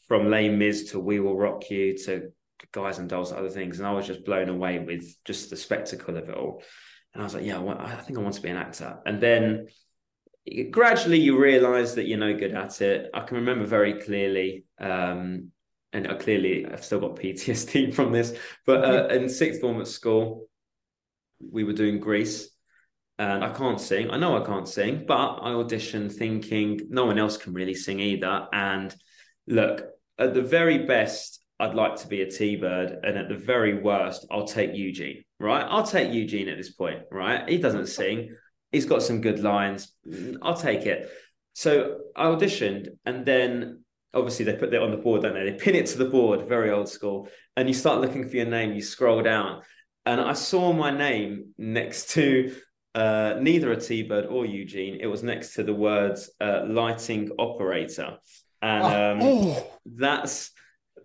from 0.08 0.30
Les 0.30 0.48
Mis 0.48 0.90
to 0.90 1.00
We 1.00 1.20
Will 1.20 1.36
Rock 1.36 1.70
You 1.70 1.96
to 1.98 2.32
Guys 2.72 2.98
and 2.98 3.08
Dolls, 3.08 3.32
other 3.32 3.50
things, 3.50 3.78
and 3.78 3.86
I 3.86 3.92
was 3.92 4.06
just 4.06 4.24
blown 4.24 4.48
away 4.48 4.78
with 4.78 5.16
just 5.24 5.50
the 5.50 5.56
spectacle 5.56 6.16
of 6.16 6.28
it 6.28 6.34
all. 6.34 6.62
And 7.12 7.22
I 7.22 7.24
was 7.24 7.34
like, 7.34 7.44
yeah, 7.44 7.56
I, 7.56 7.60
want, 7.60 7.80
I 7.80 7.94
think 7.96 8.18
I 8.18 8.22
want 8.22 8.34
to 8.34 8.42
be 8.42 8.48
an 8.48 8.56
actor. 8.56 8.98
And 9.06 9.20
then 9.20 9.68
gradually 10.70 11.20
you 11.20 11.38
realize 11.38 11.94
that 11.94 12.06
you're 12.06 12.18
no 12.18 12.36
good 12.36 12.54
at 12.54 12.80
it. 12.80 13.10
I 13.14 13.20
can 13.20 13.38
remember 13.38 13.66
very 13.66 14.00
clearly, 14.00 14.64
um, 14.80 15.50
and 15.92 16.08
I 16.08 16.14
clearly 16.14 16.66
I've 16.66 16.84
still 16.84 17.00
got 17.00 17.16
PTSD 17.20 17.94
from 17.94 18.12
this, 18.12 18.36
but 18.66 18.84
uh, 18.84 19.08
in 19.08 19.28
sixth 19.28 19.60
form 19.60 19.80
at 19.80 19.86
school, 19.86 20.48
we 21.40 21.64
were 21.64 21.72
doing 21.72 22.00
Grease. 22.00 22.50
And 23.16 23.44
I 23.44 23.52
can't 23.52 23.80
sing. 23.80 24.10
I 24.10 24.16
know 24.16 24.36
I 24.36 24.44
can't 24.44 24.66
sing, 24.66 25.04
but 25.06 25.38
I 25.40 25.50
auditioned 25.50 26.12
thinking 26.12 26.80
no 26.90 27.06
one 27.06 27.16
else 27.16 27.36
can 27.36 27.52
really 27.52 27.74
sing 27.74 28.00
either. 28.00 28.48
And 28.52 28.92
look, 29.46 29.84
at 30.18 30.34
the 30.34 30.42
very 30.42 30.86
best, 30.86 31.42
I'd 31.60 31.74
like 31.74 31.96
to 31.96 32.08
be 32.08 32.22
a 32.22 32.30
T 32.30 32.56
Bird. 32.56 32.98
And 33.02 33.16
at 33.16 33.28
the 33.28 33.36
very 33.36 33.80
worst, 33.80 34.26
I'll 34.30 34.46
take 34.46 34.74
Eugene, 34.74 35.24
right? 35.38 35.66
I'll 35.68 35.86
take 35.86 36.12
Eugene 36.12 36.48
at 36.48 36.56
this 36.56 36.72
point, 36.72 37.02
right? 37.10 37.48
He 37.48 37.58
doesn't 37.58 37.86
sing. 37.86 38.34
He's 38.72 38.86
got 38.86 39.02
some 39.02 39.20
good 39.20 39.40
lines. 39.40 39.92
I'll 40.42 40.56
take 40.56 40.86
it. 40.86 41.10
So 41.52 41.98
I 42.16 42.24
auditioned, 42.26 42.88
and 43.04 43.24
then 43.24 43.84
obviously 44.12 44.44
they 44.44 44.56
put 44.56 44.72
that 44.72 44.82
on 44.82 44.90
the 44.90 44.96
board, 44.96 45.22
don't 45.22 45.34
they? 45.34 45.50
They 45.50 45.56
pin 45.56 45.76
it 45.76 45.86
to 45.86 45.98
the 45.98 46.06
board, 46.06 46.48
very 46.48 46.70
old 46.70 46.88
school. 46.88 47.28
And 47.56 47.68
you 47.68 47.74
start 47.74 48.00
looking 48.00 48.28
for 48.28 48.36
your 48.36 48.46
name, 48.46 48.72
you 48.72 48.82
scroll 48.82 49.22
down, 49.22 49.62
and 50.04 50.20
I 50.20 50.32
saw 50.32 50.72
my 50.72 50.90
name 50.90 51.54
next 51.56 52.10
to 52.10 52.54
uh, 52.96 53.36
neither 53.40 53.72
a 53.72 53.80
T 53.80 54.02
Bird 54.02 54.26
or 54.26 54.44
Eugene. 54.44 54.98
It 55.00 55.06
was 55.06 55.22
next 55.22 55.54
to 55.54 55.62
the 55.62 55.74
words 55.74 56.30
uh, 56.40 56.64
lighting 56.66 57.30
operator. 57.38 58.18
And 58.64 59.22
um, 59.22 59.28
Oh. 59.28 59.70
that's 59.84 60.50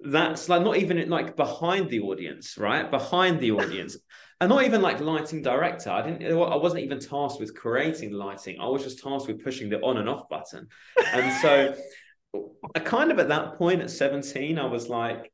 that's 0.01 0.47
like 0.47 0.62
not 0.64 0.78
even 0.78 1.10
like 1.10 1.36
behind 1.36 1.89
the 1.89 1.99
audience, 1.99 2.57
right? 2.57 2.89
Behind 2.89 3.39
the 3.39 3.51
audience. 3.51 3.97
And 4.41 4.47
not 4.49 4.64
even 4.64 4.82
like 4.82 5.01
lighting 5.01 5.41
director. 5.41 5.89
I 5.89 6.01
didn't. 6.01 6.24
I 6.26 6.55
wasn't 6.55 6.84
even 6.84 6.99
tasked 6.99 7.41
with 7.41 7.53
creating 7.53 8.14
lighting. 8.14 8.57
I 8.62 8.68
was 8.70 8.84
just 8.84 9.03
tasked 9.03 9.28
with 9.28 9.43
pushing 9.43 9.70
the 9.70 9.82
on 9.82 9.97
and 9.97 10.07
off 10.07 10.30
button. 10.30 10.68
And 11.14 11.41
so, 11.41 11.76
I 12.74 12.80
kind 12.80 13.12
of 13.12 13.20
at 13.20 13.28
that 13.28 13.57
point 13.57 13.82
at 13.82 13.89
seventeen, 13.91 14.57
I 14.57 14.68
was 14.68 14.88
like, 14.88 15.30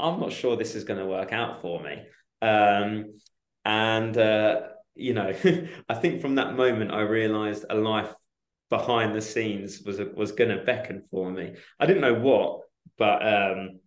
I'm 0.00 0.20
not 0.20 0.32
sure 0.32 0.56
this 0.56 0.74
is 0.74 0.84
going 0.84 1.00
to 1.00 1.04
work 1.06 1.34
out 1.34 1.60
for 1.60 1.82
me. 1.82 2.02
Um, 2.40 3.18
and 3.66 4.16
uh, 4.16 4.60
you 4.94 5.12
know, 5.12 5.34
I 5.90 5.94
think 5.94 6.22
from 6.22 6.36
that 6.36 6.56
moment, 6.56 6.92
I 6.92 7.02
realized 7.02 7.66
a 7.68 7.74
life 7.74 8.10
behind 8.70 9.14
the 9.14 9.20
scenes 9.20 9.82
was 9.82 10.00
was 10.14 10.32
going 10.32 10.50
to 10.50 10.64
beckon 10.64 11.02
for 11.10 11.30
me. 11.30 11.54
I 11.78 11.86
didn't 11.86 12.02
know 12.02 12.14
what, 12.14 12.62
but 12.98 13.26
um, 13.26 13.80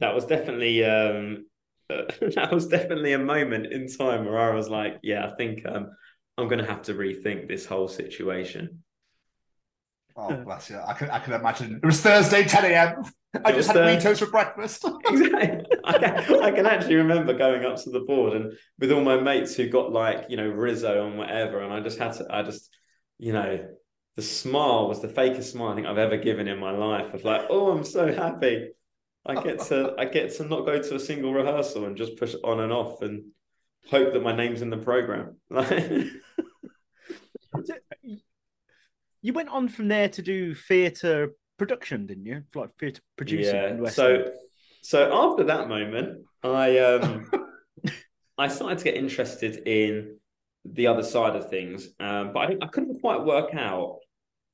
that 0.00 0.14
was 0.14 0.26
definitely 0.26 0.84
um, 0.84 1.46
that 1.88 2.50
was 2.52 2.66
definitely 2.66 3.12
a 3.12 3.18
moment 3.18 3.66
in 3.66 3.88
time 3.88 4.24
where 4.24 4.38
I 4.38 4.54
was 4.54 4.68
like, 4.68 4.98
yeah, 5.02 5.26
I 5.26 5.34
think 5.36 5.64
um, 5.66 5.90
I'm 6.38 6.48
going 6.48 6.60
to 6.60 6.70
have 6.70 6.82
to 6.82 6.94
rethink 6.94 7.48
this 7.48 7.66
whole 7.66 7.88
situation. 7.88 8.82
Oh, 10.16 10.34
bless 10.44 10.70
you. 10.70 10.78
I 10.84 10.92
can, 10.92 11.10
I 11.10 11.18
can 11.18 11.32
imagine. 11.32 11.80
It 11.82 11.86
was 11.86 12.00
Thursday, 12.00 12.44
10 12.44 12.64
a.m. 12.66 13.04
I 13.44 13.52
just 13.52 13.68
had 13.68 13.76
uh, 13.76 13.86
Weetos 13.86 14.18
for 14.18 14.26
breakfast. 14.26 14.84
exactly. 15.06 15.66
I 15.84 15.98
can, 15.98 16.42
I 16.42 16.50
can 16.50 16.66
actually 16.66 16.96
remember 16.96 17.32
going 17.32 17.64
up 17.64 17.76
to 17.82 17.90
the 17.90 18.00
board 18.00 18.34
and 18.34 18.52
with 18.78 18.90
all 18.92 19.02
my 19.02 19.18
mates 19.20 19.54
who 19.54 19.68
got 19.68 19.92
like 19.92 20.26
you 20.28 20.36
know 20.36 20.48
Rizzo 20.48 21.06
and 21.06 21.16
whatever, 21.16 21.60
and 21.60 21.72
I 21.72 21.80
just 21.80 21.98
had 21.98 22.12
to, 22.14 22.26
I 22.28 22.42
just, 22.42 22.70
you 23.18 23.32
know, 23.32 23.68
the 24.20 24.26
smile 24.26 24.86
was 24.86 25.00
the 25.00 25.08
fakest 25.08 25.44
smile 25.44 25.70
I 25.70 25.74
think 25.76 25.86
I've 25.86 25.96
ever 25.96 26.18
given 26.18 26.46
in 26.46 26.58
my 26.58 26.72
life. 26.72 27.14
Of 27.14 27.24
like, 27.24 27.46
oh, 27.48 27.70
I'm 27.70 27.84
so 27.84 28.12
happy. 28.12 28.68
I 29.24 29.42
get 29.42 29.60
to, 29.68 29.94
I 29.98 30.04
get 30.04 30.36
to 30.36 30.44
not 30.44 30.66
go 30.66 30.78
to 30.78 30.94
a 30.94 31.00
single 31.00 31.32
rehearsal 31.32 31.86
and 31.86 31.96
just 31.96 32.18
push 32.18 32.34
on 32.44 32.60
and 32.60 32.70
off 32.70 33.00
and 33.00 33.24
hope 33.90 34.12
that 34.12 34.22
my 34.22 34.36
name's 34.36 34.60
in 34.60 34.68
the 34.70 34.76
program. 34.76 35.36
You 39.22 39.34
went 39.34 39.50
on 39.50 39.68
from 39.68 39.88
there 39.88 40.08
to 40.08 40.22
do 40.22 40.54
theatre 40.54 41.32
production, 41.58 42.06
didn't 42.06 42.24
you? 42.24 42.42
Like 42.54 42.70
theatre 42.78 43.02
producing 43.18 43.54
in 43.54 43.84
yeah. 43.84 43.90
So, 43.90 44.32
so 44.80 45.12
after 45.12 45.44
that 45.44 45.68
moment, 45.68 46.24
I 46.42 46.78
um, 46.78 47.30
I 48.38 48.48
started 48.48 48.78
to 48.78 48.84
get 48.84 48.94
interested 48.94 49.68
in 49.68 50.16
the 50.64 50.86
other 50.86 51.02
side 51.02 51.36
of 51.36 51.50
things, 51.50 51.88
um, 52.00 52.32
but 52.32 52.38
I 52.38 52.56
I 52.62 52.66
couldn't 52.68 52.98
quite 53.02 53.22
work 53.22 53.54
out 53.54 53.98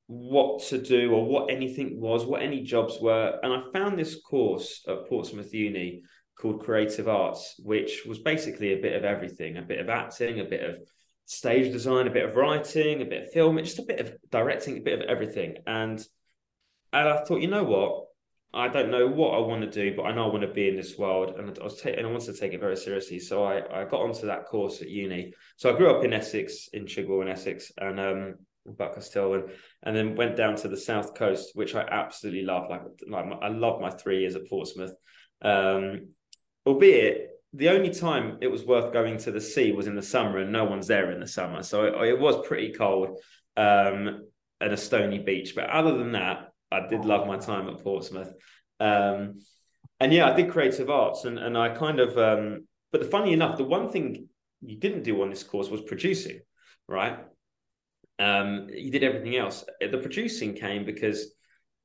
what 0.07 0.63
to 0.65 0.79
do 0.79 1.13
or 1.13 1.25
what 1.27 1.51
anything 1.51 2.01
was, 2.01 2.25
what 2.25 2.43
any 2.43 2.63
jobs 2.63 2.99
were, 3.01 3.39
and 3.43 3.53
I 3.53 3.63
found 3.73 3.99
this 3.99 4.21
course 4.21 4.85
at 4.89 5.09
Portsmouth 5.09 5.53
Uni 5.53 6.03
called 6.39 6.63
Creative 6.63 7.09
Arts, 7.09 7.55
which 7.59 8.05
was 8.07 8.19
basically 8.19 8.73
a 8.73 8.81
bit 8.81 8.95
of 8.95 9.05
everything, 9.05 9.57
a 9.57 9.63
bit 9.63 9.81
of 9.81 9.89
acting, 9.89 10.41
a 10.41 10.45
bit 10.45 10.69
of 10.69 10.79
stage 11.25 11.73
design, 11.73 12.07
a 12.07 12.11
bit 12.11 12.25
of 12.25 12.37
writing, 12.37 13.03
a 13.03 13.05
bit 13.05 13.25
of 13.25 13.33
film, 13.33 13.59
just 13.59 13.81
a 13.81 13.83
bit 13.83 14.01
of 14.01 14.15
directing, 14.31 14.79
a 14.79 14.81
bit 14.81 15.01
of 15.01 15.09
everything, 15.09 15.57
and 15.67 16.05
and 16.93 17.09
I 17.09 17.25
thought, 17.25 17.43
you 17.43 17.49
know 17.49 17.65
what? 17.65 18.05
I 18.55 18.69
don't 18.69 18.91
know 18.91 19.07
what 19.07 19.35
I 19.35 19.41
want 19.41 19.63
to 19.63 19.71
do, 19.71 19.95
but 19.95 20.05
I 20.05 20.15
know 20.15 20.25
I 20.25 20.33
want 20.33 20.43
to 20.43 20.53
be 20.53 20.69
in 20.69 20.77
this 20.77 20.97
world, 20.97 21.35
and 21.37 21.59
I 21.59 21.65
was 21.65 21.81
ta- 21.81 21.91
and 21.91 22.07
I 22.07 22.11
wanted 22.11 22.33
to 22.33 22.41
take 22.41 22.53
it 22.53 22.61
very 22.61 22.77
seriously. 22.77 23.19
So 23.19 23.45
I, 23.45 23.83
I 23.83 23.85
got 23.85 24.01
onto 24.01 24.27
that 24.27 24.47
course 24.47 24.81
at 24.81 24.89
uni. 24.89 25.35
So 25.57 25.73
I 25.73 25.77
grew 25.77 25.91
up 25.91 26.05
in 26.05 26.13
Essex, 26.13 26.69
in 26.73 26.87
Chigwell 26.87 27.23
in 27.23 27.29
Essex, 27.29 27.73
and 27.77 28.01
um, 28.01 28.35
Buckcastle, 28.73 29.35
and 29.35 29.51
and 29.83 29.97
then 29.97 30.17
went 30.17 30.37
down 30.37 30.57
to 30.57 30.69
the 30.69 30.77
south 30.77 31.15
coast, 31.15 31.51
which 31.55 31.75
I 31.75 31.83
absolutely 31.83 32.43
love. 32.43 32.69
Like, 32.71 32.83
like 33.09 33.25
I 33.43 33.49
love 33.49 33.81
my 33.81 33.91
three 33.91 34.21
years 34.21 34.37
at 34.37 34.49
Portsmouth. 34.49 34.93
Um, 35.43 36.09
albeit 36.67 37.31
the 37.53 37.69
only 37.71 37.91
time 37.91 38.39
it 38.41 38.49
was 38.49 38.65
worth 38.65 38.93
going 38.93 39.19
to 39.19 39.31
the 39.31 39.41
sea 39.41 39.73
was 39.73 39.87
in 39.87 39.95
the 39.95 40.03
summer, 40.03 40.39
and 40.39 40.53
no 40.53 40.65
one's 40.65 40.87
there 40.87 41.11
in 41.13 41.21
the 41.21 41.27
summer, 41.27 41.63
so 41.63 41.85
it, 41.85 42.09
it 42.09 42.19
was 42.19 42.47
pretty 42.47 42.73
cold 42.73 43.21
um, 43.57 44.27
and 44.61 44.73
a 44.73 44.77
stony 44.77 45.19
beach. 45.19 45.55
But 45.55 45.71
other 45.71 45.97
than 45.97 46.13
that, 46.13 46.49
I 46.71 46.87
did 46.87 47.05
love 47.05 47.27
my 47.27 47.39
time 47.39 47.69
at 47.69 47.83
Portsmouth. 47.83 48.33
Um, 48.81 49.41
and 50.01 50.13
yeah, 50.13 50.31
I 50.31 50.35
did 50.35 50.51
creative 50.51 50.91
arts, 50.91 51.25
and 51.25 51.39
and 51.39 51.57
I 51.57 51.71
kind 51.71 52.01
of. 52.01 52.19
Um, 52.19 52.67
but 52.93 53.11
funny 53.11 53.33
enough, 53.33 53.57
the 53.57 53.65
one 53.65 53.91
thing 53.91 54.29
you 54.63 54.77
didn't 54.77 55.03
do 55.03 55.23
on 55.23 55.31
this 55.31 55.43
course 55.43 55.69
was 55.69 55.81
producing, 55.83 56.41
right? 56.89 57.19
Um, 58.19 58.69
you 58.71 58.91
did 58.91 59.05
everything 59.05 59.37
else. 59.37 59.65
The 59.81 59.99
producing 59.99 60.55
came 60.55 60.85
because 60.85 61.33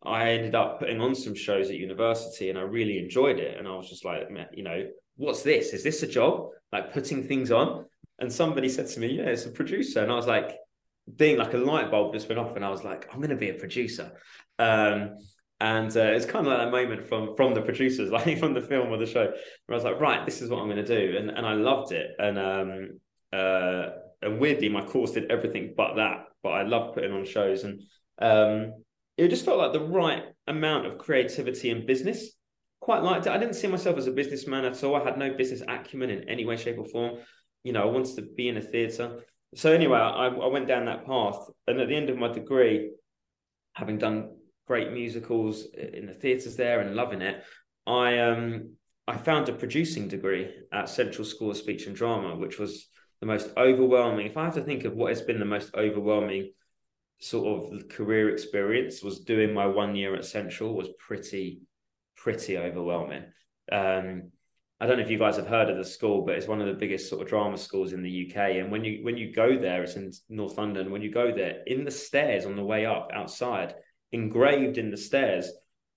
I 0.04 0.32
ended 0.32 0.56
up 0.56 0.80
putting 0.80 1.02
on 1.02 1.14
some 1.14 1.36
shows 1.36 1.70
at 1.70 1.76
university, 1.76 2.50
and 2.50 2.58
I 2.58 2.64
really 2.64 2.98
enjoyed 2.98 3.40
it. 3.40 3.58
And 3.58 3.68
I 3.68 3.76
was 3.76 3.90
just 3.90 4.06
like, 4.06 4.24
you 4.54 4.64
know, 4.64 4.88
what's 5.18 5.44
this? 5.44 5.74
Is 5.74 5.84
this 5.84 6.04
a 6.04 6.08
job? 6.08 6.50
Like 6.72 6.94
putting 6.94 7.28
things 7.28 7.52
on? 7.52 7.86
And 8.20 8.32
somebody 8.32 8.70
said 8.70 8.88
to 8.88 9.00
me, 9.00 9.18
yeah, 9.18 9.26
it's 9.26 9.46
a 9.46 9.52
producer, 9.52 10.02
and 10.02 10.12
I 10.12 10.16
was 10.16 10.28
like, 10.28 10.56
being 11.18 11.38
like 11.38 11.54
a 11.54 11.58
light 11.58 11.92
bulb 11.92 12.14
just 12.14 12.30
went 12.30 12.40
off, 12.40 12.56
and 12.56 12.64
I 12.64 12.70
was 12.70 12.84
like, 12.84 13.08
I'm 13.12 13.20
going 13.20 13.32
to 13.32 13.36
be 13.36 13.50
a 13.50 13.56
producer. 13.56 14.12
Um, 14.60 15.18
and 15.60 15.96
uh, 15.96 16.12
it's 16.14 16.26
kind 16.26 16.48
of 16.48 16.54
like 16.54 16.60
that 16.60 16.72
moment 16.72 17.08
from 17.08 17.36
from 17.36 17.54
the 17.54 17.62
producers, 17.62 18.10
like 18.12 18.40
from 18.40 18.54
the 18.54 18.62
film 18.62 18.90
or 18.90 18.98
the 18.98 19.06
show, 19.06 19.26
where 19.26 19.34
I 19.70 19.76
was 19.76 19.84
like, 19.84 20.00
right, 20.00 20.26
this 20.26 20.42
is 20.42 20.50
what 20.50 20.60
I'm 20.60 20.70
going 20.70 20.84
to 20.84 20.86
do, 20.86 21.18
and 21.18 21.30
and 21.30 21.46
I 21.46 21.54
loved 21.54 21.92
it. 21.92 22.12
And 22.18 22.40
um, 22.40 23.00
uh, 23.32 23.90
and 24.22 24.40
weirdly, 24.40 24.70
my 24.70 24.84
course 24.84 25.12
did 25.12 25.32
everything 25.32 25.74
but 25.76 25.96
that. 25.96 26.26
But 26.44 26.50
I 26.50 26.64
loved 26.64 26.96
putting 26.96 27.12
on 27.12 27.26
shows, 27.26 27.64
and 27.64 27.82
um, 28.20 28.84
it 29.18 29.30
just 29.30 29.46
felt 29.46 29.60
like 29.60 29.74
the 29.74 29.82
right 29.82 30.24
amount 30.48 30.86
of 30.86 30.98
creativity 30.98 31.70
and 31.70 31.86
business. 31.86 32.32
Quite 32.80 33.04
liked 33.04 33.28
it. 33.28 33.32
I 33.32 33.38
didn't 33.38 33.56
see 33.56 33.68
myself 33.68 33.98
as 33.98 34.08
a 34.08 34.12
businessman 34.12 34.66
at 34.66 34.84
all. 34.84 34.96
I 34.96 35.04
had 35.04 35.18
no 35.18 35.34
business 35.34 35.62
acumen 35.68 36.10
in 36.10 36.28
any 36.28 36.46
way, 36.46 36.58
shape, 36.58 36.80
or 36.80 36.86
form. 36.86 37.20
you 37.64 37.74
know, 37.74 37.84
I 37.84 37.86
wanted 37.86 38.16
to 38.16 38.24
be 38.24 38.48
in 38.50 38.58
a 38.58 38.62
theatre. 38.62 39.20
So 39.54 39.72
anyway, 39.72 40.00
I, 40.00 40.28
I 40.28 40.48
went 40.48 40.68
down 40.68 40.86
that 40.86 41.06
path, 41.06 41.38
and 41.68 41.80
at 41.80 41.90
the 41.90 41.96
end 41.96 42.10
of 42.10 42.18
my 42.18 42.32
degree, 42.32 42.92
having 43.74 43.98
done 43.98 44.32
great 44.68 44.92
musicals 44.92 45.68
in 45.74 46.06
the 46.06 46.14
theatres 46.14 46.56
there 46.56 46.80
and 46.80 46.96
loving 46.96 47.22
it, 47.22 47.44
I 47.86 48.20
um 48.20 48.76
I 49.08 49.18
found 49.18 49.50
a 49.50 49.54
producing 49.54 50.08
degree 50.08 50.50
at 50.72 50.88
Central 50.88 51.26
School 51.26 51.52
of 51.52 51.58
Speech 51.58 51.88
and 51.88 51.96
Drama, 51.96 52.36
which 52.36 52.58
was 52.60 52.88
the 53.22 53.28
most 53.28 53.50
overwhelming. 53.56 54.26
If 54.26 54.36
I 54.36 54.46
have 54.46 54.56
to 54.56 54.64
think 54.64 54.84
of 54.84 54.94
what 54.94 55.10
has 55.10 55.22
been 55.22 55.40
the 55.40 55.46
most 55.46 55.74
overwhelming 55.76 56.52
sort 57.20 57.74
of 57.74 57.88
career 57.88 58.30
experience, 58.30 59.02
was 59.02 59.20
doing 59.20 59.54
my 59.54 59.68
one 59.68 59.96
year 59.96 60.16
at 60.16 60.26
Central 60.26 60.76
was 60.76 60.90
pretty 61.00 61.62
pretty 62.18 62.58
overwhelming. 62.58 63.24
Um, 63.72 64.32
I 64.80 64.88
don't 64.88 64.98
know 64.98 65.04
if 65.04 65.12
you 65.12 65.20
guys 65.20 65.38
have 65.38 65.48
heard 65.48 65.70
of 65.70 65.78
the 65.78 65.86
school, 65.86 66.26
but 66.26 66.36
it's 66.36 66.48
one 66.48 66.60
of 66.60 66.68
the 66.68 66.74
biggest 66.74 67.08
sort 67.08 67.22
of 67.22 67.28
drama 67.28 67.58
schools 67.58 67.94
in 67.94 68.02
the 68.02 68.28
UK. 68.28 68.58
And 68.58 68.72
when 68.72 68.84
you 68.84 69.04
when 69.04 69.16
you 69.16 69.32
go 69.32 69.58
there, 69.58 69.84
it's 69.84 69.96
in 69.96 70.12
North 70.28 70.58
London. 70.58 70.92
When 70.92 71.04
you 71.04 71.12
go 71.12 71.32
there, 71.32 71.62
in 71.68 71.86
the 71.86 71.92
stairs 71.92 72.46
on 72.48 72.56
the 72.56 72.64
way 72.64 72.88
up 72.88 73.12
outside, 73.14 73.76
engraved 74.12 74.80
in 74.80 74.90
the 74.90 74.98
stairs 74.98 75.52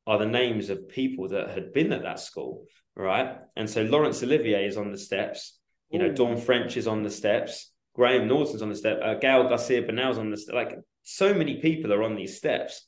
are 0.06 0.18
the 0.18 0.26
names 0.26 0.68
of 0.68 0.88
people 0.90 1.28
that 1.28 1.50
had 1.50 1.72
been 1.72 1.92
at 1.94 2.02
that 2.02 2.20
school, 2.20 2.66
right? 2.94 3.38
And 3.56 3.68
so 3.68 3.82
Laurence 3.82 4.22
Olivier 4.22 4.66
is 4.66 4.76
on 4.76 4.92
the 4.92 4.98
steps. 4.98 5.53
You 5.94 6.00
know, 6.00 6.06
Ooh. 6.06 6.14
Dawn 6.14 6.36
French 6.36 6.76
is 6.76 6.88
on 6.88 7.04
the 7.04 7.10
steps. 7.10 7.70
Graham 7.94 8.26
Norton's 8.26 8.62
on 8.62 8.68
the 8.68 8.74
step. 8.74 8.98
Uh, 9.00 9.14
Gael 9.14 9.48
Garcia 9.48 9.80
Bernal's 9.82 10.18
on 10.18 10.28
the 10.28 10.36
step. 10.36 10.56
Like 10.56 10.76
so 11.04 11.32
many 11.32 11.60
people 11.60 11.92
are 11.92 12.02
on 12.02 12.16
these 12.16 12.36
steps. 12.36 12.84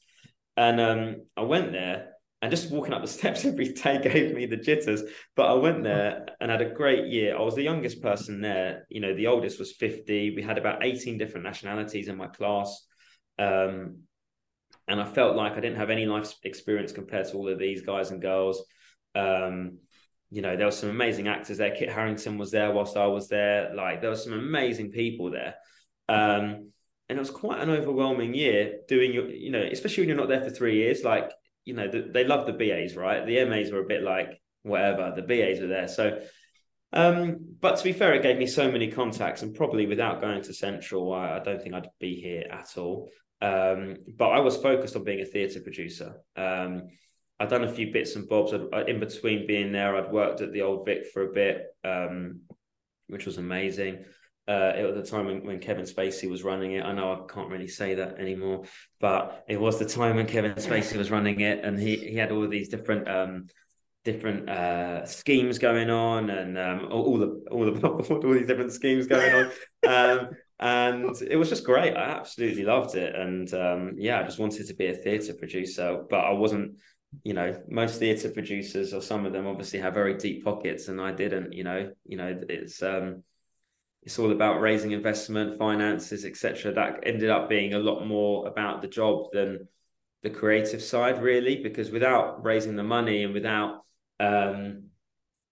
And 0.56 0.80
um, 0.80 1.22
I 1.36 1.42
went 1.42 1.70
there 1.70 2.14
and 2.42 2.50
just 2.50 2.72
walking 2.72 2.92
up 2.92 3.02
the 3.02 3.06
steps 3.18 3.44
every 3.44 3.68
day 3.68 4.00
gave 4.02 4.34
me 4.34 4.46
the 4.46 4.56
jitters. 4.56 5.04
But 5.36 5.46
I 5.46 5.54
went 5.54 5.84
there 5.84 6.26
and 6.40 6.50
had 6.50 6.62
a 6.62 6.74
great 6.74 7.06
year. 7.06 7.36
I 7.36 7.42
was 7.42 7.54
the 7.54 7.62
youngest 7.62 8.02
person 8.02 8.40
there. 8.40 8.86
You 8.88 9.00
know, 9.00 9.14
the 9.14 9.28
oldest 9.28 9.60
was 9.60 9.70
50. 9.70 10.34
We 10.34 10.42
had 10.42 10.58
about 10.58 10.84
18 10.84 11.16
different 11.16 11.44
nationalities 11.44 12.08
in 12.08 12.16
my 12.16 12.26
class. 12.26 12.84
Um, 13.38 13.98
and 14.88 15.00
I 15.00 15.04
felt 15.04 15.36
like 15.36 15.52
I 15.52 15.60
didn't 15.60 15.78
have 15.78 15.90
any 15.90 16.06
life 16.06 16.34
experience 16.42 16.90
compared 16.90 17.28
to 17.28 17.34
all 17.34 17.48
of 17.48 17.60
these 17.60 17.82
guys 17.82 18.10
and 18.10 18.20
girls. 18.20 18.64
Um, 19.14 19.78
you 20.30 20.42
know, 20.42 20.56
there 20.56 20.66
were 20.66 20.72
some 20.72 20.90
amazing 20.90 21.28
actors 21.28 21.58
there. 21.58 21.74
Kit 21.74 21.90
Harington 21.90 22.38
was 22.38 22.50
there 22.50 22.72
whilst 22.72 22.96
I 22.96 23.06
was 23.06 23.28
there. 23.28 23.74
Like, 23.74 24.00
there 24.00 24.10
were 24.10 24.16
some 24.16 24.32
amazing 24.32 24.90
people 24.90 25.30
there. 25.30 25.54
Um, 26.08 26.72
and 27.08 27.16
it 27.16 27.18
was 27.18 27.30
quite 27.30 27.60
an 27.60 27.70
overwhelming 27.70 28.34
year 28.34 28.80
doing 28.88 29.12
your, 29.12 29.28
you 29.28 29.50
know, 29.50 29.62
especially 29.62 30.02
when 30.02 30.08
you're 30.08 30.18
not 30.18 30.28
there 30.28 30.42
for 30.42 30.50
three 30.50 30.76
years. 30.76 31.04
Like, 31.04 31.30
you 31.64 31.74
know, 31.74 31.88
the, 31.88 32.10
they 32.12 32.24
love 32.24 32.46
the 32.46 32.52
BAs, 32.52 32.96
right? 32.96 33.24
The 33.24 33.44
MAs 33.44 33.70
were 33.70 33.80
a 33.80 33.86
bit 33.86 34.02
like 34.02 34.40
whatever. 34.62 35.12
The 35.14 35.22
BAs 35.22 35.60
were 35.60 35.68
there, 35.68 35.88
so. 35.88 36.20
Um, 36.92 37.56
but 37.60 37.76
to 37.76 37.84
be 37.84 37.92
fair, 37.92 38.14
it 38.14 38.22
gave 38.22 38.38
me 38.38 38.46
so 38.46 38.70
many 38.70 38.90
contacts, 38.90 39.42
and 39.42 39.54
probably 39.54 39.86
without 39.86 40.20
going 40.20 40.42
to 40.42 40.54
Central, 40.54 41.12
I, 41.12 41.36
I 41.36 41.38
don't 41.40 41.62
think 41.62 41.74
I'd 41.74 41.90
be 42.00 42.20
here 42.20 42.44
at 42.50 42.76
all. 42.76 43.10
Um, 43.42 43.96
but 44.16 44.28
I 44.28 44.40
was 44.40 44.56
focused 44.56 44.96
on 44.96 45.04
being 45.04 45.20
a 45.20 45.26
theatre 45.26 45.60
producer. 45.60 46.14
Um, 46.36 46.88
I'd 47.38 47.50
done 47.50 47.64
a 47.64 47.72
few 47.72 47.92
bits 47.92 48.16
and 48.16 48.28
bobs 48.28 48.52
I'd, 48.52 48.88
in 48.88 49.00
between 49.00 49.46
being 49.46 49.72
there. 49.72 49.96
I'd 49.96 50.12
worked 50.12 50.40
at 50.40 50.52
the 50.52 50.62
Old 50.62 50.86
Vic 50.86 51.06
for 51.12 51.22
a 51.22 51.32
bit, 51.32 51.66
um, 51.84 52.40
which 53.08 53.26
was 53.26 53.38
amazing. 53.38 54.04
Uh, 54.48 54.72
it 54.76 54.84
was 54.84 54.94
the 54.94 55.16
time 55.16 55.26
when, 55.26 55.44
when 55.44 55.58
Kevin 55.58 55.84
Spacey 55.84 56.30
was 56.30 56.44
running 56.44 56.72
it. 56.72 56.84
I 56.84 56.92
know 56.92 57.12
I 57.12 57.32
can't 57.32 57.50
really 57.50 57.66
say 57.66 57.96
that 57.96 58.18
anymore, 58.18 58.64
but 59.00 59.44
it 59.48 59.60
was 59.60 59.78
the 59.78 59.84
time 59.84 60.16
when 60.16 60.26
Kevin 60.26 60.52
Spacey 60.52 60.96
was 60.96 61.10
running 61.10 61.40
it, 61.40 61.64
and 61.64 61.78
he 61.78 61.96
he 61.96 62.14
had 62.14 62.30
all 62.30 62.46
these 62.46 62.68
different 62.68 63.08
um, 63.08 63.48
different 64.04 64.48
uh, 64.48 65.04
schemes 65.04 65.58
going 65.58 65.90
on, 65.90 66.30
and 66.30 66.56
um, 66.56 66.88
all, 66.92 67.06
all 67.06 67.18
the 67.18 67.44
all 67.50 67.64
the 67.64 67.88
all 68.26 68.32
these 68.32 68.46
different 68.46 68.72
schemes 68.72 69.06
going 69.08 69.34
on. 69.34 69.50
Um, 69.86 70.28
and 70.58 71.20
it 71.22 71.36
was 71.36 71.48
just 71.48 71.64
great. 71.64 71.94
I 71.94 72.10
absolutely 72.10 72.64
loved 72.64 72.94
it, 72.94 73.14
and 73.14 73.52
um, 73.52 73.94
yeah, 73.98 74.20
I 74.20 74.22
just 74.22 74.38
wanted 74.38 74.68
to 74.68 74.74
be 74.74 74.86
a 74.86 74.94
theatre 74.94 75.34
producer, 75.34 76.04
but 76.08 76.20
I 76.20 76.30
wasn't. 76.30 76.76
You 77.24 77.34
know, 77.34 77.62
most 77.68 77.98
theatre 77.98 78.30
producers, 78.30 78.92
or 78.94 79.00
some 79.00 79.26
of 79.26 79.32
them, 79.32 79.46
obviously 79.46 79.80
have 79.80 79.94
very 79.94 80.14
deep 80.14 80.44
pockets, 80.44 80.88
and 80.88 81.00
I 81.00 81.12
didn't. 81.12 81.52
You 81.52 81.64
know, 81.64 81.92
you 82.04 82.16
know, 82.16 82.40
it's 82.48 82.82
um, 82.82 83.22
it's 84.02 84.18
all 84.18 84.30
about 84.30 84.60
raising 84.60 84.92
investment, 84.92 85.58
finances, 85.58 86.24
etc. 86.24 86.72
That 86.72 87.00
ended 87.02 87.30
up 87.30 87.48
being 87.48 87.74
a 87.74 87.78
lot 87.78 88.06
more 88.06 88.46
about 88.46 88.82
the 88.82 88.88
job 88.88 89.26
than 89.32 89.68
the 90.22 90.30
creative 90.30 90.82
side, 90.82 91.22
really, 91.22 91.62
because 91.62 91.90
without 91.90 92.44
raising 92.44 92.76
the 92.76 92.82
money 92.82 93.24
and 93.24 93.34
without 93.34 93.84
um, 94.20 94.84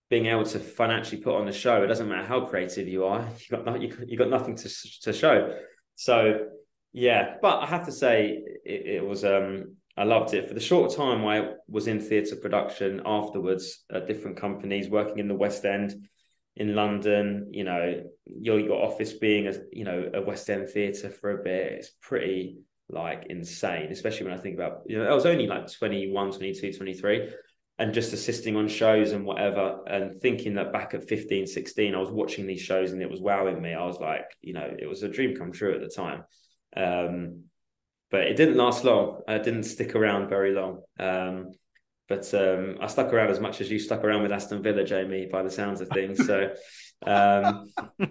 being 0.08 0.26
able 0.26 0.44
to 0.44 0.58
financially 0.58 1.20
put 1.20 1.36
on 1.36 1.46
the 1.46 1.52
show, 1.52 1.82
it 1.82 1.88
doesn't 1.88 2.08
matter 2.08 2.26
how 2.26 2.46
creative 2.46 2.88
you 2.88 3.04
are, 3.04 3.28
you 3.38 3.56
got 3.56 3.64
no, 3.64 3.74
you, 3.74 3.96
you 4.06 4.16
got 4.16 4.30
nothing 4.30 4.56
to 4.56 4.68
to 5.02 5.12
show. 5.12 5.56
So 5.96 6.46
yeah, 6.92 7.34
but 7.42 7.58
I 7.58 7.66
have 7.66 7.86
to 7.86 7.92
say 7.92 8.40
it, 8.64 8.86
it 8.86 9.04
was 9.04 9.24
um, 9.24 9.76
I 9.96 10.04
loved 10.04 10.34
it 10.34 10.48
for 10.48 10.54
the 10.54 10.60
short 10.60 10.94
time 10.94 11.24
I 11.24 11.52
was 11.68 11.86
in 11.86 12.00
theatre 12.00 12.36
production 12.36 13.02
afterwards 13.06 13.84
at 13.92 14.08
different 14.08 14.36
companies 14.36 14.88
working 14.88 15.18
in 15.18 15.28
the 15.28 15.34
West 15.34 15.64
End 15.64 16.08
in 16.56 16.74
London, 16.74 17.48
you 17.52 17.64
know, 17.64 18.02
your 18.26 18.60
your 18.60 18.84
office 18.84 19.12
being 19.12 19.48
a 19.48 19.54
you 19.72 19.84
know 19.84 20.10
a 20.14 20.22
West 20.22 20.48
End 20.50 20.68
theatre 20.68 21.10
for 21.10 21.32
a 21.32 21.42
bit, 21.42 21.72
it's 21.72 21.90
pretty 22.00 22.58
like 22.88 23.26
insane, 23.28 23.90
especially 23.90 24.26
when 24.26 24.38
I 24.38 24.40
think 24.40 24.54
about 24.56 24.82
you 24.86 24.98
know 24.98 25.06
I 25.06 25.14
was 25.14 25.26
only 25.26 25.46
like 25.46 25.70
21, 25.70 26.32
22, 26.32 26.72
23 26.72 27.30
and 27.80 27.92
just 27.92 28.12
assisting 28.12 28.54
on 28.54 28.68
shows 28.68 29.10
and 29.10 29.24
whatever 29.24 29.80
and 29.88 30.20
thinking 30.20 30.54
that 30.54 30.72
back 30.72 30.94
at 30.94 31.08
15 31.08 31.46
16 31.46 31.94
I 31.94 31.98
was 31.98 32.10
watching 32.10 32.46
these 32.46 32.60
shows 32.60 32.92
and 32.92 33.02
it 33.02 33.10
was 33.10 33.20
wowing 33.20 33.60
me. 33.60 33.74
I 33.74 33.84
was 33.84 33.98
like, 33.98 34.26
you 34.40 34.52
know, 34.52 34.70
it 34.78 34.86
was 34.88 35.02
a 35.02 35.08
dream 35.08 35.34
come 35.34 35.50
true 35.50 35.74
at 35.74 35.80
the 35.80 35.88
time. 35.88 36.22
Um 36.76 37.44
but 38.10 38.22
it 38.22 38.36
didn't 38.36 38.56
last 38.56 38.84
long. 38.84 39.22
I 39.26 39.38
didn't 39.38 39.64
stick 39.64 39.94
around 39.94 40.28
very 40.28 40.52
long. 40.52 40.82
Um 40.98 41.52
but 42.08 42.32
um, 42.34 42.76
I 42.80 42.86
stuck 42.86 43.12
around 43.12 43.30
as 43.30 43.40
much 43.40 43.60
as 43.60 43.70
you 43.70 43.78
stuck 43.78 44.04
around 44.04 44.22
with 44.22 44.32
Aston 44.32 44.62
Villa, 44.62 44.84
Jamie, 44.84 45.26
by 45.26 45.42
the 45.42 45.50
sounds 45.50 45.80
of 45.80 45.88
things. 45.88 46.24
So, 46.26 46.52
um, 47.06 47.70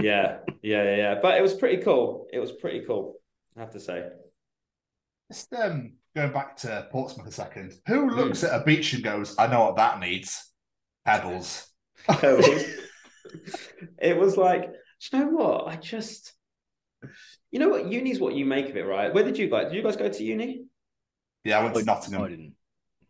yeah, 0.00 0.38
yeah, 0.62 0.62
yeah, 0.62 0.96
yeah. 0.96 1.18
But 1.20 1.36
it 1.36 1.42
was 1.42 1.54
pretty 1.54 1.82
cool. 1.82 2.28
It 2.32 2.38
was 2.38 2.52
pretty 2.52 2.84
cool, 2.86 3.16
I 3.56 3.60
have 3.60 3.72
to 3.72 3.80
say. 3.80 4.06
Just 5.32 5.52
um, 5.54 5.94
going 6.14 6.32
back 6.32 6.56
to 6.58 6.86
Portsmouth 6.92 7.26
a 7.26 7.32
second. 7.32 7.74
Who 7.88 8.10
looks 8.10 8.44
at 8.44 8.60
a 8.60 8.64
beach 8.64 8.92
and 8.92 9.02
goes, 9.02 9.34
"I 9.38 9.48
know 9.48 9.64
what 9.64 9.76
that 9.76 9.98
needs"? 9.98 10.52
Pebbles. 11.04 11.66
it 12.08 12.78
was 14.16 14.36
like, 14.36 14.70
you 15.12 15.18
know 15.18 15.26
what? 15.26 15.66
I 15.66 15.76
just, 15.76 16.32
you 17.50 17.58
know 17.58 17.68
what? 17.68 17.90
Uni's 17.90 18.20
what 18.20 18.34
you 18.34 18.44
make 18.44 18.68
of 18.68 18.76
it, 18.76 18.82
right? 18.86 19.12
Where 19.12 19.24
did 19.24 19.38
you 19.38 19.48
guys? 19.48 19.66
Did 19.66 19.74
you 19.76 19.82
guys 19.82 19.96
go 19.96 20.08
to 20.08 20.22
uni? 20.24 20.64
Yeah, 21.44 21.58
I 21.60 21.62
went 21.64 21.74
to 21.76 21.84
Nottingham. 21.84 22.22
I 22.22 22.28
didn't. 22.28 22.52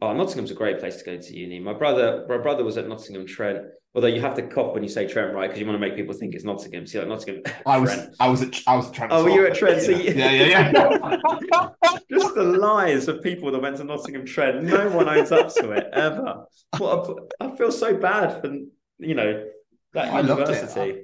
Oh, 0.03 0.13
Nottingham's 0.13 0.51
a 0.51 0.55
great 0.55 0.79
place 0.79 0.97
to 0.97 1.05
go 1.05 1.17
to 1.17 1.37
uni. 1.37 1.59
My 1.59 1.73
brother, 1.73 2.27
my 2.29 2.37
brother 2.39 2.65
was 2.65 2.77
at 2.77 2.87
Nottingham 2.87 3.27
Trent. 3.27 3.65
Although 3.95 4.09
you 4.09 4.21
have 4.21 4.35
to 4.35 4.43
cop 4.43 4.75
when 4.75 4.83
you 4.83 4.91
say 4.91 5.07
Trent, 5.09 5.35
right? 5.35 5.47
Because 5.49 5.59
you 5.59 5.65
want 5.65 5.77
to 5.77 5.81
make 5.81 5.97
people 5.97 6.13
think 6.13 6.35
it's 6.35 6.45
Nottingham. 6.45 6.87
See, 6.87 6.99
like 6.99 7.09
Nottingham. 7.09 7.43
I 7.65 7.79
was, 7.79 7.95
Trent. 7.95 8.15
I 8.21 8.29
was 8.29 8.43
at, 8.43 8.55
I 8.67 8.77
was 8.77 8.89
at 8.89 8.93
Trent. 8.93 9.11
Oh, 9.11 9.17
as 9.21 9.23
were 9.25 9.31
well. 9.31 9.39
you 9.41 9.47
at 9.47 9.55
Trent? 9.55 9.81
So 9.81 9.93
Yeah, 9.93 9.99
you- 10.31 10.45
yeah, 10.45 10.71
yeah. 10.71 11.19
yeah. 11.51 11.69
Just 12.11 12.35
the 12.35 12.43
lies 12.45 13.09
of 13.09 13.23
people 13.23 13.51
that 13.53 13.63
went 13.63 13.79
to 13.79 13.85
Nottingham 13.85 14.27
Trent. 14.27 14.63
No 14.65 14.91
one 14.91 15.09
owns 15.09 15.33
up 15.33 15.49
to 15.55 15.71
it 15.73 15.87
ever. 15.95 16.45
What 16.77 17.09
a, 17.09 17.15
I 17.45 17.57
feel 17.57 17.73
so 17.73 17.97
bad 17.97 18.43
for 18.43 18.55
you 18.99 19.15
know 19.15 19.47
that 19.95 20.13
I 20.13 20.21
loved 20.21 20.43
it. 20.51 20.57
university. 20.57 21.03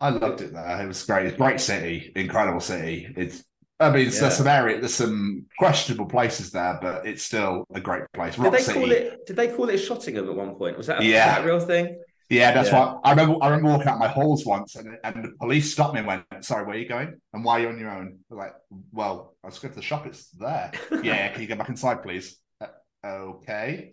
I 0.00 0.10
loved 0.10 0.40
it 0.40 0.52
there. 0.52 0.82
It 0.82 0.86
was 0.86 1.02
great. 1.04 1.26
It's 1.26 1.34
a 1.34 1.38
great 1.38 1.60
city, 1.60 2.12
incredible 2.14 2.60
city. 2.60 3.12
It's, 3.16 3.44
I 3.80 3.90
mean, 3.90 4.06
Yeah. 4.06 4.20
there's 4.20 4.36
some 4.36 4.46
area, 4.46 4.78
there's 4.80 4.94
some 4.94 5.46
questionable 5.58 6.06
places 6.06 6.50
there, 6.52 6.78
but 6.80 7.06
it's 7.06 7.22
still 7.24 7.66
a 7.74 7.80
great 7.80 8.04
place. 8.12 8.36
Did 8.36 8.52
they 8.52 8.58
City. 8.60 8.78
call 8.80 8.90
it? 8.92 9.26
Did 9.26 9.36
they 9.36 9.48
call 9.48 9.68
it 9.68 9.78
Shottingham 9.78 10.28
at 10.28 10.34
one 10.34 10.54
point? 10.54 10.76
Was 10.76 10.86
that, 10.86 11.00
a, 11.00 11.04
Yeah. 11.04 11.26
was 11.26 11.36
that 11.36 11.44
real 11.46 11.60
thing? 11.60 11.98
Yeah, 12.30 12.52
that's 12.52 12.70
Yeah. 12.70 12.78
why 12.84 13.00
I 13.04 13.10
remember. 13.12 13.36
I 13.40 13.48
remember 13.48 13.70
walking 13.70 13.88
out 13.88 13.98
my 13.98 14.08
halls 14.08 14.44
once, 14.44 14.76
and, 14.76 14.98
and 15.02 15.24
the 15.24 15.32
police 15.40 15.72
stopped 15.72 15.94
me 15.94 16.00
and 16.00 16.06
went, 16.06 16.24
"Sorry, 16.42 16.62
where 16.66 16.76
are 16.76 16.78
you 16.78 16.86
going? 16.86 17.18
And 17.32 17.42
why 17.42 17.58
are 17.58 17.60
you 17.62 17.68
on 17.68 17.78
your 17.78 17.90
own?" 17.90 18.18
I 18.30 18.34
was 18.34 18.38
like, 18.38 18.54
"Well, 18.92 19.34
I 19.42 19.46
was 19.46 19.58
going 19.58 19.72
to 19.72 19.76
the 19.80 19.82
shop. 19.82 20.06
It's 20.06 20.28
there." 20.32 20.70
yeah, 21.02 21.28
can 21.32 21.40
you 21.40 21.48
go 21.48 21.56
back 21.56 21.70
inside, 21.70 22.02
please? 22.02 22.36
Uh, 22.60 22.66
okay. 23.06 23.90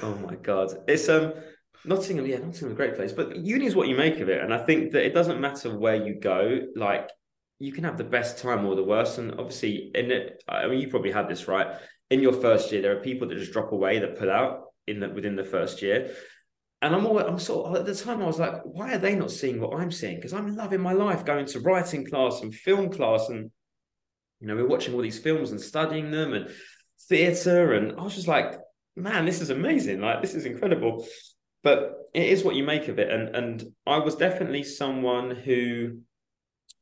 Oh 0.00 0.14
my 0.26 0.36
god, 0.36 0.70
it's 0.88 1.06
um 1.10 1.34
Nottingham. 1.86 2.26
Yeah, 2.26 2.38
Nottingham's 2.38 2.72
a 2.72 2.74
great 2.74 2.96
place, 2.96 3.12
but 3.12 3.36
uni 3.36 3.66
is 3.66 3.76
what 3.76 3.88
you 3.88 3.96
make 3.96 4.20
of 4.20 4.28
it, 4.28 4.42
and 4.42 4.52
I 4.52 4.58
think 4.58 4.92
that 4.92 5.04
it 5.04 5.14
doesn't 5.14 5.40
matter 5.40 5.76
where 5.76 5.96
you 5.96 6.14
go. 6.14 6.60
Like 6.74 7.10
you 7.58 7.72
can 7.72 7.84
have 7.84 7.96
the 7.96 8.04
best 8.04 8.38
time 8.38 8.66
or 8.66 8.74
the 8.74 8.84
worst, 8.84 9.18
and 9.18 9.32
obviously, 9.32 9.90
in 9.94 10.10
it, 10.10 10.42
I 10.48 10.66
mean, 10.66 10.80
you 10.80 10.88
probably 10.88 11.12
had 11.12 11.28
this 11.28 11.48
right. 11.48 11.68
In 12.10 12.20
your 12.20 12.34
first 12.34 12.70
year, 12.70 12.82
there 12.82 12.96
are 12.96 13.02
people 13.02 13.28
that 13.28 13.38
just 13.38 13.52
drop 13.52 13.72
away 13.72 13.98
that 13.98 14.18
pull 14.18 14.30
out 14.30 14.64
in 14.86 15.00
the 15.00 15.08
within 15.08 15.36
the 15.36 15.44
first 15.44 15.82
year. 15.82 16.14
And 16.82 16.94
I'm 16.94 17.06
all, 17.06 17.18
I'm 17.18 17.38
sort 17.38 17.66
of, 17.66 17.76
at 17.76 17.86
the 17.86 17.94
time 17.94 18.22
I 18.22 18.26
was 18.26 18.38
like, 18.38 18.60
why 18.64 18.94
are 18.94 18.98
they 18.98 19.14
not 19.14 19.30
seeing 19.30 19.60
what 19.60 19.80
I'm 19.80 19.90
seeing? 19.90 20.16
Because 20.16 20.34
I'm 20.34 20.54
loving 20.54 20.80
my 20.80 20.92
life, 20.92 21.24
going 21.24 21.46
to 21.46 21.60
writing 21.60 22.04
class 22.04 22.42
and 22.42 22.54
film 22.54 22.90
class, 22.90 23.28
and 23.30 23.50
you 24.40 24.46
know, 24.46 24.54
we're 24.54 24.68
watching 24.68 24.94
all 24.94 25.00
these 25.00 25.18
films 25.18 25.50
and 25.50 25.60
studying 25.60 26.10
them 26.10 26.34
and 26.34 26.50
theatre, 27.08 27.72
and 27.72 27.98
I 27.98 28.02
was 28.02 28.14
just 28.14 28.28
like, 28.28 28.58
man, 28.94 29.24
this 29.24 29.40
is 29.40 29.50
amazing. 29.50 30.00
Like, 30.00 30.20
this 30.20 30.34
is 30.34 30.44
incredible. 30.44 31.06
But 31.66 32.08
it 32.14 32.28
is 32.28 32.44
what 32.44 32.54
you 32.54 32.62
make 32.62 32.86
of 32.86 33.00
it. 33.00 33.10
And 33.10 33.34
and 33.34 33.64
I 33.88 33.98
was 33.98 34.14
definitely 34.14 34.62
someone 34.62 35.32
who 35.32 35.98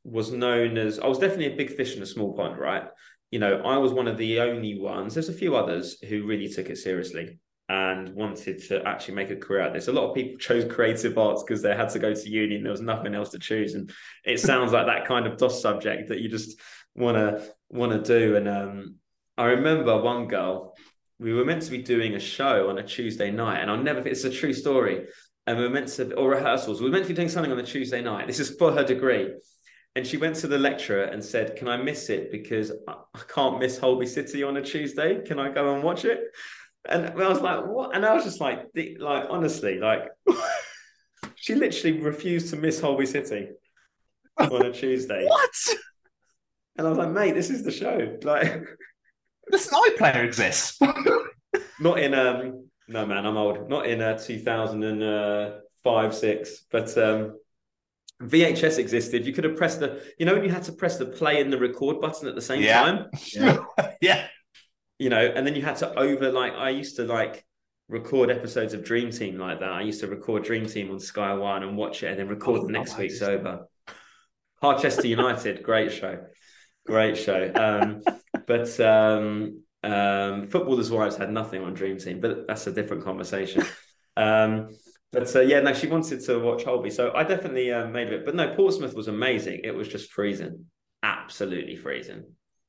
was 0.05 0.31
known 0.31 0.77
as 0.77 0.99
I 0.99 1.07
was 1.07 1.19
definitely 1.19 1.55
a 1.55 1.57
big 1.57 1.75
fish 1.75 1.97
in 1.97 2.03
a 2.03 2.07
small 2.15 2.35
pond, 2.35 2.59
right? 2.59 2.85
You 3.31 3.39
know, 3.39 3.63
I 3.63 3.79
was 3.79 3.95
one 3.95 4.09
of 4.09 4.19
the 4.19 4.41
only 4.41 4.79
ones. 4.79 5.15
There's 5.15 5.31
a 5.31 5.41
few 5.43 5.57
others 5.57 5.97
who 6.07 6.27
really 6.27 6.49
took 6.49 6.69
it 6.69 6.77
seriously 6.77 7.39
and 7.71 8.11
wanted 8.15 8.63
to 8.69 8.87
actually 8.87 9.15
make 9.15 9.31
a 9.31 9.37
career 9.37 9.63
out 9.63 9.69
of 9.69 9.73
this. 9.73 9.89
A 9.89 9.93
lot 9.93 10.11
of 10.11 10.15
people 10.15 10.37
chose 10.49 10.71
creative 10.71 11.17
arts 11.17 11.43
because 11.43 11.63
they 11.63 11.75
had 11.75 11.89
to 11.89 11.99
go 11.99 12.13
to 12.13 12.31
uni 12.31 12.57
and 12.57 12.65
there 12.67 12.79
was 12.79 12.83
nothing 12.83 13.15
else 13.15 13.31
to 13.31 13.39
choose. 13.39 13.73
And 13.73 13.91
it 14.23 14.39
sounds 14.39 14.73
like 14.73 14.85
that 14.85 15.09
kind 15.09 15.27
of 15.27 15.39
DOS 15.39 15.63
subject 15.63 16.11
that 16.11 16.21
you 16.21 16.29
just 16.29 16.61
want 16.95 17.17
to 17.17 17.43
want 17.71 17.93
to 17.93 18.03
do. 18.03 18.37
And 18.37 18.49
um, 18.49 18.97
I 19.39 19.47
remember 19.47 19.97
one 20.03 20.29
girl, 20.29 20.75
we 21.25 21.33
were 21.33 21.45
meant 21.45 21.63
to 21.63 21.71
be 21.71 21.83
doing 21.83 22.15
a 22.15 22.21
show 22.21 22.69
on 22.69 22.79
a 22.79 22.83
Tuesday 22.83 23.31
night, 23.31 23.61
and 23.61 23.71
I'll 23.71 23.83
never. 23.83 24.07
It's 24.07 24.25
a 24.25 24.31
true 24.31 24.53
story. 24.53 25.07
And 25.47 25.59
we 25.59 25.65
are 25.65 25.71
meant 25.71 25.89
to, 25.89 26.15
or 26.15 26.31
rehearsals. 26.31 26.81
We 26.81 26.87
were 26.87 26.93
meant 26.93 27.05
to 27.05 27.09
be 27.09 27.15
doing 27.15 27.31
something 27.31 27.51
on 27.51 27.59
a 27.59 27.63
Tuesday 27.63 28.03
night. 28.03 28.27
This 28.27 28.41
is 28.41 28.57
for 28.57 28.73
her 28.73 28.85
degree. 28.85 29.33
And 29.97 30.07
she 30.07 30.17
went 30.17 30.37
to 30.37 30.47
the 30.47 30.59
lecturer 30.59 31.05
and 31.05 31.25
said, 31.25 31.57
Can 31.57 31.67
I 31.67 31.79
miss 31.79 32.11
it? 32.11 32.31
Because 32.31 32.73
I 32.87 33.21
can't 33.29 33.59
miss 33.59 33.79
Holby 33.79 34.07
City 34.07 34.43
on 34.43 34.57
a 34.59 34.63
Tuesday. 34.63 35.23
Can 35.25 35.39
I 35.39 35.51
go 35.51 35.75
and 35.75 35.83
watch 35.83 36.05
it? 36.05 36.21
And 36.87 37.07
I 37.07 37.29
was 37.29 37.41
like, 37.41 37.65
What? 37.67 37.97
And 37.97 38.05
I 38.05 38.13
was 38.15 38.25
just 38.25 38.41
like, 38.41 38.67
like 38.99 39.27
honestly, 39.31 39.79
like 39.79 40.09
she 41.37 41.55
literally 41.55 42.01
refused 42.01 42.51
to 42.51 42.57
miss 42.57 42.81
Holby 42.81 43.07
City 43.07 43.49
on 44.39 44.67
a 44.67 44.73
Tuesday. 44.73 45.25
what? 45.29 45.51
And 46.77 46.87
I 46.87 46.91
was 46.91 46.99
like, 46.99 47.11
mate, 47.11 47.35
this 47.35 47.51
is 47.51 47.63
the 47.63 47.71
show. 47.71 48.19
Like 48.23 48.63
Does 49.51 49.71
an 49.73 49.97
player 49.97 50.23
exists. 50.25 50.79
not 51.81 51.99
in 51.99 52.15
um 52.15 52.69
no 52.89 53.07
man, 53.07 53.25
I'm 53.27 53.37
old. 53.37 53.69
Not 53.69 53.87
in 53.87 54.01
uh 54.03 54.19
2005, 54.19 56.15
six, 56.15 56.65
but 56.71 56.97
um 56.99 57.37
VHS 58.23 58.79
existed. 58.79 59.27
You 59.27 59.33
could 59.33 59.45
have 59.45 59.57
pressed 59.57 59.81
the, 59.81 60.01
you 60.19 60.25
know, 60.27 60.35
when 60.35 60.45
you 60.45 60.51
had 60.51 60.63
to 60.65 60.73
press 60.73 60.99
the 60.99 61.07
play 61.07 61.41
and 61.41 61.53
the 61.53 61.59
record 61.59 62.01
button 62.01 62.29
at 62.29 62.35
the 62.35 62.41
same 62.41 62.63
Yeah. 62.63 62.83
time. 62.83 63.07
yeah. 63.35 63.59
yeah. 64.01 64.27
You 64.99 65.11
know, 65.11 65.19
and 65.21 65.47
then 65.47 65.57
you 65.57 65.63
had 65.63 65.77
to 65.79 65.93
over 65.99 66.31
like 66.31 66.53
I 66.53 66.71
used 66.71 66.97
to 66.97 67.05
like 67.05 67.45
record 67.89 68.31
episodes 68.31 68.73
of 68.73 68.85
Dream 68.85 69.11
Team 69.11 69.37
like 69.39 69.61
that. 69.61 69.71
I 69.73 69.83
used 69.83 70.01
to 70.01 70.07
record 70.07 70.45
Dream 70.45 70.67
Team 70.67 70.91
on 70.91 71.01
Sky 71.01 71.35
One 71.35 71.63
and 71.65 71.77
watch 71.77 72.03
it, 72.03 72.09
and 72.11 72.19
then 72.19 72.29
record 72.29 72.61
Oh, 72.61 72.67
the 72.67 72.73
next 72.73 72.97
week's 72.97 73.21
over. 73.21 73.67
Harchester 74.63 75.07
United, 75.07 75.63
great 75.63 75.93
show, 75.93 76.25
great 76.87 77.19
show. 77.19 77.51
Um, 77.55 78.03
but 78.47 78.81
um, 78.81 79.63
um, 79.83 80.49
Footballers' 80.49 80.91
Wives 80.91 81.17
had 81.17 81.31
nothing 81.31 81.63
on 81.63 81.75
Dream 81.75 81.99
Team, 81.99 82.21
but 82.21 82.47
that's 82.47 82.67
a 82.67 82.73
different 82.73 83.05
conversation. 83.05 83.63
Um, 84.17 84.69
but 85.11 85.35
uh, 85.35 85.41
yeah, 85.41 85.59
no, 85.59 85.75
she 85.75 85.89
wanted 85.89 86.21
to 86.27 86.39
watch 86.39 86.63
Holby, 86.63 86.91
so 86.91 87.13
I 87.17 87.25
definitely 87.25 87.73
uh, 87.73 87.89
made 87.89 88.07
of 88.07 88.13
it. 88.13 88.25
But 88.25 88.37
no, 88.37 88.55
Portsmouth 88.55 88.95
was 88.95 89.09
amazing. 89.09 89.63
It 89.65 89.75
was 89.75 89.89
just 89.89 90.13
freezing, 90.13 90.67
absolutely 91.03 91.75
freezing. 91.75 92.25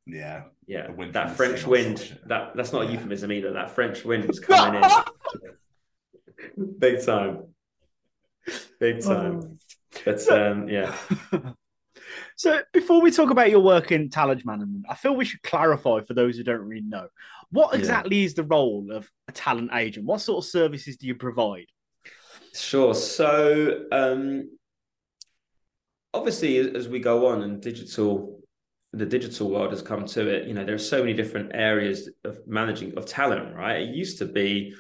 Yeah. 0.08 0.44
Yeah, 0.68 0.88
that 1.12 1.36
French 1.36 1.66
wind. 1.66 2.20
That 2.26 2.56
that's 2.56 2.74
not 2.74 2.88
a 2.88 2.92
euphemism 2.92 3.32
either. 3.32 3.54
That 3.54 3.72
French 3.72 4.04
wind 4.04 4.26
was 4.26 4.40
coming 4.42 4.84
in, 6.58 6.76
big 6.80 7.06
time, 7.06 7.44
big 8.80 9.04
time. 9.04 9.60
But 10.04 10.28
um, 10.30 10.68
yeah, 10.68 10.96
So 12.38 12.62
before 12.74 13.02
we 13.02 13.12
talk 13.12 13.30
about 13.30 13.50
your 13.50 13.62
work 13.62 13.92
in 13.92 14.10
talent 14.10 14.46
management, 14.46 14.86
I 14.90 14.96
feel 14.96 15.16
we 15.16 15.26
should 15.26 15.42
clarify 15.42 16.02
for 16.02 16.14
those 16.14 16.36
who 16.36 16.44
don't 16.44 16.62
really 16.62 16.82
know. 16.82 17.08
What 17.52 17.74
Yeah. 17.74 17.80
exactly 17.80 18.24
is 18.26 18.34
the 18.34 18.44
role 18.44 18.92
of 18.92 19.10
a 19.28 19.32
talent 19.32 19.72
agent? 19.74 20.06
What 20.06 20.22
sort 20.22 20.44
of 20.44 20.50
services 20.50 20.98
do 20.98 21.08
you 21.08 21.16
provide? 21.16 21.68
Sure. 22.54 22.94
So, 22.94 23.86
um, 23.92 24.58
obviously, 26.14 26.58
as 26.76 26.88
we 26.90 27.00
go 27.00 27.28
on 27.28 27.42
and 27.44 27.62
digital, 27.62 28.42
the 28.92 29.06
digital 29.06 29.50
world 29.50 29.72
has 29.72 29.82
come 29.82 30.06
to 30.06 30.28
it. 30.28 30.48
You 30.48 30.54
know, 30.54 30.66
there 30.66 30.76
are 30.76 30.78
so 30.78 31.00
many 31.00 31.14
different 31.14 31.52
areas 31.54 32.10
of 32.24 32.40
managing 32.48 32.98
of 32.98 33.06
talent. 33.06 33.56
Right? 33.56 33.82
It 33.82 33.96
used 33.96 34.18
to 34.20 34.26
be, 34.26 34.76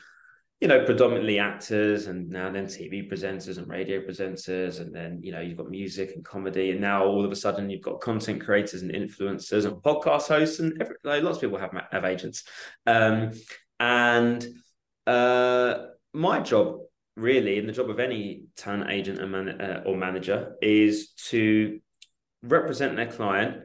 you 0.62 0.70
know, 0.70 0.86
predominantly 0.86 1.38
actors, 1.38 2.08
and 2.08 2.30
now 2.30 2.50
then 2.50 2.66
TV 2.66 3.10
presenters 3.12 3.58
and 3.58 3.68
radio 3.68 4.00
presenters, 4.00 4.80
and 4.80 4.96
then 4.96 5.20
you 5.22 5.32
know 5.32 5.42
you've 5.42 5.58
got 5.58 5.70
music 5.70 6.14
and 6.16 6.24
comedy, 6.24 6.72
and 6.72 6.80
now 6.80 7.06
all 7.06 7.26
of 7.26 7.32
a 7.32 7.36
sudden 7.36 7.70
you've 7.70 7.82
got 7.82 8.00
content 8.00 8.44
creators 8.44 8.82
and 8.82 8.92
influencers 8.92 9.66
and 9.66 9.76
podcast 9.84 10.28
hosts, 10.28 10.60
and 10.60 10.82
every, 10.82 10.96
like, 11.04 11.24
lots 11.24 11.38
of 11.38 11.42
people 11.42 11.58
have 11.58 11.76
have 11.92 12.06
agents, 12.06 12.44
um, 12.86 13.32
and 13.80 14.48
uh, 15.08 15.88
my 16.14 16.40
job 16.40 16.78
really, 17.18 17.60
and 17.60 17.68
the 17.68 17.74
job 17.74 17.90
of 17.90 18.00
any 18.00 18.44
talent 18.56 18.90
agent 18.90 19.20
and 19.20 19.32
man, 19.32 19.50
uh, 19.62 19.84
or 19.86 19.98
manager, 19.98 20.56
is 20.62 21.10
to 21.12 21.80
represent 22.44 22.96
their 22.96 23.12
client 23.12 23.64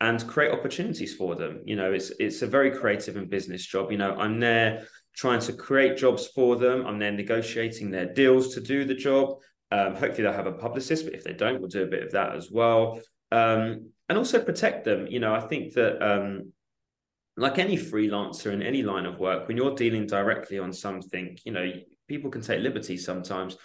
and 0.00 0.26
create 0.26 0.52
opportunities 0.52 1.14
for 1.14 1.34
them. 1.34 1.60
You 1.64 1.76
know, 1.76 1.92
it's 1.92 2.10
it's 2.18 2.40
a 2.40 2.46
very 2.46 2.70
creative 2.70 3.16
and 3.16 3.28
business 3.28 3.66
job. 3.66 3.92
You 3.92 3.98
know, 3.98 4.14
I'm 4.16 4.40
there 4.40 4.86
trying 5.14 5.40
to 5.40 5.52
create 5.52 5.96
jobs 5.96 6.26
for 6.28 6.56
them. 6.56 6.86
I'm 6.86 6.98
there 6.98 7.12
negotiating 7.12 7.90
their 7.90 8.12
deals 8.12 8.54
to 8.54 8.60
do 8.60 8.84
the 8.84 8.94
job. 8.94 9.36
Um, 9.70 9.94
hopefully, 9.94 10.22
they'll 10.22 10.32
have 10.32 10.46
a 10.46 10.52
publicist, 10.52 11.04
but 11.04 11.14
if 11.14 11.24
they 11.24 11.32
don't, 11.32 11.60
we'll 11.60 11.68
do 11.68 11.82
a 11.82 11.86
bit 11.86 12.02
of 12.02 12.12
that 12.12 12.34
as 12.34 12.50
well. 12.50 13.00
Um, 13.30 13.90
and 14.08 14.18
also 14.18 14.42
protect 14.42 14.84
them. 14.84 15.06
You 15.06 15.20
know, 15.20 15.34
I 15.34 15.40
think 15.40 15.74
that. 15.74 16.02
Um, 16.02 16.52
like 17.36 17.58
any 17.58 17.76
freelancer 17.76 18.52
in 18.52 18.62
any 18.62 18.82
line 18.82 19.06
of 19.06 19.18
work, 19.18 19.48
when 19.48 19.56
you're 19.56 19.74
dealing 19.74 20.06
directly 20.06 20.58
on 20.58 20.72
something, 20.72 21.38
you 21.44 21.52
know, 21.52 21.72
people 22.06 22.30
can 22.30 22.42
take 22.42 22.60
liberties 22.60 23.06
sometimes. 23.06 23.56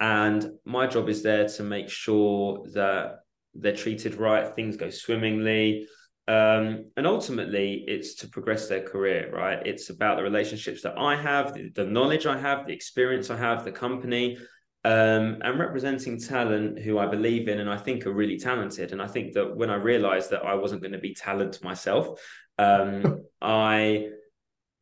And 0.00 0.52
my 0.64 0.86
job 0.86 1.08
is 1.08 1.22
there 1.22 1.46
to 1.46 1.62
make 1.62 1.90
sure 1.90 2.66
that 2.72 3.20
they're 3.54 3.76
treated 3.76 4.14
right, 4.16 4.54
things 4.56 4.76
go 4.76 4.90
swimmingly. 4.90 5.86
Um, 6.30 6.84
and 6.96 7.08
ultimately, 7.08 7.84
it's 7.88 8.14
to 8.16 8.28
progress 8.28 8.68
their 8.68 8.84
career, 8.84 9.32
right? 9.34 9.66
It's 9.66 9.90
about 9.90 10.16
the 10.16 10.22
relationships 10.22 10.80
that 10.82 10.96
I 10.96 11.16
have, 11.16 11.54
the, 11.54 11.70
the 11.74 11.84
knowledge 11.84 12.24
I 12.24 12.38
have, 12.38 12.68
the 12.68 12.72
experience 12.72 13.30
I 13.30 13.36
have, 13.36 13.64
the 13.64 13.72
company, 13.72 14.38
um, 14.84 15.38
and 15.42 15.58
representing 15.58 16.20
talent 16.20 16.78
who 16.78 17.00
I 17.00 17.06
believe 17.06 17.48
in 17.48 17.58
and 17.58 17.68
I 17.68 17.78
think 17.78 18.06
are 18.06 18.12
really 18.12 18.38
talented. 18.38 18.92
And 18.92 19.02
I 19.02 19.08
think 19.08 19.32
that 19.32 19.56
when 19.56 19.70
I 19.70 19.74
realized 19.74 20.30
that 20.30 20.44
I 20.44 20.54
wasn't 20.54 20.82
going 20.82 20.92
to 20.92 20.98
be 20.98 21.14
talent 21.14 21.64
myself, 21.64 22.20
um, 22.58 23.24
I 23.42 24.10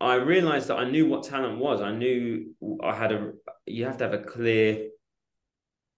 I 0.00 0.16
realized 0.16 0.68
that 0.68 0.76
I 0.76 0.90
knew 0.90 1.08
what 1.08 1.24
talent 1.24 1.58
was. 1.58 1.80
I 1.80 1.92
knew 1.92 2.54
I 2.82 2.94
had 2.94 3.10
a. 3.10 3.32
You 3.64 3.86
have 3.86 3.96
to 3.98 4.04
have 4.04 4.12
a 4.12 4.18
clear. 4.22 4.88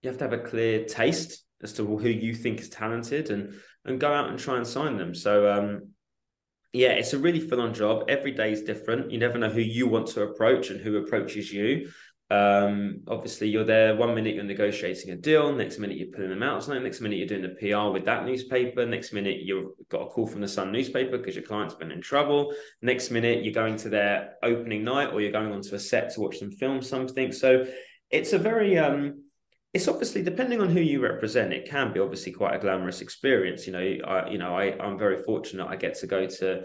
You 0.03 0.11
have 0.11 0.19
to 0.19 0.25
have 0.25 0.33
a 0.33 0.39
clear 0.39 0.85
taste 0.85 1.45
as 1.61 1.73
to 1.75 1.85
who 1.85 2.09
you 2.09 2.35
think 2.37 2.61
is 2.61 2.69
talented, 2.69 3.31
and 3.31 3.55
and 3.85 4.01
go 4.01 4.13
out 4.13 4.29
and 4.29 4.39
try 4.39 4.57
and 4.57 4.67
sign 4.67 4.97
them. 4.97 5.15
So 5.15 5.51
um, 5.51 5.89
yeah, 6.73 6.91
it's 6.91 7.13
a 7.13 7.19
really 7.19 7.41
full 7.41 7.61
on 7.61 7.75
job. 7.75 8.05
Every 8.09 8.33
day 8.33 8.53
is 8.53 8.63
different. 8.63 9.11
You 9.11 9.19
never 9.19 9.39
know 9.39 9.51
who 9.51 9.61
you 9.61 9.89
want 9.89 10.09
to 10.09 10.23
approach 10.23 10.71
and 10.71 10.81
who 10.81 10.99
approaches 10.99 11.53
you. 11.53 11.91
Um, 12.31 13.01
obviously, 13.09 13.49
you're 13.49 13.65
there. 13.65 13.97
One 13.97 14.15
minute 14.15 14.37
you're 14.37 14.45
negotiating 14.45 15.11
a 15.11 15.17
deal, 15.17 15.53
next 15.53 15.79
minute 15.79 15.97
you're 15.97 16.15
pulling 16.15 16.31
them 16.31 16.45
out. 16.45 16.63
something. 16.63 16.85
Next 16.85 17.01
minute 17.01 17.17
you're 17.17 17.27
doing 17.27 17.43
the 17.43 17.49
PR 17.49 17.91
with 17.93 18.05
that 18.05 18.25
newspaper. 18.25 18.87
Next 18.87 19.13
minute 19.13 19.41
you've 19.41 19.73
got 19.89 20.03
a 20.03 20.07
call 20.07 20.29
from 20.29 20.41
the 20.41 20.47
Sun 20.47 20.71
newspaper 20.71 21.19
because 21.19 21.35
your 21.35 21.45
client's 21.45 21.75
been 21.75 21.91
in 21.91 22.01
trouble. 22.01 22.55
Next 22.83 23.11
minute 23.11 23.45
you're 23.45 23.53
going 23.53 23.77
to 23.79 23.89
their 23.89 24.35
opening 24.45 24.85
night 24.85 25.13
or 25.13 25.21
you're 25.21 25.33
going 25.33 25.53
onto 25.53 25.75
a 25.75 25.79
set 25.79 26.15
to 26.15 26.21
watch 26.21 26.39
them 26.39 26.53
film 26.53 26.83
something. 26.83 27.33
So 27.33 27.67
it's 28.11 28.33
a 28.33 28.39
very 28.39 28.79
um, 28.79 29.25
it's 29.73 29.89
obviously 29.89 30.23
depending 30.23 30.61
on 30.61 30.69
who 30.71 30.81
you 30.81 31.01
represent. 31.01 31.53
It 31.53 31.69
can 31.69 31.93
be 31.93 32.01
obviously 32.01 32.33
quite 32.33 32.55
a 32.55 32.59
glamorous 32.59 33.01
experience. 33.01 33.67
You 33.67 33.73
know, 33.73 33.97
I 34.07 34.29
you 34.29 34.39
know 34.39 34.57
I 34.57 34.77
I'm 34.79 34.99
very 34.99 35.23
fortunate. 35.23 35.67
I 35.67 35.77
get 35.77 35.95
to 36.01 36.07
go 36.07 36.27
to 36.27 36.65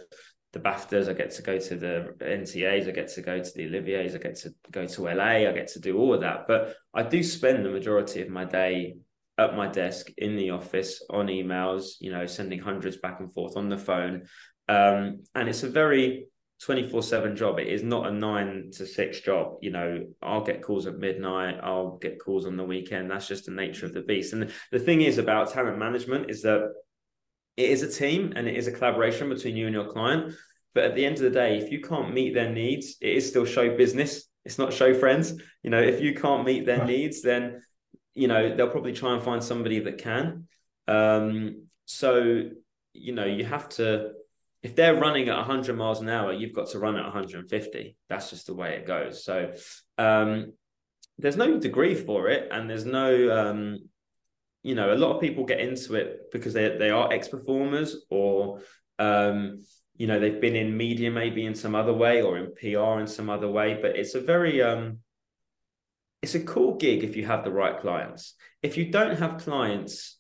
the 0.54 0.60
BAFTAs, 0.62 1.10
I 1.10 1.14
get 1.14 1.32
to 1.32 1.42
go 1.42 1.60
to 1.60 1.76
the 1.76 2.16
NTAs, 2.22 2.88
I 2.88 2.92
get 2.92 3.10
to 3.10 3.22
go 3.22 3.44
to 3.44 3.52
the 3.56 3.66
Olivier's, 3.66 4.16
I 4.16 4.20
get 4.20 4.38
to 4.38 4.54
go 4.72 4.88
to 4.88 5.02
LA, 5.02 5.50
I 5.50 5.52
get 5.52 5.68
to 5.74 5.82
do 5.82 5.98
all 5.98 6.14
of 6.14 6.22
that. 6.22 6.48
But 6.48 6.76
I 6.94 7.04
do 7.04 7.22
spend 7.24 7.66
the 7.66 7.70
majority 7.70 8.22
of 8.22 8.30
my 8.30 8.46
day 8.46 8.96
at 9.38 9.56
my 9.56 9.68
desk 9.68 10.08
in 10.18 10.38
the 10.38 10.52
office 10.52 11.04
on 11.10 11.28
emails, 11.28 11.96
you 12.00 12.10
know, 12.10 12.26
sending 12.26 12.60
hundreds 12.60 12.96
back 12.96 13.20
and 13.20 13.34
forth 13.34 13.58
on 13.58 13.68
the 13.68 13.78
phone. 13.78 14.24
Um, 14.70 15.24
and 15.36 15.50
it's 15.50 15.64
a 15.64 15.70
very 15.70 16.28
24 16.62 17.04
7 17.04 17.36
job. 17.36 17.60
It 17.60 17.68
is 17.68 17.84
not 17.84 18.08
a 18.08 18.12
nine 18.12 18.70
to 18.74 18.86
six 18.86 19.20
job. 19.20 19.58
You 19.62 19.72
know, 19.72 20.06
I'll 20.22 20.44
get 20.44 20.62
calls 20.62 20.88
at 20.88 20.98
midnight, 20.98 21.60
I'll 21.62 21.98
get 21.98 22.20
calls 22.20 22.46
on 22.46 22.58
the 22.58 22.64
weekend. 22.64 23.12
That's 23.12 23.28
just 23.28 23.46
the 23.46 23.52
nature 23.52 23.86
of 23.86 23.94
the 23.94 24.02
beast. 24.02 24.34
And 24.34 24.52
the 24.72 24.80
thing 24.80 25.02
is 25.02 25.18
about 25.18 25.52
talent 25.52 25.78
management 25.78 26.30
is 26.30 26.42
that 26.44 26.72
it 27.58 27.70
is 27.70 27.84
a 27.84 27.92
team 27.92 28.34
and 28.36 28.48
it 28.48 28.56
is 28.56 28.68
a 28.68 28.72
collaboration 28.72 29.30
between 29.30 29.56
you 29.56 29.66
and 29.66 29.74
your 29.74 29.92
client. 29.92 30.34
But 30.74 30.86
at 30.86 30.96
the 30.96 31.06
end 31.06 31.16
of 31.16 31.24
the 31.24 31.30
day, 31.30 31.58
if 31.58 31.72
you 31.72 31.82
can't 31.82 32.14
meet 32.14 32.34
their 32.34 32.52
needs, 32.52 32.98
it 33.02 33.16
is 33.16 33.28
still 33.28 33.46
show 33.46 33.76
business. 33.78 34.28
It's 34.44 34.58
not 34.58 34.74
show 34.74 34.94
friends. 34.94 35.34
You 35.64 35.70
know, 35.70 35.82
if 35.82 36.02
you 36.02 36.14
can't 36.14 36.46
meet 36.46 36.66
their 36.66 36.86
needs, 36.86 37.22
then 37.22 37.62
you 38.14 38.28
know 38.28 38.56
they'll 38.56 38.70
probably 38.70 38.94
try 38.94 39.14
and 39.14 39.24
find 39.24 39.44
somebody 39.44 39.80
that 39.80 39.98
can. 39.98 40.48
Um, 40.88 41.68
so 41.86 42.44
you 42.94 43.14
know, 43.14 43.26
you 43.26 43.46
have 43.46 43.70
to. 43.70 44.12
If 44.66 44.76
they're 44.76 44.96
running 44.96 45.30
at 45.30 45.38
100 45.38 45.78
miles 45.78 46.02
an 46.02 46.10
hour, 46.10 46.34
you've 46.34 46.56
got 46.56 46.70
to 46.70 46.80
run 46.80 46.96
at 46.98 47.04
150. 47.04 47.98
That's 48.10 48.30
just 48.32 48.48
the 48.48 48.56
way 48.56 48.76
it 48.76 48.88
goes. 48.88 49.24
So, 49.24 49.54
um, 49.98 50.54
there's 51.18 51.38
no 51.38 51.60
degree 51.60 51.96
for 51.96 52.30
it, 52.30 52.50
and 52.52 52.70
there's 52.70 52.86
no 52.86 53.10
um, 53.32 53.80
you 54.66 54.74
know, 54.74 54.92
a 54.92 54.98
lot 54.98 55.14
of 55.14 55.22
people 55.22 55.46
get 55.46 55.60
into 55.60 55.94
it 55.94 56.32
because 56.32 56.54
they 56.54 56.76
they 56.76 56.90
are 56.90 57.14
ex 57.14 57.28
performers 57.28 57.98
or 58.10 58.62
um, 58.98 59.60
you 59.96 60.08
know 60.08 60.20
they've 60.20 60.42
been 60.42 60.56
in 60.56 60.76
media 60.76 61.12
maybe 61.12 61.46
in 61.46 61.54
some 61.54 61.76
other 61.76 61.94
way 61.94 62.24
or 62.24 62.40
in 62.40 62.52
PR 62.56 63.00
in 63.00 63.06
some 63.06 63.30
other 63.30 63.48
way. 63.48 63.78
But 63.80 63.96
it's 63.96 64.16
a 64.16 64.20
very 64.20 64.64
um, 64.64 65.02
it's 66.24 66.34
a 66.34 66.40
cool 66.40 66.78
gig 66.78 67.04
if 67.04 67.16
you 67.16 67.28
have 67.28 67.44
the 67.44 67.52
right 67.52 67.80
clients. 67.80 68.34
If 68.64 68.76
you 68.76 68.92
don't 68.92 69.20
have 69.20 69.38
clients 69.38 70.18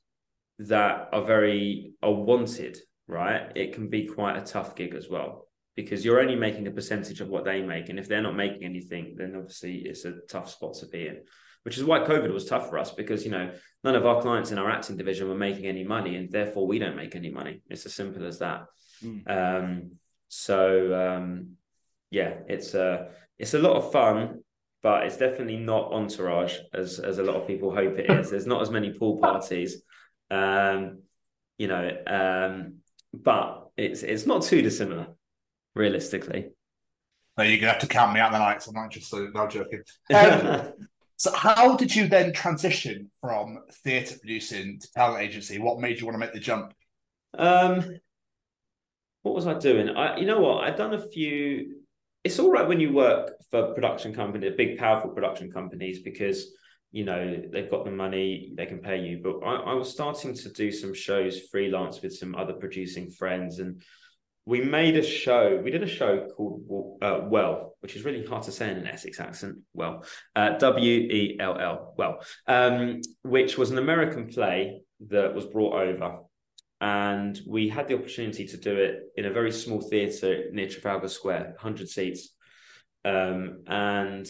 that 0.59 1.09
are 1.11 1.25
very 1.25 1.93
are 2.03 2.13
wanted, 2.13 2.77
right, 3.07 3.51
it 3.55 3.73
can 3.73 3.89
be 3.89 4.07
quite 4.07 4.37
a 4.37 4.45
tough 4.45 4.75
gig 4.75 4.95
as 4.95 5.09
well 5.09 5.47
because 5.75 6.05
you're 6.05 6.21
only 6.21 6.35
making 6.35 6.67
a 6.67 6.71
percentage 6.71 7.19
of 7.19 7.27
what 7.27 7.43
they 7.43 7.61
make, 7.61 7.89
and 7.89 7.99
if 7.99 8.07
they're 8.07 8.21
not 8.21 8.35
making 8.35 8.63
anything, 8.63 9.15
then 9.17 9.35
obviously 9.35 9.79
it's 9.79 10.05
a 10.05 10.13
tough 10.29 10.49
spot 10.49 10.73
to 10.75 10.87
be 10.87 11.07
in 11.07 11.17
which 11.65 11.79
is 11.79 11.83
why 11.83 11.99
COVID 11.99 12.31
was 12.31 12.45
tough 12.45 12.69
for 12.69 12.77
us 12.77 12.91
because 12.91 13.25
you 13.25 13.31
know 13.31 13.51
none 13.83 13.95
of 13.95 14.05
our 14.05 14.21
clients 14.21 14.51
in 14.51 14.59
our 14.59 14.69
acting 14.69 14.97
division 14.97 15.27
were 15.27 15.35
making 15.35 15.65
any 15.65 15.83
money, 15.83 16.15
and 16.15 16.31
therefore 16.31 16.67
we 16.67 16.77
don't 16.77 16.95
make 16.95 17.15
any 17.15 17.31
money. 17.31 17.61
It's 17.69 17.87
as 17.87 17.95
simple 17.95 18.25
as 18.25 18.39
that. 18.39 18.65
Mm. 19.03 19.29
Um, 19.29 19.91
so 20.27 20.93
um, 20.93 21.55
yeah, 22.11 22.35
it's 22.47 22.75
a 22.75 23.09
it's 23.39 23.55
a 23.55 23.59
lot 23.59 23.77
of 23.77 23.91
fun, 23.91 24.43
but 24.83 25.07
it's 25.07 25.17
definitely 25.17 25.57
not 25.57 25.91
entourage 25.91 26.55
as 26.71 26.99
as 26.99 27.17
a 27.17 27.23
lot 27.23 27.35
of 27.35 27.47
people 27.47 27.73
hope 27.73 27.97
it 27.97 28.11
is. 28.11 28.29
There's 28.29 28.45
not 28.45 28.61
as 28.61 28.69
many 28.69 28.93
pool 28.93 29.17
parties, 29.17 29.81
um, 30.29 31.01
you 31.57 31.67
know, 31.67 31.89
um, 32.05 32.75
but 33.23 33.69
it's 33.77 34.03
it's 34.03 34.25
not 34.25 34.43
too 34.43 34.61
dissimilar, 34.61 35.07
realistically. 35.75 36.49
No, 37.37 37.43
you're 37.43 37.59
gonna 37.59 37.73
have 37.73 37.81
to 37.81 37.87
count 37.87 38.13
me 38.13 38.19
out 38.19 38.31
the 38.31 38.39
nights. 38.39 38.67
I'm 38.67 38.75
not 38.75 38.85
interested 38.85 39.25
just 39.25 39.35
not 39.35 39.49
joking. 39.49 39.83
Um, 40.13 40.73
so, 41.17 41.33
how 41.33 41.77
did 41.77 41.95
you 41.95 42.07
then 42.07 42.33
transition 42.33 43.09
from 43.21 43.59
theatre 43.83 44.17
producing 44.19 44.79
to 44.79 44.91
talent 44.91 45.23
agency? 45.23 45.59
What 45.59 45.79
made 45.79 45.99
you 45.99 46.05
want 46.05 46.15
to 46.15 46.19
make 46.19 46.33
the 46.33 46.39
jump? 46.39 46.73
Um, 47.37 47.99
what 49.23 49.33
was 49.33 49.47
I 49.47 49.57
doing? 49.57 49.89
I, 49.89 50.17
you 50.17 50.25
know 50.25 50.39
what? 50.39 50.63
I've 50.63 50.77
done 50.77 50.93
a 50.93 50.99
few. 50.99 51.77
It's 52.23 52.39
all 52.39 52.51
right 52.51 52.67
when 52.67 52.79
you 52.79 52.91
work 52.91 53.31
for 53.49 53.73
production 53.73 54.13
company, 54.13 54.49
big, 54.49 54.77
powerful 54.77 55.11
production 55.11 55.51
companies, 55.51 55.99
because 55.99 56.51
you 56.95 57.03
know 57.03 57.41
they've 57.51 57.69
got 57.69 57.83
the 57.83 57.91
money, 57.91 58.53
they 58.55 58.65
can 58.65 58.79
pay 58.79 58.99
you. 59.05 59.19
But 59.21 59.45
I, 59.45 59.71
I 59.71 59.73
was 59.73 59.91
starting 59.91 60.33
to 60.33 60.49
do 60.53 60.71
some 60.71 60.93
shows 60.93 61.41
freelance 61.51 62.01
with 62.01 62.15
some 62.15 62.33
other 62.35 62.53
producing 62.53 63.11
friends, 63.11 63.59
and 63.59 63.83
we 64.45 64.61
made 64.61 64.95
a 64.95 65.03
show. 65.03 65.59
We 65.61 65.71
did 65.71 65.83
a 65.83 65.87
show 65.87 66.29
called 66.33 66.99
uh, 67.01 67.19
Well, 67.25 67.75
which 67.81 67.97
is 67.97 68.05
really 68.05 68.25
hard 68.25 68.43
to 68.43 68.53
say 68.53 68.71
in 68.71 68.77
an 68.77 68.87
Essex 68.87 69.19
accent. 69.19 69.57
Well, 69.73 70.05
uh, 70.37 70.51
W 70.57 70.97
E 71.19 71.37
L 71.37 71.59
L. 71.59 71.93
Well, 71.97 72.19
um, 72.47 73.01
which 73.23 73.57
was 73.57 73.71
an 73.71 73.77
American 73.77 74.27
play 74.27 74.81
that 75.09 75.35
was 75.35 75.47
brought 75.47 75.73
over, 75.73 76.19
and 76.79 77.37
we 77.45 77.67
had 77.67 77.89
the 77.89 77.95
opportunity 77.95 78.47
to 78.47 78.57
do 78.57 78.73
it 78.73 79.01
in 79.17 79.25
a 79.25 79.33
very 79.33 79.51
small 79.51 79.81
theatre 79.81 80.45
near 80.53 80.69
Trafalgar 80.69 81.09
Square, 81.09 81.57
hundred 81.59 81.89
seats, 81.89 82.29
um, 83.03 83.63
and 83.67 84.25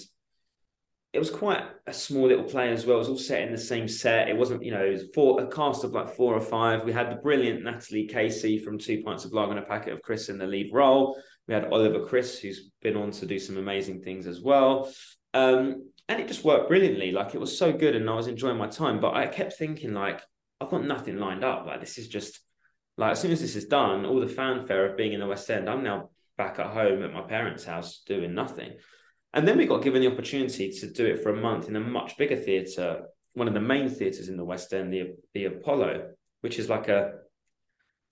it 1.16 1.20
was 1.20 1.32
quite 1.32 1.64
a 1.88 1.94
small 1.94 2.28
little 2.28 2.44
play 2.44 2.74
as 2.74 2.86
well. 2.86 2.98
It 2.98 3.00
was 3.00 3.08
all 3.08 3.18
set 3.18 3.42
in 3.44 3.54
the 3.54 3.58
same 3.58 3.88
set. 3.88 4.28
It 4.28 4.36
wasn't, 4.36 4.66
you 4.66 4.72
know, 4.72 4.84
it 4.84 4.92
was 4.92 5.10
four, 5.14 5.42
a 5.42 5.48
cast 5.48 5.86
of 5.86 5.94
like 5.94 6.14
four 6.14 6.36
or 6.36 6.42
five. 6.42 6.84
We 6.84 6.92
had 6.92 7.10
the 7.10 7.16
brilliant 7.16 7.64
Natalie 7.64 8.06
Casey 8.06 8.60
from 8.60 8.78
Two 8.78 9.02
Pints 9.02 9.24
of 9.24 9.32
Lager 9.32 9.52
and 9.52 9.60
a 9.60 9.64
Packet 9.64 9.94
of 9.94 10.02
Crisps 10.02 10.28
in 10.28 10.38
the 10.38 10.46
lead 10.46 10.74
role. 10.74 11.18
We 11.48 11.54
had 11.54 11.72
Oliver 11.72 12.06
Chris, 12.06 12.38
who's 12.38 12.70
been 12.82 12.98
on 12.98 13.12
to 13.12 13.26
do 13.26 13.40
some 13.40 13.56
amazing 13.56 14.02
things 14.02 14.28
as 14.28 14.42
well. 14.42 14.92
Um, 15.34 15.90
and 16.10 16.20
it 16.20 16.28
just 16.28 16.44
worked 16.44 16.68
brilliantly. 16.68 17.14
Like 17.14 17.34
it 17.34 17.40
was 17.40 17.58
so 17.58 17.72
good 17.72 17.96
and 17.96 18.10
I 18.10 18.16
was 18.16 18.28
enjoying 18.28 18.58
my 18.58 18.68
time. 18.68 19.00
But 19.00 19.14
I 19.14 19.28
kept 19.28 19.54
thinking, 19.54 19.94
like, 19.94 20.22
I've 20.60 20.70
got 20.70 20.84
nothing 20.84 21.18
lined 21.18 21.46
up. 21.46 21.66
Like, 21.66 21.80
this 21.80 21.98
is 21.98 22.10
just 22.10 22.42
like, 22.98 23.14
as 23.14 23.22
soon 23.22 23.32
as 23.32 23.40
this 23.40 23.56
is 23.56 23.66
done, 23.66 24.06
all 24.06 24.20
the 24.20 24.28
fanfare 24.28 24.86
of 24.86 24.98
being 24.98 25.14
in 25.14 25.22
the 25.22 25.28
West 25.28 25.50
End, 25.50 25.70
I'm 25.70 25.84
now 25.84 26.10
back 26.38 26.60
at 26.60 26.68
home 26.68 27.04
at 27.04 27.14
my 27.14 27.22
parents' 27.22 27.64
house 27.64 28.04
doing 28.06 28.34
nothing. 28.34 28.74
And 29.36 29.46
then 29.46 29.58
we 29.58 29.66
got 29.66 29.84
given 29.84 30.02
the 30.02 30.12
opportunity 30.12 30.72
to 30.72 30.88
do 30.88 31.06
it 31.06 31.22
for 31.22 31.30
a 31.30 31.36
month 31.36 31.68
in 31.68 31.76
a 31.76 31.80
much 31.80 32.18
bigger 32.18 32.38
theatre, 32.38 33.04
one 33.34 33.50
of 33.50 33.54
the 33.54 33.60
main 33.60 33.90
theatres 33.90 34.30
in 34.30 34.38
the 34.38 34.46
West 34.46 34.74
End, 34.74 34.94
the, 34.94 35.14
the 35.34 35.46
Apollo, 35.46 36.12
which 36.40 36.58
is 36.58 36.70
like 36.70 36.88
a 36.88 37.16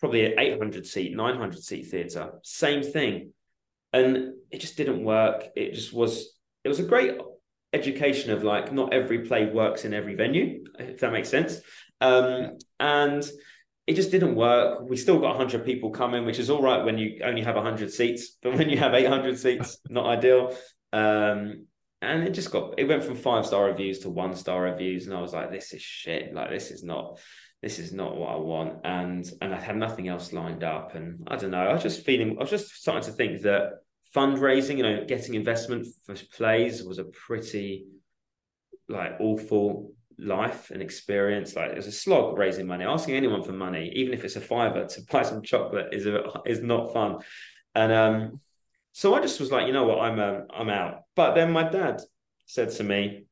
probably 0.01 0.25
an 0.25 0.37
800 0.37 0.85
seat, 0.85 1.15
900 1.15 1.63
seat 1.63 1.83
theatre. 1.83 2.33
Same 2.43 2.83
thing. 2.83 3.31
And 3.93 4.33
it 4.51 4.59
just 4.59 4.75
didn't 4.75 5.01
work. 5.01 5.47
It 5.55 5.73
just 5.73 5.93
was, 5.93 6.37
it 6.65 6.67
was 6.67 6.81
a 6.81 6.83
great 6.83 7.17
education 7.71 8.31
of 8.31 8.43
like, 8.43 8.73
not 8.73 8.93
every 8.93 9.19
play 9.19 9.45
works 9.45 9.85
in 9.85 9.93
every 9.93 10.15
venue, 10.15 10.65
if 10.77 10.99
that 10.99 11.13
makes 11.13 11.29
sense. 11.29 11.61
Um, 12.01 12.57
and 12.81 13.25
it 13.87 13.93
just 13.93 14.11
didn't 14.11 14.35
work. 14.35 14.81
We 14.89 14.97
still 14.97 15.19
got 15.19 15.37
100 15.37 15.65
people 15.65 15.91
coming, 15.91 16.25
which 16.25 16.39
is 16.39 16.49
all 16.49 16.61
right 16.61 16.83
when 16.83 16.97
you 16.97 17.21
only 17.23 17.43
have 17.43 17.55
100 17.55 17.93
seats, 17.93 18.37
but 18.41 18.57
when 18.57 18.69
you 18.69 18.77
have 18.77 18.93
800 18.93 19.39
seats, 19.39 19.77
not 19.87 20.05
ideal. 20.05 20.53
Um, 20.93 21.65
and 22.01 22.23
it 22.23 22.31
just 22.31 22.51
got 22.51 22.77
it 22.77 22.85
went 22.85 23.03
from 23.03 23.15
five 23.15 23.45
star 23.45 23.65
reviews 23.65 23.99
to 23.99 24.09
one 24.09 24.35
star 24.35 24.61
reviews, 24.61 25.07
and 25.07 25.15
I 25.15 25.21
was 25.21 25.33
like, 25.33 25.51
this 25.51 25.73
is 25.73 25.81
shit. 25.81 26.33
Like 26.33 26.49
this 26.49 26.71
is 26.71 26.83
not 26.83 27.19
this 27.61 27.79
is 27.79 27.93
not 27.93 28.17
what 28.17 28.29
I 28.29 28.35
want. 28.35 28.81
And 28.83 29.25
and 29.41 29.53
I 29.53 29.59
had 29.59 29.77
nothing 29.77 30.09
else 30.09 30.33
lined 30.33 30.63
up. 30.63 30.95
And 30.95 31.27
I 31.27 31.37
don't 31.37 31.51
know. 31.51 31.65
I 31.65 31.73
was 31.73 31.83
just 31.83 32.05
feeling. 32.05 32.35
I 32.37 32.41
was 32.41 32.49
just 32.49 32.75
starting 32.75 33.03
to 33.09 33.11
think 33.11 33.41
that 33.43 33.79
fundraising, 34.13 34.77
you 34.77 34.83
know, 34.83 35.05
getting 35.07 35.33
investment 35.33 35.87
for 36.05 36.15
plays 36.35 36.83
was 36.83 36.99
a 36.99 37.05
pretty 37.05 37.85
like 38.89 39.13
awful 39.19 39.93
life 40.19 40.71
and 40.71 40.81
experience. 40.81 41.55
Like 41.55 41.71
it 41.71 41.77
was 41.77 41.87
a 41.87 41.91
slog 41.91 42.37
raising 42.37 42.67
money. 42.67 42.83
Asking 42.83 43.15
anyone 43.15 43.43
for 43.43 43.53
money, 43.53 43.91
even 43.95 44.13
if 44.13 44.25
it's 44.25 44.35
a 44.35 44.41
fiver 44.41 44.85
to 44.85 45.01
buy 45.09 45.23
some 45.23 45.41
chocolate, 45.41 45.93
is 45.93 46.05
a, 46.05 46.21
is 46.45 46.61
not 46.61 46.93
fun. 46.93 47.19
And 47.75 47.91
um, 47.93 48.39
so 48.93 49.15
I 49.15 49.21
just 49.21 49.39
was 49.39 49.51
like, 49.51 49.67
you 49.67 49.73
know 49.73 49.85
what, 49.85 49.99
I'm 49.99 50.19
um, 50.19 50.47
I'm 50.55 50.69
out. 50.69 51.01
But 51.15 51.33
then 51.33 51.51
my 51.51 51.67
dad 51.67 52.01
said 52.45 52.69
to 52.71 52.83
me, 52.83 53.25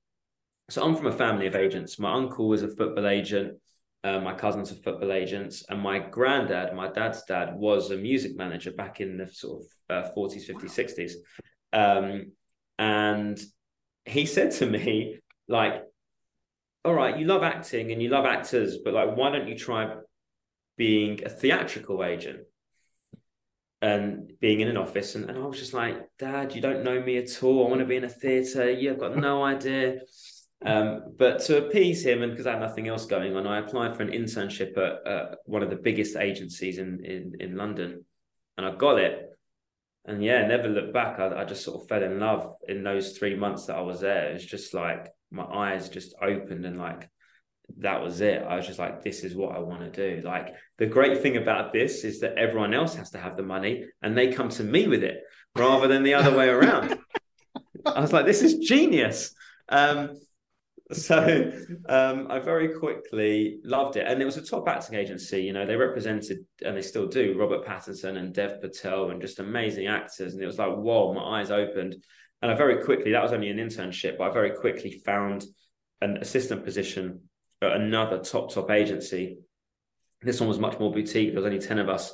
so 0.69 0.83
I'm 0.83 0.95
from 0.95 1.07
a 1.07 1.11
family 1.11 1.47
of 1.47 1.55
agents. 1.55 1.99
My 1.99 2.13
uncle 2.13 2.47
was 2.47 2.63
a 2.63 2.75
football 2.75 3.07
agent. 3.07 3.57
Uh, 4.03 4.19
my 4.19 4.33
cousins 4.33 4.71
are 4.71 4.75
football 4.75 5.11
agents, 5.11 5.63
and 5.69 5.79
my 5.79 5.99
granddad, 5.99 6.73
my 6.73 6.89
dad's 6.91 7.23
dad, 7.25 7.53
was 7.55 7.91
a 7.91 7.97
music 7.97 8.35
manager 8.35 8.71
back 8.71 8.99
in 8.99 9.17
the 9.17 9.27
sort 9.27 9.61
of 9.61 10.05
uh, 10.07 10.09
40s, 10.17 10.49
50s, 10.49 10.71
60s. 10.71 11.11
Um, 11.73 12.31
and 12.79 13.39
he 14.05 14.25
said 14.25 14.51
to 14.53 14.65
me, 14.65 15.19
like, 15.47 15.83
all 16.83 16.95
right, 16.95 17.19
you 17.19 17.25
love 17.25 17.43
acting 17.43 17.91
and 17.91 18.01
you 18.01 18.09
love 18.09 18.25
actors, 18.25 18.79
but 18.83 18.95
like, 18.95 19.15
why 19.15 19.31
don't 19.31 19.47
you 19.47 19.55
try 19.55 19.93
being 20.77 21.23
a 21.23 21.29
theatrical 21.29 22.03
agent? 22.03 22.39
And 23.81 24.31
being 24.39 24.59
in 24.59 24.67
an 24.67 24.77
office. 24.77 25.15
And, 25.15 25.29
and 25.29 25.37
I 25.37 25.45
was 25.45 25.59
just 25.59 25.73
like, 25.73 25.97
Dad, 26.19 26.53
you 26.53 26.61
don't 26.61 26.83
know 26.83 27.01
me 27.01 27.17
at 27.17 27.43
all. 27.43 27.65
I 27.65 27.69
want 27.69 27.81
to 27.81 27.87
be 27.87 27.95
in 27.95 28.03
a 28.03 28.09
theatre. 28.09 28.69
You've 28.69 28.99
got 28.99 29.17
no 29.17 29.43
idea. 29.43 30.01
Um, 30.63 31.15
but 31.17 31.39
to 31.45 31.65
appease 31.65 32.05
him, 32.05 32.21
and 32.21 32.31
because 32.31 32.45
I 32.45 32.51
had 32.51 32.61
nothing 32.61 32.87
else 32.87 33.07
going 33.07 33.35
on, 33.35 33.47
I 33.47 33.59
applied 33.59 33.95
for 33.95 34.03
an 34.03 34.11
internship 34.11 34.77
at 34.77 35.11
uh, 35.11 35.35
one 35.45 35.63
of 35.63 35.71
the 35.71 35.75
biggest 35.75 36.15
agencies 36.15 36.77
in, 36.77 37.03
in, 37.03 37.33
in 37.39 37.57
London, 37.57 38.05
and 38.57 38.67
I 38.67 38.75
got 38.75 38.99
it. 38.99 39.27
And 40.05 40.23
yeah, 40.23 40.45
never 40.45 40.67
looked 40.67 40.93
back. 40.93 41.19
I, 41.19 41.41
I 41.41 41.45
just 41.45 41.63
sort 41.63 41.81
of 41.81 41.87
fell 41.87 42.03
in 42.03 42.19
love 42.19 42.55
in 42.67 42.83
those 42.83 43.17
three 43.17 43.35
months 43.35 43.65
that 43.65 43.77
I 43.77 43.81
was 43.81 44.01
there. 44.01 44.31
It's 44.31 44.45
just 44.45 44.73
like 44.73 45.09
my 45.31 45.43
eyes 45.43 45.89
just 45.89 46.13
opened 46.21 46.65
and 46.65 46.77
like 46.77 47.09
that 47.79 48.01
was 48.01 48.21
it. 48.21 48.43
I 48.43 48.55
was 48.55 48.67
just 48.67 48.79
like, 48.79 49.03
this 49.03 49.23
is 49.23 49.35
what 49.35 49.55
I 49.55 49.59
want 49.59 49.81
to 49.81 49.89
do. 49.89 50.25
Like 50.25 50.53
the 50.77 50.85
great 50.85 51.21
thing 51.21 51.37
about 51.37 51.73
this 51.73 52.03
is 52.03 52.19
that 52.19 52.37
everyone 52.37 52.73
else 52.73 52.95
has 52.95 53.11
to 53.11 53.17
have 53.17 53.37
the 53.37 53.43
money 53.43 53.85
and 54.01 54.17
they 54.17 54.31
come 54.31 54.49
to 54.49 54.63
me 54.63 54.87
with 54.87 55.03
it 55.03 55.21
rather 55.55 55.87
than 55.87 56.03
the 56.03 56.13
other 56.13 56.35
way 56.35 56.49
around. 56.49 56.97
I 57.85 57.99
was 57.99 58.13
like, 58.13 58.25
this 58.25 58.41
is 58.41 58.59
genius. 58.59 59.33
Um, 59.69 60.19
so 60.91 61.51
um, 61.87 62.27
I 62.29 62.39
very 62.39 62.77
quickly 62.77 63.59
loved 63.63 63.95
it. 63.95 64.05
And 64.07 64.21
it 64.21 64.25
was 64.25 64.37
a 64.37 64.45
top 64.45 64.67
acting 64.67 64.99
agency. 64.99 65.41
You 65.41 65.53
know, 65.53 65.65
they 65.65 65.75
represented, 65.75 66.45
and 66.63 66.75
they 66.75 66.81
still 66.81 67.07
do, 67.07 67.35
Robert 67.39 67.65
Pattinson 67.65 68.17
and 68.17 68.33
Dev 68.33 68.61
Patel 68.61 69.09
and 69.09 69.21
just 69.21 69.39
amazing 69.39 69.87
actors. 69.87 70.33
And 70.33 70.43
it 70.43 70.45
was 70.45 70.59
like, 70.59 70.75
whoa, 70.75 71.13
my 71.13 71.39
eyes 71.39 71.49
opened. 71.49 71.95
And 72.41 72.51
I 72.51 72.55
very 72.55 72.83
quickly, 72.83 73.11
that 73.11 73.23
was 73.23 73.33
only 73.33 73.49
an 73.49 73.57
internship, 73.57 74.17
but 74.17 74.29
I 74.29 74.33
very 74.33 74.51
quickly 74.51 75.01
found 75.05 75.45
an 76.01 76.17
assistant 76.17 76.65
position 76.65 77.21
at 77.61 77.73
another 77.73 78.19
top 78.19 78.53
top 78.53 78.71
agency. 78.71 79.37
This 80.21 80.39
one 80.39 80.49
was 80.49 80.59
much 80.59 80.79
more 80.79 80.91
boutique. 80.91 81.29
There 81.29 81.41
was 81.41 81.45
only 81.45 81.59
ten 81.59 81.79
of 81.79 81.89
us. 81.89 82.11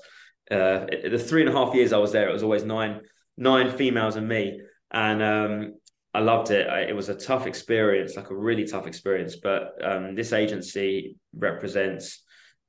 Uh, 0.50 0.86
the 1.10 1.20
three 1.20 1.42
and 1.42 1.50
a 1.50 1.54
half 1.54 1.76
years 1.76 1.92
I 1.92 1.98
was 1.98 2.14
there, 2.14 2.30
it 2.30 2.34
was 2.34 2.44
always 2.44 2.64
nine 2.64 3.02
nine 3.38 3.70
females 3.72 4.16
and 4.16 4.28
me, 4.28 4.62
and 4.92 5.22
um, 5.22 5.76
I 6.14 6.20
loved 6.20 6.52
it. 6.52 6.68
I, 6.70 6.82
it 6.82 6.96
was 6.96 7.10
a 7.10 7.16
tough 7.16 7.48
experience, 7.48 8.16
like 8.16 8.30
a 8.30 8.36
really 8.36 8.66
tough 8.66 8.88
experience. 8.88 9.36
But 9.36 9.74
um, 9.84 10.16
this 10.16 10.34
agency 10.34 11.18
represents 11.36 12.24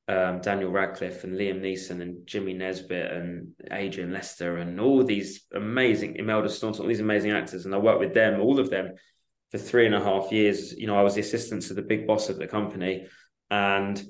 um, 0.09 0.41
Daniel 0.41 0.71
Radcliffe 0.71 1.25
and 1.25 1.37
Liam 1.37 1.61
Neeson 1.61 2.03
and 2.03 2.27
Jimmy 2.27 2.55
Nesbitt 2.55 3.13
and 3.13 3.53
Adrian 3.71 4.13
Lester 4.13 4.57
and 4.57 4.81
all 4.81 5.05
these 5.05 5.45
amazing 5.55 6.17
Imelda 6.17 6.49
Staunton, 6.49 6.83
all 6.83 6.89
these 6.89 7.01
amazing 7.01 7.31
actors, 7.31 7.65
and 7.65 7.75
I 7.75 7.79
worked 7.79 8.01
with 8.01 8.15
them, 8.15 8.41
all 8.41 8.59
of 8.59 8.71
them, 8.71 8.95
for 9.51 9.59
three 9.59 9.87
and 9.87 9.95
a 9.95 10.03
half 10.03 10.31
years. 10.33 10.73
You 10.73 10.87
know, 10.87 10.97
I 10.97 11.03
was 11.03 11.15
the 11.15 11.21
assistant 11.21 11.63
to 11.63 11.75
the 11.75 11.83
big 11.83 12.07
boss 12.07 12.29
of 12.29 12.39
the 12.39 12.47
company, 12.47 13.07
and 13.51 14.03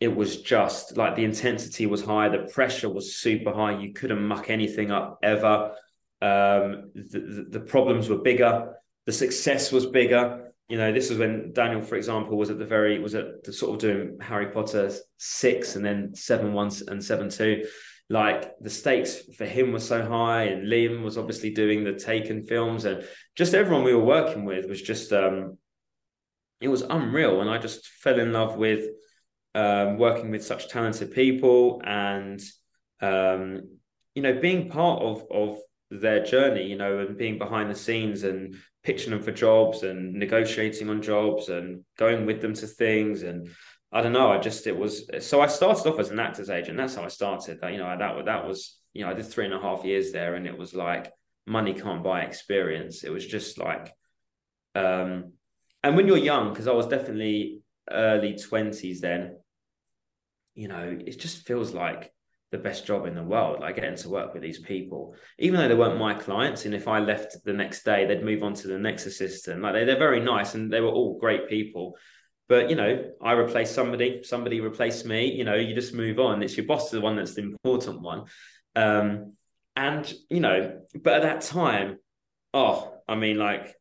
it 0.00 0.16
was 0.16 0.42
just 0.42 0.96
like 0.96 1.14
the 1.14 1.24
intensity 1.24 1.86
was 1.86 2.04
high, 2.04 2.28
the 2.28 2.50
pressure 2.52 2.88
was 2.88 3.14
super 3.14 3.52
high. 3.52 3.78
You 3.78 3.92
couldn't 3.92 4.26
muck 4.26 4.50
anything 4.50 4.90
up 4.90 5.20
ever. 5.22 5.76
Um, 6.20 6.90
the, 6.94 7.46
the, 7.50 7.60
problems 7.60 8.08
were 8.08 8.18
bigger, 8.18 8.74
the 9.06 9.12
success 9.12 9.70
was 9.70 9.86
bigger. 9.86 10.52
You 10.68 10.78
know, 10.78 10.92
this 10.92 11.08
was 11.08 11.18
when 11.18 11.52
Daniel, 11.52 11.82
for 11.82 11.94
example, 11.94 12.36
was 12.36 12.50
at 12.50 12.58
the 12.58 12.64
very 12.64 12.98
was 12.98 13.14
at 13.14 13.44
the 13.44 13.52
sort 13.52 13.74
of 13.74 13.80
doing 13.80 14.18
Harry 14.20 14.46
Potter 14.46 14.90
six 15.18 15.76
and 15.76 15.84
then 15.84 16.14
seven 16.16 16.52
one 16.52 16.70
and 16.88 17.04
seven 17.04 17.28
two. 17.28 17.64
Like 18.12 18.58
the 18.60 18.68
stakes 18.68 19.22
for 19.38 19.46
him 19.46 19.72
were 19.72 19.80
so 19.80 20.04
high, 20.04 20.42
and 20.42 20.66
Liam 20.66 21.02
was 21.02 21.16
obviously 21.16 21.48
doing 21.48 21.82
the 21.82 21.94
Taken 21.94 22.44
films, 22.44 22.84
and 22.84 23.04
just 23.36 23.54
everyone 23.54 23.84
we 23.84 23.94
were 23.94 24.04
working 24.04 24.44
with 24.44 24.68
was 24.68 24.82
just 24.82 25.14
um, 25.14 25.56
it 26.60 26.68
was 26.68 26.82
unreal, 26.82 27.40
and 27.40 27.48
I 27.48 27.56
just 27.56 27.86
fell 27.86 28.20
in 28.20 28.34
love 28.34 28.56
with 28.56 28.84
um, 29.54 29.96
working 29.96 30.30
with 30.30 30.44
such 30.44 30.68
talented 30.68 31.12
people 31.12 31.80
and 31.86 32.38
um, 33.00 33.62
you 34.14 34.20
know 34.20 34.38
being 34.38 34.68
part 34.68 35.00
of 35.00 35.24
of 35.30 35.58
their 35.90 36.22
journey 36.22 36.66
you 36.66 36.76
know 36.76 36.98
and 36.98 37.16
being 37.16 37.38
behind 37.38 37.70
the 37.70 37.74
scenes 37.74 38.24
and 38.24 38.56
pitching 38.84 39.10
them 39.10 39.22
for 39.22 39.32
jobs 39.32 39.84
and 39.84 40.12
negotiating 40.12 40.90
on 40.90 41.00
jobs 41.00 41.48
and 41.48 41.82
going 41.98 42.26
with 42.26 42.42
them 42.42 42.52
to 42.52 42.66
things 42.66 43.22
and 43.22 43.48
I 43.92 44.00
don't 44.00 44.12
know 44.12 44.32
I 44.32 44.38
just 44.38 44.66
it 44.66 44.76
was 44.76 45.08
so 45.20 45.40
I 45.40 45.46
started 45.46 45.86
off 45.86 45.98
as 45.98 46.10
an 46.10 46.18
actor's 46.18 46.50
agent 46.50 46.78
that's 46.78 46.94
how 46.94 47.04
I 47.04 47.08
started 47.08 47.60
that 47.60 47.72
you 47.72 47.78
know 47.78 47.96
that 47.96 48.24
that 48.24 48.46
was 48.46 48.78
you 48.92 49.04
know 49.04 49.10
I 49.10 49.14
did 49.14 49.26
three 49.26 49.44
and 49.44 49.54
a 49.54 49.60
half 49.60 49.84
years 49.84 50.12
there 50.12 50.34
and 50.34 50.46
it 50.46 50.56
was 50.56 50.74
like 50.74 51.12
money 51.46 51.74
can't 51.74 52.04
buy 52.04 52.22
experience 52.22 53.04
it 53.04 53.10
was 53.10 53.26
just 53.26 53.58
like 53.58 53.92
um 54.74 55.32
and 55.82 55.96
when 55.96 56.06
you're 56.06 56.16
young 56.16 56.50
because 56.50 56.68
I 56.68 56.72
was 56.72 56.86
definitely 56.86 57.60
early 57.90 58.34
20s 58.34 59.00
then 59.00 59.36
you 60.54 60.68
know, 60.68 60.98
it 61.04 61.18
just 61.18 61.46
feels 61.46 61.72
like 61.72 62.12
the 62.50 62.58
best 62.58 62.86
job 62.86 63.06
in 63.06 63.14
the 63.14 63.22
world, 63.22 63.60
like 63.60 63.76
getting 63.76 63.96
to 63.96 64.10
work 64.10 64.34
with 64.34 64.42
these 64.42 64.58
people, 64.58 65.14
even 65.38 65.58
though 65.58 65.68
they 65.68 65.74
weren't 65.74 65.98
my 65.98 66.12
clients. 66.12 66.66
And 66.66 66.74
if 66.74 66.86
I 66.86 66.98
left 66.98 67.36
the 67.44 67.52
next 67.52 67.84
day, 67.84 68.04
they'd 68.04 68.24
move 68.24 68.42
on 68.42 68.52
to 68.54 68.68
the 68.68 68.78
next 68.78 69.06
assistant. 69.06 69.62
Like 69.62 69.72
they, 69.72 69.84
they're 69.84 69.98
very 69.98 70.20
nice 70.20 70.54
and 70.54 70.70
they 70.70 70.80
were 70.80 70.90
all 70.90 71.18
great 71.18 71.48
people. 71.48 71.96
But, 72.52 72.68
you 72.68 72.76
know, 72.76 73.12
I 73.22 73.32
replaced 73.32 73.74
somebody, 73.74 74.24
somebody 74.24 74.60
replaced 74.60 75.06
me, 75.06 75.32
you 75.32 75.42
know, 75.42 75.54
you 75.54 75.74
just 75.74 75.94
move 75.94 76.18
on. 76.18 76.42
It's 76.42 76.54
your 76.54 76.66
boss, 76.66 76.84
is 76.84 76.90
the 76.90 77.00
one 77.00 77.16
that's 77.16 77.32
the 77.32 77.40
important 77.40 78.02
one. 78.02 78.24
Um, 78.76 79.36
and, 79.74 80.12
you 80.28 80.40
know, 80.40 80.82
but 81.02 81.14
at 81.14 81.22
that 81.22 81.40
time, 81.40 81.96
oh, 82.52 82.92
I 83.08 83.14
mean, 83.14 83.38
like, 83.38 83.68
I 83.68 83.72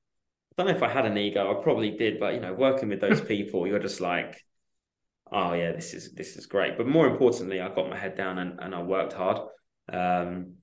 don't 0.55 0.67
know 0.67 0.73
if 0.73 0.83
I 0.83 0.87
had 0.87 1.05
an 1.05 1.17
ego, 1.17 1.51
I 1.51 1.61
probably 1.61 1.91
did, 1.91 2.17
but, 2.17 2.33
you 2.33 2.39
know, 2.39 2.53
working 2.53 2.87
with 2.87 3.01
those 3.01 3.19
people, 3.33 3.67
you're 3.67 3.77
just 3.77 3.99
like, 3.99 4.41
oh 5.33 5.51
yeah, 5.51 5.73
this 5.73 5.93
is 5.93 6.13
this 6.13 6.37
is 6.37 6.45
great. 6.45 6.77
But 6.77 6.87
more 6.87 7.07
importantly, 7.07 7.59
I 7.59 7.75
got 7.75 7.89
my 7.89 7.97
head 7.97 8.15
down 8.15 8.37
and, 8.37 8.57
and 8.61 8.73
I 8.73 8.81
worked 8.83 9.11
hard 9.11 9.39
um, 9.91 10.53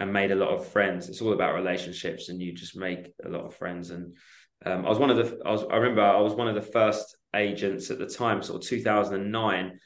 and 0.00 0.10
made 0.10 0.30
a 0.30 0.36
lot 0.36 0.54
of 0.54 0.66
friends. 0.68 1.10
It's 1.10 1.20
all 1.20 1.34
about 1.34 1.54
relationships, 1.54 2.30
and 2.30 2.40
you 2.40 2.54
just 2.54 2.78
make 2.78 3.12
a 3.22 3.28
lot 3.28 3.44
of 3.44 3.54
friends. 3.54 3.90
And 3.90 4.16
um, 4.64 4.86
I 4.86 4.88
was 4.88 4.98
one 4.98 5.10
of 5.10 5.18
the 5.18 5.38
I 5.44 5.50
was 5.50 5.64
I 5.70 5.76
remember 5.76 6.00
I 6.00 6.22
was 6.22 6.34
one 6.34 6.48
of 6.48 6.54
the 6.54 6.72
first 6.72 7.14
agents 7.34 7.90
at 7.90 7.98
the 7.98 8.06
time, 8.06 8.42
sort 8.42 8.62
of 8.62 8.68
2009, 8.68 9.78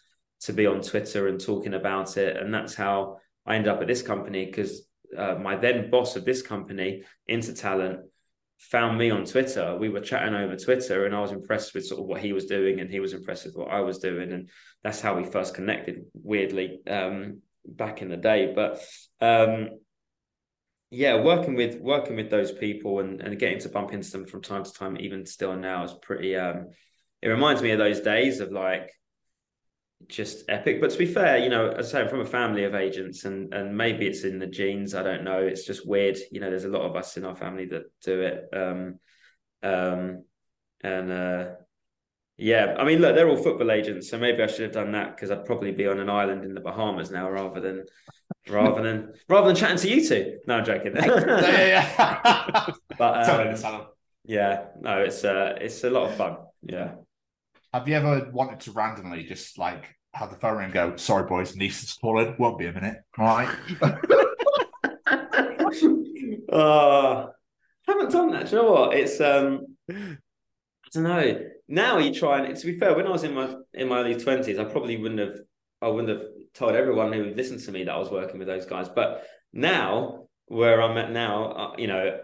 to 0.43 0.53
be 0.53 0.67
on 0.67 0.81
Twitter 0.81 1.29
and 1.29 1.41
talking 1.41 1.75
about 1.75 2.17
it, 2.17 2.37
and 2.37 2.53
that's 2.53 2.75
how 2.75 3.19
I 3.47 3.57
ended 3.57 3.73
up 3.73 3.81
at 3.81 3.87
this 3.87 4.03
company 4.03 4.47
because 4.47 4.87
uh, 5.17 5.35
my 5.35 5.57
then 5.57 5.91
boss 5.91 6.17
of 6.17 6.25
this 6.25 6.43
company, 6.43 7.03
InterTalent, 7.31 7.99
found 8.59 8.97
me 8.97 9.11
on 9.11 9.25
Twitter. 9.25 9.77
We 9.77 9.89
were 9.89 10.01
chatting 10.01 10.35
over 10.35 10.57
Twitter, 10.57 11.07
and 11.07 11.15
I 11.15 11.21
was 11.21 11.33
impressed 11.33 11.75
with 11.75 11.87
sort 11.87 12.01
of 12.01 12.07
what 12.07 12.21
he 12.21 12.33
was 12.33 12.47
doing, 12.47 12.81
and 12.81 12.91
he 12.91 13.01
was 13.01 13.13
impressed 13.13 13.45
with 13.45 13.57
what 13.57 13.71
I 13.71 13.81
was 13.81 13.99
doing, 13.99 14.33
and 14.33 14.49
that's 14.83 15.01
how 15.01 15.17
we 15.17 15.25
first 15.25 15.55
connected. 15.55 16.05
Weirdly, 16.15 16.81
um, 16.89 17.43
back 17.67 18.03
in 18.03 18.09
the 18.09 18.17
day, 18.17 18.53
but 18.55 18.81
um, 19.21 19.71
yeah, 20.91 21.23
working 21.23 21.55
with 21.55 21.81
working 21.81 22.17
with 22.17 22.31
those 22.31 22.53
people 22.53 23.01
and, 23.01 23.21
and 23.21 23.39
getting 23.39 23.59
to 23.61 23.69
bump 23.69 23.93
into 23.93 24.11
them 24.11 24.27
from 24.27 24.43
time 24.43 24.65
to 24.65 24.73
time, 24.73 24.97
even 24.99 25.27
still 25.27 25.57
now, 25.57 25.85
is 25.85 25.95
pretty. 26.03 26.37
Um, 26.37 26.69
it 27.23 27.29
reminds 27.29 27.63
me 27.63 27.71
of 27.71 27.79
those 27.79 28.01
days 28.01 28.41
of 28.41 28.51
like 28.53 28.91
just 30.09 30.45
epic. 30.49 30.81
But 30.81 30.91
to 30.91 30.99
be 30.99 31.07
fair, 31.07 31.39
you 31.39 31.49
know, 31.49 31.75
I 31.77 31.83
say, 31.83 32.01
I'm 32.01 32.09
from 32.09 32.21
a 32.21 32.27
family 32.27 32.65
of 32.65 32.75
agents, 32.75 33.25
and 33.25 33.53
and 33.55 33.77
maybe 33.77 34.07
it's 34.07 34.25
in 34.25 34.39
the 34.39 34.47
genes. 34.47 34.95
I 34.95 35.03
don't 35.03 35.25
know. 35.25 35.39
It's 35.39 35.65
just 35.65 35.87
weird. 35.87 36.19
You 36.31 36.41
know, 36.41 36.51
there's 36.51 36.65
a 36.65 36.69
lot 36.69 36.83
of 36.83 36.97
us 36.97 37.17
in 37.17 37.25
our 37.25 37.37
family 37.37 37.67
that 37.67 37.85
do 38.03 38.21
it. 38.23 38.49
Um, 38.53 38.99
um, 39.63 40.25
and 40.83 41.13
uh, 41.13 41.47
yeah, 42.37 42.75
I 42.79 42.85
mean, 42.85 42.99
look, 42.99 43.15
they're 43.15 43.29
all 43.29 43.37
football 43.37 43.71
agents, 43.71 44.11
so 44.11 44.19
maybe 44.19 44.43
I 44.43 44.49
should 44.49 44.63
have 44.63 44.73
done 44.73 44.93
that 44.93 45.15
because 45.15 45.31
I'd 45.31 45.45
probably 45.45 45.71
be 45.71 45.87
on 45.87 46.01
an 46.01 46.11
island 46.11 46.45
in 46.45 46.55
the 46.55 46.61
Bahamas 46.61 47.11
now 47.11 47.31
rather 47.31 47.61
than 47.61 47.85
rather 48.49 48.83
than 48.83 49.13
rather 49.29 49.47
than 49.47 49.57
chatting 49.57 49.77
to 49.79 49.89
you 49.89 50.07
two. 50.07 50.39
No, 50.47 50.57
I'm 50.57 50.65
joking. 50.65 50.93
yeah, 50.97 51.93
yeah. 51.97 52.67
but 52.99 53.29
um, 53.29 53.87
yeah, 54.25 54.65
no, 54.81 55.01
it's 55.03 55.25
uh, 55.25 55.57
it's 55.61 55.85
a 55.85 55.91
lot 55.91 56.11
of 56.11 56.17
fun. 56.17 56.39
Yeah. 56.63 56.95
Have 57.73 57.89
you 57.89 57.95
ever 57.95 58.31
wanted 58.33 58.61
to 58.61 58.73
randomly 58.73 59.25
just 59.25 59.59
like 59.59 59.97
have 60.15 60.31
the 60.31 60.37
phone 60.37 60.59
ring 60.59 60.65
and 60.67 60.75
go, 60.75 60.97
sorry 60.97 61.27
boys, 61.27 61.57
niece 61.57 61.83
is 61.83 61.95
calling, 61.95 62.35
won't 62.39 62.59
be 62.59 62.67
a 62.67 62.73
minute. 62.73 62.99
All 63.19 63.25
right. 63.25 63.49
uh, 66.53 67.27
haven't 67.87 68.13
done 68.13 68.31
that. 68.33 68.51
Do 68.51 68.57
you 68.57 68.63
know 68.63 68.73
what? 68.73 68.95
It's 68.95 69.21
um, 69.21 69.67
I 69.91 70.17
don't 70.93 71.05
know. 71.05 71.41
Now 71.69 71.99
you 71.99 72.13
try 72.15 72.45
and 72.45 72.55
to 72.55 72.67
be 72.67 72.79
fair, 72.79 72.95
when 72.95 73.07
I 73.07 73.11
was 73.11 73.25
in 73.25 73.33
my 73.35 73.55
in 73.73 73.89
my 73.89 74.01
early 74.01 74.17
twenties, 74.21 74.59
I 74.59 74.65
probably 74.65 74.99
wouldn't 74.99 75.21
have 75.21 75.39
I 75.81 75.89
wouldn't 75.89 76.11
have 76.11 76.29
told 76.53 76.75
everyone 76.75 77.13
who 77.13 77.35
listened 77.35 77.61
to 77.61 77.73
me 77.73 77.85
that 77.85 77.95
I 77.95 77.99
was 77.99 78.11
working 78.11 78.39
with 78.39 78.49
those 78.49 78.67
guys. 78.67 78.91
But 78.91 79.25
now, 79.55 80.29
where 80.47 80.83
I'm 80.83 80.99
at 80.99 81.11
now, 81.11 81.53
uh, 81.53 81.75
you 81.79 81.87
know, 81.87 82.19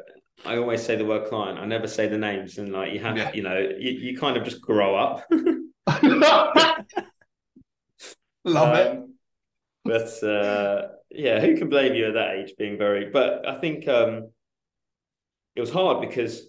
I 0.46 0.56
always 0.56 0.82
say 0.82 0.96
the 0.96 1.04
word 1.04 1.28
client. 1.28 1.58
I 1.58 1.66
never 1.66 1.86
say 1.88 2.06
the 2.08 2.18
names, 2.18 2.58
and 2.58 2.72
like 2.72 2.92
you 2.92 3.00
have, 3.00 3.16
Yeah. 3.16 3.32
you 3.32 3.42
know, 3.42 3.58
you, 3.58 3.90
you 3.90 4.18
kind 4.18 4.36
of 4.36 4.44
just 4.44 4.60
grow 4.60 4.94
up. 4.96 5.24
Love 8.44 8.78
it. 8.78 8.86
Um, 8.96 9.14
But 9.84 10.22
uh, 10.22 10.88
yeah, 11.10 11.40
who 11.40 11.56
can 11.56 11.68
blame 11.68 11.94
you 11.94 12.06
at 12.08 12.14
that 12.14 12.36
age 12.36 12.52
being 12.58 12.78
very? 12.78 13.10
But 13.10 13.46
I 13.48 13.58
think 13.60 13.88
um, 13.88 14.30
it 15.56 15.60
was 15.60 15.70
hard 15.70 16.00
because 16.08 16.46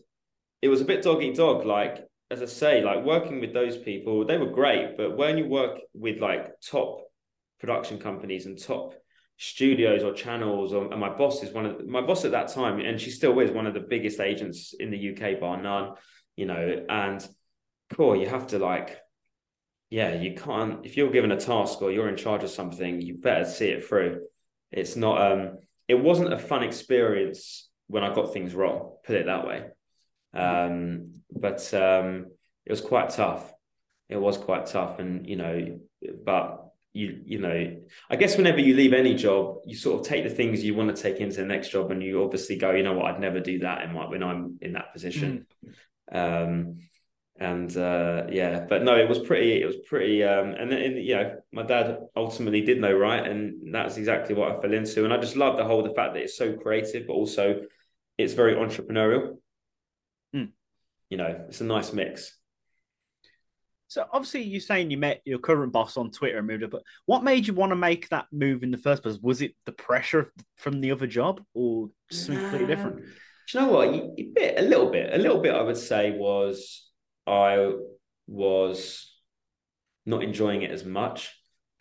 it 0.62 0.68
was 0.70 0.82
a 0.82 0.86
bit 0.86 1.02
dog 1.04 1.24
eat 1.24 1.36
dog. 1.36 1.66
Like 1.66 2.06
as 2.32 2.42
I 2.42 2.46
say, 2.46 2.84
like 2.84 3.04
working 3.04 3.40
with 3.40 3.54
those 3.54 3.78
people, 3.78 4.26
they 4.26 4.38
were 4.38 4.52
great. 4.52 4.98
But 4.98 5.18
when 5.18 5.38
you 5.38 5.48
work 5.48 5.80
with 5.94 6.20
like 6.20 6.50
top 6.62 7.02
production 7.60 7.98
companies 8.00 8.46
and 8.46 8.58
top 8.62 8.94
studios 9.40 10.04
or 10.04 10.14
channels, 10.14 10.74
or 10.74 10.92
and 10.92 11.00
my 11.00 11.10
boss 11.10 11.42
is 11.44 11.52
one 11.52 11.66
of 11.66 11.88
my 11.88 12.02
boss 12.02 12.26
at 12.26 12.32
that 12.32 12.50
time, 12.50 12.80
and 12.80 13.02
she 13.02 13.10
still 13.10 13.40
is 13.40 13.50
one 13.50 13.66
of 13.66 13.74
the 13.74 13.80
biggest 13.80 14.20
agents 14.20 14.76
in 14.80 14.92
the 14.92 15.10
UK, 15.10 15.40
bar 15.40 15.60
none. 15.60 15.94
You 16.36 16.46
know, 16.46 16.86
and 16.88 17.28
cool, 17.90 18.16
you 18.16 18.28
have 18.28 18.48
to 18.48 18.60
like 18.60 19.00
yeah, 19.90 20.14
you 20.14 20.36
can't 20.36 20.86
if 20.86 20.98
you're 20.98 21.12
given 21.12 21.32
a 21.32 21.40
task 21.40 21.82
or 21.82 21.92
you're 21.92 22.10
in 22.10 22.18
charge 22.18 22.44
of 22.44 22.52
something, 22.52 23.02
you 23.02 23.16
better 23.16 23.46
see 23.46 23.70
it 23.70 23.88
through. 23.88 24.22
It's 24.72 24.96
not 24.96 25.32
um 25.32 25.58
it 25.88 25.96
wasn't 25.96 26.34
a 26.34 26.38
fun 26.38 26.64
experience 26.64 27.68
when 27.88 28.04
I 28.04 28.14
got 28.14 28.32
things 28.32 28.54
wrong, 28.54 28.98
put 29.04 29.16
it 29.16 29.26
that 29.26 29.48
way. 29.48 29.66
Um 30.34 31.14
but 31.32 31.74
um 31.74 32.28
it 32.66 32.72
was 32.72 32.82
quite 32.82 33.10
tough. 33.10 33.52
It 34.10 34.18
was 34.18 34.38
quite 34.38 34.68
tough 34.68 35.00
and 35.00 35.26
you 35.26 35.38
know, 35.38 35.80
but 36.24 36.59
you 36.94 37.22
you 37.26 37.40
know, 37.40 37.78
I 38.10 38.16
guess 38.16 38.38
whenever 38.38 38.60
you 38.60 38.76
leave 38.76 38.94
any 38.94 39.14
job, 39.14 39.58
you 39.66 39.76
sort 39.76 40.00
of 40.02 40.08
take 40.08 40.24
the 40.24 40.30
things 40.30 40.64
you 40.64 40.74
want 40.76 40.96
to 40.96 41.02
take 41.02 41.18
into 41.18 41.38
the 41.38 41.46
next 41.46 41.70
job 41.70 41.92
and 41.92 42.02
you 42.02 42.24
obviously 42.24 42.58
go, 42.58 42.72
you 42.72 42.84
know 42.84 42.94
what, 42.94 43.14
I'd 43.14 43.20
never 43.20 43.40
do 43.40 43.60
that 43.60 43.84
in 43.84 43.94
my 43.94 44.08
when 44.08 44.24
I'm 44.24 44.58
in 44.62 44.74
that 44.74 44.94
position. 44.94 45.46
Um 46.12 46.80
and 47.42 47.78
uh 47.78 48.24
yeah 48.30 48.66
but 48.68 48.84
no 48.84 48.98
it 48.98 49.08
was 49.08 49.20
pretty 49.20 49.62
it 49.62 49.66
was 49.66 49.78
pretty 49.88 50.26
um 50.26 50.50
and 50.60 50.70
then 50.70 50.98
you 50.98 51.16
know 51.16 51.38
my 51.54 51.64
dad 51.64 51.98
ultimately 52.16 52.62
did 52.62 52.82
know 52.82 52.92
right? 52.92 53.26
And 53.26 53.74
that's 53.74 53.96
exactly 53.98 54.36
what 54.36 54.52
i 54.52 54.62
fell 54.62 54.74
into. 54.74 55.06
And 55.06 55.14
i 55.14 55.18
just 55.18 55.36
love 55.36 55.56
the 55.56 55.64
whole 55.64 55.84
the 55.84 55.94
fact 55.94 56.16
that 56.16 56.24
it's 56.24 56.38
so 56.38 56.58
creative 56.58 57.08
but 57.08 57.14
also 57.14 57.62
it's 58.18 58.34
very 58.34 58.56
entrepreneurial. 58.56 59.38
Hmm. 60.34 60.46
you 61.10 61.18
know 61.18 61.46
it's 61.48 61.62
a 61.62 61.66
nice 61.66 61.94
mix 61.94 62.39
So 63.90 64.06
obviously, 64.14 64.44
you're 64.44 64.62
saying 64.62 64.92
you 64.92 64.98
met 64.98 65.22
your 65.26 65.40
current 65.40 65.74
boss 65.74 65.98
on 65.98 66.12
Twitter 66.12 66.38
and 66.38 66.48
moved 66.48 66.64
up. 66.64 66.70
But 66.72 66.84
what 67.08 67.24
made 67.24 67.48
you 67.48 67.56
want 67.56 67.72
to 67.72 67.76
make 67.76 68.08
that 68.10 68.28
move 68.32 68.62
in 68.64 68.70
the 68.72 68.78
first 68.78 69.02
place? 69.02 69.18
Was 69.22 69.42
it 69.42 69.56
the 69.66 69.72
pressure 69.72 70.32
from 70.58 70.80
the 70.80 70.92
other 70.92 71.08
job, 71.08 71.42
or 71.56 71.90
something 72.12 72.40
completely 72.40 72.68
different? 72.76 72.98
Um, 72.98 73.04
do 73.52 73.58
you 73.60 73.66
know 73.66 73.72
what 73.72 73.94
You- 73.96 74.14
a 74.20 74.24
bit 74.34 74.60
a 74.60 74.62
little 74.62 74.92
bit 74.92 75.12
a 75.12 75.18
little 75.18 75.42
bit 75.42 75.56
i 75.56 75.62
would 75.62 75.76
say 75.78 76.12
was 76.12 76.88
i 77.26 77.72
was 78.28 79.12
not 80.06 80.24
enjoying 80.24 80.62
it 80.62 80.70
as 80.70 80.86
much 80.86 81.32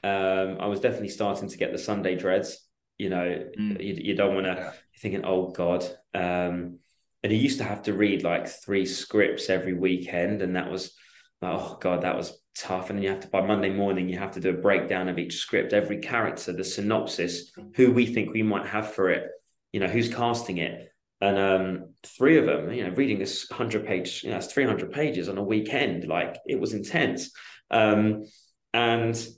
um 0.02 0.56
i 0.60 0.66
was 0.66 0.80
definitely 0.80 1.10
starting 1.10 1.46
to 1.48 1.58
get 1.58 1.72
the 1.72 1.78
sunday 1.78 2.16
dreads 2.16 2.66
you 2.96 3.10
know 3.10 3.44
you, 3.82 3.94
you 3.98 4.14
don't 4.14 4.34
want 4.34 4.46
to 4.46 4.54
you're 4.54 5.00
thinking 5.00 5.24
oh 5.26 5.50
god 5.50 5.84
um 6.14 6.78
and 7.22 7.32
he 7.32 7.36
used 7.36 7.58
to 7.58 7.64
have 7.64 7.82
to 7.82 7.92
read 7.92 8.22
like 8.22 8.48
three 8.48 8.86
scripts 8.86 9.50
every 9.50 9.74
weekend, 9.74 10.40
and 10.40 10.54
that 10.56 10.70
was 10.70 10.94
oh 11.42 11.78
god, 11.80 12.02
that 12.02 12.16
was 12.16 12.38
tough. 12.56 12.90
And 12.90 12.98
then 12.98 13.02
you 13.04 13.10
have 13.10 13.20
to 13.20 13.28
by 13.28 13.40
Monday 13.40 13.70
morning, 13.70 14.08
you 14.08 14.18
have 14.18 14.32
to 14.32 14.40
do 14.40 14.50
a 14.50 14.60
breakdown 14.60 15.08
of 15.08 15.18
each 15.18 15.36
script, 15.36 15.72
every 15.72 15.98
character, 15.98 16.52
the 16.52 16.64
synopsis, 16.64 17.52
who 17.76 17.92
we 17.92 18.06
think 18.06 18.32
we 18.32 18.42
might 18.42 18.66
have 18.66 18.92
for 18.92 19.10
it, 19.10 19.28
you 19.72 19.80
know, 19.80 19.86
who's 19.86 20.12
casting 20.12 20.58
it. 20.58 20.92
And 21.20 21.38
um, 21.38 21.94
three 22.04 22.38
of 22.38 22.46
them, 22.46 22.72
you 22.72 22.84
know, 22.84 22.94
reading 22.94 23.18
this 23.18 23.48
hundred 23.50 23.86
page, 23.86 24.22
you 24.22 24.30
know, 24.30 24.40
three 24.40 24.64
hundred 24.64 24.92
pages 24.92 25.28
on 25.28 25.38
a 25.38 25.42
weekend. 25.42 26.06
Like 26.06 26.38
it 26.46 26.60
was 26.60 26.74
intense. 26.74 27.30
Um, 27.70 28.24
and 28.72 29.28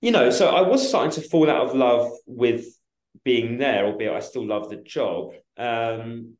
you 0.00 0.10
know, 0.10 0.30
so 0.30 0.48
I 0.48 0.62
was 0.62 0.88
starting 0.88 1.12
to 1.12 1.28
fall 1.28 1.48
out 1.48 1.68
of 1.68 1.76
love 1.76 2.10
with 2.26 2.66
being 3.24 3.58
there, 3.58 3.86
albeit 3.86 4.12
I 4.12 4.20
still 4.20 4.46
love 4.46 4.68
the 4.68 4.76
job. 4.76 5.32
Um, 5.56 6.36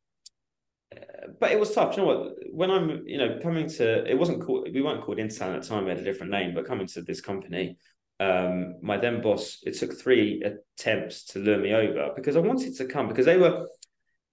but 1.39 1.51
it 1.51 1.59
was 1.59 1.73
tough. 1.73 1.95
You 1.95 2.03
know 2.03 2.07
what? 2.07 2.33
When 2.51 2.71
I'm, 2.71 3.07
you 3.07 3.17
know, 3.17 3.39
coming 3.41 3.69
to, 3.69 4.09
it 4.09 4.17
wasn't 4.17 4.41
called, 4.41 4.69
we 4.73 4.81
weren't 4.81 5.03
called 5.03 5.17
InterTalent 5.17 5.55
at 5.55 5.61
the 5.63 5.67
time, 5.67 5.83
we 5.85 5.89
had 5.89 5.99
a 5.99 6.03
different 6.03 6.31
name, 6.31 6.53
but 6.53 6.65
coming 6.65 6.87
to 6.87 7.01
this 7.01 7.21
company, 7.21 7.77
um, 8.19 8.75
my 8.81 8.97
then 8.97 9.21
boss, 9.21 9.59
it 9.63 9.77
took 9.77 9.99
three 9.99 10.43
attempts 10.43 11.25
to 11.25 11.39
lure 11.39 11.57
me 11.57 11.73
over 11.73 12.11
because 12.15 12.35
I 12.35 12.39
wanted 12.39 12.75
to 12.77 12.85
come 12.85 13.07
because 13.07 13.25
they 13.25 13.37
were, 13.37 13.67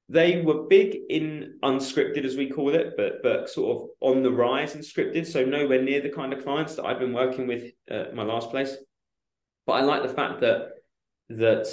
they 0.09 0.43
were 0.43 0.65
big 0.65 0.97
in 1.09 1.59
unscripted, 1.63 2.25
as 2.25 2.37
we 2.37 2.51
call 2.51 2.75
it, 2.75 2.95
but 2.97 3.23
but 3.23 3.49
sort 3.49 3.77
of 3.77 3.89
on 4.01 4.23
the 4.23 4.31
rise 4.31 4.75
in 4.75 4.81
scripted. 4.81 5.27
So 5.27 5.45
nowhere 5.45 5.83
near 5.83 6.01
the 6.01 6.11
kind 6.11 6.33
of 6.33 6.43
clients 6.43 6.75
that 6.75 6.85
I've 6.85 6.99
been 6.99 7.13
working 7.13 7.47
with 7.47 7.71
at 7.89 8.15
my 8.15 8.25
last 8.25 8.51
place. 8.51 8.77
But 9.67 9.75
I 9.75 9.81
like 9.83 10.03
the 10.03 10.15
fact 10.15 10.41
that 10.41 10.71
that 11.29 11.69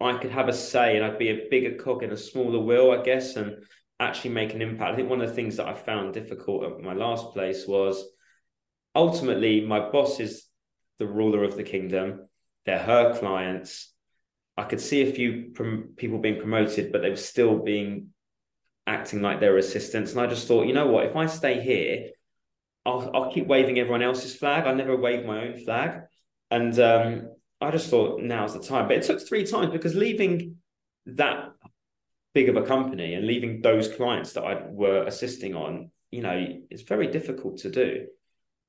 I 0.00 0.18
could 0.18 0.32
have 0.32 0.48
a 0.48 0.52
say 0.52 0.96
and 0.96 1.04
I'd 1.04 1.18
be 1.18 1.30
a 1.30 1.48
bigger 1.50 1.76
cog 1.76 2.02
in 2.02 2.10
a 2.10 2.16
smaller 2.16 2.60
wheel, 2.60 2.90
I 2.90 3.02
guess, 3.02 3.36
and 3.36 3.64
actually 4.00 4.30
make 4.30 4.54
an 4.54 4.62
impact. 4.62 4.92
I 4.92 4.96
think 4.96 5.10
one 5.10 5.20
of 5.20 5.28
the 5.28 5.34
things 5.34 5.56
that 5.56 5.66
I 5.66 5.74
found 5.74 6.14
difficult 6.14 6.64
at 6.64 6.80
my 6.80 6.94
last 6.94 7.32
place 7.32 7.66
was 7.66 8.04
ultimately 8.94 9.60
my 9.60 9.90
boss 9.90 10.20
is 10.20 10.44
the 10.98 11.06
ruler 11.06 11.44
of 11.44 11.56
the 11.56 11.62
kingdom. 11.64 12.28
They're 12.64 12.78
her 12.78 13.18
clients. 13.18 13.92
I 14.56 14.64
could 14.64 14.80
see 14.80 15.02
a 15.02 15.12
few 15.12 15.50
prom- 15.54 15.90
people 15.96 16.18
being 16.18 16.38
promoted, 16.38 16.92
but 16.92 17.02
they 17.02 17.10
were 17.10 17.16
still 17.16 17.58
being 17.58 18.08
acting 18.86 19.22
like 19.22 19.40
their 19.40 19.56
assistants. 19.56 20.12
And 20.12 20.20
I 20.20 20.26
just 20.26 20.48
thought, 20.48 20.66
you 20.66 20.74
know 20.74 20.88
what? 20.88 21.06
If 21.06 21.16
I 21.16 21.26
stay 21.26 21.60
here, 21.60 22.10
I'll, 22.84 23.10
I'll 23.14 23.32
keep 23.32 23.46
waving 23.46 23.78
everyone 23.78 24.02
else's 24.02 24.34
flag. 24.34 24.66
I 24.66 24.72
never 24.72 24.96
wave 24.96 25.24
my 25.24 25.46
own 25.46 25.56
flag. 25.64 26.02
And 26.50 26.78
um, 26.80 27.28
I 27.60 27.70
just 27.70 27.90
thought 27.90 28.20
now's 28.20 28.54
the 28.54 28.60
time. 28.60 28.88
But 28.88 28.98
it 28.98 29.02
took 29.04 29.26
three 29.26 29.46
times 29.46 29.70
because 29.70 29.94
leaving 29.94 30.56
that 31.06 31.50
big 32.34 32.48
of 32.48 32.56
a 32.56 32.62
company 32.62 33.14
and 33.14 33.26
leaving 33.26 33.60
those 33.60 33.88
clients 33.88 34.32
that 34.34 34.44
I 34.44 34.62
were 34.68 35.04
assisting 35.04 35.54
on, 35.54 35.90
you 36.10 36.22
know, 36.22 36.46
it's 36.70 36.82
very 36.82 37.08
difficult 37.08 37.58
to 37.58 37.70
do. 37.70 38.06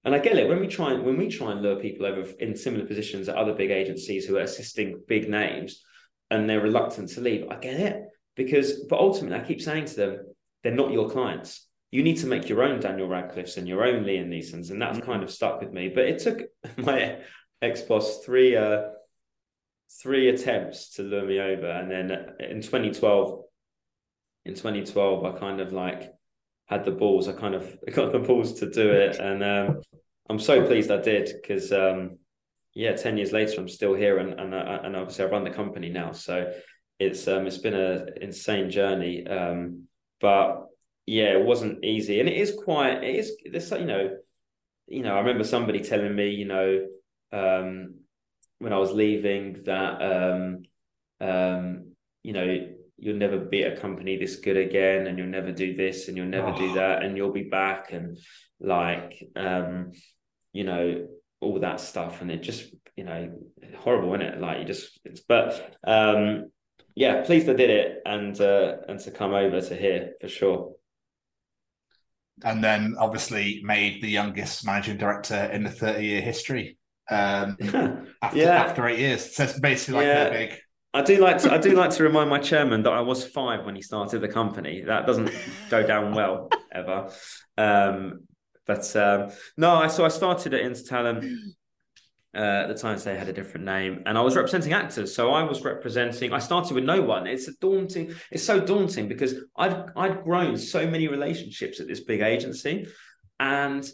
And 0.06 0.16
I 0.16 0.20
get 0.20 0.38
it 0.38 0.48
when 0.48 0.62
we 0.62 0.68
try 0.68 0.94
and 0.94 1.04
when 1.04 1.18
we 1.18 1.28
try 1.28 1.52
and 1.52 1.62
lure 1.62 1.80
people 1.80 2.06
over 2.06 2.22
in 2.40 2.56
similar 2.56 2.86
positions 2.86 3.28
at 3.28 3.36
other 3.36 3.54
big 3.54 3.70
agencies 3.70 4.26
who 4.26 4.38
are 4.38 4.42
assisting 4.42 5.02
big 5.08 5.30
names 5.30 5.84
and 6.32 6.50
they're 6.50 6.62
reluctant 6.62 7.10
to 7.10 7.22
leave. 7.22 7.46
I 7.50 7.58
get 7.58 7.80
it 7.80 8.04
because, 8.36 8.86
but 8.90 9.00
ultimately, 9.00 9.38
I 9.38 9.44
keep 9.44 9.62
saying 9.62 9.86
to 9.86 9.96
them, 9.96 10.18
they're 10.64 10.74
not 10.74 10.92
your 10.92 11.10
clients. 11.10 11.68
You 11.92 12.04
need 12.04 12.18
to 12.18 12.28
make 12.28 12.48
your 12.48 12.64
own 12.64 12.80
Daniel 12.80 13.08
Radcliffe's 13.08 13.58
and 13.58 13.68
your 13.68 13.84
own 13.84 14.04
Liam 14.04 14.28
Neeson's, 14.28 14.70
and 14.70 14.82
that's 14.82 15.00
kind 15.00 15.24
of 15.24 15.32
stuck 15.32 15.60
with 15.60 15.74
me. 15.74 15.90
But 15.90 16.06
it 16.06 16.20
took 16.20 16.42
my 16.78 17.18
ex 17.62 17.82
boss 17.82 18.24
three 18.24 18.56
uh, 18.56 18.84
three 20.02 20.30
attempts 20.30 20.96
to 20.96 21.04
lure 21.04 21.26
me 21.26 21.40
over, 21.40 21.68
and 21.68 21.90
then 21.90 22.12
in 22.40 22.62
2012, 22.62 23.39
in 24.50 24.56
2012, 24.56 25.26
I 25.26 25.40
kind 25.40 25.62
of 25.62 25.72
like 25.72 26.12
had 26.66 26.84
the 26.84 26.92
balls. 26.92 27.28
I 27.28 27.34
kind 27.34 27.56
of 27.56 27.78
got 27.94 28.12
the 28.12 28.20
balls 28.20 28.54
to 28.60 28.70
do 28.70 28.90
it, 28.90 29.18
and 29.18 29.44
um, 29.44 29.82
I'm 30.30 30.40
so 30.40 30.66
pleased 30.66 30.92
I 30.92 31.02
did 31.02 31.30
because 31.42 31.72
um, 31.72 32.18
yeah, 32.74 32.96
ten 32.96 33.18
years 33.18 33.32
later, 33.32 33.60
I'm 33.60 33.70
still 33.70 33.94
here, 33.94 34.18
and 34.18 34.40
and 34.40 34.54
uh, 34.54 34.80
and 34.84 34.96
obviously 34.96 35.26
I 35.26 35.28
run 35.30 35.44
the 35.44 35.52
company 35.52 35.90
now. 35.90 36.12
So 36.12 36.52
it's 37.00 37.28
um, 37.28 37.48
it's 37.48 37.60
been 37.60 37.76
an 37.76 38.10
insane 38.22 38.70
journey, 38.72 39.26
um, 39.28 39.84
but 40.20 40.66
yeah, 41.06 41.38
it 41.38 41.46
wasn't 41.46 41.86
easy, 41.86 42.20
and 42.20 42.28
it 42.28 42.38
is 42.38 42.58
quite 42.64 43.04
it 43.04 43.16
is. 43.16 43.32
There's 43.50 43.72
you 43.72 43.86
know, 43.86 44.18
you 44.88 45.04
know, 45.04 45.14
I 45.14 45.20
remember 45.20 45.44
somebody 45.44 45.82
telling 45.82 46.16
me, 46.16 46.30
you 46.30 46.46
know, 46.46 46.88
um, 47.32 47.96
when 48.58 48.74
I 48.74 48.80
was 48.80 48.92
leaving 48.92 49.64
that 49.66 50.02
um, 50.02 50.64
um, 51.22 51.92
you 52.24 52.34
know 52.34 52.79
you'll 53.02 53.18
never 53.18 53.38
be 53.38 53.64
a 53.64 53.78
company 53.78 54.18
this 54.18 54.38
good 54.38 54.58
again 54.58 55.08
and 55.08 55.18
you'll 55.18 55.28
never 55.28 55.52
do 55.52 55.76
this 55.76 56.08
and 56.08 56.18
you'll 56.18 56.26
never 56.26 56.50
oh. 56.50 56.58
do 56.58 56.74
that 56.74 57.04
and 57.04 57.16
you'll 57.16 57.32
be 57.32 57.44
back 57.44 57.92
and 57.92 58.18
like 58.60 59.24
um 59.36 59.92
you 60.54 60.64
know 60.64 61.08
all 61.42 61.60
that 61.60 61.80
stuff 61.80 62.22
and 62.22 62.30
it 62.30 62.44
just 62.44 62.74
you 62.96 63.04
know 63.04 63.32
horrible 63.78 64.14
isn't 64.16 64.28
it 64.28 64.42
like 64.42 64.60
you 64.60 64.66
just 64.66 65.00
it's 65.06 65.22
but 65.22 65.78
um 65.86 66.52
yeah 66.96 67.22
pleased 67.24 67.50
I 67.50 67.54
did 67.54 67.70
it 67.70 68.02
and 68.06 68.40
uh 68.40 68.78
and 68.88 69.00
to 69.02 69.12
come 69.12 69.34
over 69.34 69.62
to 69.62 69.76
here 69.76 70.14
for 70.20 70.28
sure 70.28 70.74
and 72.44 72.64
then 72.64 72.96
obviously 73.00 73.62
made 73.64 74.02
the 74.02 74.10
youngest 74.10 74.66
managing 74.66 74.98
director 74.98 75.36
in 75.36 75.64
the 75.64 75.70
30 75.70 76.06
year 76.06 76.22
history 76.22 76.78
um 77.10 77.58
after 78.22 78.38
yeah. 78.38 78.64
after 78.64 78.86
eight 78.88 79.00
years 79.00 79.36
so 79.36 79.44
it's 79.44 79.60
basically 79.60 79.96
like 79.96 80.06
yeah. 80.06 80.24
a 80.24 80.32
big 80.32 80.60
I 80.94 81.04
do 81.04 81.18
like 81.18 81.38
to 81.40 81.54
I 81.54 81.60
do 81.60 81.74
like 81.74 81.92
to 81.92 82.04
remind 82.04 82.30
my 82.30 82.40
chairman 82.40 82.82
that 82.84 82.94
I 82.94 83.02
was 83.02 83.24
five 83.24 83.66
when 83.66 83.76
he 83.76 83.82
started 83.82 84.22
the 84.22 84.28
company. 84.28 84.82
That 84.82 85.06
doesn't 85.06 85.32
go 85.70 85.86
down 85.86 86.16
well 86.16 86.50
ever. 86.72 87.12
Um, 87.58 88.22
but 88.66 88.96
um, 88.96 89.30
no, 89.56 89.76
I 89.76 89.88
so 89.88 90.04
I 90.04 90.10
started 90.10 90.54
at 90.54 90.64
InterTalent. 90.64 91.32
Uh, 92.36 92.38
at 92.38 92.68
the 92.68 92.76
time, 92.76 92.96
they 93.00 93.18
had 93.18 93.28
a 93.28 93.34
different 93.34 93.66
name, 93.66 94.04
and 94.06 94.16
I 94.16 94.22
was 94.22 94.36
representing 94.36 94.72
actors. 94.72 95.16
So 95.16 95.32
I 95.32 95.42
was 95.42 95.64
representing. 95.64 96.32
I 96.32 96.38
started 96.38 96.76
with 96.76 96.84
no 96.84 97.02
one. 97.02 97.26
It's 97.26 97.48
a 97.48 97.54
daunting. 97.60 98.14
It's 98.32 98.44
so 98.44 98.60
daunting 98.60 99.08
because 99.08 99.36
I'd 99.58 99.86
I'd 99.96 100.24
grown 100.24 100.58
so 100.58 100.88
many 100.88 101.08
relationships 101.08 101.80
at 101.80 101.88
this 101.88 102.02
big 102.02 102.22
agency, 102.22 102.88
and 103.40 103.88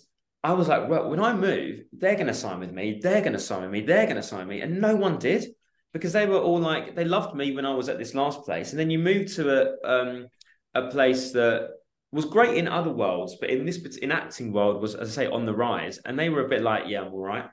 I 0.44 0.54
was 0.54 0.68
like, 0.68 0.90
well, 0.90 1.10
when 1.10 1.20
I 1.22 1.34
move, 1.34 1.80
they're 1.94 2.16
going 2.16 2.28
to 2.28 2.34
sign 2.34 2.60
with 2.60 2.72
me. 2.72 3.00
They're 3.02 3.22
going 3.22 3.34
to 3.34 3.40
sign 3.40 3.64
with 3.64 3.72
me. 3.72 3.82
They're 3.82 4.06
going 4.06 4.18
to 4.18 4.24
sign 4.24 4.48
me, 4.48 4.62
and 4.62 4.80
no 4.80 4.96
one 4.96 5.18
did 5.18 5.55
because 5.96 6.12
they 6.12 6.26
were 6.26 6.40
all 6.40 6.60
like 6.60 6.94
they 6.94 7.06
loved 7.06 7.38
me 7.38 7.56
when 7.56 7.66
I 7.66 7.74
was 7.74 7.88
at 7.88 7.98
this 7.98 8.14
last 8.14 8.44
place, 8.44 8.72
and 8.72 8.80
then 8.80 8.90
you 8.90 9.00
moved 9.00 9.34
to 9.36 9.44
a 9.50 9.90
um, 9.90 10.28
a 10.74 10.92
place 10.92 11.32
that 11.32 11.70
was 12.12 12.26
great 12.26 12.58
in 12.58 12.68
other 12.68 12.92
worlds, 12.92 13.38
but 13.40 13.50
in 13.50 13.66
this 13.66 13.78
in 13.96 14.12
acting 14.12 14.52
world 14.52 14.82
was, 14.82 14.96
as 14.96 15.18
I 15.18 15.24
say, 15.24 15.32
on 15.32 15.46
the 15.46 15.56
rise, 15.56 15.98
and 16.04 16.20
they 16.20 16.28
were 16.28 16.46
a 16.46 16.50
bit 16.50 16.64
like, 16.64 16.84
yeah, 16.88 17.04
I'm 17.04 17.14
all 17.14 17.24
right, 17.24 17.46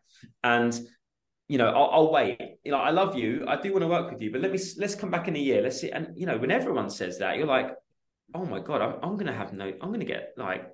and 0.43 0.77
you 1.47 1.57
know, 1.57 1.69
I'll, 1.69 1.91
I'll, 1.93 2.13
wait. 2.13 2.41
You 2.65 2.73
know, 2.73 2.79
I 2.79 2.91
love 2.91 3.15
you, 3.15 3.45
I 3.47 3.61
do 3.61 3.71
want 3.71 3.83
to 3.83 3.89
work 3.89 4.11
with 4.11 4.21
you, 4.21 4.33
but 4.33 4.41
let 4.41 4.51
me 4.51 4.59
let's 4.77 4.97
come 4.97 5.13
back 5.13 5.29
in 5.29 5.37
a 5.37 5.39
year, 5.39 5.63
let's 5.63 5.81
see. 5.81 5.91
And 5.93 6.09
you 6.17 6.27
know, 6.27 6.37
when 6.37 6.51
everyone 6.51 6.91
says 6.91 7.21
that, 7.21 7.37
you're 7.37 7.47
like, 7.47 7.71
oh 8.35 8.45
my 8.45 8.59
god, 8.59 8.83
I'm 8.83 8.95
I'm 9.05 9.17
gonna 9.17 9.33
have 9.33 9.53
no, 9.53 9.73
I'm 9.81 9.93
gonna 9.93 10.05
get 10.05 10.33
like, 10.37 10.65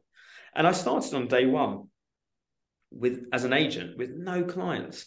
and 0.54 0.66
I 0.66 0.72
started 0.72 1.12
on 1.12 1.28
day 1.28 1.44
one 1.44 1.88
with 2.90 3.26
as 3.30 3.44
an 3.44 3.52
agent 3.52 3.98
with 3.98 4.12
no 4.16 4.42
clients 4.42 5.04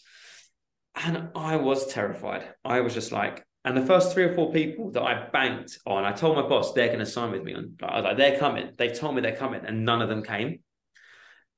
and 0.96 1.30
I 1.36 1.56
was 1.58 1.88
terrified. 1.88 2.48
I 2.64 2.82
was 2.82 2.94
just 2.94 3.12
like, 3.12 3.46
and 3.64 3.78
the 3.78 3.86
first 3.86 4.14
three 4.14 4.24
or 4.24 4.34
four 4.34 4.52
people 4.52 4.92
that 4.92 5.04
I 5.04 5.30
banked 5.32 5.78
on, 5.86 6.04
I 6.04 6.12
told 6.12 6.36
my 6.36 6.48
boss 6.48 6.74
they're 6.74 6.88
going 6.88 7.00
to 7.00 7.06
sign 7.06 7.32
with 7.32 7.44
me. 7.44 7.54
And 7.54 7.80
I 7.84 7.98
was 7.98 8.04
like, 8.04 8.18
they're 8.18 8.40
coming. 8.40 8.72
They've 8.78 8.98
told 8.98 9.16
me 9.16 9.22
they're 9.22 9.36
coming, 9.36 9.62
and 9.66 9.86
none 9.86 10.02
of 10.02 10.10
them 10.10 10.24
came. 10.24 10.60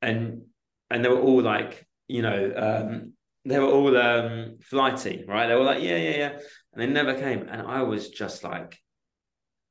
And 0.01 0.43
and 0.89 1.03
they 1.03 1.09
were 1.09 1.21
all 1.21 1.41
like, 1.41 1.87
you 2.07 2.21
know, 2.21 2.53
um, 2.55 3.13
they 3.45 3.57
were 3.57 3.71
all 3.71 3.97
um, 3.97 4.57
flighty, 4.61 5.23
right? 5.27 5.47
They 5.47 5.55
were 5.55 5.63
like, 5.63 5.81
yeah, 5.81 5.97
yeah, 5.97 6.17
yeah, 6.17 6.39
and 6.73 6.81
they 6.81 6.87
never 6.87 7.15
came. 7.15 7.47
And 7.47 7.61
I 7.61 7.83
was 7.83 8.09
just 8.09 8.43
like, 8.43 8.77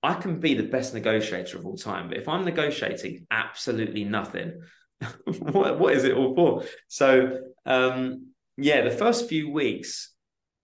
I 0.03 0.15
can 0.15 0.41
be 0.41 0.55
the 0.55 0.65
best 0.65 0.95
negotiator 0.95 1.59
of 1.59 1.67
all 1.67 1.77
time, 1.77 2.09
but 2.09 2.19
if 2.19 2.29
I'm 2.29 2.45
negotiating 2.45 3.27
absolutely 3.31 4.05
nothing, 4.05 4.63
what 5.27 5.79
what 5.79 5.95
is 5.95 6.05
it 6.05 6.17
all 6.17 6.35
for? 6.35 6.65
So 6.89 7.41
um, 7.67 8.32
yeah, 8.57 8.83
the 8.83 8.91
first 8.91 9.29
few 9.29 9.51
weeks, 9.51 10.13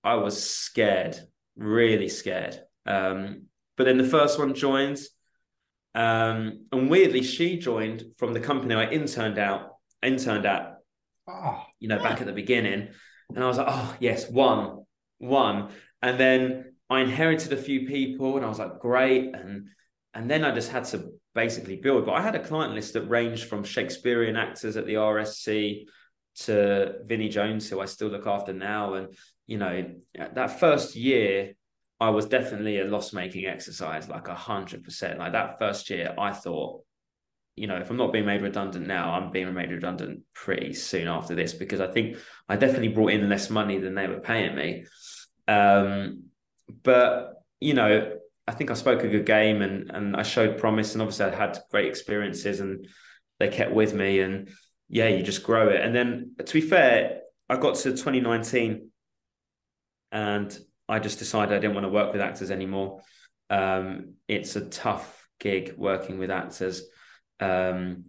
I 0.04 0.14
was 0.14 0.42
scared, 0.42 1.18
really 1.56 2.08
scared. 2.08 2.60
Um, 2.86 3.46
but 3.76 3.84
then 3.84 3.98
the 3.98 4.04
first 4.04 4.38
one 4.38 4.54
joins, 4.54 5.08
um, 5.94 6.66
and 6.72 6.90
weirdly, 6.90 7.22
she 7.22 7.58
joined 7.58 8.04
from 8.16 8.32
the 8.32 8.40
company 8.40 8.74
I 8.74 8.90
interned 8.90 9.38
out, 9.38 9.76
interned 10.02 10.46
at, 10.46 10.78
oh, 11.28 11.64
you 11.80 11.88
know, 11.88 11.98
back 11.98 12.20
at 12.20 12.26
the 12.26 12.32
beginning, 12.32 12.88
and 13.34 13.44
I 13.44 13.46
was 13.46 13.58
like, 13.58 13.66
oh 13.68 13.96
yes, 14.00 14.30
one, 14.30 14.84
one, 15.18 15.70
and 16.02 16.18
then 16.18 16.74
I 16.90 17.00
inherited 17.00 17.52
a 17.52 17.56
few 17.56 17.86
people, 17.86 18.36
and 18.36 18.44
I 18.44 18.48
was 18.48 18.58
like, 18.58 18.78
great, 18.78 19.34
and 19.34 19.68
and 20.14 20.30
then 20.30 20.44
I 20.44 20.54
just 20.54 20.70
had 20.70 20.84
to 20.86 21.12
basically 21.34 21.76
build. 21.76 22.06
But 22.06 22.14
I 22.14 22.22
had 22.22 22.34
a 22.34 22.44
client 22.44 22.74
list 22.74 22.94
that 22.94 23.08
ranged 23.08 23.44
from 23.44 23.62
Shakespearean 23.62 24.36
actors 24.36 24.76
at 24.76 24.86
the 24.86 24.94
RSC 24.94 25.84
to 26.44 26.96
Vinnie 27.04 27.28
Jones, 27.28 27.68
who 27.68 27.80
I 27.80 27.86
still 27.86 28.08
look 28.08 28.26
after 28.26 28.52
now. 28.52 28.94
And, 28.94 29.14
you 29.46 29.58
know, 29.58 29.90
that 30.14 30.60
first 30.60 30.96
year 30.96 31.54
I 32.00 32.10
was 32.10 32.26
definitely 32.26 32.80
a 32.80 32.84
loss 32.84 33.12
making 33.12 33.46
exercise, 33.46 34.08
like 34.08 34.28
a 34.28 34.34
hundred 34.34 34.84
percent. 34.84 35.18
Like 35.18 35.32
that 35.32 35.58
first 35.58 35.90
year, 35.90 36.14
I 36.16 36.32
thought, 36.32 36.84
you 37.56 37.66
know, 37.66 37.76
if 37.76 37.90
I'm 37.90 37.96
not 37.96 38.12
being 38.12 38.26
made 38.26 38.42
redundant 38.42 38.86
now, 38.86 39.14
I'm 39.14 39.32
being 39.32 39.52
made 39.52 39.72
redundant 39.72 40.22
pretty 40.32 40.74
soon 40.74 41.08
after 41.08 41.34
this 41.34 41.54
because 41.54 41.80
I 41.80 41.88
think 41.88 42.16
I 42.48 42.56
definitely 42.56 42.88
brought 42.88 43.12
in 43.12 43.28
less 43.28 43.50
money 43.50 43.78
than 43.78 43.96
they 43.96 44.06
were 44.06 44.20
paying 44.20 44.54
me. 44.54 44.84
Um, 45.48 46.24
but 46.84 47.34
you 47.58 47.74
know, 47.74 48.12
I 48.46 48.52
think 48.52 48.70
I 48.70 48.74
spoke 48.74 49.02
a 49.02 49.08
good 49.08 49.26
game 49.26 49.60
and 49.60 49.90
and 49.90 50.14
I 50.14 50.22
showed 50.22 50.58
promise, 50.58 50.92
and 50.92 51.02
obviously 51.02 51.26
I 51.26 51.34
had 51.34 51.58
great 51.72 51.88
experiences, 51.88 52.60
and 52.60 52.86
they 53.40 53.48
kept 53.48 53.72
with 53.72 53.92
me, 53.92 54.20
and 54.20 54.50
yeah, 54.88 55.08
you 55.08 55.22
just 55.22 55.42
grow 55.42 55.68
it. 55.68 55.80
And 55.80 55.94
then 55.94 56.34
to 56.44 56.52
be 56.52 56.60
fair, 56.60 57.20
I 57.48 57.56
got 57.56 57.76
to 57.76 57.90
2019, 57.90 58.90
and 60.12 60.58
I 60.88 60.98
just 60.98 61.18
decided 61.18 61.54
I 61.54 61.60
didn't 61.60 61.74
want 61.74 61.84
to 61.84 61.90
work 61.90 62.12
with 62.12 62.22
actors 62.22 62.50
anymore. 62.50 63.00
Um, 63.50 64.14
it's 64.26 64.56
a 64.56 64.68
tough 64.68 65.28
gig 65.38 65.74
working 65.76 66.18
with 66.18 66.30
actors. 66.30 66.82
Um, 67.40 68.06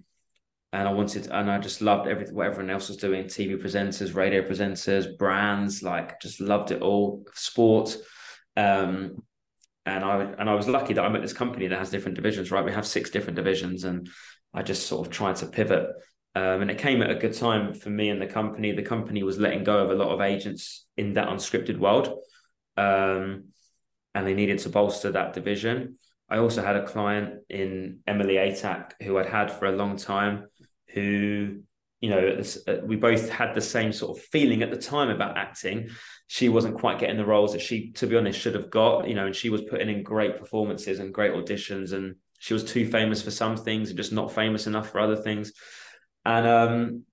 and 0.72 0.88
I 0.88 0.94
wanted, 0.94 1.28
and 1.28 1.50
I 1.50 1.58
just 1.58 1.82
loved 1.82 2.08
everything, 2.08 2.36
what 2.36 2.48
everyone 2.48 2.70
else 2.70 2.90
was 2.90 2.98
doing 2.98 3.26
TV 3.26 3.60
presenters, 3.62 4.14
radio 4.14 4.42
presenters, 4.42 5.18
brands, 5.18 5.82
like 5.82 6.22
just 6.22 6.40
loved 6.40 6.72
it 6.72 6.82
all, 6.82 7.26
sport. 7.34 7.98
Um, 8.56 9.24
and 9.86 10.04
I 10.04 10.22
and 10.22 10.50
I 10.50 10.54
was 10.54 10.68
lucky 10.68 10.94
that 10.94 11.04
I'm 11.04 11.16
at 11.16 11.22
this 11.24 11.34
company 11.34 11.68
that 11.68 11.80
has 11.80 11.90
different 11.90 12.16
divisions, 12.16 12.52
right? 12.52 12.64
We 12.64 12.72
have 12.72 12.86
six 12.86 13.10
different 13.10 13.36
divisions, 13.36 13.84
and 13.84 14.10
I 14.54 14.62
just 14.62 14.88
sort 14.88 15.08
of 15.08 15.12
tried 15.12 15.38
to 15.38 15.48
pivot. 15.48 15.90
Um, 16.36 16.62
and 16.62 16.72
it 16.72 16.78
came 16.78 17.02
at 17.02 17.10
a 17.10 17.16
good 17.16 17.34
time 17.34 17.74
for 17.74 17.90
me 17.90 18.10
and 18.10 18.22
the 18.22 18.28
company. 18.28 18.72
The 18.72 18.84
company 18.84 19.24
was 19.24 19.40
letting 19.40 19.64
go 19.64 19.80
of 19.80 19.90
a 19.90 19.96
lot 19.96 20.10
of 20.10 20.22
agents 20.22 20.86
in 20.96 21.14
that 21.16 21.28
unscripted 21.28 21.80
world 21.80 22.20
um, 22.80 23.46
and 24.16 24.26
they 24.26 24.34
needed 24.34 24.60
to 24.60 24.70
bolster 24.70 25.12
that 25.12 25.34
division. 25.34 25.98
I 26.30 26.38
also 26.38 26.64
had 26.64 26.76
a 26.76 26.86
client 26.86 27.42
in 27.50 28.00
Emily 28.08 28.36
Atack 28.36 28.92
who 29.02 29.18
I'd 29.18 29.26
had 29.26 29.52
for 29.52 29.66
a 29.66 29.72
long 29.72 29.98
time, 29.98 30.48
who, 30.94 31.62
you 32.02 32.10
know, 32.10 32.42
uh, 32.68 32.78
we 32.84 32.96
both 32.96 33.30
had 33.30 33.54
the 33.54 33.62
same 33.62 33.92
sort 33.92 34.18
of 34.18 34.24
feeling 34.26 34.62
at 34.62 34.70
the 34.70 34.78
time 34.78 35.10
about 35.10 35.38
acting. 35.38 35.90
She 36.28 36.48
wasn't 36.48 36.78
quite 36.78 37.00
getting 37.00 37.18
the 37.18 37.26
roles 37.26 37.54
that 37.54 37.62
she, 37.62 37.92
to 37.94 38.08
be 38.08 38.16
honest, 38.16 38.40
should 38.40 38.56
have 38.56 38.70
got, 38.70 39.08
you 39.08 39.16
know, 39.16 39.26
and 39.26 39.36
she 39.36 39.50
was 39.50 39.64
putting 39.64 39.90
in 39.90 40.04
great 40.04 40.38
performances 40.38 41.00
and 41.00 41.14
great 41.14 41.34
auditions, 41.34 41.94
and 41.94 42.16
she 42.38 42.54
was 42.54 42.64
too 42.64 42.88
famous 42.88 43.22
for 43.22 43.32
some 43.32 43.58
things 43.58 43.90
and 43.90 43.98
just 43.98 44.14
not 44.14 44.32
famous 44.32 44.68
enough 44.68 44.92
for 44.92 45.00
other 45.00 45.16
things. 45.16 45.52
And 46.26 46.48
um, 46.48 47.04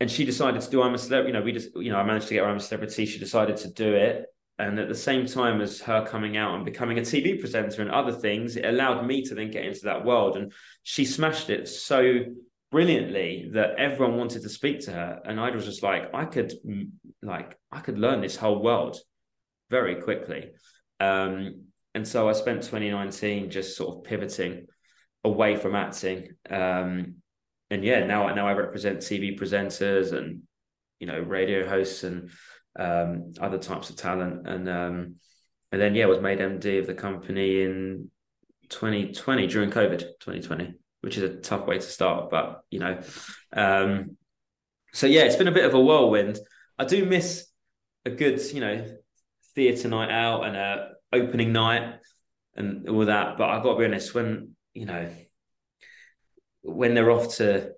and 0.00 0.10
she 0.10 0.24
decided 0.24 0.60
to 0.60 0.70
do 0.70 0.82
I'm 0.82 0.94
a 0.94 0.98
celebrity. 0.98 1.32
You 1.32 1.38
know, 1.38 1.44
we 1.44 1.52
just, 1.52 1.74
you 1.76 1.90
know, 1.90 1.98
I 1.98 2.04
managed 2.04 2.28
to 2.28 2.34
get 2.34 2.44
her 2.44 2.50
I'm 2.50 2.56
a 2.56 2.60
celebrity. 2.60 3.06
She 3.06 3.18
decided 3.18 3.56
to 3.58 3.70
do 3.70 3.94
it 3.94 4.26
and 4.58 4.78
at 4.78 4.88
the 4.88 4.94
same 4.94 5.26
time 5.26 5.60
as 5.60 5.80
her 5.80 6.06
coming 6.06 6.36
out 6.36 6.54
and 6.54 6.64
becoming 6.64 6.98
a 6.98 7.02
TV 7.02 7.40
presenter 7.40 7.82
and 7.82 7.90
other 7.90 8.12
things, 8.12 8.56
it 8.56 8.64
allowed 8.64 9.04
me 9.04 9.22
to 9.24 9.34
then 9.34 9.50
get 9.50 9.64
into 9.64 9.84
that 9.84 10.04
world. 10.04 10.36
And 10.36 10.52
she 10.84 11.04
smashed 11.04 11.50
it 11.50 11.66
so 11.68 12.20
brilliantly 12.70 13.50
that 13.54 13.76
everyone 13.78 14.16
wanted 14.16 14.42
to 14.42 14.48
speak 14.48 14.80
to 14.80 14.92
her. 14.92 15.20
And 15.24 15.40
I 15.40 15.50
was 15.50 15.64
just 15.64 15.82
like, 15.82 16.14
I 16.14 16.24
could 16.24 16.52
like 17.20 17.58
I 17.72 17.80
could 17.80 17.98
learn 17.98 18.20
this 18.20 18.36
whole 18.36 18.62
world 18.62 18.96
very 19.70 19.96
quickly. 19.96 20.52
Um, 21.00 21.64
and 21.96 22.06
so 22.06 22.28
I 22.28 22.32
spent 22.32 22.62
2019 22.62 23.50
just 23.50 23.76
sort 23.76 23.96
of 23.96 24.04
pivoting 24.04 24.66
away 25.24 25.56
from 25.56 25.74
acting. 25.74 26.28
Um, 26.48 27.16
and 27.70 27.84
yeah, 27.84 28.04
now 28.04 28.32
now 28.34 28.46
I 28.46 28.52
represent 28.52 28.98
TV 28.98 29.38
presenters 29.38 30.12
and 30.12 30.42
you 30.98 31.06
know 31.06 31.20
radio 31.20 31.68
hosts 31.68 32.04
and 32.04 32.30
um, 32.78 33.32
other 33.40 33.58
types 33.58 33.90
of 33.90 33.96
talent, 33.96 34.46
and 34.46 34.68
um, 34.68 35.16
and 35.72 35.80
then 35.80 35.94
yeah, 35.94 36.06
was 36.06 36.20
made 36.20 36.38
MD 36.38 36.78
of 36.78 36.86
the 36.86 36.94
company 36.94 37.62
in 37.62 38.10
2020 38.68 39.46
during 39.46 39.70
COVID 39.70 39.98
2020, 39.98 40.74
which 41.00 41.16
is 41.16 41.22
a 41.22 41.36
tough 41.36 41.66
way 41.66 41.76
to 41.76 41.82
start, 41.82 42.30
but 42.30 42.62
you 42.70 42.80
know, 42.80 43.00
um, 43.52 44.16
so 44.92 45.06
yeah, 45.06 45.22
it's 45.22 45.36
been 45.36 45.48
a 45.48 45.52
bit 45.52 45.64
of 45.64 45.74
a 45.74 45.80
whirlwind. 45.80 46.38
I 46.78 46.84
do 46.84 47.04
miss 47.04 47.46
a 48.04 48.10
good, 48.10 48.40
you 48.52 48.60
know, 48.60 48.86
theatre 49.54 49.88
night 49.88 50.10
out 50.10 50.44
and 50.44 50.56
a 50.56 50.90
opening 51.12 51.52
night 51.52 51.94
and 52.56 52.88
all 52.88 53.06
that, 53.06 53.38
but 53.38 53.48
I've 53.48 53.62
got 53.62 53.74
to 53.74 53.78
be 53.78 53.84
honest, 53.84 54.14
when 54.14 54.54
you 54.74 54.86
know, 54.86 55.08
when 56.64 56.94
they're 56.94 57.10
off 57.10 57.36
to 57.36 57.72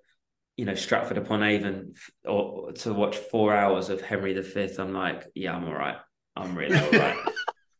you 0.55 0.65
know 0.65 0.75
Stratford 0.75 1.17
upon 1.17 1.43
Avon 1.43 1.93
or 2.25 2.71
to 2.71 2.93
watch 2.93 3.17
four 3.17 3.53
hours 3.53 3.89
of 3.89 4.01
Henry 4.01 4.33
V, 4.33 4.69
I'm 4.79 4.93
like, 4.93 5.27
yeah, 5.35 5.55
I'm 5.55 5.65
all 5.65 5.75
right. 5.75 5.97
I'm 6.35 6.55
really 6.55 6.77
all 6.77 6.91
right. 6.91 7.17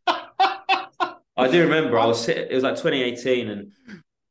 I 1.37 1.47
do 1.49 1.61
remember 1.61 1.99
I 1.99 2.05
was 2.07 2.23
sitting, 2.23 2.47
it 2.49 2.53
was 2.53 2.63
like 2.63 2.75
2018 2.75 3.49
and 3.49 3.71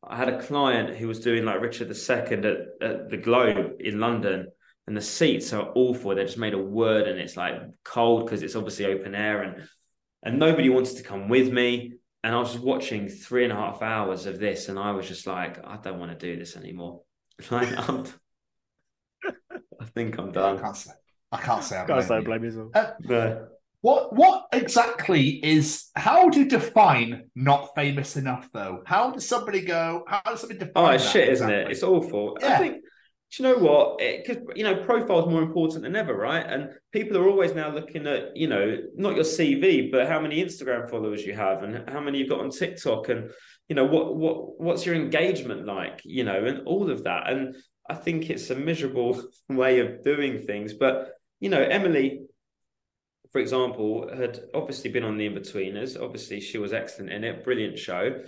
I 0.03 0.17
had 0.17 0.29
a 0.29 0.43
client 0.43 0.97
who 0.97 1.07
was 1.07 1.21
doing 1.21 1.45
like 1.45 1.61
Richard 1.61 1.89
II 1.89 2.15
at, 2.15 2.47
at 2.83 3.11
the 3.11 3.17
Globe 3.17 3.77
in 3.81 4.01
London 4.01 4.49
and 4.87 4.97
the 4.97 5.01
seats 5.01 5.53
are 5.53 5.71
awful. 5.75 6.15
They're 6.15 6.25
just 6.25 6.39
made 6.39 6.55
of 6.55 6.65
wood 6.65 7.07
and 7.07 7.19
it's 7.19 7.37
like 7.37 7.55
cold 7.85 8.25
because 8.25 8.43
it's 8.43 8.57
obviously 8.57 8.87
open 8.87 9.15
air 9.15 9.43
and 9.43 9.69
and 10.23 10.41
nobody 10.41 10.69
wanted 10.69 10.97
to 10.97 11.05
come 11.05 11.29
with 11.29 11.53
me. 11.53 11.95
And 12.25 12.35
I 12.35 12.39
was 12.39 12.53
just 12.53 12.65
watching 12.65 13.09
three 13.09 13.45
and 13.45 13.53
a 13.53 13.57
half 13.57 13.83
hours 13.83 14.27
of 14.27 14.39
this 14.41 14.69
and 14.69 14.79
I 14.79 14.91
was 14.91 15.07
just 15.07 15.27
like, 15.27 15.65
I 15.65 15.77
don't 15.77 15.99
want 16.01 16.11
to 16.11 16.19
do 16.19 16.39
this 16.39 16.57
anymore. 16.57 17.03
Like 17.51 17.69
I'm 17.89 18.05
I 19.81 19.85
think 19.95 20.19
I'm 20.19 20.33
done. 20.33 20.59
I 20.59 20.61
can't 20.63 20.77
say. 20.77 20.91
I 21.33 21.37
can't 21.39 21.63
say. 21.63 21.79
I 21.79 21.85
Can't 21.85 22.03
say 22.03 22.09
blame 22.09 22.25
blame 22.25 22.45
yourself. 22.45 22.71
Uh, 22.75 22.93
No. 23.01 23.49
What 23.83 24.15
what 24.15 24.47
exactly 24.53 25.29
is 25.45 25.91
how 25.95 26.29
do 26.31 26.41
you 26.41 26.49
define 26.49 27.31
not 27.37 27.75
famous 27.75 28.17
enough 28.17 28.49
though? 28.53 28.83
How 28.87 29.11
does 29.11 29.29
somebody 29.29 29.61
go? 29.61 30.05
How 30.09 30.23
does 30.25 30.41
somebody 30.41 30.59
define? 30.61 30.73
Oh, 30.77 30.91
it's 30.91 31.05
that 31.05 31.11
shit, 31.13 31.29
isn't 31.29 31.51
it? 31.51 31.71
It's 31.71 31.83
awful. 31.83 32.39
I 32.43 32.47
Yeah. 32.47 32.59
think. 32.59 32.77
Do 33.33 33.43
you 33.43 33.49
know 33.49 33.59
what? 33.59 33.99
Because 33.99 34.39
you 34.55 34.63
know, 34.63 34.85
profile 34.85 35.21
is 35.21 35.27
more 35.27 35.43
important 35.43 35.83
than 35.83 35.97
ever, 35.97 36.15
right? 36.15 36.47
And 36.47 36.71
people 36.93 37.19
are 37.19 37.29
always 37.29 37.55
now 37.55 37.73
looking 37.73 38.07
at, 38.07 38.37
you 38.37 38.47
know, 38.47 38.79
not 38.95 39.17
your 39.17 39.25
CV, 39.25 39.91
but 39.91 40.07
how 40.07 40.21
many 40.21 40.43
Instagram 40.43 40.89
followers 40.89 41.25
you 41.25 41.35
have, 41.35 41.63
and 41.63 41.89
how 41.91 42.01
many 42.01 42.19
you've 42.19 42.29
got 42.29 42.41
on 42.41 42.51
TikTok, 42.51 43.09
and 43.09 43.31
you 43.69 43.75
know, 43.75 43.85
what 43.85 44.17
what 44.17 44.61
what's 44.61 44.87
your 44.87 44.95
engagement 44.95 45.67
like, 45.67 46.01
you 46.05 46.23
know, 46.25 46.45
and 46.45 46.67
all 46.67 46.91
of 46.91 47.05
that. 47.05 47.29
And 47.29 47.57
I 47.91 47.95
think 47.95 48.31
it's 48.31 48.51
a 48.51 48.57
miserable 48.57 49.23
way 49.49 49.81
of 49.81 50.05
doing 50.05 50.43
things. 50.43 50.75
But 50.75 51.11
you 51.41 51.49
know, 51.49 51.63
Emily, 51.63 52.23
for 53.33 53.41
example, 53.41 54.09
had 54.17 54.41
obviously 54.55 54.91
been 54.91 55.05
on 55.05 55.19
the 55.19 55.29
Inbetweeners. 55.29 56.01
Obviously, 56.01 56.41
she 56.41 56.59
was 56.59 56.73
excellent 56.73 57.13
in 57.13 57.25
it, 57.25 57.45
brilliant 57.45 57.79
show. 57.79 58.23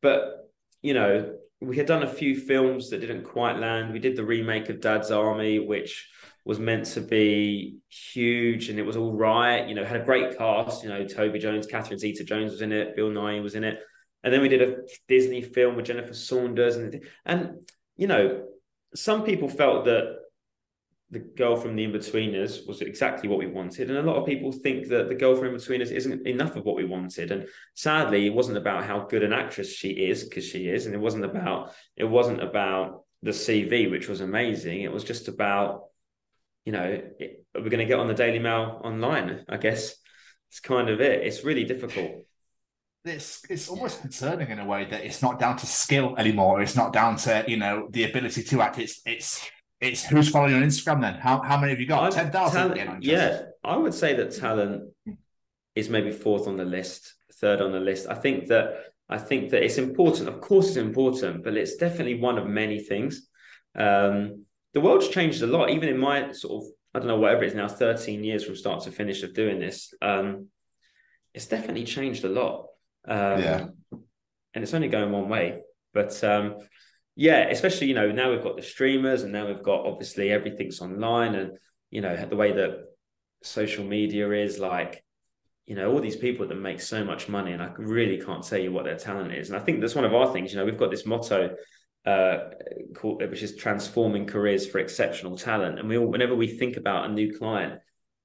But 0.00 0.48
you 0.80 0.94
know, 0.94 1.34
we 1.60 1.76
had 1.76 1.86
done 1.86 2.02
a 2.02 2.08
few 2.08 2.36
films 2.36 2.90
that 2.90 3.00
didn't 3.00 3.24
quite 3.24 3.58
land. 3.58 3.92
We 3.92 3.98
did 3.98 4.16
the 4.16 4.24
remake 4.24 4.68
of 4.68 4.80
Dad's 4.80 5.10
Army, 5.10 5.58
which 5.58 6.08
was 6.44 6.58
meant 6.58 6.84
to 6.84 7.00
be 7.00 7.78
huge 7.88 8.68
and 8.68 8.78
it 8.78 8.82
was 8.82 8.96
all 8.96 9.14
right. 9.14 9.66
You 9.66 9.74
know, 9.74 9.84
had 9.84 10.00
a 10.00 10.04
great 10.04 10.36
cast. 10.36 10.82
You 10.82 10.90
know, 10.90 11.06
Toby 11.06 11.38
Jones, 11.38 11.66
Catherine 11.66 11.98
Zeta 11.98 12.24
Jones 12.24 12.52
was 12.52 12.60
in 12.60 12.72
it, 12.72 12.96
Bill 12.96 13.10
Nighy 13.10 13.42
was 13.42 13.54
in 13.54 13.64
it. 13.64 13.78
And 14.22 14.32
then 14.32 14.42
we 14.42 14.48
did 14.48 14.62
a 14.62 14.76
Disney 15.08 15.42
film 15.42 15.76
with 15.76 15.86
Jennifer 15.86 16.14
Saunders 16.14 16.76
and 16.76 17.04
and 17.24 17.70
you 17.96 18.06
know, 18.06 18.46
some 18.94 19.22
people 19.22 19.48
felt 19.48 19.84
that 19.86 20.16
the 21.14 21.20
girl 21.20 21.54
from 21.54 21.76
the 21.76 21.86
Inbetweeners 21.86 22.66
was 22.66 22.80
exactly 22.80 23.28
what 23.28 23.38
we 23.38 23.46
wanted, 23.46 23.88
and 23.88 23.98
a 23.98 24.02
lot 24.02 24.16
of 24.16 24.26
people 24.26 24.50
think 24.50 24.88
that 24.88 25.08
the 25.08 25.14
girl 25.14 25.36
from 25.36 25.54
Inbetweeners 25.54 25.92
isn't 25.92 26.26
enough 26.26 26.56
of 26.56 26.64
what 26.64 26.74
we 26.74 26.84
wanted. 26.84 27.30
And 27.30 27.46
sadly, 27.74 28.26
it 28.26 28.34
wasn't 28.34 28.58
about 28.58 28.84
how 28.84 29.06
good 29.06 29.22
an 29.22 29.32
actress 29.32 29.72
she 29.72 29.90
is 29.90 30.24
because 30.24 30.44
she 30.44 30.68
is, 30.68 30.86
and 30.86 30.94
it 30.94 30.98
wasn't 30.98 31.24
about 31.24 31.72
it 31.96 32.04
wasn't 32.04 32.42
about 32.42 33.04
the 33.22 33.30
CV, 33.30 33.88
which 33.88 34.08
was 34.08 34.20
amazing. 34.20 34.82
It 34.82 34.92
was 34.92 35.04
just 35.04 35.28
about 35.28 35.84
you 36.64 36.72
know 36.72 37.00
we're 37.54 37.70
going 37.70 37.78
to 37.78 37.84
get 37.84 38.00
on 38.00 38.08
the 38.08 38.14
Daily 38.14 38.40
Mail 38.40 38.80
online. 38.82 39.44
I 39.48 39.56
guess 39.56 39.94
it's 40.50 40.58
kind 40.58 40.90
of 40.90 41.00
it. 41.00 41.24
It's 41.24 41.44
really 41.44 41.64
difficult. 41.64 42.26
it's 43.04 43.40
it's 43.48 43.68
almost 43.68 44.00
concerning 44.00 44.50
in 44.50 44.58
a 44.58 44.66
way 44.66 44.84
that 44.90 45.04
it's 45.04 45.22
not 45.22 45.38
down 45.38 45.58
to 45.58 45.66
skill 45.66 46.16
anymore. 46.18 46.60
It's 46.60 46.74
not 46.74 46.92
down 46.92 47.16
to 47.18 47.44
you 47.46 47.56
know 47.56 47.86
the 47.90 48.02
ability 48.02 48.42
to 48.42 48.62
act. 48.62 48.80
It's 48.80 49.00
it's 49.06 49.48
it's 49.84 50.04
who's 50.04 50.28
following 50.28 50.54
on 50.54 50.62
Instagram 50.62 51.00
then. 51.00 51.14
How 51.14 51.40
how 51.42 51.56
many 51.58 51.70
have 51.70 51.80
you 51.80 51.86
got? 51.86 52.12
Ten 52.12 52.30
thousand. 52.30 52.74
Talent- 52.74 53.02
yeah, 53.02 53.42
I 53.62 53.76
would 53.76 53.94
say 53.94 54.14
that 54.14 54.34
talent 54.36 54.92
is 55.74 55.88
maybe 55.88 56.12
fourth 56.12 56.46
on 56.46 56.56
the 56.56 56.64
list, 56.64 57.14
third 57.34 57.60
on 57.60 57.72
the 57.72 57.80
list. 57.80 58.06
I 58.08 58.14
think 58.14 58.48
that 58.48 58.66
I 59.08 59.18
think 59.18 59.50
that 59.50 59.62
it's 59.62 59.78
important. 59.78 60.28
Of 60.28 60.40
course, 60.40 60.68
it's 60.68 60.76
important, 60.76 61.44
but 61.44 61.56
it's 61.56 61.76
definitely 61.76 62.18
one 62.20 62.38
of 62.38 62.46
many 62.46 62.80
things. 62.80 63.28
Um, 63.74 64.44
the 64.72 64.80
world's 64.80 65.08
changed 65.08 65.42
a 65.42 65.46
lot, 65.46 65.70
even 65.70 65.88
in 65.88 65.98
my 65.98 66.32
sort 66.32 66.62
of 66.64 66.70
I 66.94 66.98
don't 67.00 67.08
know 67.08 67.18
whatever 67.18 67.44
it 67.44 67.48
is 67.48 67.54
now, 67.54 67.68
thirteen 67.68 68.24
years 68.24 68.44
from 68.44 68.56
start 68.56 68.84
to 68.84 68.90
finish 68.92 69.22
of 69.22 69.34
doing 69.34 69.58
this. 69.58 69.92
Um, 70.00 70.48
it's 71.34 71.46
definitely 71.46 71.84
changed 71.84 72.24
a 72.24 72.28
lot. 72.28 72.66
Um, 73.06 73.42
Yeah. 73.42 73.66
and 74.54 74.62
it's 74.62 74.72
only 74.74 74.88
going 74.88 75.10
one 75.10 75.28
way. 75.28 75.60
But 75.92 76.22
um, 76.24 76.56
yeah, 77.16 77.48
especially 77.48 77.88
you 77.88 77.94
know 77.94 78.10
now 78.10 78.30
we've 78.30 78.42
got 78.42 78.56
the 78.56 78.62
streamers, 78.62 79.22
and 79.22 79.32
now 79.32 79.46
we've 79.46 79.62
got 79.62 79.86
obviously 79.86 80.30
everything's 80.30 80.80
online, 80.80 81.34
and 81.34 81.52
you 81.90 82.00
know 82.00 82.16
the 82.26 82.36
way 82.36 82.52
that 82.52 82.84
social 83.42 83.84
media 83.84 84.30
is 84.30 84.58
like 84.58 85.04
you 85.66 85.74
know, 85.74 85.90
all 85.90 86.00
these 86.00 86.16
people 86.16 86.46
that 86.46 86.54
make 86.56 86.80
so 86.80 87.04
much 87.04 87.28
money, 87.28 87.52
and 87.52 87.62
I 87.62 87.70
really 87.78 88.20
can't 88.20 88.44
tell 88.44 88.58
you 88.58 88.70
what 88.70 88.84
their 88.84 88.98
talent 88.98 89.32
is. 89.32 89.48
And 89.48 89.58
I 89.58 89.64
think 89.64 89.80
that's 89.80 89.94
one 89.94 90.04
of 90.04 90.14
our 90.14 90.32
things. 90.32 90.52
You 90.52 90.58
know, 90.58 90.64
we've 90.64 90.78
got 90.78 90.90
this 90.90 91.06
motto 91.06 91.56
uh, 92.04 92.38
called, 92.94 93.22
which 93.22 93.42
is 93.42 93.56
transforming 93.56 94.26
careers 94.26 94.66
for 94.66 94.78
exceptional 94.78 95.38
talent. 95.38 95.78
And 95.78 95.88
we 95.88 95.96
all, 95.96 96.06
whenever 96.06 96.34
we 96.34 96.48
think 96.48 96.76
about 96.76 97.08
a 97.08 97.12
new 97.12 97.36
client, 97.36 97.80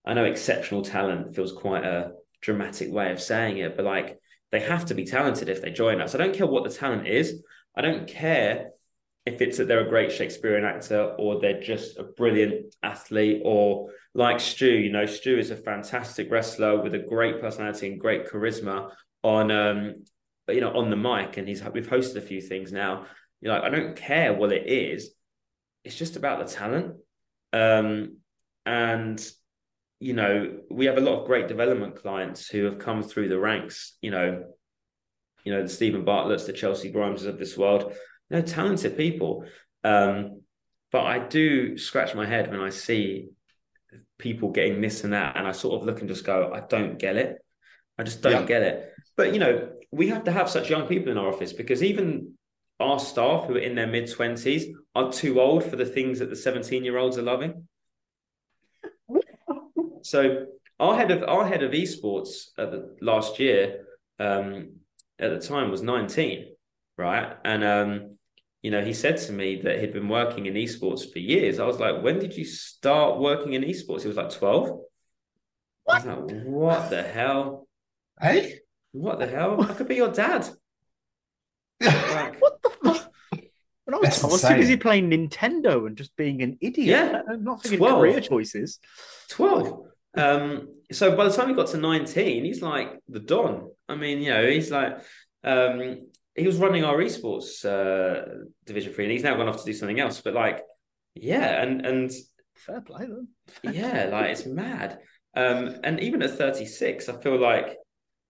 I 0.05 0.13
know 0.13 0.25
exceptional 0.25 0.81
talent 0.81 1.33
feels 1.33 1.53
quite 1.53 1.85
a 1.85 2.11
dramatic 2.41 2.91
way 2.91 3.11
of 3.11 3.21
saying 3.21 3.57
it, 3.59 3.77
but 3.77 3.85
like 3.85 4.19
they 4.51 4.59
have 4.59 4.85
to 4.87 4.93
be 4.93 5.05
talented 5.05 5.47
if 5.47 5.61
they 5.61 5.71
join 5.71 6.01
us. 6.01 6.15
I 6.15 6.17
don't 6.17 6.35
care 6.35 6.47
what 6.47 6.65
the 6.65 6.75
talent 6.75 7.07
is. 7.07 7.41
I 7.75 7.81
don't 7.81 8.07
care 8.07 8.71
if 9.29 9.41
it's 9.41 9.57
that 9.57 9.67
they're 9.67 9.85
a 9.85 9.89
great 9.89 10.11
Shakespearean 10.11 10.65
actor 10.65 11.15
or 11.19 11.39
they're 11.39 11.61
just 11.61 11.97
a 11.97 12.03
brilliant 12.03 12.73
athlete 12.81 13.41
or 13.45 13.91
like 14.15 14.39
Stu, 14.39 14.67
you 14.67 14.91
know, 14.91 15.05
Stu 15.05 15.37
is 15.37 15.51
a 15.51 15.55
fantastic 15.55 16.31
wrestler 16.31 16.81
with 16.81 16.95
a 16.95 16.99
great 16.99 17.39
personality 17.39 17.87
and 17.91 17.99
great 17.99 18.27
charisma 18.27 18.91
on 19.21 19.51
um 19.51 20.03
you 20.47 20.61
know 20.61 20.71
on 20.71 20.89
the 20.89 20.95
mic 20.95 21.35
and 21.35 21.47
he's 21.47 21.61
we've 21.73 21.87
hosted 21.87 22.15
a 22.15 22.21
few 22.21 22.41
things 22.41 22.71
now. 22.71 23.05
You 23.41 23.49
know, 23.49 23.61
I 23.61 23.69
don't 23.69 23.95
care 23.95 24.33
what 24.33 24.51
it 24.51 24.67
is. 24.67 25.11
It's 25.83 25.95
just 25.95 26.15
about 26.15 26.39
the 26.39 26.51
talent. 26.51 26.95
Um 27.53 28.17
and 28.65 29.23
you 29.99 30.13
know, 30.13 30.59
we 30.71 30.85
have 30.85 30.97
a 30.97 31.01
lot 31.01 31.19
of 31.19 31.27
great 31.27 31.47
development 31.47 31.97
clients 31.97 32.47
who 32.47 32.63
have 32.63 32.79
come 32.79 33.03
through 33.03 33.27
the 33.27 33.39
ranks, 33.39 33.97
you 34.01 34.11
know, 34.11 34.45
you 35.43 35.53
know, 35.53 35.61
the 35.61 35.69
Steven 35.69 36.03
Bartlett's, 36.03 36.45
the 36.45 36.53
Chelsea 36.53 36.89
Grimeses 36.89 37.27
of 37.27 37.37
this 37.37 37.57
world 37.57 37.93
they're 38.29 38.41
talented 38.41 38.97
people. 38.97 39.45
Um, 39.83 40.41
but 40.91 41.05
I 41.05 41.19
do 41.19 41.77
scratch 41.77 42.15
my 42.15 42.25
head 42.25 42.49
when 42.49 42.59
I 42.59 42.69
see 42.69 43.29
people 44.17 44.51
getting 44.51 44.81
this 44.81 45.03
and 45.03 45.13
that, 45.13 45.37
and 45.37 45.47
I 45.47 45.51
sort 45.51 45.79
of 45.79 45.85
look 45.85 45.99
and 45.99 46.09
just 46.09 46.25
go, 46.25 46.51
I 46.53 46.61
don't 46.61 46.97
get 46.97 47.15
it. 47.15 47.37
I 47.97 48.03
just 48.03 48.21
don't 48.21 48.41
yeah. 48.41 48.47
get 48.47 48.61
it. 48.61 48.93
But 49.17 49.33
you 49.33 49.39
know, 49.39 49.69
we 49.91 50.07
have 50.09 50.23
to 50.25 50.31
have 50.31 50.49
such 50.49 50.69
young 50.69 50.87
people 50.87 51.11
in 51.11 51.17
our 51.17 51.27
office 51.27 51.53
because 51.53 51.83
even 51.83 52.33
our 52.79 52.99
staff 52.99 53.45
who 53.45 53.55
are 53.55 53.59
in 53.59 53.75
their 53.75 53.87
mid 53.87 54.09
twenties 54.09 54.67
are 54.95 55.11
too 55.11 55.41
old 55.41 55.63
for 55.65 55.75
the 55.75 55.85
things 55.85 56.19
that 56.19 56.29
the 56.29 56.35
seventeen 56.35 56.83
year 56.83 56.97
olds 56.97 57.17
are 57.17 57.23
loving. 57.23 57.67
so 60.01 60.45
our 60.79 60.95
head 60.95 61.11
of 61.11 61.23
our 61.23 61.45
head 61.45 61.63
of 61.63 61.71
esports 61.71 62.49
at 62.57 62.71
the, 62.71 62.95
last 63.01 63.39
year 63.39 63.85
um, 64.19 64.75
at 65.19 65.31
the 65.31 65.45
time 65.45 65.69
was 65.69 65.81
nineteen, 65.81 66.55
right? 66.97 67.35
And 67.43 67.63
um, 67.63 68.17
you 68.61 68.71
know, 68.71 68.83
he 68.83 68.93
said 68.93 69.17
to 69.17 69.31
me 69.31 69.61
that 69.61 69.79
he'd 69.79 69.93
been 69.93 70.09
working 70.09 70.45
in 70.45 70.55
esports 70.55 71.09
for 71.11 71.19
years. 71.19 71.59
I 71.59 71.65
was 71.65 71.79
like, 71.79 72.01
when 72.03 72.19
did 72.19 72.35
you 72.35 72.43
start 72.43 73.19
working 73.19 73.53
in 73.53 73.63
esports? 73.63 74.01
He 74.01 74.07
was 74.07 74.17
like 74.17 74.31
12. 74.31 74.79
What? 75.85 76.05
Like, 76.05 76.43
what 76.45 76.89
the 76.89 77.01
hell? 77.01 77.67
Hey? 78.19 78.59
What 78.91 79.19
the 79.19 79.27
hell? 79.27 79.61
I 79.61 79.73
could 79.73 79.87
be 79.87 79.95
your 79.95 80.11
dad. 80.11 80.49
like, 81.79 82.39
what 82.41 82.61
the 82.61 82.69
fuck? 82.69 83.11
When 83.85 83.95
I 83.95 83.97
was, 83.97 84.23
I 84.23 84.27
was 84.27 84.41
too 84.41 84.55
busy 84.55 84.77
playing 84.77 85.09
Nintendo 85.09 85.87
and 85.87 85.95
just 85.95 86.15
being 86.17 86.41
an 86.41 86.57
idiot. 86.59 86.87
Yeah. 86.87 87.21
I'm 87.29 87.43
not 87.43 87.63
thinking 87.63 87.79
12. 87.79 87.99
career 87.99 88.21
choices. 88.21 88.79
12. 89.29 89.85
Um, 90.15 90.75
so 90.91 91.15
by 91.15 91.23
the 91.23 91.31
time 91.31 91.47
he 91.47 91.55
got 91.55 91.67
to 91.67 91.77
19, 91.77 92.43
he's 92.43 92.61
like 92.61 92.99
the 93.07 93.19
Don. 93.19 93.71
I 93.87 93.95
mean, 93.95 94.19
you 94.19 94.31
know, 94.31 94.45
he's 94.45 94.69
like, 94.69 94.99
um, 95.43 96.08
he 96.39 96.47
was 96.47 96.57
running 96.57 96.83
our 96.83 96.97
esports 96.97 97.65
uh, 97.65 98.45
division 98.65 98.93
three, 98.93 99.05
and 99.05 99.11
he's 99.11 99.23
now 99.23 99.35
gone 99.35 99.47
off 99.47 99.57
to 99.57 99.65
do 99.65 99.73
something 99.73 99.99
else. 99.99 100.21
But 100.21 100.33
like, 100.33 100.61
yeah, 101.15 101.61
and 101.61 101.85
and 101.85 102.11
fair 102.55 102.81
play 102.81 103.05
then. 103.05 103.27
yeah, 103.73 104.09
like 104.11 104.31
it's 104.31 104.45
mad. 104.45 104.99
Um, 105.35 105.75
and 105.83 105.99
even 105.99 106.23
at 106.23 106.31
36, 106.31 107.07
I 107.07 107.21
feel 107.21 107.39
like 107.39 107.77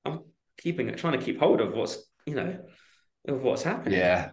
I'm 0.06 0.22
keeping 0.58 0.94
trying 0.96 1.18
to 1.18 1.26
keep 1.26 1.40
hold 1.40 1.62
of 1.62 1.74
what's 1.74 2.04
you 2.26 2.36
know 2.36 2.60
of 3.28 3.42
what's 3.44 3.64
happening. 3.64 4.00
Yeah, 4.00 4.32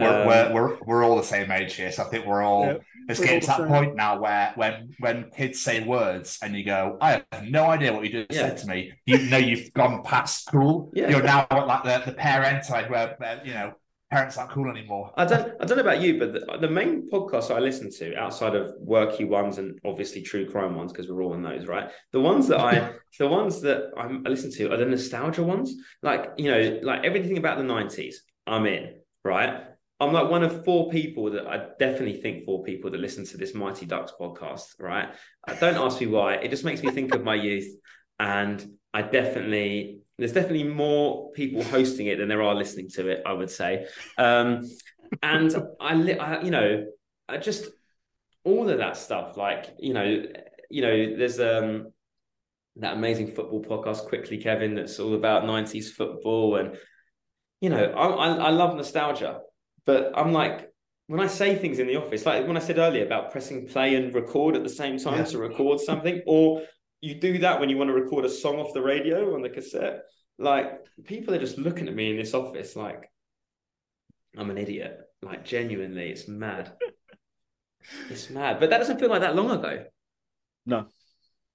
we're, 0.00 0.22
um, 0.22 0.26
we're, 0.26 0.52
we're, 0.52 0.78
we're 0.86 1.04
all 1.04 1.16
the 1.16 1.22
same 1.22 1.50
age 1.50 1.74
here, 1.74 1.92
so 1.92 2.04
I 2.04 2.06
think 2.06 2.26
we're 2.26 2.42
all. 2.42 2.80
it's 3.08 3.20
getting 3.20 3.40
to 3.40 3.46
that 3.46 3.68
point 3.68 3.96
now 3.96 4.20
where 4.20 4.52
when 4.56 4.94
when 4.98 5.30
kids 5.36 5.60
say 5.60 5.82
words 5.82 6.38
and 6.42 6.54
you 6.54 6.64
go, 6.64 6.96
I 7.00 7.22
have 7.32 7.44
no 7.48 7.66
idea 7.66 7.92
what 7.92 8.04
you 8.04 8.10
just 8.10 8.32
yeah. 8.32 8.48
said 8.48 8.58
to 8.58 8.66
me. 8.66 8.92
You 9.06 9.18
know 9.30 9.38
you've 9.38 9.72
gone 9.72 10.02
past 10.02 10.46
school. 10.46 10.90
Yeah. 10.94 11.08
You're 11.10 11.22
now 11.22 11.46
like 11.50 11.84
the 11.84 12.10
the 12.10 12.16
parent 12.16 12.64
side 12.64 12.90
where 12.90 13.16
you 13.44 13.54
know 13.54 13.74
parents 14.10 14.36
aren't 14.36 14.50
cool 14.50 14.68
anymore. 14.68 15.12
I 15.16 15.24
don't 15.24 15.54
I 15.60 15.64
don't 15.64 15.76
know 15.76 15.82
about 15.82 16.00
you, 16.00 16.18
but 16.18 16.32
the, 16.32 16.58
the 16.60 16.68
main 16.68 17.08
podcasts 17.10 17.54
I 17.54 17.60
listen 17.60 17.90
to 17.92 18.16
outside 18.16 18.56
of 18.56 18.74
worky 18.84 19.26
ones 19.26 19.58
and 19.58 19.78
obviously 19.84 20.22
true 20.22 20.50
crime 20.50 20.74
ones 20.74 20.92
because 20.92 21.10
we're 21.10 21.22
all 21.22 21.34
in 21.34 21.42
those, 21.42 21.66
right? 21.66 21.90
The 22.12 22.20
ones 22.20 22.48
that 22.48 22.60
I 22.60 22.92
the 23.18 23.28
ones 23.28 23.60
that 23.62 23.92
I'm, 23.96 24.24
I 24.26 24.30
listen 24.30 24.50
to 24.52 24.72
are 24.72 24.76
the 24.76 24.84
nostalgia 24.84 25.42
ones, 25.42 25.74
like 26.02 26.32
you 26.36 26.50
know, 26.50 26.80
like 26.82 27.04
everything 27.04 27.38
about 27.38 27.58
the 27.58 27.64
'90s. 27.64 28.16
I'm 28.46 28.66
in, 28.66 28.96
right? 29.24 29.64
I'm 30.00 30.14
like 30.14 30.30
one 30.30 30.42
of 30.42 30.64
four 30.64 30.88
people 30.88 31.30
that 31.32 31.46
I 31.46 31.66
definitely 31.78 32.20
think 32.22 32.46
four 32.46 32.62
people 32.62 32.90
that 32.90 33.00
listen 33.00 33.26
to 33.26 33.36
this 33.36 33.54
Mighty 33.54 33.84
Ducks 33.84 34.12
podcast, 34.18 34.80
right? 34.80 35.10
Uh, 35.46 35.54
don't 35.54 35.76
ask 35.76 36.00
me 36.00 36.06
why. 36.06 36.34
It 36.36 36.48
just 36.48 36.64
makes 36.64 36.82
me 36.82 36.90
think 36.90 37.14
of 37.14 37.22
my 37.22 37.34
youth. 37.34 37.68
And 38.18 38.78
I 38.94 39.02
definitely, 39.02 40.00
there's 40.16 40.32
definitely 40.32 40.64
more 40.64 41.30
people 41.32 41.62
hosting 41.62 42.06
it 42.06 42.16
than 42.16 42.28
there 42.28 42.42
are 42.42 42.54
listening 42.54 42.88
to 42.90 43.08
it, 43.08 43.22
I 43.26 43.34
would 43.34 43.50
say. 43.50 43.86
Um, 44.16 44.62
and 45.22 45.54
I, 45.78 46.12
I, 46.12 46.42
you 46.42 46.50
know, 46.50 46.86
I 47.28 47.36
just, 47.36 47.66
all 48.42 48.70
of 48.70 48.78
that 48.78 48.96
stuff, 48.96 49.36
like, 49.36 49.74
you 49.78 49.92
know, 49.92 50.22
you 50.70 50.80
know, 50.80 51.16
there's 51.16 51.38
um 51.40 51.88
that 52.76 52.96
amazing 52.96 53.26
football 53.32 53.62
podcast, 53.62 54.06
Quickly 54.06 54.38
Kevin, 54.38 54.74
that's 54.74 54.98
all 54.98 55.14
about 55.14 55.42
90s 55.42 55.90
football. 55.90 56.56
And, 56.56 56.78
you 57.60 57.68
know, 57.68 57.84
I, 57.84 58.06
I, 58.06 58.34
I 58.34 58.50
love 58.50 58.76
nostalgia 58.76 59.40
but 59.84 60.12
I'm 60.16 60.32
like, 60.32 60.70
when 61.06 61.20
I 61.20 61.26
say 61.26 61.56
things 61.56 61.78
in 61.78 61.86
the 61.86 61.96
office, 61.96 62.24
like 62.24 62.46
when 62.46 62.56
I 62.56 62.60
said 62.60 62.78
earlier 62.78 63.04
about 63.04 63.32
pressing 63.32 63.66
play 63.66 63.96
and 63.96 64.14
record 64.14 64.54
at 64.56 64.62
the 64.62 64.68
same 64.68 64.98
time 64.98 65.18
yeah. 65.18 65.24
to 65.24 65.38
record 65.38 65.80
something, 65.80 66.22
or 66.26 66.62
you 67.00 67.14
do 67.14 67.38
that 67.38 67.58
when 67.58 67.68
you 67.68 67.76
want 67.76 67.88
to 67.88 67.94
record 67.94 68.24
a 68.24 68.28
song 68.28 68.58
off 68.58 68.74
the 68.74 68.82
radio 68.82 69.34
on 69.34 69.42
the 69.42 69.48
cassette, 69.48 70.02
like 70.38 70.86
people 71.04 71.34
are 71.34 71.38
just 71.38 71.58
looking 71.58 71.88
at 71.88 71.94
me 71.94 72.10
in 72.10 72.16
this 72.16 72.34
office 72.34 72.76
like 72.76 73.10
I'm 74.36 74.50
an 74.50 74.58
idiot. 74.58 75.00
Like 75.22 75.44
genuinely, 75.44 76.10
it's 76.10 76.28
mad. 76.28 76.72
it's 78.10 78.30
mad. 78.30 78.60
But 78.60 78.70
that 78.70 78.78
doesn't 78.78 78.98
feel 78.98 79.10
like 79.10 79.20
that 79.22 79.36
long 79.36 79.50
ago. 79.50 79.84
No. 80.66 80.86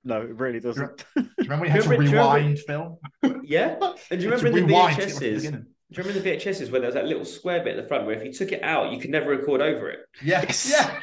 No, 0.03 0.21
it 0.21 0.35
really 0.35 0.59
doesn't. 0.59 1.03
Do 1.15 1.23
you 1.23 1.29
remember 1.39 1.63
we 1.63 1.69
had 1.71 1.83
to 1.83 1.89
rewind 1.89 2.59
film? 2.59 2.97
Yeah. 3.43 3.77
And 4.11 4.19
do 4.19 4.25
you 4.25 4.31
remember 4.31 4.47
in 4.47 4.67
the 4.67 4.73
VHSs? 4.73 5.65
Do 5.91 6.01
you 6.01 6.07
remember 6.07 6.27
the 6.27 6.37
VHSs 6.37 6.71
where 6.71 6.81
there 6.81 6.87
was 6.87 6.95
that 6.95 7.05
little 7.05 7.25
square 7.25 7.63
bit 7.63 7.77
at 7.77 7.81
the 7.81 7.87
front 7.87 8.05
where 8.05 8.15
if 8.15 8.23
you 8.23 8.33
took 8.33 8.51
it 8.51 8.63
out, 8.63 8.91
you 8.91 8.99
could 8.99 9.11
never 9.11 9.29
record 9.29 9.61
over 9.61 9.89
it? 9.89 9.99
Yes. 10.23 10.69
Yeah. 10.71 10.99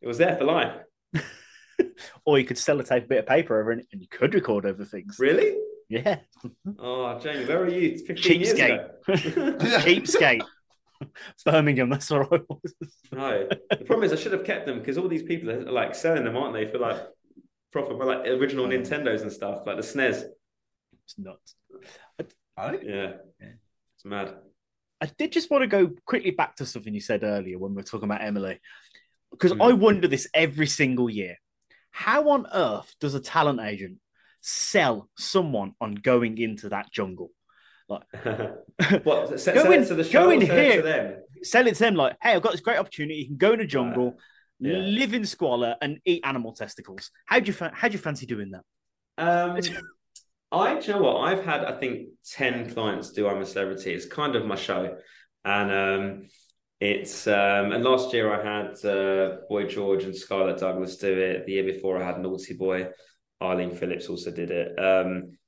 it 0.00 0.06
was 0.06 0.18
there 0.18 0.36
for 0.36 0.44
life. 0.44 0.74
or 2.24 2.38
you 2.38 2.44
could 2.44 2.56
sellotape 2.56 2.80
a 2.80 3.00
tape, 3.00 3.04
a 3.04 3.08
bit 3.08 3.18
of 3.20 3.26
paper 3.26 3.60
over 3.60 3.72
it 3.72 3.86
and 3.92 4.02
you 4.02 4.08
could 4.08 4.34
record 4.34 4.66
over 4.66 4.84
things. 4.84 5.16
Really? 5.20 5.56
Yeah. 5.88 6.18
Oh, 6.78 7.18
Jamie, 7.18 7.46
where 7.46 7.62
are 7.62 7.68
you? 7.68 7.90
It's 7.90 8.02
15 8.02 8.42
Cheapskate. 8.42 8.90
Cheapskate. 9.08 10.42
Birmingham, 11.44 11.90
that's 11.90 12.10
where 12.10 12.24
I 12.24 12.40
was. 12.48 12.74
no. 13.12 13.48
The 13.70 13.84
problem 13.84 14.02
is 14.02 14.12
I 14.12 14.16
should 14.16 14.32
have 14.32 14.44
kept 14.44 14.66
them 14.66 14.80
because 14.80 14.98
all 14.98 15.08
these 15.08 15.22
people 15.22 15.50
are 15.50 15.60
like 15.70 15.94
selling 15.94 16.24
them, 16.24 16.36
aren't 16.36 16.54
they? 16.54 16.66
For 16.68 16.78
like 16.78 17.00
proper 17.72 17.94
like 17.94 18.26
original 18.26 18.66
Nintendos 18.66 19.22
and 19.22 19.32
stuff, 19.32 19.62
like 19.64 19.76
the 19.76 19.82
SNES. 19.82 20.24
It's 21.04 21.18
nuts. 21.18 21.54
Yeah. 22.82 23.12
It's 23.40 24.04
mad. 24.04 24.34
I 25.00 25.06
did 25.16 25.32
just 25.32 25.50
want 25.50 25.62
to 25.62 25.68
go 25.68 25.92
quickly 26.06 26.32
back 26.32 26.56
to 26.56 26.66
something 26.66 26.92
you 26.92 27.00
said 27.00 27.22
earlier 27.22 27.58
when 27.58 27.72
we 27.72 27.76
were 27.76 27.82
talking 27.82 28.08
about 28.08 28.22
Emily, 28.22 28.60
because 29.30 29.52
mm. 29.52 29.64
I 29.64 29.72
wonder 29.72 30.08
this 30.08 30.28
every 30.34 30.66
single 30.66 31.08
year. 31.08 31.36
How 31.90 32.30
on 32.30 32.46
earth 32.52 32.94
does 33.00 33.14
a 33.14 33.20
talent 33.20 33.60
agent 33.60 33.98
sell 34.40 35.08
someone 35.16 35.74
on 35.80 35.94
going 35.94 36.38
into 36.38 36.68
that 36.70 36.92
jungle? 36.92 37.30
Like, 37.88 38.02
what? 39.04 39.32
S- 39.32 39.46
go 39.46 39.70
in, 39.72 39.86
to 39.86 39.94
the 39.94 40.04
show. 40.04 40.24
Go 40.24 40.30
in 40.30 40.40
here. 40.40 40.82
them? 40.82 41.22
Sell 41.42 41.66
it 41.66 41.74
to 41.74 41.80
them. 41.80 41.94
Like, 41.94 42.16
hey, 42.20 42.34
I've 42.34 42.42
got 42.42 42.52
this 42.52 42.60
great 42.60 42.78
opportunity. 42.78 43.20
You 43.20 43.26
can 43.26 43.36
go 43.36 43.52
in 43.52 43.60
a 43.60 43.66
jungle, 43.66 44.14
uh, 44.16 44.20
yeah. 44.60 44.78
live 44.78 45.14
in 45.14 45.24
squalor, 45.24 45.76
and 45.80 45.98
eat 46.04 46.20
animal 46.24 46.52
testicles. 46.52 47.10
How 47.26 47.40
do 47.40 47.46
you 47.46 47.52
fa- 47.52 47.72
how 47.74 47.88
do 47.88 47.92
you 47.92 47.98
fancy 47.98 48.26
doing 48.26 48.50
that? 48.50 48.64
Um, 49.16 49.60
I, 50.50 50.78
you 50.78 50.92
know 50.92 51.02
what? 51.02 51.16
I've 51.28 51.44
had, 51.44 51.64
I 51.64 51.78
think, 51.78 52.08
10 52.32 52.72
clients 52.72 53.12
do 53.12 53.28
I'm 53.28 53.42
a 53.42 53.46
Celebrity. 53.46 53.92
It's 53.92 54.06
kind 54.06 54.34
of 54.34 54.46
my 54.46 54.56
show. 54.56 54.96
And 55.44 55.70
um, 55.70 56.28
it's, 56.80 57.26
um, 57.26 57.72
and 57.72 57.84
last 57.84 58.12
year 58.14 58.32
I 58.32 58.42
had 58.42 58.84
uh, 58.84 59.36
Boy 59.48 59.66
George 59.66 60.04
and 60.04 60.14
Scarlette 60.14 60.60
Douglas 60.60 60.96
do 60.96 61.12
it. 61.12 61.44
The 61.44 61.52
year 61.52 61.64
before 61.64 62.02
I 62.02 62.06
had 62.06 62.20
Naughty 62.20 62.54
Boy. 62.54 62.88
Arlene 63.40 63.74
Phillips 63.74 64.08
also 64.08 64.30
did 64.30 64.50
it. 64.50 64.78
Um, 64.78 65.38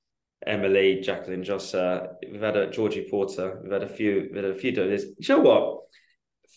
Emily, 0.47 1.01
Jacqueline 1.01 1.45
Jossa. 1.45 2.15
We've 2.31 2.41
had 2.41 2.57
a 2.57 2.71
Georgie 2.71 3.09
Porter. 3.11 3.61
We've 3.63 3.73
had 3.73 3.83
a 3.83 3.89
few, 3.89 4.29
we've 4.33 4.43
had 4.43 4.53
a 4.53 4.55
few 4.55 4.73
do 4.73 4.89
this. 4.89 5.07
you 5.19 5.37
know 5.37 5.41
what? 5.41 5.79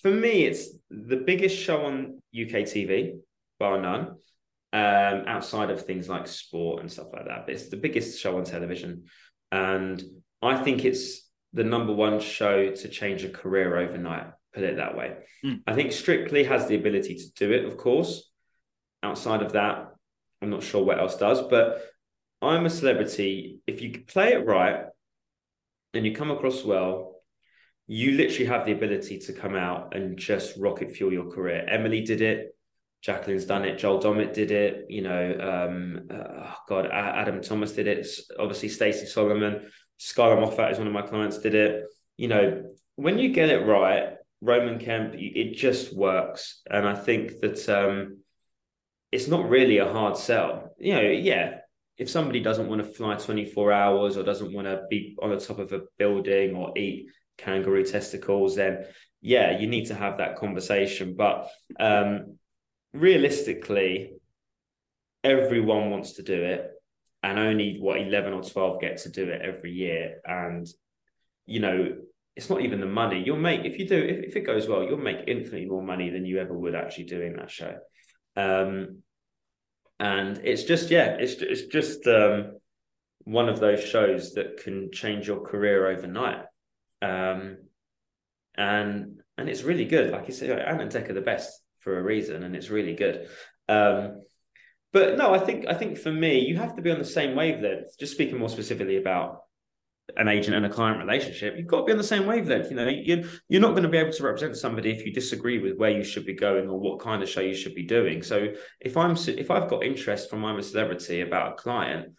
For 0.02 0.12
me, 0.12 0.46
it's 0.46 0.70
the 0.90 1.18
biggest 1.18 1.58
show 1.58 1.86
on 1.86 2.22
UK 2.34 2.66
TV, 2.66 3.20
bar 3.60 3.82
none. 3.82 4.18
Um, 4.74 5.24
outside 5.28 5.70
of 5.70 5.86
things 5.86 6.10
like 6.10 6.28
sport 6.28 6.82
and 6.82 6.92
stuff 6.92 7.08
like 7.14 7.26
that. 7.28 7.46
But 7.46 7.56
it's 7.56 7.70
the 7.70 7.78
biggest 7.78 8.20
show 8.20 8.38
on 8.38 8.44
television, 8.44 9.06
and 9.52 10.04
I 10.42 10.62
think 10.62 10.84
it's 10.84 11.30
the 11.54 11.64
number 11.64 11.94
one 11.94 12.20
show 12.20 12.72
to 12.72 12.88
change 12.90 13.24
a 13.24 13.30
career 13.30 13.78
overnight. 13.78 14.28
Put 14.54 14.64
it 14.64 14.78
that 14.78 14.98
way. 14.98 15.18
Mm. 15.46 15.62
I 15.66 15.74
think 15.74 15.92
Strictly 15.92 16.44
has 16.44 16.68
the 16.68 16.76
ability 16.76 17.16
to 17.16 17.32
do 17.36 17.52
it, 17.52 17.66
of 17.66 17.78
course. 17.78 18.30
Outside 19.02 19.42
of 19.42 19.54
that, 19.54 19.94
I'm 20.42 20.50
not 20.50 20.64
sure 20.64 20.84
what 20.84 21.00
else 21.00 21.16
does, 21.18 21.42
but 21.44 21.82
I'm 22.42 22.66
a 22.66 22.70
celebrity. 22.70 23.60
If 23.66 23.82
you 23.82 24.04
play 24.06 24.34
it 24.34 24.46
right 24.46 24.86
and 25.94 26.06
you 26.06 26.14
come 26.14 26.32
across 26.32 26.64
well, 26.64 27.16
you 27.88 28.12
literally 28.14 28.46
have 28.46 28.66
the 28.66 28.72
ability 28.72 29.20
to 29.20 29.34
come 29.34 29.56
out 29.56 29.96
and 29.96 30.18
just 30.18 30.58
rocket 30.58 30.92
fuel 30.92 31.14
your 31.14 31.32
career. 31.32 31.66
Emily 31.68 32.02
did 32.02 32.22
it. 32.22 32.56
Jacqueline's 33.04 33.46
done 33.46 33.66
it. 33.66 33.78
Joel 33.78 34.02
Dommett 34.02 34.34
did 34.34 34.52
it. 34.52 34.86
You 34.90 35.02
know, 35.02 35.68
um, 35.70 36.08
uh, 36.10 36.52
God, 36.70 36.88
Adam 36.92 37.42
Thomas 37.42 37.74
did 37.74 37.88
it. 37.88 38.08
Obviously, 38.40 38.70
Stacey 38.70 39.06
Solomon, 39.06 39.70
Scarlett 39.98 40.40
Moffatt 40.40 40.72
is 40.72 40.78
one 40.78 40.88
of 40.88 40.94
my 40.94 41.02
clients. 41.02 41.38
Did 41.40 41.56
it. 41.56 41.84
You 42.16 42.30
know, 42.30 42.64
when 42.96 43.20
you 43.20 43.30
get 43.30 43.50
it 43.50 43.66
right, 43.66 44.14
Roman 44.40 44.80
Kemp, 44.80 45.16
it 45.18 45.56
just 45.56 45.94
works. 45.94 46.62
And 46.70 46.88
I 46.88 46.96
think 46.96 47.40
that 47.42 47.68
um, 47.70 48.20
it's 49.12 49.28
not 49.28 49.50
really 49.50 49.80
a 49.80 49.92
hard 49.92 50.16
sell. 50.18 50.74
You 50.80 50.94
know, 50.94 51.02
yeah, 51.02 51.58
if 51.98 52.10
somebody 52.10 52.40
doesn't 52.40 52.68
want 52.68 52.84
to 52.84 52.92
fly 52.92 53.16
24 53.16 53.72
hours 53.72 54.18
or 54.18 54.24
doesn't 54.24 54.54
want 54.54 54.68
to 54.68 54.84
be 54.90 55.16
on 55.22 55.30
the 55.30 55.40
top 55.40 55.60
of 55.60 55.72
a 55.74 55.82
building 55.98 56.56
or 56.56 56.78
eat 56.78 57.08
kangaroo 57.38 57.84
testicles, 57.84 58.56
then 58.56 58.86
yeah, 59.22 59.60
you 59.60 59.68
need 59.68 59.86
to 59.86 59.96
have 59.96 60.18
that 60.18 60.38
conversation. 60.38 61.16
But 61.16 61.50
um, 61.80 62.38
realistically, 62.94 64.14
everyone 65.24 65.90
wants 65.90 66.14
to 66.14 66.24
do 66.24 66.42
it, 66.42 66.70
and 67.22 67.40
only 67.40 67.78
what 67.80 68.00
11 68.00 68.34
or 68.34 68.44
12 68.44 68.82
get 68.82 68.98
to 68.98 69.10
do 69.10 69.30
it 69.30 69.42
every 69.42 69.72
year. 69.72 70.22
And 70.26 70.68
you 71.46 71.60
know, 71.60 71.98
it's 72.36 72.50
not 72.50 72.62
even 72.62 72.80
the 72.80 72.86
money 72.86 73.22
you'll 73.24 73.38
make 73.38 73.66
if 73.66 73.78
you 73.78 73.88
do 73.88 73.98
if, 73.98 74.30
if 74.30 74.36
it 74.36 74.46
goes 74.46 74.68
well, 74.68 74.84
you'll 74.84 74.98
make 74.98 75.28
infinitely 75.28 75.66
more 75.66 75.84
money 75.84 76.10
than 76.10 76.26
you 76.26 76.40
ever 76.40 76.54
would 76.54 76.76
actually 76.76 77.06
doing 77.06 77.34
that 77.34 77.52
show. 77.52 77.76
Um, 78.36 79.04
and 80.00 80.40
it's 80.44 80.64
just 80.64 80.90
yeah, 80.90 81.18
it's 81.20 81.42
it's 81.42 81.64
just 81.68 82.06
um, 82.08 82.58
one 83.24 83.50
of 83.50 83.60
those 83.60 83.84
shows 83.84 84.34
that 84.34 84.64
can 84.64 84.92
change 84.92 85.28
your 85.28 85.42
career 85.42 85.88
overnight. 85.88 86.44
Um, 87.02 87.58
and 88.56 89.22
and 89.38 89.50
it's 89.50 89.64
really 89.64 89.86
good. 89.86 90.12
Like 90.12 90.28
you 90.28 90.34
said, 90.34 90.60
Ant 90.60 90.82
and 90.82 90.92
Dec 90.92 91.10
are 91.10 91.14
the 91.14 91.22
best 91.22 91.63
for 91.84 91.98
a 91.98 92.04
reason, 92.04 92.44
and 92.44 92.56
it's 92.56 92.70
really 92.70 92.96
good. 92.96 93.28
Um, 93.68 94.24
but 94.92 95.18
no, 95.18 95.34
I 95.34 95.40
think 95.40 95.66
I 95.68 95.74
think 95.74 95.98
for 95.98 96.12
me, 96.12 96.40
you 96.40 96.58
have 96.58 96.76
to 96.76 96.82
be 96.82 96.92
on 96.92 97.00
the 97.00 97.06
same 97.06 97.36
wavelength. 97.36 97.98
Just 98.00 98.14
speaking 98.14 98.38
more 98.38 98.50
specifically 98.50 98.98
about 98.98 99.40
an 100.18 100.28
agent 100.28 100.56
and 100.56 100.66
a 100.66 100.70
client 100.70 101.00
relationship, 101.00 101.56
you've 101.58 101.68
got 101.68 101.80
to 101.80 101.86
be 101.86 101.92
on 101.92 101.98
the 101.98 102.04
same 102.04 102.26
wavelength. 102.26 102.70
You 102.70 102.76
know, 102.76 102.88
you're, 102.88 103.24
you're 103.48 103.62
not 103.62 103.72
going 103.72 103.84
to 103.84 103.90
be 103.90 103.98
able 103.98 104.12
to 104.12 104.24
represent 104.24 104.58
somebody 104.58 104.92
if 104.92 105.06
you 105.06 105.14
disagree 105.14 105.60
with 105.60 105.78
where 105.78 105.92
you 105.92 106.04
should 106.04 106.26
be 106.26 106.36
going 106.36 106.70
or 106.70 106.80
what 106.80 107.00
kind 107.00 107.24
of 107.24 107.30
show 107.30 107.42
you 107.42 107.56
should 107.56 107.74
be 107.74 107.86
doing. 107.86 108.22
So 108.22 108.50
if 108.82 108.98
I'm 108.98 109.16
if 109.16 109.50
I've 109.50 109.70
got 109.70 109.84
interest 109.84 110.30
from 110.30 110.46
I'm 110.46 110.58
a 110.58 110.64
celebrity 110.64 111.22
about 111.22 111.54
a 111.54 111.56
client, 111.56 112.14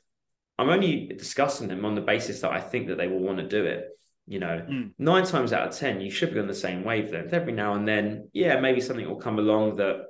I'm 0.58 0.70
only 0.70 1.12
discussing 1.16 1.68
them 1.68 1.84
on 1.84 1.94
the 1.94 2.00
basis 2.00 2.40
that 2.40 2.52
I 2.52 2.60
think 2.60 2.88
that 2.88 2.96
they 2.96 3.08
will 3.08 3.20
want 3.20 3.38
to 3.38 3.48
do 3.48 3.64
it. 3.64 3.86
You 4.26 4.38
know, 4.38 4.64
Mm. 4.68 4.94
nine 4.98 5.24
times 5.24 5.52
out 5.52 5.68
of 5.68 5.76
ten, 5.76 6.00
you 6.00 6.10
should 6.10 6.32
be 6.32 6.40
on 6.40 6.46
the 6.46 6.54
same 6.54 6.82
wavelength. 6.82 7.32
Every 7.32 7.52
now 7.52 7.74
and 7.74 7.86
then, 7.86 8.30
yeah, 8.32 8.58
maybe 8.58 8.80
something 8.80 9.06
will 9.06 9.20
come 9.20 9.38
along 9.38 9.76
that 9.76 10.06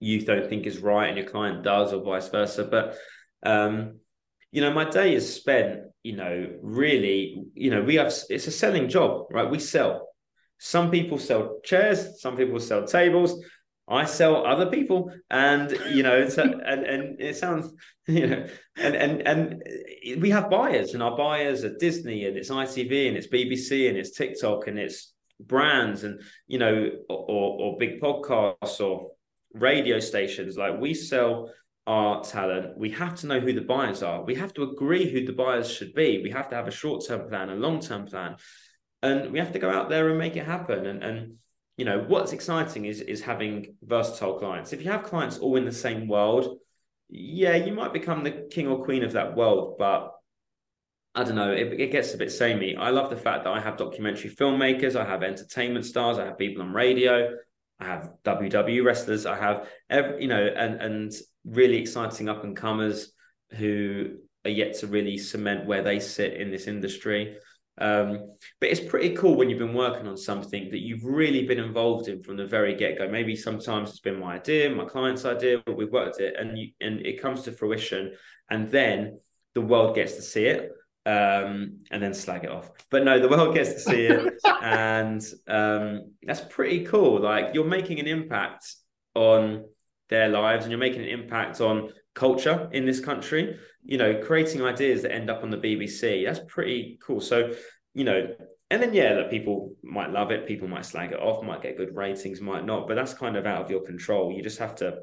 you 0.00 0.20
don't 0.24 0.48
think 0.48 0.66
is 0.66 0.78
right 0.78 1.08
and 1.08 1.16
your 1.16 1.26
client 1.26 1.62
does, 1.62 1.92
or 1.92 2.02
vice 2.02 2.28
versa. 2.28 2.64
But 2.64 2.96
um, 3.42 4.00
you 4.52 4.60
know, 4.60 4.72
my 4.72 4.84
day 4.88 5.14
is 5.14 5.34
spent, 5.34 5.80
you 6.02 6.14
know, 6.16 6.48
really, 6.62 7.42
you 7.54 7.70
know, 7.70 7.82
we 7.82 7.96
have 7.96 8.12
it's 8.28 8.46
a 8.46 8.50
selling 8.50 8.88
job, 8.88 9.26
right? 9.30 9.50
We 9.50 9.58
sell. 9.58 10.08
Some 10.58 10.90
people 10.90 11.18
sell 11.18 11.60
chairs, 11.64 12.20
some 12.20 12.36
people 12.36 12.60
sell 12.60 12.86
tables. 12.86 13.42
I 13.86 14.06
sell 14.06 14.46
other 14.46 14.66
people, 14.66 15.12
and 15.30 15.70
you 15.90 16.02
know, 16.02 16.22
a, 16.22 16.40
and 16.40 16.84
and 16.84 17.20
it 17.20 17.36
sounds, 17.36 17.72
you 18.08 18.26
know, 18.26 18.46
and 18.76 18.96
and 18.96 19.28
and 19.28 19.62
we 20.20 20.30
have 20.30 20.48
buyers, 20.48 20.94
and 20.94 21.02
our 21.02 21.16
buyers 21.16 21.64
are 21.64 21.76
Disney, 21.76 22.24
and 22.24 22.36
it's 22.36 22.50
ITV, 22.50 23.08
and 23.08 23.16
it's 23.16 23.26
BBC, 23.26 23.88
and 23.88 23.98
it's 23.98 24.12
TikTok, 24.12 24.68
and 24.68 24.78
it's 24.78 25.12
brands, 25.38 26.04
and 26.04 26.22
you 26.46 26.58
know, 26.58 26.90
or 27.10 27.60
or 27.60 27.78
big 27.78 28.00
podcasts 28.00 28.80
or 28.80 29.10
radio 29.52 30.00
stations. 30.00 30.56
Like 30.56 30.80
we 30.80 30.94
sell 30.94 31.50
our 31.86 32.24
talent, 32.24 32.78
we 32.78 32.90
have 32.92 33.14
to 33.16 33.26
know 33.26 33.40
who 33.40 33.52
the 33.52 33.60
buyers 33.60 34.02
are. 34.02 34.24
We 34.24 34.34
have 34.36 34.54
to 34.54 34.62
agree 34.62 35.10
who 35.10 35.26
the 35.26 35.34
buyers 35.34 35.70
should 35.70 35.92
be. 35.92 36.22
We 36.22 36.30
have 36.30 36.48
to 36.48 36.56
have 36.56 36.66
a 36.68 36.70
short 36.70 37.04
term 37.06 37.28
plan, 37.28 37.50
a 37.50 37.54
long 37.54 37.80
term 37.80 38.06
plan, 38.06 38.36
and 39.02 39.30
we 39.30 39.38
have 39.38 39.52
to 39.52 39.58
go 39.58 39.70
out 39.70 39.90
there 39.90 40.08
and 40.08 40.18
make 40.18 40.36
it 40.36 40.46
happen. 40.46 40.86
And 40.86 41.04
and 41.04 41.34
you 41.76 41.84
know 41.84 42.04
what's 42.06 42.32
exciting 42.32 42.84
is 42.84 43.00
is 43.00 43.20
having 43.20 43.76
versatile 43.82 44.38
clients. 44.38 44.72
If 44.72 44.82
you 44.82 44.90
have 44.90 45.02
clients 45.02 45.38
all 45.38 45.56
in 45.56 45.64
the 45.64 45.72
same 45.72 46.08
world, 46.08 46.58
yeah, 47.08 47.56
you 47.56 47.72
might 47.72 47.92
become 47.92 48.24
the 48.24 48.48
king 48.50 48.68
or 48.68 48.84
queen 48.84 49.02
of 49.02 49.12
that 49.12 49.36
world, 49.36 49.76
but 49.78 50.12
I 51.14 51.22
don't 51.22 51.36
know. 51.36 51.52
It, 51.52 51.80
it 51.80 51.92
gets 51.92 52.12
a 52.12 52.18
bit 52.18 52.32
samey. 52.32 52.76
I 52.76 52.90
love 52.90 53.10
the 53.10 53.16
fact 53.16 53.44
that 53.44 53.52
I 53.52 53.60
have 53.60 53.76
documentary 53.76 54.30
filmmakers, 54.30 54.96
I 54.96 55.04
have 55.04 55.22
entertainment 55.22 55.86
stars, 55.86 56.18
I 56.18 56.26
have 56.26 56.38
people 56.38 56.62
on 56.62 56.72
radio, 56.72 57.36
I 57.78 57.84
have 57.84 58.10
WW 58.24 58.84
wrestlers, 58.84 59.26
I 59.26 59.36
have 59.36 59.68
every, 59.90 60.22
you 60.22 60.28
know, 60.28 60.44
and 60.44 60.80
and 60.80 61.12
really 61.44 61.78
exciting 61.78 62.28
up 62.28 62.42
and 62.44 62.56
comers 62.56 63.12
who 63.50 64.16
are 64.44 64.50
yet 64.50 64.74
to 64.78 64.86
really 64.86 65.18
cement 65.18 65.66
where 65.66 65.82
they 65.82 66.00
sit 66.00 66.34
in 66.34 66.50
this 66.50 66.66
industry. 66.66 67.36
Um, 67.78 68.36
but 68.60 68.70
it's 68.70 68.80
pretty 68.80 69.16
cool 69.16 69.34
when 69.34 69.50
you've 69.50 69.58
been 69.58 69.74
working 69.74 70.06
on 70.06 70.16
something 70.16 70.70
that 70.70 70.80
you've 70.80 71.04
really 71.04 71.44
been 71.44 71.58
involved 71.58 72.08
in 72.08 72.22
from 72.22 72.36
the 72.36 72.46
very 72.46 72.74
get 72.74 72.98
go. 72.98 73.08
Maybe 73.08 73.34
sometimes 73.34 73.90
it's 73.90 74.00
been 74.00 74.20
my 74.20 74.36
idea, 74.36 74.70
my 74.70 74.84
client's 74.84 75.24
idea, 75.24 75.62
but 75.66 75.76
we've 75.76 75.90
worked 75.90 76.20
it, 76.20 76.36
and 76.38 76.56
you, 76.56 76.70
and 76.80 77.04
it 77.04 77.20
comes 77.20 77.42
to 77.42 77.52
fruition, 77.52 78.12
and 78.50 78.70
then 78.70 79.18
the 79.54 79.60
world 79.60 79.94
gets 79.94 80.14
to 80.14 80.22
see 80.22 80.46
it 80.46 80.70
um, 81.06 81.80
and 81.90 82.02
then 82.02 82.14
slag 82.14 82.44
it 82.44 82.50
off. 82.50 82.70
But 82.90 83.04
no, 83.04 83.18
the 83.18 83.28
world 83.28 83.54
gets 83.54 83.72
to 83.74 83.80
see 83.80 84.06
it, 84.06 84.34
and 84.62 85.22
um, 85.48 86.12
that's 86.22 86.40
pretty 86.40 86.84
cool. 86.84 87.20
Like 87.20 87.54
you're 87.54 87.64
making 87.64 88.00
an 88.00 88.06
impact 88.06 88.74
on 89.14 89.64
their 90.08 90.28
lives, 90.28 90.64
and 90.64 90.70
you're 90.70 90.78
making 90.78 91.02
an 91.02 91.08
impact 91.08 91.60
on 91.60 91.90
culture 92.14 92.68
in 92.72 92.86
this 92.86 93.00
country. 93.00 93.58
You 93.84 93.98
know, 93.98 94.20
creating 94.22 94.62
ideas 94.62 95.02
that 95.02 95.12
end 95.12 95.30
up 95.30 95.42
on 95.42 95.50
the 95.50 95.58
BBC. 95.58 96.24
That's 96.24 96.40
pretty 96.48 96.98
cool. 97.02 97.20
So, 97.20 97.52
you 97.92 98.04
know, 98.04 98.34
and 98.70 98.82
then 98.82 98.94
yeah, 98.94 99.14
that 99.14 99.30
people 99.30 99.76
might 99.82 100.10
love 100.10 100.30
it, 100.30 100.48
people 100.48 100.68
might 100.68 100.86
slag 100.86 101.12
it 101.12 101.20
off, 101.20 101.44
might 101.44 101.62
get 101.62 101.76
good 101.76 101.94
ratings, 101.94 102.40
might 102.40 102.64
not. 102.64 102.88
But 102.88 102.94
that's 102.94 103.14
kind 103.14 103.36
of 103.36 103.46
out 103.46 103.62
of 103.62 103.70
your 103.70 103.84
control. 103.84 104.32
You 104.32 104.42
just 104.42 104.58
have 104.58 104.74
to 104.76 105.00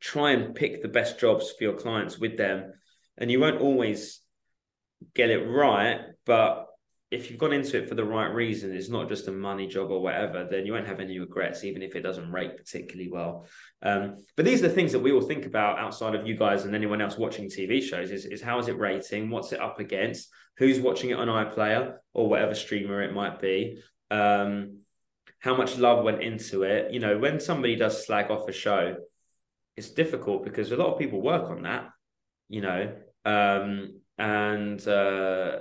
try 0.00 0.32
and 0.32 0.54
pick 0.54 0.82
the 0.82 0.88
best 0.88 1.18
jobs 1.18 1.52
for 1.52 1.64
your 1.64 1.74
clients 1.74 2.18
with 2.18 2.36
them, 2.36 2.72
and 3.16 3.30
you 3.30 3.40
won't 3.40 3.60
always 3.60 4.20
get 5.14 5.30
it 5.30 5.46
right, 5.46 6.00
but 6.24 6.65
if 7.10 7.30
you've 7.30 7.38
gone 7.38 7.52
into 7.52 7.78
it 7.78 7.88
for 7.88 7.94
the 7.94 8.04
right 8.04 8.32
reason, 8.32 8.74
it's 8.74 8.88
not 8.88 9.08
just 9.08 9.28
a 9.28 9.32
money 9.32 9.68
job 9.68 9.90
or 9.90 10.02
whatever, 10.02 10.46
then 10.50 10.66
you 10.66 10.72
won't 10.72 10.88
have 10.88 10.98
any 10.98 11.18
regrets, 11.18 11.62
even 11.62 11.82
if 11.82 11.94
it 11.94 12.00
doesn't 12.00 12.32
rate 12.32 12.56
particularly 12.56 13.10
well. 13.10 13.46
Um, 13.82 14.16
but 14.36 14.44
these 14.44 14.62
are 14.62 14.68
the 14.68 14.74
things 14.74 14.90
that 14.92 14.98
we 14.98 15.12
all 15.12 15.20
think 15.20 15.46
about 15.46 15.78
outside 15.78 16.16
of 16.16 16.26
you 16.26 16.36
guys 16.36 16.64
and 16.64 16.74
anyone 16.74 17.00
else 17.00 17.16
watching 17.16 17.48
TV 17.48 17.80
shows 17.80 18.10
is, 18.10 18.26
is 18.26 18.42
how 18.42 18.58
is 18.58 18.66
it 18.66 18.78
rating? 18.78 19.30
What's 19.30 19.52
it 19.52 19.60
up 19.60 19.78
against? 19.78 20.28
Who's 20.58 20.80
watching 20.80 21.10
it 21.10 21.18
on 21.18 21.28
iPlayer 21.28 21.94
or 22.12 22.28
whatever 22.28 22.54
streamer 22.54 23.02
it 23.02 23.14
might 23.14 23.40
be? 23.40 23.80
Um, 24.10 24.78
how 25.38 25.56
much 25.56 25.78
love 25.78 26.02
went 26.02 26.22
into 26.22 26.64
it? 26.64 26.92
You 26.92 26.98
know, 26.98 27.18
when 27.18 27.38
somebody 27.38 27.76
does 27.76 28.04
slag 28.04 28.32
off 28.32 28.48
a 28.48 28.52
show, 28.52 28.96
it's 29.76 29.90
difficult 29.90 30.42
because 30.42 30.72
a 30.72 30.76
lot 30.76 30.92
of 30.92 30.98
people 30.98 31.22
work 31.22 31.50
on 31.50 31.62
that, 31.62 31.90
you 32.48 32.62
know, 32.62 32.92
um, 33.24 34.00
and 34.18 34.86
uh, 34.88 35.58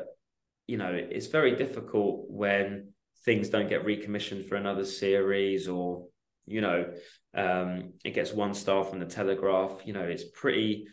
you 0.68 0.78
know 0.78 0.92
it's 0.92 1.28
very 1.28 1.56
difficult 1.56 2.26
when 2.30 2.90
things 3.24 3.50
don't 3.50 3.70
get 3.70 3.86
recommissioned 3.86 4.48
for 4.48 4.56
another 4.56 4.86
series 4.86 5.68
or 5.68 6.08
you 6.46 6.62
know 6.62 6.86
um, 7.36 7.94
it 8.04 8.14
gets 8.14 8.32
one 8.32 8.54
star 8.54 8.84
from 8.84 9.00
the 9.00 9.06
telegraph 9.06 9.82
you 9.86 9.94
know 9.94 10.04
it's 10.04 10.24
pretty 10.24 10.88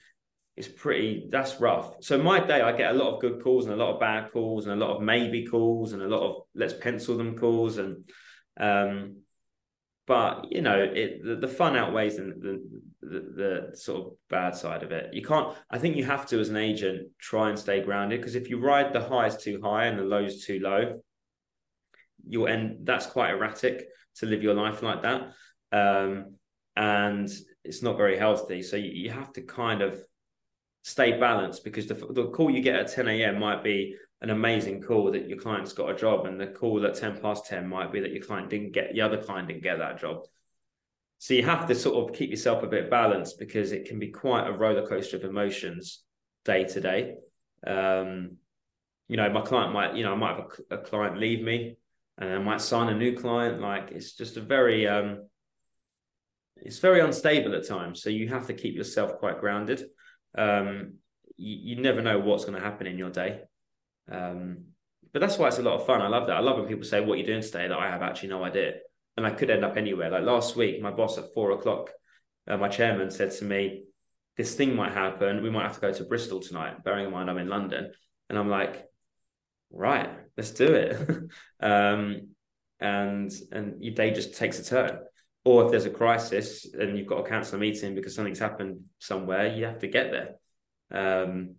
it's 0.55 0.69
pretty 0.69 1.29
that's 1.31 1.61
rough. 1.61 1.95
So 2.03 2.23
my 2.23 2.39
day 2.39 2.61
i 2.61 2.73
get 2.73 2.95
a 2.95 2.99
lot 2.99 3.15
of 3.15 3.21
good 3.21 3.43
calls 3.43 3.65
and 3.65 3.75
a 3.75 3.77
lot 3.77 3.95
of 3.95 4.01
bad 4.01 4.33
calls 4.33 4.67
and 4.67 4.81
a 4.81 4.85
lot 4.85 4.97
of 4.97 5.03
maybe 5.03 5.47
calls 5.47 5.93
and 5.93 6.03
a 6.03 6.09
lot 6.09 6.29
of 6.29 6.43
let's 6.55 6.75
pencil 6.75 7.17
them 7.17 7.39
calls 7.39 7.79
and 7.79 8.05
um 8.61 9.22
but 10.13 10.47
you 10.51 10.63
know 10.63 10.79
it 10.79 11.25
the, 11.25 11.37
the 11.37 11.49
fun 11.49 11.77
outweighs 11.77 12.17
the, 12.17 12.61
the, 13.01 13.21
the 13.41 13.77
sort 13.77 13.99
of 14.01 14.13
bad 14.29 14.55
side 14.55 14.83
of 14.83 14.91
it 14.93 15.13
you 15.13 15.23
can't 15.23 15.57
i 15.71 15.79
think 15.79 15.97
you 15.97 16.05
have 16.05 16.27
to 16.27 16.39
as 16.41 16.49
an 16.49 16.57
agent 16.57 17.09
try 17.19 17.49
and 17.49 17.59
stay 17.59 17.81
grounded 17.81 18.21
because 18.21 18.35
if 18.35 18.49
you 18.51 18.59
ride 18.59 18.93
the 18.93 19.01
highs 19.01 19.37
too 19.37 19.61
high 19.63 19.87
and 19.87 19.99
the 19.99 20.05
lows 20.15 20.45
too 20.45 20.59
low 20.61 21.01
you'll 22.27 22.49
end 22.49 22.79
that's 22.85 23.07
quite 23.07 23.31
erratic 23.31 23.87
to 24.15 24.27
live 24.27 24.43
your 24.43 24.55
life 24.55 24.83
like 24.83 25.03
that 25.03 25.21
um 25.73 26.35
and 26.77 27.29
it's 27.65 27.83
not 27.83 27.97
very 27.97 28.19
healthy. 28.19 28.63
So 28.63 28.77
you, 28.77 28.91
you 28.91 29.11
have 29.11 29.33
to 29.35 29.43
kind 29.43 29.83
of 29.83 30.01
stay 30.83 31.19
balanced 31.19 31.65
because 31.65 31.87
the, 31.87 31.95
the 31.95 32.29
call 32.31 32.51
you 32.51 32.61
get 32.61 32.77
at 32.77 32.93
10 32.93 33.09
a.m. 33.09 33.39
might 33.39 33.63
be 33.63 33.95
an 34.23 34.31
amazing 34.31 34.81
call 34.81 35.11
that 35.11 35.29
your 35.29 35.39
client's 35.39 35.73
got 35.73 35.91
a 35.91 35.97
job, 35.97 36.27
and 36.27 36.41
the 36.41 36.47
call 36.47 36.87
at 36.87 36.95
10 36.95 37.21
past 37.21 37.47
10 37.47 37.69
might 37.69 37.93
be 37.93 38.01
that 38.01 38.13
your 38.13 38.23
client 38.23 38.49
didn't 38.49 38.73
get 38.73 38.95
the 38.95 39.01
other 39.01 39.21
client 39.21 39.49
didn't 39.49 39.65
get 39.65 39.79
that 39.79 40.01
job. 40.01 40.25
So 41.19 41.35
you 41.35 41.45
have 41.45 41.67
to 41.67 41.75
sort 41.75 42.09
of 42.09 42.17
keep 42.17 42.31
yourself 42.31 42.63
a 42.63 42.69
bit 42.69 42.91
balanced 42.91 43.39
because 43.39 43.73
it 43.73 43.87
can 43.87 43.99
be 43.99 44.09
quite 44.09 44.47
a 44.47 44.53
roller 44.53 44.87
coaster 44.87 45.17
of 45.17 45.25
emotions 45.25 46.03
day 46.45 46.65
to 46.65 46.81
day. 46.81 47.15
Um, 47.67 48.39
you 49.09 49.17
know, 49.17 49.29
my 49.31 49.43
client 49.43 49.73
might, 49.73 49.95
you 49.95 50.05
know, 50.05 50.13
I 50.13 50.17
might 50.17 50.37
have 50.37 50.47
a, 50.71 50.75
a, 50.77 50.79
client 50.79 51.19
leave 51.19 51.41
me 51.45 51.77
and 52.19 52.29
I 52.29 52.39
might 52.39 52.61
sign 52.61 52.89
a 52.89 52.99
new 52.99 53.17
client. 53.17 53.61
Like 53.61 53.91
it's 53.93 54.15
just 54.15 54.37
a 54.37 54.41
very, 54.41 54.89
um, 54.89 55.29
it's 56.57 56.81
very 56.81 57.01
unstable 57.01 57.55
at 57.55 57.69
times. 57.69 58.03
So 58.03 58.11
you 58.11 58.29
have 58.29 58.49
to 58.49 58.55
keep 58.55 58.75
yourself 58.75 59.19
quite 59.19 59.39
grounded. 59.39 59.85
Um, 60.37 60.95
you, 61.37 61.75
you 61.77 61.83
never 61.83 62.03
know 62.03 62.19
what's 62.19 62.45
going 62.45 62.59
to 62.59 62.65
happen 62.65 62.89
in 62.89 62.99
your 62.99 63.11
day. 63.11 63.43
Um, 64.11 64.65
but 65.13 65.21
that's 65.21 65.39
why 65.39 65.49
it's 65.49 65.59
a 65.59 65.63
lot 65.63 65.75
of 65.81 65.87
fun. 65.87 66.01
I 66.01 66.09
love 66.09 66.27
that. 66.27 66.37
I 66.37 66.41
love 66.41 66.59
when 66.59 66.69
people 66.69 66.85
say, 66.85 67.01
"What 67.01 67.15
are 67.15 67.17
you 67.17 67.27
doing 67.27 67.43
today?" 67.43 67.69
That 67.69 67.79
I 67.79 67.89
have 67.89 68.03
actually 68.03 68.31
no 68.31 68.45
idea, 68.45 68.75
and 69.17 69.27
I 69.27 69.31
could 69.31 69.51
end 69.51 69.65
up 69.65 69.77
anywhere. 69.77 70.11
Like 70.11 70.25
last 70.25 70.57
week, 70.57 70.81
my 70.81 70.91
boss 70.91 71.19
at 71.19 71.33
four 71.35 71.53
o'clock, 71.53 71.91
uh, 72.47 72.57
my 72.57 72.69
chairman 72.69 73.11
said 73.11 73.33
to 73.33 73.45
me, 73.45 73.85
"This 74.37 74.55
thing 74.55 74.75
might 74.75 74.93
happen. 74.93 75.43
We 75.43 75.51
might 75.51 75.65
have 75.65 75.75
to 75.75 75.81
go 75.81 75.93
to 75.93 76.05
Bristol 76.05 76.41
tonight." 76.41 76.83
Bearing 76.85 77.07
in 77.07 77.13
mind 77.13 77.31
I'm 77.31 77.39
in 77.39 77.49
London, 77.49 77.93
and 78.29 78.39
I'm 78.39 78.49
like, 78.49 78.85
"Right, 79.71 80.11
let's 80.37 80.53
do 80.53 80.73
it." 80.75 80.97
um, 81.61 82.29
and 82.81 83.31
and 83.53 83.83
your 83.83 83.95
day 83.95 84.13
just 84.13 84.35
takes 84.37 84.59
a 84.59 84.65
turn 84.65 84.99
or 85.45 85.65
if 85.65 85.71
there's 85.71 85.87
a 85.87 85.91
crisis 85.91 86.67
and 86.73 86.97
you've 86.97 87.07
got 87.07 87.23
to 87.23 87.29
cancel 87.29 87.57
a 87.57 87.59
meeting 87.59 87.95
because 87.95 88.15
something's 88.15 88.39
happened 88.39 88.85
somewhere, 88.99 89.49
you 89.49 89.65
have 89.65 89.81
to 89.81 89.89
get 89.89 90.11
there. 90.11 90.37
Um, 90.91 91.57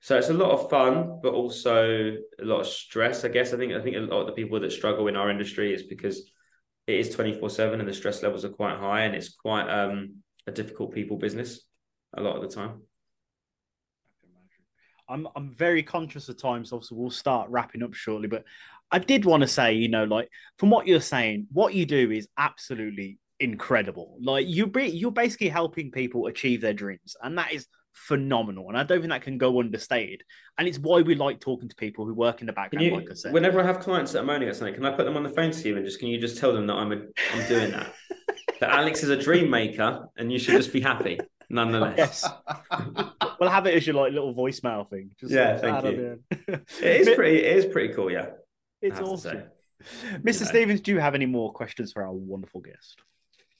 so 0.00 0.16
it's 0.16 0.28
a 0.28 0.34
lot 0.34 0.52
of 0.52 0.70
fun, 0.70 1.20
but 1.22 1.32
also 1.32 2.16
a 2.40 2.44
lot 2.44 2.60
of 2.60 2.66
stress. 2.66 3.24
I 3.24 3.28
guess 3.28 3.52
I 3.52 3.56
think 3.56 3.72
I 3.72 3.80
think 3.80 3.96
a 3.96 4.00
lot 4.00 4.20
of 4.20 4.26
the 4.26 4.32
people 4.32 4.60
that 4.60 4.72
struggle 4.72 5.08
in 5.08 5.16
our 5.16 5.30
industry 5.30 5.74
is 5.74 5.82
because 5.84 6.30
it 6.86 7.00
is 7.00 7.14
twenty 7.14 7.32
four 7.32 7.50
seven 7.50 7.80
and 7.80 7.88
the 7.88 7.94
stress 7.94 8.22
levels 8.22 8.44
are 8.44 8.50
quite 8.50 8.78
high, 8.78 9.02
and 9.02 9.14
it's 9.14 9.34
quite 9.34 9.68
um, 9.68 10.16
a 10.46 10.52
difficult 10.52 10.92
people 10.92 11.16
business 11.16 11.60
a 12.16 12.22
lot 12.22 12.36
of 12.36 12.42
the 12.42 12.54
time. 12.54 12.82
I'm 15.08 15.26
I'm 15.34 15.52
very 15.52 15.82
conscious 15.82 16.28
of 16.28 16.40
time, 16.40 16.64
so 16.64 16.80
we'll 16.90 17.10
start 17.10 17.50
wrapping 17.50 17.82
up 17.82 17.94
shortly. 17.94 18.28
But 18.28 18.44
I 18.90 18.98
did 18.98 19.24
want 19.24 19.42
to 19.42 19.48
say, 19.48 19.74
you 19.74 19.88
know, 19.88 20.04
like 20.04 20.28
from 20.58 20.70
what 20.70 20.86
you're 20.86 21.00
saying, 21.00 21.48
what 21.52 21.74
you 21.74 21.86
do 21.86 22.10
is 22.10 22.28
absolutely 22.38 23.18
incredible. 23.40 24.16
Like 24.22 24.46
you, 24.48 24.70
you're 24.76 25.10
basically 25.10 25.48
helping 25.48 25.90
people 25.90 26.26
achieve 26.26 26.60
their 26.60 26.72
dreams, 26.72 27.16
and 27.22 27.36
that 27.38 27.52
is 27.52 27.66
phenomenal. 27.92 28.68
And 28.68 28.76
I 28.76 28.84
don't 28.84 29.00
think 29.00 29.10
that 29.10 29.22
can 29.22 29.38
go 29.38 29.60
understated. 29.60 30.22
And 30.56 30.66
it's 30.68 30.78
why 30.78 31.02
we 31.02 31.14
like 31.14 31.40
talking 31.40 31.68
to 31.68 31.76
people 31.76 32.06
who 32.06 32.14
work 32.14 32.40
in 32.40 32.46
the 32.46 32.52
background. 32.52 32.84
You, 32.84 32.94
like 32.94 33.10
I 33.10 33.14
said, 33.14 33.32
whenever 33.32 33.60
I 33.60 33.66
have 33.66 33.80
clients 33.80 34.12
that 34.12 34.20
are 34.20 34.24
moaning 34.24 34.48
at 34.48 34.56
something, 34.56 34.74
can 34.74 34.84
I 34.84 34.92
put 34.92 35.04
them 35.04 35.16
on 35.16 35.22
the 35.22 35.30
phone 35.30 35.50
to 35.50 35.68
you 35.68 35.76
and 35.76 35.84
just 35.84 35.98
can 35.98 36.08
you 36.08 36.20
just 36.20 36.38
tell 36.38 36.52
them 36.52 36.66
that 36.66 36.74
I'm 36.74 36.92
a, 36.92 36.96
I'm 37.34 37.48
doing 37.48 37.70
that? 37.72 37.94
that 38.60 38.70
Alex 38.70 39.02
is 39.02 39.10
a 39.10 39.16
dream 39.16 39.50
maker, 39.50 40.08
and 40.16 40.32
you 40.32 40.38
should 40.38 40.54
just 40.54 40.72
be 40.72 40.80
happy 40.80 41.18
nonetheless. 41.48 41.96
Yes. 41.96 42.28
we'll 43.40 43.50
have 43.50 43.66
it 43.66 43.74
as 43.74 43.86
your 43.86 43.96
like 43.96 44.12
little 44.12 44.34
voicemail 44.34 44.88
thing. 44.88 45.10
Just 45.18 45.32
yeah, 45.32 45.56
thank 45.58 45.84
you. 45.84 46.22
it 46.30 46.62
is 46.82 47.14
pretty. 47.14 47.44
It 47.44 47.56
is 47.56 47.66
pretty 47.66 47.94
cool. 47.94 48.10
Yeah. 48.10 48.30
It's 48.80 49.00
awesome. 49.00 49.44
Mr. 50.22 50.44
Stevens, 50.44 50.80
do 50.80 50.92
you 50.92 50.98
have 50.98 51.14
any 51.14 51.26
more 51.26 51.52
questions 51.52 51.92
for 51.92 52.02
our 52.02 52.12
wonderful 52.12 52.60
guest? 52.60 53.00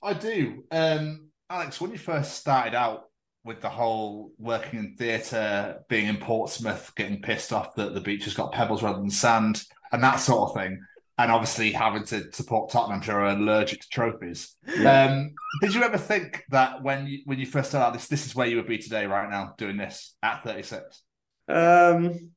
I 0.03 0.15
do. 0.15 0.65
Um, 0.71 1.29
Alex, 1.51 1.81
when 1.81 1.91
you 1.91 1.99
first 1.99 2.37
started 2.37 2.75
out 2.75 3.08
with 3.49 3.63
the 3.63 3.69
whole 3.69 4.31
working 4.39 4.79
in 4.79 4.95
theatre, 4.95 5.83
being 5.89 6.07
in 6.07 6.19
Portsmouth, 6.19 6.93
getting 6.95 7.23
pissed 7.23 7.51
off 7.51 7.75
that 7.77 7.95
the 7.95 8.01
beach 8.01 8.25
has 8.25 8.35
got 8.35 8.53
pebbles 8.53 8.83
rather 8.83 8.99
than 8.99 9.11
sand, 9.11 9.65
and 9.91 10.05
that 10.05 10.17
sort 10.17 10.51
of 10.51 10.55
thing, 10.55 10.79
and 11.17 11.33
obviously 11.33 11.73
having 11.73 12.05
to 12.05 12.31
support 12.33 12.71
Tottenham, 12.71 13.01
who 13.01 13.13
are 13.13 13.29
allergic 13.29 13.81
to 13.81 13.89
trophies. 13.89 14.55
Yeah. 14.77 15.07
Um, 15.07 15.35
did 15.63 15.75
you 15.75 15.83
ever 15.83 15.97
think 15.97 16.45
that 16.51 16.83
when 16.83 17.07
you 17.07 17.21
when 17.25 17.39
you 17.39 17.47
first 17.47 17.71
started 17.71 17.87
out, 17.87 17.93
this 17.95 18.07
this 18.07 18.27
is 18.27 18.37
where 18.37 18.47
you 18.47 18.57
would 18.57 18.69
be 18.69 18.79
today, 18.79 19.07
right 19.07 19.31
now, 19.31 19.55
doing 19.57 19.79
this 19.79 20.15
at 20.23 20.45
thirty 20.45 20.63
six? 20.63 21.03
Um, 21.49 22.33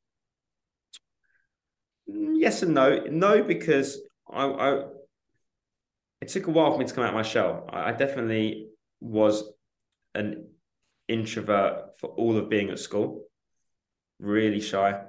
yes 2.08 2.64
and 2.64 2.74
no. 2.74 3.04
No, 3.10 3.44
because 3.44 4.00
I, 4.32 4.46
I 4.46 4.84
it 6.22 6.30
took 6.30 6.48
a 6.48 6.52
while 6.52 6.72
for 6.72 6.80
me 6.80 6.86
to 6.86 6.94
come 6.94 7.04
out 7.04 7.10
of 7.10 7.16
my 7.16 7.22
shell. 7.22 7.68
I, 7.70 7.90
I 7.90 7.92
definitely 7.92 8.70
was 9.02 9.44
an 10.16 10.48
introvert 11.08 12.00
for 12.00 12.08
all 12.08 12.38
of 12.38 12.50
being 12.50 12.70
at 12.70 12.80
school, 12.80 13.24
really 14.20 14.62
shy. 14.62 15.02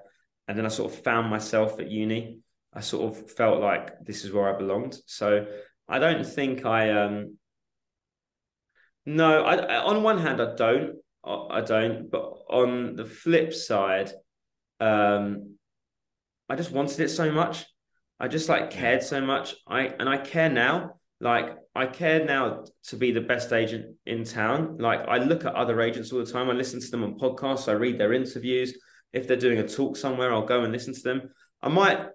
And 0.48 0.58
then 0.58 0.66
I 0.66 0.68
sort 0.68 0.92
of 0.92 1.02
found 1.02 1.30
myself 1.30 1.78
at 1.80 1.90
uni. 1.90 2.40
I 2.74 2.80
sort 2.80 3.12
of 3.14 3.30
felt 3.30 3.60
like 3.60 4.04
this 4.04 4.24
is 4.24 4.32
where 4.32 4.52
I 4.52 4.58
belonged. 4.58 4.96
So 5.06 5.46
I 5.88 5.98
don't 5.98 6.26
think 6.26 6.64
I 6.64 6.90
um 6.90 7.36
no, 9.04 9.44
I, 9.44 9.82
on 9.82 10.02
one 10.02 10.18
hand 10.18 10.40
I 10.40 10.54
don't 10.54 10.96
I 11.24 11.60
don't, 11.60 12.10
but 12.10 12.34
on 12.48 12.96
the 12.96 13.04
flip 13.04 13.54
side, 13.54 14.10
um, 14.80 15.56
I 16.48 16.56
just 16.56 16.72
wanted 16.72 16.98
it 17.00 17.10
so 17.10 17.30
much. 17.30 17.64
I 18.18 18.28
just 18.28 18.48
like 18.48 18.70
cared 18.70 19.02
so 19.02 19.20
much. 19.20 19.54
I 19.66 19.82
and 19.82 20.08
I 20.08 20.16
care 20.16 20.48
now. 20.48 20.96
Like 21.22 21.56
I 21.72 21.86
care 21.86 22.24
now 22.24 22.64
to 22.88 22.96
be 22.96 23.12
the 23.12 23.20
best 23.20 23.52
agent 23.52 23.94
in 24.06 24.24
town. 24.24 24.78
Like 24.78 25.02
I 25.06 25.18
look 25.18 25.44
at 25.44 25.54
other 25.54 25.80
agents 25.80 26.12
all 26.12 26.18
the 26.18 26.30
time. 26.30 26.50
I 26.50 26.52
listen 26.52 26.80
to 26.80 26.90
them 26.90 27.04
on 27.04 27.16
podcasts. 27.16 27.68
I 27.68 27.72
read 27.72 27.96
their 27.96 28.12
interviews. 28.12 28.76
If 29.12 29.28
they're 29.28 29.36
doing 29.36 29.60
a 29.60 29.68
talk 29.68 29.96
somewhere, 29.96 30.32
I'll 30.32 30.44
go 30.44 30.64
and 30.64 30.72
listen 30.72 30.92
to 30.94 31.00
them. 31.00 31.30
I 31.62 31.68
might, 31.68 32.06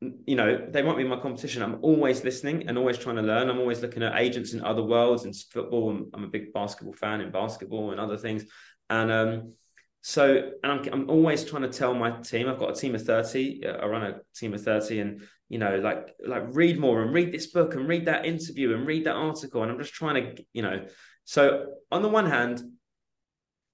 you 0.00 0.36
know, 0.36 0.66
they 0.68 0.82
might 0.82 0.98
be 0.98 1.04
my 1.04 1.18
competition. 1.18 1.62
I'm 1.62 1.78
always 1.80 2.22
listening 2.22 2.68
and 2.68 2.76
always 2.76 2.98
trying 2.98 3.16
to 3.16 3.22
learn. 3.22 3.48
I'm 3.48 3.60
always 3.60 3.80
looking 3.80 4.02
at 4.02 4.20
agents 4.20 4.52
in 4.52 4.62
other 4.62 4.82
worlds 4.82 5.24
in 5.24 5.32
football. 5.32 5.88
I'm, 5.88 6.10
I'm 6.12 6.24
a 6.24 6.28
big 6.28 6.52
basketball 6.52 6.92
fan 6.92 7.22
in 7.22 7.32
basketball 7.32 7.92
and 7.92 8.00
other 8.00 8.18
things. 8.18 8.44
And 8.90 9.10
um, 9.10 9.54
so, 10.02 10.50
and 10.62 10.72
I'm, 10.72 10.88
I'm 10.92 11.10
always 11.10 11.44
trying 11.44 11.62
to 11.62 11.68
tell 11.68 11.94
my 11.94 12.10
team, 12.10 12.48
I've 12.48 12.58
got 12.58 12.70
a 12.70 12.80
team 12.80 12.94
of 12.94 13.02
30, 13.02 13.66
I 13.66 13.86
run 13.86 14.02
a 14.02 14.20
team 14.34 14.54
of 14.54 14.62
30 14.62 15.00
and, 15.00 15.22
you 15.48 15.58
know, 15.58 15.76
like, 15.76 16.14
like 16.26 16.44
read 16.48 16.78
more 16.78 17.02
and 17.02 17.12
read 17.12 17.32
this 17.32 17.48
book 17.48 17.74
and 17.74 17.86
read 17.86 18.06
that 18.06 18.24
interview 18.24 18.74
and 18.74 18.86
read 18.86 19.04
that 19.04 19.14
article. 19.14 19.62
And 19.62 19.70
I'm 19.70 19.78
just 19.78 19.92
trying 19.92 20.36
to, 20.36 20.44
you 20.52 20.62
know, 20.62 20.86
so 21.24 21.66
on 21.92 22.02
the 22.02 22.08
one 22.08 22.26
hand, 22.26 22.62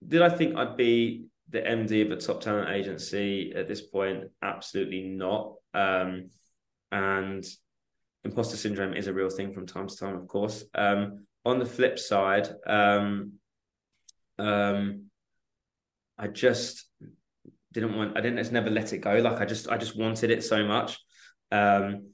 did 0.06 0.22
I 0.22 0.28
think 0.28 0.56
I'd 0.56 0.76
be 0.76 1.26
the 1.50 1.60
MD 1.60 2.04
of 2.04 2.10
a 2.10 2.20
top 2.20 2.40
talent 2.40 2.70
agency 2.70 3.52
at 3.54 3.68
this 3.68 3.80
point? 3.80 4.24
Absolutely 4.42 5.02
not. 5.02 5.54
Um, 5.74 6.30
and 6.90 7.44
imposter 8.24 8.56
syndrome 8.56 8.94
is 8.94 9.06
a 9.06 9.12
real 9.12 9.30
thing 9.30 9.52
from 9.52 9.66
time 9.66 9.86
to 9.86 9.96
time, 9.96 10.16
of 10.16 10.26
course. 10.26 10.64
Um, 10.74 11.26
on 11.44 11.60
the 11.60 11.66
flip 11.66 11.98
side, 11.98 12.48
um, 12.66 13.34
um, 14.38 15.05
I 16.18 16.28
just 16.28 16.84
didn't 17.72 17.96
want. 17.96 18.16
I 18.16 18.20
didn't 18.20 18.38
just 18.38 18.52
never 18.52 18.70
let 18.70 18.92
it 18.92 18.98
go. 18.98 19.16
Like 19.16 19.40
I 19.40 19.44
just 19.44 19.68
I 19.68 19.76
just 19.76 19.96
wanted 19.96 20.30
it 20.30 20.42
so 20.42 20.64
much. 20.64 20.98
Um, 21.52 22.10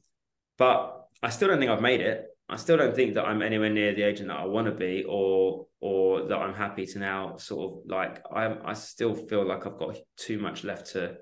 but 0.59 1.07
I 1.23 1.31
still 1.31 1.49
don't 1.49 1.59
think 1.59 1.71
I've 1.71 1.81
made 1.81 2.01
it. 2.01 2.27
I 2.49 2.57
still 2.57 2.77
don't 2.77 2.95
think 2.95 3.15
that 3.15 3.25
I'm 3.25 3.41
anywhere 3.41 3.71
near 3.71 3.95
the 3.95 4.03
agent 4.03 4.29
that 4.29 4.39
I 4.39 4.45
want 4.45 4.67
to 4.67 4.73
be, 4.73 5.05
or 5.09 5.67
or 5.81 6.23
that 6.25 6.37
I'm 6.37 6.55
happy 6.55 6.85
to 6.87 6.99
now 6.99 7.37
sort 7.37 7.73
of 7.73 7.91
like 7.91 8.23
I'm. 8.31 8.59
I 8.65 8.75
still 8.75 9.15
feel 9.15 9.47
like 9.47 9.67
I've 9.67 9.79
got 9.79 9.97
too 10.17 10.39
much 10.39 10.65
left 10.65 10.93
to 10.93 11.17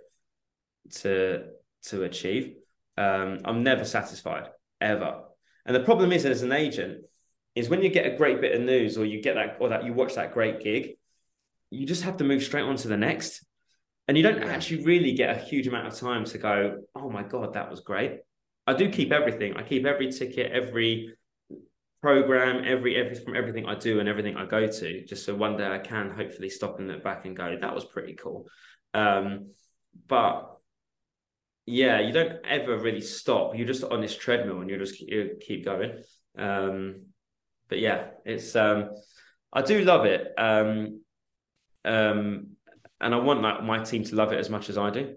to 1.03 1.45
to 1.85 2.03
achieve. 2.05 2.57
Um, 2.97 3.39
I'm 3.45 3.63
never 3.63 3.85
satisfied 3.85 4.49
ever. 4.81 5.23
And 5.67 5.77
the 5.77 5.81
problem 5.81 6.13
is, 6.13 6.25
as 6.25 6.43
an 6.43 6.53
agent, 6.53 7.05
is 7.55 7.69
when 7.69 7.83
you 7.83 7.91
get 7.91 8.13
a 8.13 8.17
great 8.17 8.41
bit 8.41 8.55
of 8.55 8.63
news, 8.63 8.97
or 8.97 9.05
you 9.05 9.23
get 9.23 9.35
that, 9.35 9.59
or 9.61 9.69
that 9.69 9.85
you 9.85 9.93
watch 9.93 10.15
that 10.15 10.33
great 10.33 10.61
gig, 10.61 10.97
you 11.71 11.87
just 11.87 12.03
have 12.03 12.17
to 12.19 12.25
move 12.25 12.43
straight 12.43 12.65
on 12.65 12.77
to 12.77 12.89
the 12.89 12.97
next. 12.97 13.45
And 14.09 14.17
you 14.17 14.25
don't 14.25 14.43
actually 14.43 14.85
really 14.85 15.13
get 15.13 15.37
a 15.37 15.41
huge 15.41 15.69
amount 15.69 15.87
of 15.87 15.95
time 15.95 16.25
to 16.25 16.39
go, 16.39 16.79
oh 16.97 17.11
my 17.11 17.23
God, 17.23 17.55
that 17.55 17.71
was 17.71 17.81
great. 17.81 18.19
I 18.67 18.75
do 18.75 18.91
keep 18.91 19.13
everything. 19.13 19.57
I 19.57 19.63
keep 19.63 19.87
every 19.87 20.11
ticket, 20.11 20.51
every 20.51 21.15
program, 22.03 22.65
every 22.67 22.97
every 22.97 23.15
from 23.15 23.37
everything 23.37 23.67
I 23.67 23.75
do 23.75 24.01
and 24.01 24.09
everything 24.09 24.37
I 24.37 24.47
go 24.47 24.67
to, 24.67 25.05
just 25.05 25.25
so 25.25 25.35
one 25.35 25.57
day 25.57 25.67
I 25.67 25.79
can 25.79 26.11
hopefully 26.11 26.51
stop 26.51 26.79
and 26.79 26.89
look 26.89 27.05
back 27.05 27.25
and 27.25 27.37
go, 27.37 27.57
that 27.61 27.75
was 27.75 27.85
pretty 27.85 28.15
cool. 28.15 28.47
Um, 28.95 29.51
but 30.09 30.57
yeah, 31.67 32.01
you 32.01 32.13
don't 32.13 32.45
ever 32.45 32.79
really 32.79 33.01
stop. 33.01 33.57
You're 33.57 33.67
just 33.67 33.85
on 33.85 34.01
this 34.01 34.17
treadmill 34.17 34.61
and 34.61 34.71
you 34.71 34.79
just 34.79 35.01
you 35.01 35.37
keep 35.41 35.65
going. 35.65 36.03
Um, 36.37 37.07
but 37.69 37.79
yeah, 37.79 38.09
it's 38.25 38.57
um, 38.57 38.91
I 39.53 39.63
do 39.63 39.85
love 39.85 40.05
it. 40.05 40.33
Um, 40.37 41.03
um, 41.85 42.57
and 43.01 43.15
I 43.15 43.19
want 43.19 43.43
like 43.43 43.63
my 43.63 43.83
team 43.83 44.05
to 44.05 44.15
love 44.15 44.33
it 44.33 44.39
as 44.39 44.51
much 44.51 44.69
as 44.69 44.77
I 44.77 44.91
do. 44.91 45.17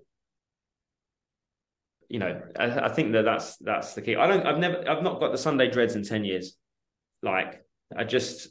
You 2.10 2.20
know, 2.20 2.42
I, 2.58 2.86
I 2.86 2.90
think 2.90 3.14
that 3.14 3.26
that's 3.26 3.58
that's 3.58 3.94
the 3.94 4.02
key. 4.02 4.16
I 4.16 4.28
don't. 4.28 4.46
I've 4.46 4.60
never. 4.60 4.88
I've 4.88 5.04
not 5.04 5.20
got 5.20 5.32
the 5.32 5.38
Sunday 5.38 5.70
dreads 5.70 5.96
in 5.96 6.04
ten 6.04 6.24
years. 6.24 6.56
Like 7.22 7.64
I 7.96 8.04
just, 8.04 8.50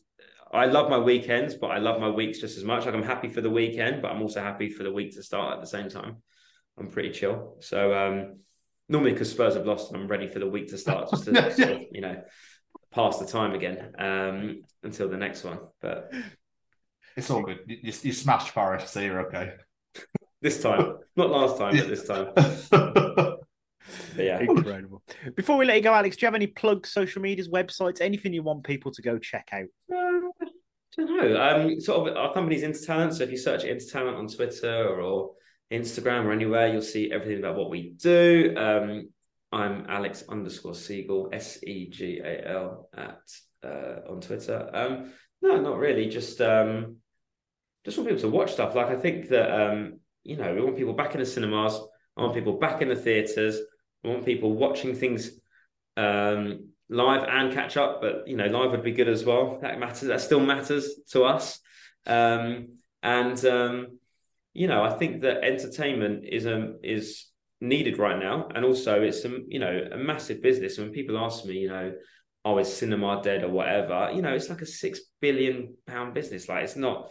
I 0.52 0.66
love 0.66 0.90
my 0.90 0.98
weekends, 0.98 1.54
but 1.54 1.68
I 1.68 1.78
love 1.78 2.00
my 2.00 2.10
weeks 2.10 2.40
just 2.40 2.56
as 2.56 2.64
much. 2.64 2.86
Like 2.86 2.94
I'm 2.94 3.02
happy 3.02 3.28
for 3.28 3.40
the 3.40 3.50
weekend, 3.50 4.02
but 4.02 4.10
I'm 4.10 4.22
also 4.22 4.40
happy 4.40 4.70
for 4.70 4.82
the 4.82 4.92
week 4.92 5.14
to 5.14 5.22
start 5.22 5.54
at 5.54 5.60
the 5.60 5.66
same 5.66 5.88
time. 5.88 6.16
I'm 6.78 6.88
pretty 6.88 7.10
chill. 7.10 7.56
So 7.60 7.94
um, 7.94 8.40
normally 8.88 9.12
because 9.12 9.30
Spurs 9.30 9.54
have 9.54 9.66
lost, 9.66 9.94
I'm 9.94 10.08
ready 10.08 10.26
for 10.26 10.38
the 10.38 10.48
week 10.48 10.68
to 10.68 10.78
start, 10.78 11.10
just 11.10 11.26
to 11.26 11.52
sort 11.54 11.70
of, 11.70 11.80
you 11.92 12.00
know 12.00 12.22
pass 12.92 13.18
the 13.18 13.26
time 13.26 13.54
again 13.54 13.92
um, 13.98 14.62
until 14.82 15.08
the 15.08 15.16
next 15.16 15.44
one. 15.44 15.58
But 15.80 16.12
it's 17.16 17.30
all 17.30 17.42
good. 17.42 17.60
You, 17.66 17.78
you, 17.82 17.92
you 18.02 18.12
smashed 18.12 18.50
Forest, 18.50 18.92
so 18.92 19.00
you're 19.00 19.26
okay. 19.26 19.52
this 20.40 20.62
time, 20.62 20.98
not 21.16 21.30
last 21.30 21.58
time, 21.58 21.76
but 21.76 21.88
this 21.88 22.06
time. 22.06 22.32
but 22.70 23.38
yeah, 24.16 24.40
incredible. 24.40 25.02
Before 25.34 25.56
we 25.56 25.64
let 25.64 25.76
you 25.76 25.82
go, 25.82 25.94
Alex, 25.94 26.16
do 26.16 26.24
you 26.24 26.26
have 26.26 26.34
any 26.34 26.46
plugs, 26.46 26.92
social 26.92 27.22
medias, 27.22 27.48
websites, 27.48 28.00
anything 28.00 28.32
you 28.32 28.42
want 28.42 28.64
people 28.64 28.90
to 28.92 29.02
go 29.02 29.18
check 29.18 29.48
out? 29.52 29.68
Um, 29.94 30.30
I 30.40 30.46
don't 30.96 31.16
know. 31.16 31.42
Um, 31.42 31.80
sort 31.80 32.08
of 32.08 32.16
our 32.16 32.34
company's 32.34 32.62
InterTalent. 32.62 33.14
So 33.14 33.24
if 33.24 33.30
you 33.30 33.38
search 33.38 33.64
InterTalent 33.64 34.18
on 34.18 34.28
Twitter 34.28 35.00
or 35.00 35.32
Instagram 35.72 36.24
or 36.24 36.32
anywhere, 36.32 36.68
you'll 36.68 36.82
see 36.82 37.10
everything 37.10 37.38
about 37.38 37.56
what 37.56 37.70
we 37.70 37.94
do. 37.96 38.54
Um, 38.56 39.08
I'm 39.52 39.86
Alex 39.88 40.24
underscore 40.28 40.72
Segal, 40.72 41.34
S 41.34 41.62
E 41.62 41.88
G 41.90 42.20
A 42.24 42.48
L 42.48 42.88
at 42.96 43.20
uh, 43.64 44.00
on 44.10 44.20
Twitter. 44.20 44.68
Um, 44.72 45.12
no, 45.40 45.60
not 45.60 45.78
really. 45.78 46.08
Just 46.08 46.40
um, 46.40 46.96
just 47.84 47.98
want 47.98 48.08
people 48.08 48.22
to 48.22 48.36
watch 48.36 48.52
stuff. 48.52 48.74
Like 48.74 48.88
I 48.88 48.96
think 48.96 49.28
that 49.28 49.50
um, 49.50 50.00
you 50.24 50.36
know, 50.36 50.54
we 50.54 50.60
want 50.60 50.76
people 50.76 50.94
back 50.94 51.14
in 51.14 51.20
the 51.20 51.26
cinemas. 51.26 51.78
I 52.16 52.22
want 52.22 52.34
people 52.34 52.58
back 52.58 52.82
in 52.82 52.88
the 52.88 52.96
theaters. 52.96 53.58
I 54.04 54.08
want 54.08 54.24
people 54.24 54.52
watching 54.52 54.94
things 54.94 55.30
um, 55.96 56.68
live 56.88 57.24
and 57.28 57.52
catch 57.52 57.76
up. 57.76 58.00
But 58.00 58.28
you 58.28 58.36
know, 58.36 58.46
live 58.46 58.70
would 58.72 58.84
be 58.84 58.92
good 58.92 59.08
as 59.08 59.24
well. 59.24 59.58
That 59.62 59.78
matters. 59.78 60.08
That 60.08 60.20
still 60.20 60.40
matters 60.40 60.88
to 61.10 61.24
us. 61.24 61.58
Um, 62.06 62.78
and 63.02 63.44
um, 63.44 63.98
you 64.52 64.68
know, 64.68 64.84
I 64.84 64.90
think 64.90 65.22
that 65.22 65.44
entertainment 65.44 66.24
is 66.28 66.46
um 66.46 66.78
is 66.82 67.26
needed 67.60 67.98
right 67.98 68.18
now. 68.18 68.48
And 68.54 68.64
also, 68.64 69.02
it's 69.02 69.22
some 69.22 69.46
you 69.48 69.58
know 69.58 69.88
a 69.92 69.96
massive 69.96 70.42
business. 70.42 70.78
When 70.78 70.90
people 70.90 71.18
ask 71.18 71.44
me, 71.44 71.54
you 71.54 71.68
know, 71.68 71.92
oh, 72.44 72.58
is 72.58 72.74
cinema 72.74 73.20
dead 73.22 73.44
or 73.44 73.50
whatever? 73.50 74.10
You 74.14 74.22
know, 74.22 74.34
it's 74.34 74.50
like 74.50 74.62
a 74.62 74.66
six 74.66 75.00
billion 75.20 75.74
pound 75.86 76.14
business. 76.14 76.48
Like 76.48 76.64
it's 76.64 76.76
not, 76.76 77.10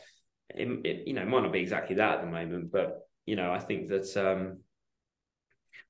it, 0.56 0.86
it, 0.86 1.08
you 1.08 1.14
know, 1.14 1.26
might 1.26 1.44
not 1.44 1.54
be 1.54 1.60
exactly 1.60 1.96
that 1.96 2.20
at 2.20 2.22
the 2.22 2.32
moment, 2.32 2.72
but 2.72 3.08
you 3.26 3.36
know, 3.36 3.52
I 3.52 3.60
think 3.60 3.90
that 3.90 4.18
um, 4.18 4.60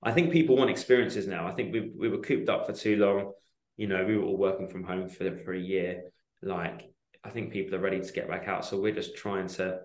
I 0.03 0.11
think 0.11 0.31
people 0.31 0.57
want 0.57 0.69
experiences 0.69 1.27
now. 1.27 1.47
I 1.47 1.51
think 1.51 1.73
we 1.73 1.91
we 1.97 2.09
were 2.09 2.19
cooped 2.19 2.49
up 2.49 2.65
for 2.65 2.73
too 2.73 2.97
long. 2.97 3.31
You 3.77 3.87
know, 3.87 4.05
we 4.05 4.17
were 4.17 4.23
all 4.23 4.37
working 4.37 4.67
from 4.67 4.83
home 4.83 5.09
for 5.09 5.37
for 5.37 5.53
a 5.53 5.59
year. 5.59 6.03
Like, 6.41 6.91
I 7.23 7.29
think 7.29 7.51
people 7.51 7.75
are 7.75 7.81
ready 7.81 8.01
to 8.01 8.13
get 8.13 8.27
back 8.27 8.47
out. 8.47 8.65
So 8.65 8.79
we're 8.79 8.95
just 8.95 9.15
trying 9.15 9.47
to 9.49 9.79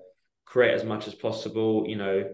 create 0.44 0.74
as 0.74 0.84
much 0.84 1.06
as 1.06 1.14
possible. 1.14 1.84
You 1.86 1.96
know, 1.96 2.24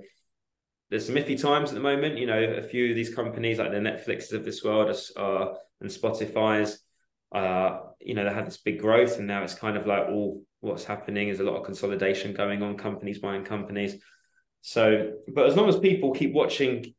there's 0.90 1.06
some 1.06 1.16
iffy 1.16 1.40
times 1.40 1.70
at 1.70 1.74
the 1.74 1.80
moment. 1.80 2.18
You 2.18 2.26
know, 2.26 2.42
a 2.42 2.62
few 2.62 2.90
of 2.90 2.96
these 2.96 3.14
companies 3.14 3.58
like 3.58 3.70
the 3.70 3.78
Netflixes 3.78 4.32
of 4.32 4.44
this 4.44 4.62
world 4.62 4.94
are, 5.16 5.56
and 5.80 5.90
Spotify's, 5.90 6.80
uh, 7.34 7.80
you 8.00 8.14
know, 8.14 8.24
they 8.24 8.34
had 8.34 8.46
this 8.46 8.58
big 8.58 8.78
growth, 8.78 9.18
and 9.18 9.26
now 9.26 9.42
it's 9.42 9.54
kind 9.54 9.76
of 9.76 9.86
like 9.86 10.08
all 10.08 10.42
what's 10.62 10.84
happening 10.84 11.28
is 11.28 11.40
a 11.40 11.42
lot 11.42 11.56
of 11.56 11.64
consolidation 11.64 12.32
going 12.32 12.62
on, 12.62 12.78
companies 12.78 13.18
buying 13.18 13.44
companies. 13.44 13.96
So, 14.62 15.14
but 15.34 15.46
as 15.46 15.56
long 15.56 15.68
as 15.68 15.76
people 15.76 16.12
keep 16.12 16.32
watching 16.32 16.94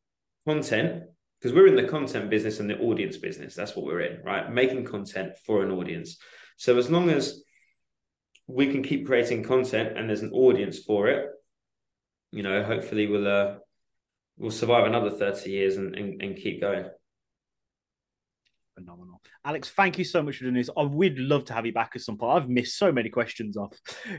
content, 0.45 1.03
because 1.39 1.55
we're 1.55 1.67
in 1.67 1.77
the 1.77 1.87
content 1.87 2.29
business 2.29 2.59
and 2.59 2.69
the 2.69 2.77
audience 2.79 3.17
business, 3.17 3.55
that's 3.55 3.75
what 3.75 3.85
we're 3.85 4.01
in, 4.01 4.21
right? 4.21 4.51
Making 4.51 4.83
content 4.83 5.31
for 5.45 5.63
an 5.63 5.71
audience. 5.71 6.17
So 6.57 6.77
as 6.77 6.91
long 6.91 7.09
as 7.09 7.41
we 8.47 8.69
can 8.69 8.83
keep 8.83 9.07
creating 9.07 9.43
content 9.43 9.97
and 9.97 10.09
there's 10.09 10.21
an 10.21 10.33
audience 10.33 10.79
for 10.79 11.07
it, 11.07 11.29
you 12.31 12.43
know, 12.43 12.63
hopefully 12.63 13.07
we'll 13.07 13.27
uh, 13.27 13.55
we'll 14.37 14.51
survive 14.51 14.85
another 14.85 15.09
30 15.09 15.49
years 15.49 15.77
and, 15.77 15.95
and, 15.95 16.21
and 16.21 16.35
keep 16.35 16.59
going. 16.59 16.85
Phenomenal. 18.75 19.21
Alex, 19.45 19.69
thank 19.69 19.99
you 19.99 20.03
so 20.03 20.23
much 20.23 20.37
for 20.37 20.45
doing 20.45 20.55
this. 20.55 20.69
I 20.75 20.83
would 20.83 21.19
love 21.19 21.45
to 21.45 21.53
have 21.53 21.65
you 21.65 21.73
back 21.73 21.91
at 21.95 22.01
some 22.01 22.17
point. 22.17 22.41
I've 22.41 22.49
missed 22.49 22.77
so 22.77 22.91
many 22.91 23.09
questions 23.09 23.55
off. 23.55 23.73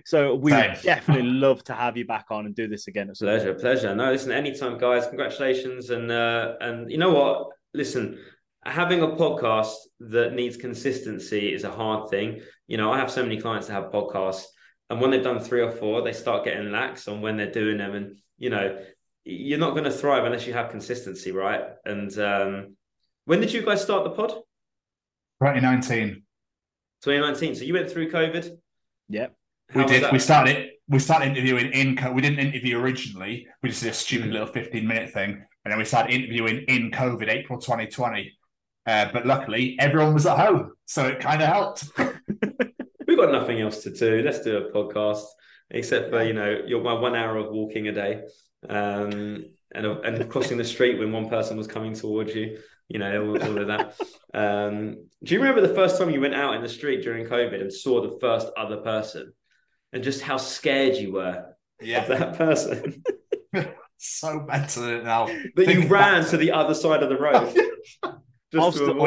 So 0.05 0.35
we 0.37 0.53
would 0.53 0.79
definitely 0.83 1.23
love 1.31 1.65
to 1.65 1.75
have 1.75 1.97
you 1.97 2.07
back 2.07 2.27
on 2.31 2.47
and 2.47 2.55
do 2.55 2.69
this 2.69 2.87
again. 2.87 3.11
pleasure, 3.19 3.53
point. 3.53 3.61
pleasure. 3.61 3.95
No, 3.95 4.13
listen, 4.13 4.31
anytime, 4.31 4.79
guys. 4.79 5.07
Congratulations. 5.09 5.91
And 5.91 6.11
uh, 6.11 6.55
and 6.61 6.91
you 6.91 6.99
know 6.99 7.13
what? 7.13 7.49
Listen, 7.73 8.19
having 8.65 9.03
a 9.03 9.09
podcast 9.09 9.75
that 10.01 10.35
needs 10.35 10.57
consistency 10.57 11.53
is 11.53 11.65
a 11.65 11.71
hard 11.71 12.09
thing. 12.11 12.41
You 12.69 12.77
know, 12.77 12.93
I 12.93 12.99
have 12.99 13.11
so 13.11 13.23
many 13.23 13.41
clients 13.41 13.67
that 13.67 13.75
have 13.75 13.91
podcasts, 13.91 14.45
and 14.89 15.01
when 15.01 15.11
they've 15.11 15.23
done 15.23 15.41
three 15.41 15.63
or 15.63 15.73
four, 15.73 16.03
they 16.03 16.13
start 16.13 16.45
getting 16.45 16.71
lax 16.71 17.09
on 17.09 17.21
when 17.21 17.37
they're 17.37 17.51
doing 17.51 17.79
them. 17.79 17.95
And 17.95 18.17
you 18.39 18.51
know, 18.51 18.79
you're 19.25 19.59
not 19.59 19.73
going 19.73 19.85
to 19.85 19.91
thrive 19.91 20.25
unless 20.25 20.47
you 20.47 20.53
have 20.53 20.71
consistency, 20.71 21.33
right? 21.33 21.63
And 21.85 22.17
um, 22.19 22.77
when 23.25 23.41
did 23.41 23.53
you 23.53 23.63
guys 23.63 23.83
start 23.83 24.05
the 24.05 24.11
pod? 24.11 24.35
2019. 25.45 26.23
2019. 27.03 27.55
So 27.55 27.65
you 27.65 27.75
went 27.75 27.91
through 27.91 28.11
COVID. 28.11 28.57
Yep. 29.11 29.37
How 29.71 29.81
we 29.81 29.87
did. 29.87 30.11
We 30.11 30.19
started. 30.19 30.71
We 30.89 30.99
started 30.99 31.29
interviewing 31.29 31.71
in. 31.73 32.15
We 32.15 32.23
didn't 32.23 32.39
interview 32.39 32.79
originally. 32.79 33.47
We 33.63 33.69
just 33.69 33.83
did 33.83 33.91
a 33.91 33.95
stupid 33.95 34.31
little 34.31 34.47
15 34.47 34.87
minute 34.87 35.11
thing, 35.13 35.33
and 35.65 35.71
then 35.71 35.79
we 35.79 35.85
started 35.85 36.15
interviewing 36.15 36.65
in 36.69 36.91
COVID, 36.91 37.29
April 37.29 37.59
2020. 37.59 38.33
Uh, 38.87 39.09
but 39.13 39.27
luckily, 39.27 39.77
everyone 39.79 40.15
was 40.15 40.25
at 40.25 40.39
home, 40.39 40.73
so 40.87 41.07
it 41.07 41.21
kind 41.21 41.43
of 41.43 41.49
helped. 41.49 41.85
We've 43.07 43.19
got 43.19 43.33
nothing 43.33 43.61
else 43.61 43.83
to 43.83 43.91
do. 43.91 44.23
Let's 44.23 44.41
do 44.41 44.57
a 44.57 44.73
podcast, 44.73 45.25
except 45.71 46.11
for 46.11 46.23
you 46.23 46.33
know, 46.33 46.63
your 46.67 46.83
my 46.83 46.95
one 46.95 47.15
hour 47.15 47.37
of 47.37 47.53
walking 47.53 47.89
a 47.89 47.93
day 47.93 48.23
um, 48.69 49.45
and 49.75 49.87
and 49.87 50.31
crossing 50.31 50.59
the 50.59 50.65
street 50.65 50.99
when 50.99 51.13
one 51.13 51.29
person 51.29 51.57
was 51.57 51.67
coming 51.67 51.95
towards 51.95 52.35
you. 52.35 52.59
You 52.89 52.99
know, 52.99 53.29
all, 53.29 53.43
all 53.43 53.59
of 53.59 53.67
that. 53.69 53.97
Um, 54.35 54.97
do 55.23 55.35
you 55.35 55.41
remember 55.41 55.67
the 55.67 55.75
first 55.75 55.97
time 55.97 56.11
you 56.11 56.21
went 56.21 56.35
out 56.35 56.55
in 56.55 56.63
the 56.63 56.69
street 56.69 57.03
during 57.03 57.27
COVID 57.27 57.61
and 57.61 57.73
saw 57.73 58.03
the 58.03 58.19
first 58.21 58.49
other 58.57 58.79
person, 58.79 59.33
and 59.93 60.05
just 60.05 60.21
how 60.21 60.37
scared 60.37 60.97
you 60.97 61.13
were 61.13 61.55
yeah. 61.81 62.03
of 62.03 62.09
that 62.09 62.37
person? 62.37 63.03
so 63.97 64.41
bad 64.41 64.69
to 64.71 64.97
it 64.97 65.05
now. 65.05 65.27
That 65.57 65.69
you 65.69 65.87
ran 65.87 66.25
to 66.27 66.37
the 66.37 66.53
other 66.53 66.75
side 66.75 67.03
of 67.03 67.09
the 67.09 67.17
road. 67.17 67.57
I'll 68.55 68.71
still, 68.71 69.03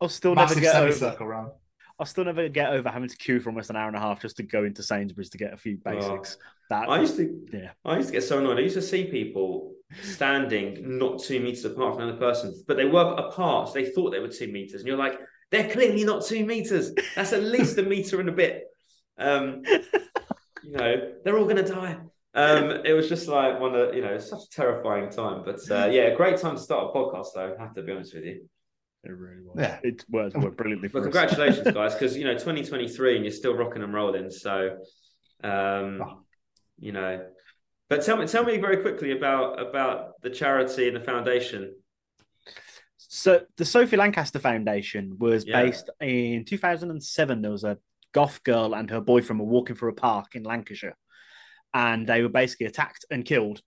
I'll 0.00 0.08
still 0.08 0.34
never 0.34 0.60
get 0.60 0.74
over. 0.76 1.16
Around. 1.20 1.52
I'll 1.98 2.06
still 2.06 2.24
never 2.24 2.48
get 2.48 2.70
over 2.70 2.88
having 2.88 3.08
to 3.08 3.16
queue 3.16 3.40
for 3.40 3.50
almost 3.50 3.70
an 3.70 3.76
hour 3.76 3.88
and 3.88 3.96
a 3.96 4.00
half 4.00 4.20
just 4.20 4.36
to 4.36 4.42
go 4.42 4.64
into 4.64 4.82
Sainsbury's 4.82 5.30
to 5.30 5.38
get 5.38 5.52
a 5.52 5.56
few 5.56 5.78
basics. 5.78 6.36
Oh. 6.38 6.44
That 6.70 6.88
I 6.88 7.00
used 7.00 7.16
to, 7.16 7.48
yeah, 7.52 7.70
I 7.84 7.96
used 7.96 8.08
to 8.08 8.12
get 8.12 8.24
so 8.24 8.38
annoyed. 8.38 8.58
I 8.58 8.62
used 8.62 8.74
to 8.74 8.82
see 8.82 9.04
people 9.04 9.72
standing 10.02 10.98
not 10.98 11.20
two 11.20 11.40
meters 11.40 11.64
apart 11.64 11.94
from 11.94 12.04
another 12.04 12.18
person, 12.18 12.54
but 12.66 12.76
they 12.76 12.84
were 12.84 13.14
apart. 13.14 13.68
So 13.68 13.74
they 13.74 13.86
thought 13.86 14.10
they 14.10 14.20
were 14.20 14.28
two 14.28 14.48
meters, 14.48 14.80
and 14.80 14.88
you're 14.88 14.96
like, 14.96 15.18
they're 15.50 15.70
clearly 15.70 16.04
not 16.04 16.24
two 16.24 16.44
meters. 16.44 16.92
That's 17.14 17.32
at 17.32 17.42
least 17.42 17.78
a 17.78 17.82
meter 17.82 18.20
and 18.20 18.28
a 18.28 18.32
bit. 18.32 18.64
Um, 19.18 19.62
you 20.62 20.72
know, 20.72 21.12
they're 21.24 21.38
all 21.38 21.44
going 21.44 21.56
to 21.56 21.62
die. 21.62 21.98
Um, 22.34 22.82
it 22.84 22.92
was 22.92 23.08
just 23.08 23.26
like 23.26 23.58
one 23.58 23.74
of 23.74 23.94
you 23.94 24.02
know, 24.02 24.18
such 24.18 24.40
a 24.44 24.50
terrifying 24.50 25.10
time. 25.10 25.42
But 25.44 25.60
uh, 25.70 25.88
yeah, 25.90 26.14
great 26.14 26.38
time 26.38 26.56
to 26.56 26.62
start 26.62 26.90
a 26.94 26.96
podcast, 26.96 27.28
though. 27.34 27.56
I 27.58 27.62
have 27.62 27.74
to 27.74 27.82
be 27.82 27.92
honest 27.92 28.14
with 28.14 28.24
you. 28.24 28.48
It 29.04 29.10
really 29.10 29.42
was. 29.42 29.56
Yeah, 29.58 29.78
it 29.82 30.04
worked, 30.10 30.36
worked 30.36 30.56
brilliantly. 30.56 30.88
but 30.92 31.02
congratulations, 31.02 31.70
guys, 31.74 31.94
because 31.94 32.16
you 32.16 32.24
know, 32.24 32.34
2023, 32.34 33.16
and 33.16 33.24
you're 33.24 33.32
still 33.32 33.54
rocking 33.54 33.82
and 33.82 33.94
rolling. 33.94 34.30
So, 34.30 34.76
um, 35.42 36.02
oh 36.02 36.20
you 36.78 36.92
know. 36.92 37.24
But 37.88 38.04
tell 38.04 38.16
me, 38.16 38.26
tell 38.26 38.44
me 38.44 38.58
very 38.58 38.78
quickly 38.78 39.12
about 39.12 39.60
about 39.60 40.20
the 40.22 40.30
charity 40.30 40.88
and 40.88 40.96
the 40.96 41.00
foundation. 41.00 41.74
So 42.96 43.42
the 43.56 43.64
Sophie 43.64 43.96
Lancaster 43.96 44.38
Foundation 44.38 45.16
was 45.18 45.46
yeah. 45.46 45.62
based 45.62 45.88
in 46.00 46.44
2007. 46.44 47.42
There 47.42 47.50
was 47.50 47.64
a 47.64 47.78
goth 48.12 48.42
girl 48.44 48.74
and 48.74 48.90
her 48.90 49.00
boyfriend 49.00 49.40
were 49.40 49.46
walking 49.46 49.76
through 49.76 49.90
a 49.90 49.94
park 49.94 50.34
in 50.34 50.42
Lancashire, 50.42 50.96
and 51.72 52.06
they 52.06 52.22
were 52.22 52.28
basically 52.28 52.66
attacked 52.66 53.06
and 53.10 53.24
killed 53.24 53.62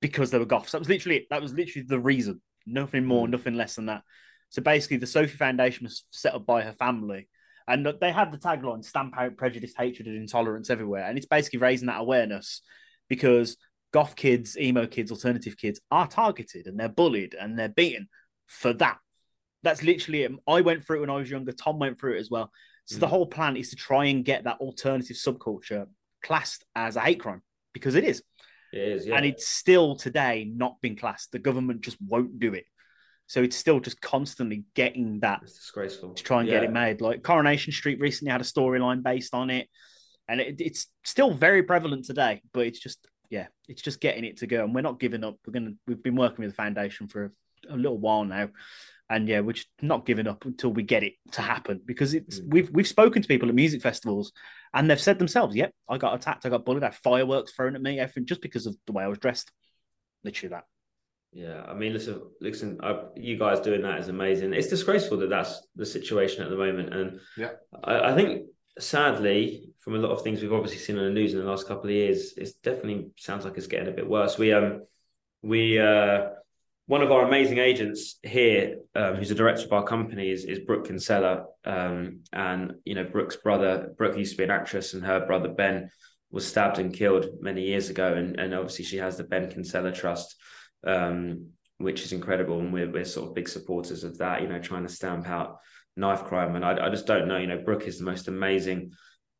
because 0.00 0.30
they 0.30 0.38
were 0.38 0.44
goths. 0.44 0.72
That 0.72 0.80
was 0.80 0.88
literally 0.88 1.26
that 1.30 1.42
was 1.42 1.52
literally 1.52 1.86
the 1.86 2.00
reason. 2.00 2.40
Nothing 2.64 3.06
more, 3.06 3.26
mm. 3.26 3.30
nothing 3.30 3.54
less 3.54 3.74
than 3.74 3.86
that. 3.86 4.02
So 4.50 4.62
basically, 4.62 4.98
the 4.98 5.06
Sophie 5.06 5.36
Foundation 5.36 5.84
was 5.84 6.04
set 6.10 6.34
up 6.34 6.46
by 6.46 6.62
her 6.62 6.72
family 6.72 7.28
and 7.68 7.86
they 8.00 8.10
had 8.10 8.32
the 8.32 8.38
tagline 8.38 8.82
stamp 8.82 9.14
out 9.18 9.36
prejudice, 9.36 9.74
hatred, 9.76 10.08
and 10.08 10.16
intolerance 10.16 10.70
everywhere. 10.70 11.04
And 11.04 11.18
it's 11.18 11.26
basically 11.26 11.58
raising 11.58 11.88
that 11.88 12.00
awareness 12.00 12.62
because 13.08 13.56
goth 13.92 14.16
kids, 14.16 14.56
emo 14.58 14.86
kids, 14.86 15.10
alternative 15.10 15.56
kids 15.56 15.80
are 15.90 16.06
targeted 16.06 16.66
and 16.66 16.78
they're 16.78 16.88
bullied 16.88 17.34
and 17.34 17.58
they're 17.58 17.68
beaten 17.68 18.08
for 18.46 18.72
that. 18.74 18.98
That's 19.62 19.82
literally 19.82 20.22
it. 20.22 20.32
I 20.46 20.60
went 20.60 20.84
through 20.84 20.98
it 20.98 21.00
when 21.00 21.10
I 21.10 21.16
was 21.16 21.30
younger. 21.30 21.52
Tom 21.52 21.78
went 21.78 21.98
through 21.98 22.16
it 22.16 22.20
as 22.20 22.30
well. 22.30 22.50
So 22.84 22.96
mm. 22.96 23.00
the 23.00 23.08
whole 23.08 23.26
plan 23.26 23.56
is 23.56 23.70
to 23.70 23.76
try 23.76 24.06
and 24.06 24.24
get 24.24 24.44
that 24.44 24.58
alternative 24.60 25.16
subculture 25.16 25.86
classed 26.22 26.64
as 26.74 26.96
a 26.96 27.00
hate 27.00 27.20
crime 27.20 27.42
because 27.72 27.94
it 27.94 28.04
is. 28.04 28.22
It 28.72 28.80
is, 28.80 29.06
yeah. 29.06 29.16
And 29.16 29.24
it's 29.26 29.48
still 29.48 29.96
today 29.96 30.50
not 30.54 30.80
been 30.80 30.96
classed. 30.96 31.32
The 31.32 31.38
government 31.38 31.80
just 31.80 31.96
won't 32.00 32.38
do 32.38 32.54
it. 32.54 32.64
So 33.26 33.42
it's 33.42 33.56
still 33.56 33.78
just 33.78 34.00
constantly 34.00 34.64
getting 34.74 35.20
that 35.20 35.40
It's 35.42 35.54
disgraceful. 35.54 36.14
to 36.14 36.22
try 36.22 36.40
and 36.40 36.48
get 36.48 36.64
it 36.64 36.72
made. 36.72 37.02
Like 37.02 37.22
Coronation 37.22 37.72
Street 37.74 38.00
recently 38.00 38.32
had 38.32 38.40
a 38.40 38.44
storyline 38.44 39.02
based 39.02 39.34
on 39.34 39.50
it, 39.50 39.68
and 40.28 40.40
it, 40.40 40.60
it's 40.60 40.86
still 41.04 41.32
very 41.32 41.62
prevalent 41.62 42.04
today. 42.04 42.42
But 42.52 42.66
it's 42.66 42.78
just 42.78 43.06
yeah, 43.30 43.46
it's 43.68 43.82
just 43.82 44.00
getting 44.00 44.24
it 44.24 44.38
to 44.38 44.46
go, 44.46 44.64
and 44.64 44.74
we're 44.74 44.80
not 44.80 45.00
giving 45.00 45.24
up. 45.24 45.36
We're 45.46 45.52
gonna 45.52 45.72
we've 45.86 46.02
been 46.02 46.16
working 46.16 46.44
with 46.44 46.52
the 46.52 46.56
foundation 46.56 47.08
for 47.08 47.24
a, 47.24 47.74
a 47.74 47.76
little 47.76 47.98
while 47.98 48.24
now, 48.24 48.48
and 49.10 49.28
yeah, 49.28 49.40
we're 49.40 49.52
just 49.52 49.68
not 49.82 50.06
giving 50.06 50.26
up 50.26 50.44
until 50.44 50.70
we 50.70 50.82
get 50.82 51.02
it 51.02 51.14
to 51.32 51.42
happen 51.42 51.80
because 51.84 52.14
it's 52.14 52.40
mm. 52.40 52.50
we've 52.50 52.70
we've 52.70 52.88
spoken 52.88 53.22
to 53.22 53.28
people 53.28 53.48
at 53.48 53.54
music 53.54 53.82
festivals, 53.82 54.32
and 54.74 54.90
they've 54.90 55.00
said 55.00 55.18
themselves, 55.18 55.56
"Yep, 55.56 55.72
I 55.88 55.98
got 55.98 56.14
attacked, 56.14 56.46
I 56.46 56.50
got 56.50 56.64
bullied, 56.64 56.82
I 56.82 56.86
had 56.86 56.94
fireworks 56.94 57.52
thrown 57.52 57.74
at 57.74 57.82
me, 57.82 57.98
everything 57.98 58.26
just 58.26 58.42
because 58.42 58.66
of 58.66 58.76
the 58.86 58.92
way 58.92 59.04
I 59.04 59.08
was 59.08 59.18
dressed." 59.18 59.50
Literally 60.24 60.50
that. 60.54 60.64
Yeah, 61.32 61.62
I 61.68 61.74
mean, 61.74 61.92
listen, 61.92 62.22
listen, 62.40 62.78
I, 62.82 63.02
you 63.14 63.38
guys 63.38 63.60
doing 63.60 63.82
that 63.82 63.98
is 63.98 64.08
amazing. 64.08 64.54
It's 64.54 64.68
disgraceful 64.68 65.18
that 65.18 65.28
that's 65.28 65.66
the 65.76 65.84
situation 65.84 66.42
at 66.42 66.50
the 66.50 66.56
moment, 66.56 66.94
and 66.94 67.20
Yeah. 67.36 67.50
I, 67.84 68.12
I 68.12 68.14
think 68.14 68.46
sadly, 68.78 69.67
from 69.80 69.94
a 69.94 69.98
lot 69.98 70.10
of 70.10 70.22
things 70.22 70.42
we've 70.42 70.52
obviously 70.52 70.78
seen 70.78 70.98
on 70.98 71.04
the 71.04 71.10
news 71.10 71.32
in 71.32 71.40
the 71.40 71.46
last 71.46 71.66
couple 71.66 71.84
of 71.84 71.90
years, 71.90 72.34
it 72.36 72.50
definitely 72.62 73.10
sounds 73.16 73.44
like 73.44 73.56
it's 73.56 73.66
getting 73.66 73.88
a 73.88 73.96
bit 73.96 74.08
worse. 74.08 74.38
We 74.38 74.52
um, 74.52 74.82
we 75.42 75.78
uh, 75.78 76.28
one 76.86 77.02
of 77.02 77.12
our 77.12 77.26
amazing 77.26 77.58
agents 77.58 78.18
here, 78.22 78.78
um, 78.94 79.16
who's 79.16 79.30
a 79.30 79.34
director 79.34 79.64
of 79.64 79.72
our 79.72 79.84
company, 79.84 80.30
is 80.30 80.44
is 80.44 80.60
Brooke 80.60 80.86
Kinsella, 80.86 81.44
um, 81.64 82.20
and 82.32 82.74
you 82.84 82.94
know 82.94 83.04
Brooke's 83.04 83.36
brother, 83.36 83.92
Brooke 83.96 84.16
used 84.16 84.32
to 84.32 84.38
be 84.38 84.44
an 84.44 84.50
actress, 84.50 84.94
and 84.94 85.04
her 85.04 85.24
brother 85.26 85.48
Ben 85.48 85.90
was 86.30 86.46
stabbed 86.46 86.78
and 86.78 86.92
killed 86.92 87.26
many 87.40 87.62
years 87.62 87.90
ago, 87.90 88.14
and 88.14 88.38
and 88.38 88.54
obviously 88.54 88.84
she 88.84 88.98
has 88.98 89.16
the 89.16 89.24
Ben 89.24 89.50
Kinsella 89.50 89.92
Trust 89.92 90.36
um, 90.86 91.48
which 91.78 92.02
is 92.02 92.12
incredible. 92.12 92.58
And 92.60 92.72
we're, 92.72 92.90
we're 92.90 93.04
sort 93.04 93.28
of 93.28 93.34
big 93.34 93.48
supporters 93.48 94.04
of 94.04 94.18
that, 94.18 94.42
you 94.42 94.48
know, 94.48 94.58
trying 94.58 94.86
to 94.86 94.92
stamp 94.92 95.28
out 95.28 95.58
knife 95.96 96.24
crime. 96.24 96.56
And 96.56 96.64
I, 96.64 96.86
I 96.86 96.90
just 96.90 97.06
don't 97.06 97.28
know, 97.28 97.38
you 97.38 97.46
know, 97.46 97.62
Brooke 97.64 97.86
is 97.86 97.98
the 97.98 98.04
most 98.04 98.28
amazing 98.28 98.92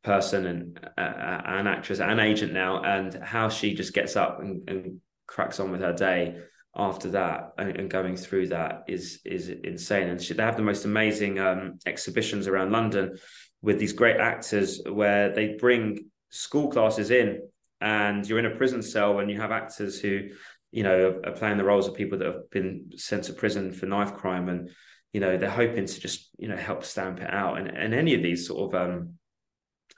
person 0.02 0.46
and 0.46 0.80
uh, 0.96 1.40
an 1.44 1.66
actress 1.66 2.00
and 2.00 2.20
agent 2.20 2.52
now, 2.52 2.82
and 2.82 3.14
how 3.22 3.48
she 3.48 3.74
just 3.74 3.92
gets 3.92 4.16
up 4.16 4.40
and, 4.40 4.68
and 4.68 5.00
cracks 5.26 5.60
on 5.60 5.70
with 5.70 5.80
her 5.80 5.92
day 5.92 6.36
after 6.76 7.10
that 7.10 7.52
and, 7.58 7.76
and 7.76 7.90
going 7.90 8.16
through 8.16 8.48
that 8.48 8.84
is 8.88 9.20
is 9.24 9.48
insane. 9.48 10.08
And 10.08 10.20
she, 10.20 10.34
they 10.34 10.42
have 10.42 10.56
the 10.56 10.62
most 10.62 10.84
amazing 10.84 11.38
um, 11.38 11.78
exhibitions 11.86 12.46
around 12.46 12.72
London 12.72 13.18
with 13.62 13.78
these 13.78 13.92
great 13.92 14.18
actors 14.18 14.80
where 14.88 15.34
they 15.34 15.56
bring 15.58 16.10
school 16.30 16.70
classes 16.70 17.10
in 17.10 17.40
and 17.80 18.28
you're 18.28 18.38
in 18.38 18.46
a 18.46 18.56
prison 18.56 18.82
cell 18.82 19.18
and 19.18 19.30
you 19.30 19.40
have 19.40 19.50
actors 19.50 20.00
who 20.00 20.28
you 20.70 20.82
know 20.82 21.20
are 21.24 21.32
playing 21.32 21.56
the 21.56 21.64
roles 21.64 21.88
of 21.88 21.94
people 21.94 22.18
that 22.18 22.26
have 22.26 22.50
been 22.50 22.90
sent 22.96 23.24
to 23.24 23.32
prison 23.32 23.72
for 23.72 23.86
knife 23.86 24.14
crime 24.14 24.48
and 24.48 24.70
you 25.12 25.20
know 25.20 25.36
they're 25.36 25.50
hoping 25.50 25.86
to 25.86 26.00
just 26.00 26.30
you 26.38 26.48
know 26.48 26.56
help 26.56 26.84
stamp 26.84 27.20
it 27.20 27.32
out 27.32 27.58
and, 27.58 27.68
and 27.68 27.94
any 27.94 28.14
of 28.14 28.22
these 28.22 28.46
sort 28.46 28.74
of 28.74 28.80
um 28.80 29.14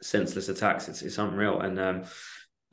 senseless 0.02 0.48
attacks. 0.48 0.88
It's, 0.88 1.02
it's 1.02 1.18
unreal. 1.18 1.60
And 1.60 1.78
um 1.78 2.02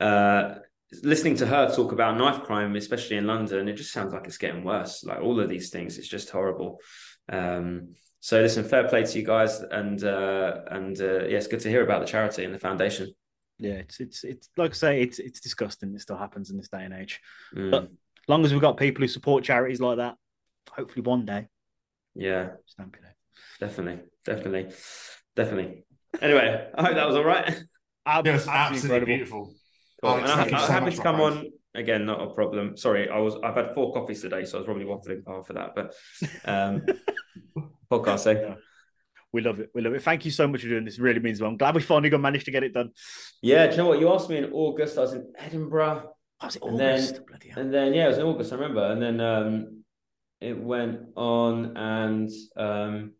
uh 0.00 0.54
listening 1.02 1.36
to 1.36 1.46
her 1.46 1.74
talk 1.74 1.92
about 1.92 2.16
knife 2.16 2.44
crime 2.44 2.74
especially 2.74 3.16
in 3.16 3.26
london 3.26 3.68
it 3.68 3.74
just 3.74 3.92
sounds 3.92 4.14
like 4.14 4.26
it's 4.26 4.38
getting 4.38 4.64
worse. 4.64 5.04
Like 5.04 5.20
all 5.20 5.40
of 5.40 5.48
these 5.48 5.70
things 5.70 5.98
it's 5.98 6.08
just 6.08 6.30
horrible. 6.30 6.80
Um 7.30 7.94
so 8.20 8.40
listen 8.40 8.64
fair 8.64 8.88
play 8.88 9.04
to 9.04 9.18
you 9.18 9.24
guys. 9.24 9.60
And 9.60 10.02
uh 10.02 10.60
and 10.70 11.00
uh 11.00 11.24
yeah 11.24 11.38
it's 11.38 11.46
good 11.46 11.60
to 11.60 11.68
hear 11.68 11.82
about 11.82 12.00
the 12.00 12.06
charity 12.06 12.44
and 12.44 12.54
the 12.54 12.58
foundation. 12.58 13.12
Yeah, 13.58 13.74
it's 13.74 13.98
it's 14.00 14.24
it's 14.24 14.48
like 14.56 14.70
I 14.70 14.74
say, 14.74 15.02
it's 15.02 15.18
it's 15.18 15.40
disgusting. 15.40 15.92
It 15.94 16.00
still 16.00 16.16
happens 16.16 16.50
in 16.50 16.56
this 16.56 16.68
day 16.68 16.84
and 16.84 16.94
age. 16.94 17.20
Mm. 17.54 17.72
But 17.72 17.82
as 17.82 18.28
long 18.28 18.44
as 18.44 18.52
we've 18.52 18.60
got 18.60 18.76
people 18.76 19.02
who 19.02 19.08
support 19.08 19.42
charities 19.42 19.80
like 19.80 19.96
that, 19.96 20.14
hopefully 20.70 21.02
one 21.02 21.26
day. 21.26 21.48
Yeah. 22.14 22.50
Stamp 22.66 22.96
it 22.96 23.04
out. 23.04 23.14
definitely. 23.58 24.04
Definitely. 24.24 24.72
Definitely 25.34 25.84
anyway 26.22 26.68
i 26.76 26.82
hope 26.84 26.94
that 26.94 27.06
was 27.06 27.16
all 27.16 27.24
right 27.24 27.62
Ab- 28.06 28.26
It 28.26 28.32
was 28.32 28.48
absolutely 28.48 28.86
incredible. 28.88 29.06
beautiful. 29.06 29.54
Cool. 30.02 30.10
Alex, 30.10 30.30
and 30.30 30.40
I, 30.40 30.46
you 30.46 30.54
I'm 30.56 30.66
so 30.66 30.72
happy 30.72 30.90
to 30.96 31.02
come 31.02 31.16
friend. 31.16 31.38
on 31.38 31.52
again. 31.74 32.06
Not 32.06 32.22
a 32.22 32.30
problem. 32.32 32.74
Sorry, 32.78 33.10
I 33.10 33.18
was. 33.18 33.36
I've 33.44 33.54
had 33.54 33.74
four 33.74 33.92
coffees 33.92 34.22
today, 34.22 34.46
so 34.46 34.56
I 34.56 34.60
was 34.60 34.64
probably 34.64 34.86
waffling 34.86 35.20
half 35.26 35.46
for 35.46 35.52
that. 35.52 35.74
But 35.74 35.94
um, 36.46 36.86
podcast, 37.92 38.26
eh? 38.34 38.54
We 39.34 39.42
love 39.42 39.60
it. 39.60 39.68
We 39.74 39.82
love 39.82 39.92
it. 39.92 40.02
Thank 40.02 40.24
you 40.24 40.30
so 40.30 40.48
much 40.48 40.62
for 40.62 40.68
doing 40.68 40.86
this. 40.86 40.96
It 40.98 41.02
really 41.02 41.20
means 41.20 41.40
well. 41.42 41.50
I'm 41.50 41.58
glad 41.58 41.74
we 41.74 41.82
finally 41.82 42.08
got 42.08 42.22
managed 42.22 42.46
to 42.46 42.50
get 42.50 42.62
it 42.62 42.72
done. 42.72 42.92
Yeah. 43.42 43.66
Do 43.66 43.72
you 43.72 43.76
know 43.78 43.88
what? 43.88 44.00
You 44.00 44.10
asked 44.14 44.30
me 44.30 44.38
in 44.38 44.52
August. 44.54 44.96
I 44.96 45.02
was 45.02 45.12
in 45.12 45.30
Edinburgh. 45.36 46.10
Was 46.42 46.56
it 46.56 46.62
and 46.62 46.74
August? 46.80 47.14
then, 47.16 47.24
Bloody 47.28 47.48
hell. 47.50 47.62
and 47.62 47.74
then 47.74 47.92
yeah, 47.92 48.06
it 48.06 48.08
was 48.08 48.18
in 48.18 48.24
August. 48.24 48.52
I 48.52 48.56
remember. 48.56 48.84
And 48.90 49.02
then 49.02 49.20
um, 49.20 49.84
it 50.40 50.58
went 50.58 51.00
on, 51.14 51.76
and 51.76 52.30
um, 52.56 53.12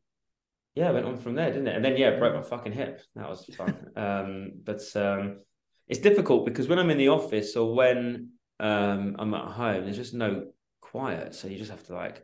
yeah, 0.79 0.91
it 0.91 0.95
went 0.95 1.07
on 1.07 1.19
from 1.19 1.35
there, 1.35 1.51
didn't 1.51 1.67
it? 1.67 1.75
And 1.75 1.85
then 1.85 1.97
yeah, 1.97 2.11
it 2.11 2.21
broke 2.21 2.37
my 2.37 2.43
fucking 2.43 2.73
hip. 2.73 3.01
That 3.17 3.29
was 3.29 3.45
fun. 3.57 3.75
um, 3.97 4.53
but 4.63 4.81
um, 4.95 5.41
it's 5.89 5.99
difficult 5.99 6.47
because 6.47 6.69
when 6.69 6.79
I'm 6.79 6.91
in 6.91 6.99
the 6.99 7.09
office 7.09 7.57
or 7.57 7.75
when 7.75 8.31
um, 8.61 9.17
I'm 9.19 9.35
at 9.35 9.47
home, 9.47 9.85
there's 9.85 9.97
just 9.97 10.15
no 10.15 10.53
quiet. 10.81 11.35
So 11.35 11.49
you 11.49 11.59
just 11.59 11.73
have 11.73 11.85
to 11.87 11.95
like. 11.95 12.19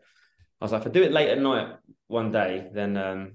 I 0.60 0.64
was 0.64 0.70
like, 0.70 0.82
if 0.82 0.86
I 0.86 0.90
do 0.92 1.02
it 1.02 1.10
late 1.10 1.30
at 1.30 1.40
night 1.40 1.74
one 2.06 2.30
day, 2.30 2.68
then 2.72 2.96
um, 2.96 3.32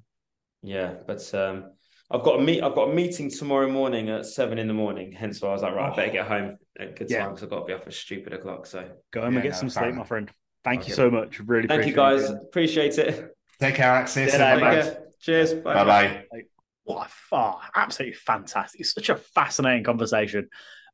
yeah. 0.64 0.94
But 1.06 1.34
um, 1.36 1.74
I've 2.10 2.24
got 2.24 2.40
a 2.40 2.42
meet. 2.42 2.64
I've 2.64 2.76
got 2.76 2.90
a 2.90 2.94
meeting 2.94 3.30
tomorrow 3.30 3.70
morning 3.70 4.10
at 4.10 4.26
seven 4.26 4.58
in 4.58 4.70
the 4.70 4.74
morning. 4.74 5.12
Hence 5.12 5.42
why 5.42 5.50
I 5.50 5.52
was 5.52 5.64
like, 5.64 5.76
right, 5.76 5.92
I 5.92 5.96
better 5.98 6.12
get 6.14 6.28
home 6.28 6.56
at 6.80 6.96
good 6.98 7.10
Yeah. 7.10 7.24
time 7.24 7.30
because 7.32 7.44
I've 7.44 7.50
got 7.50 7.60
to 7.60 7.66
be 7.66 7.74
up 7.74 7.86
at 7.86 7.94
stupid 7.94 8.32
o'clock. 8.32 8.68
So 8.68 8.90
Go 9.12 9.20
home 9.20 9.34
Yeah, 9.34 9.40
and 9.40 9.44
get 9.44 9.52
no, 9.52 9.60
some 9.60 9.70
sleep, 9.70 9.96
my 9.96 10.06
friend. 10.06 10.32
Thank 10.64 10.88
you 10.88 10.94
so 10.94 11.12
much. 11.12 11.42
Really 11.42 11.68
thank 11.68 11.86
you 11.86 11.94
guys. 11.94 12.30
it. 12.30 12.38
Appreciate 12.42 12.98
it. 12.98 13.36
Take 13.60 13.76
care, 13.76 13.92
Alex. 13.92 15.09
See 15.20 15.32
you 15.34 15.46
See 15.46 15.52
soon. 15.52 15.58
you 15.58 15.64
my 15.64 15.74
later, 15.74 15.74
friend. 15.74 15.74
Okay. 15.74 15.74
Cheers. 15.74 15.74
Bye. 15.74 15.74
Bye 15.74 15.84
bye. 15.86 16.26
Like, 16.32 16.50
what 16.84 17.06
a 17.06 17.10
far, 17.10 17.62
absolutely 17.76 18.16
fantastic. 18.16 18.82
It's 18.82 18.94
such 18.94 19.10
a 19.10 19.16
fascinating 19.16 19.84
conversation. 19.84 20.50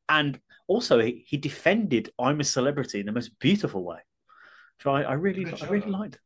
And 0.08 0.38
also, 0.68 1.00
he, 1.00 1.24
he 1.26 1.36
defended 1.38 2.10
I'm 2.18 2.40
a 2.40 2.44
Celebrity 2.44 3.00
in 3.00 3.06
the 3.06 3.12
most 3.12 3.38
beautiful 3.38 3.82
way. 3.82 3.98
So 4.82 4.90
I, 4.90 5.02
I 5.02 5.12
really, 5.14 5.44
Good 5.44 5.54
I 5.54 5.56
show, 5.56 5.66
really 5.68 5.90
though. 5.90 5.98
liked. 5.98 6.18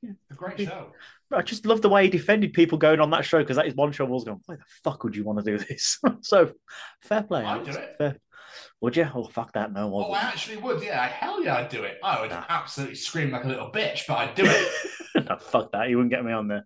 Yeah. 0.00 0.10
A 0.30 0.34
great 0.34 0.60
show. 0.60 0.92
I 1.30 1.42
just 1.42 1.66
love 1.66 1.82
the 1.82 1.90
way 1.90 2.04
he 2.04 2.10
defended 2.10 2.54
people 2.54 2.78
going 2.78 3.00
on 3.00 3.10
that 3.10 3.26
show 3.26 3.38
because 3.38 3.56
that 3.56 3.66
is 3.66 3.74
one 3.74 3.92
show 3.92 4.06
I 4.06 4.08
was 4.08 4.24
going, 4.24 4.40
why 4.46 4.56
the 4.56 4.62
fuck 4.82 5.04
would 5.04 5.14
you 5.14 5.24
want 5.24 5.44
to 5.44 5.44
do 5.44 5.58
this? 5.62 5.98
so 6.22 6.52
fair 7.02 7.22
play. 7.22 7.44
I'd 7.44 7.64
do 7.64 7.70
it. 7.72 7.94
Fair. 7.98 8.16
Would 8.80 8.96
you? 8.96 9.08
Oh, 9.12 9.24
fuck 9.24 9.52
that. 9.54 9.72
No, 9.72 9.92
Oh, 9.92 10.12
I 10.12 10.20
actually 10.20 10.56
would. 10.58 10.82
Yeah, 10.82 11.04
hell 11.08 11.42
yeah, 11.42 11.56
I'd 11.56 11.68
do 11.68 11.82
it. 11.82 11.98
I 12.02 12.20
would 12.20 12.30
Nah. 12.30 12.44
absolutely 12.48 12.94
scream 12.94 13.30
like 13.32 13.44
a 13.44 13.48
little 13.48 13.72
bitch, 13.72 14.02
but 14.06 14.18
I'd 14.18 14.34
do 14.36 14.44
it. 14.46 14.68
no, 15.28 15.36
fuck 15.36 15.72
that. 15.72 15.88
You 15.88 15.96
wouldn't 15.96 16.12
get 16.12 16.24
me 16.24 16.32
on 16.32 16.46
there. 16.46 16.64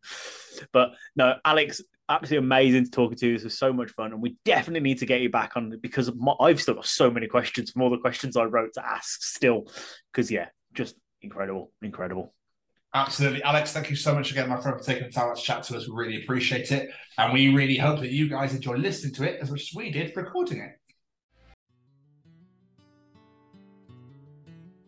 But 0.72 0.90
no, 1.16 1.36
Alex, 1.44 1.80
absolutely 2.10 2.44
amazing 2.46 2.84
to 2.84 2.90
talk 2.90 3.16
to 3.16 3.26
you. 3.26 3.32
This 3.34 3.44
was 3.44 3.56
so 3.56 3.72
much 3.72 3.90
fun. 3.92 4.12
And 4.12 4.20
we 4.20 4.36
definitely 4.44 4.80
need 4.80 4.98
to 4.98 5.06
get 5.06 5.22
you 5.22 5.30
back 5.30 5.52
on 5.56 5.78
because 5.80 6.12
my, 6.14 6.34
I've 6.38 6.60
still 6.60 6.74
got 6.74 6.86
so 6.86 7.10
many 7.10 7.28
questions 7.28 7.70
from 7.70 7.80
all 7.80 7.88
the 7.90 7.96
questions 7.96 8.36
I 8.36 8.44
wrote 8.44 8.74
to 8.74 8.86
ask 8.86 9.22
still. 9.22 9.68
Because, 10.12 10.30
yeah, 10.30 10.48
just 10.74 10.96
incredible. 11.22 11.72
Incredible. 11.80 12.34
Absolutely. 12.94 13.42
Alex, 13.42 13.72
thank 13.72 13.88
you 13.88 13.96
so 13.96 14.14
much 14.14 14.30
again, 14.32 14.50
my 14.50 14.60
friend, 14.60 14.78
for 14.78 14.84
taking 14.84 15.04
the 15.04 15.10
time 15.10 15.34
to 15.34 15.40
chat 15.40 15.62
to 15.62 15.78
us. 15.78 15.88
We 15.88 15.94
really 15.94 16.22
appreciate 16.22 16.70
it. 16.72 16.90
And 17.16 17.32
we 17.32 17.48
really 17.54 17.78
hope 17.78 18.00
that 18.00 18.10
you 18.10 18.28
guys 18.28 18.54
enjoy 18.54 18.74
listening 18.76 19.14
to 19.14 19.22
it 19.24 19.40
as 19.40 19.50
much 19.50 19.62
as 19.62 19.70
we 19.74 19.90
did 19.90 20.14
recording 20.14 20.58
it. 20.58 20.72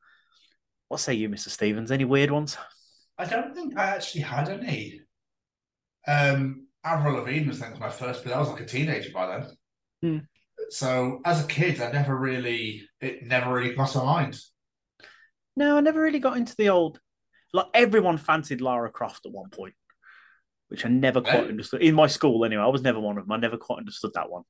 What 0.87 1.01
say 1.01 1.13
you, 1.13 1.29
Mr. 1.29 1.49
Stevens? 1.49 1.91
Any 1.91 2.05
weird 2.05 2.31
ones? 2.31 2.57
I 3.19 3.25
don't 3.25 3.53
think 3.53 3.77
I 3.77 3.83
actually 3.83 4.21
had 4.21 4.49
any. 4.49 5.01
Um, 6.07 6.67
Avril 6.83 7.17
Lavigne 7.17 7.47
was, 7.47 7.61
I 7.61 7.65
think, 7.65 7.79
was 7.79 7.81
my 7.81 7.89
first, 7.89 8.23
but 8.23 8.33
I 8.33 8.39
was 8.39 8.49
like 8.49 8.61
a 8.61 8.65
teenager 8.65 9.11
by 9.11 9.27
then. 9.27 9.47
Hmm. 10.01 10.17
So 10.69 11.21
as 11.25 11.43
a 11.43 11.47
kid, 11.47 11.81
I 11.81 11.91
never 11.91 12.15
really, 12.15 12.87
it 13.01 13.23
never 13.23 13.53
really 13.53 13.73
crossed 13.73 13.95
my 13.95 14.03
mind. 14.03 14.39
No, 15.55 15.77
I 15.77 15.81
never 15.81 16.01
really 16.01 16.19
got 16.19 16.37
into 16.37 16.55
the 16.57 16.69
old. 16.69 16.99
Like 17.53 17.67
everyone 17.73 18.17
fancied 18.17 18.61
Lara 18.61 18.91
Croft 18.91 19.25
at 19.25 19.31
one 19.31 19.49
point, 19.49 19.73
which 20.67 20.85
I 20.85 20.89
never 20.89 21.21
quite 21.21 21.33
Really? 21.35 21.49
understood. 21.49 21.81
In 21.81 21.95
my 21.95 22.07
school, 22.07 22.43
anyway, 22.43 22.63
I 22.63 22.67
was 22.67 22.81
never 22.81 22.99
one 22.99 23.17
of 23.17 23.25
them. 23.25 23.31
I 23.31 23.37
never 23.37 23.57
quite 23.57 23.79
understood 23.79 24.11
that 24.15 24.29
one. 24.29 24.43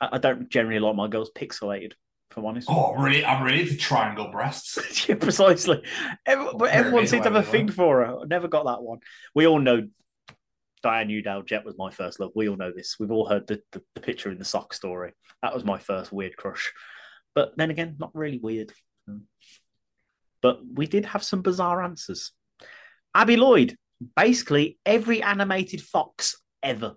I, 0.00 0.10
I 0.12 0.18
don't 0.18 0.48
generally 0.48 0.80
like 0.80 0.96
my 0.96 1.08
girls 1.08 1.30
pixelated, 1.36 1.92
if 2.30 2.36
I'm 2.36 2.46
honest. 2.46 2.68
Oh, 2.70 2.94
really? 2.94 3.24
I'm 3.24 3.42
really 3.42 3.62
into 3.62 3.76
triangle 3.76 4.30
breasts. 4.30 5.06
yeah, 5.08 5.16
precisely. 5.16 5.82
Every, 6.24 6.46
but 6.56 6.70
everyone 6.70 7.06
seemed 7.06 7.24
to 7.24 7.30
have 7.30 7.44
a 7.44 7.46
thing 7.46 7.68
for 7.70 8.04
her. 8.04 8.20
I 8.20 8.24
never 8.24 8.48
got 8.48 8.64
that 8.64 8.82
one. 8.82 9.00
We 9.34 9.46
all 9.46 9.58
know 9.58 9.88
Diane 10.82 11.08
Youdale 11.08 11.46
Jet 11.46 11.64
was 11.64 11.76
my 11.78 11.90
first 11.90 12.18
love. 12.20 12.32
We 12.34 12.48
all 12.48 12.56
know 12.56 12.72
this. 12.74 12.96
We've 12.98 13.10
all 13.10 13.28
heard 13.28 13.46
the, 13.46 13.60
the, 13.72 13.82
the 13.94 14.00
picture 14.00 14.30
in 14.30 14.38
the 14.38 14.44
sock 14.44 14.74
story. 14.74 15.12
That 15.42 15.54
was 15.54 15.64
my 15.64 15.78
first 15.78 16.12
weird 16.12 16.36
crush. 16.36 16.72
But 17.34 17.56
then 17.56 17.70
again, 17.70 17.96
not 17.98 18.14
really 18.14 18.38
weird. 18.38 18.72
Hmm. 19.06 19.18
But 20.40 20.60
we 20.74 20.86
did 20.86 21.06
have 21.06 21.22
some 21.22 21.42
bizarre 21.42 21.82
answers. 21.82 22.32
Abby 23.14 23.36
Lloyd, 23.36 23.76
basically 24.16 24.78
every 24.84 25.22
animated 25.22 25.80
fox 25.80 26.36
ever. 26.62 26.94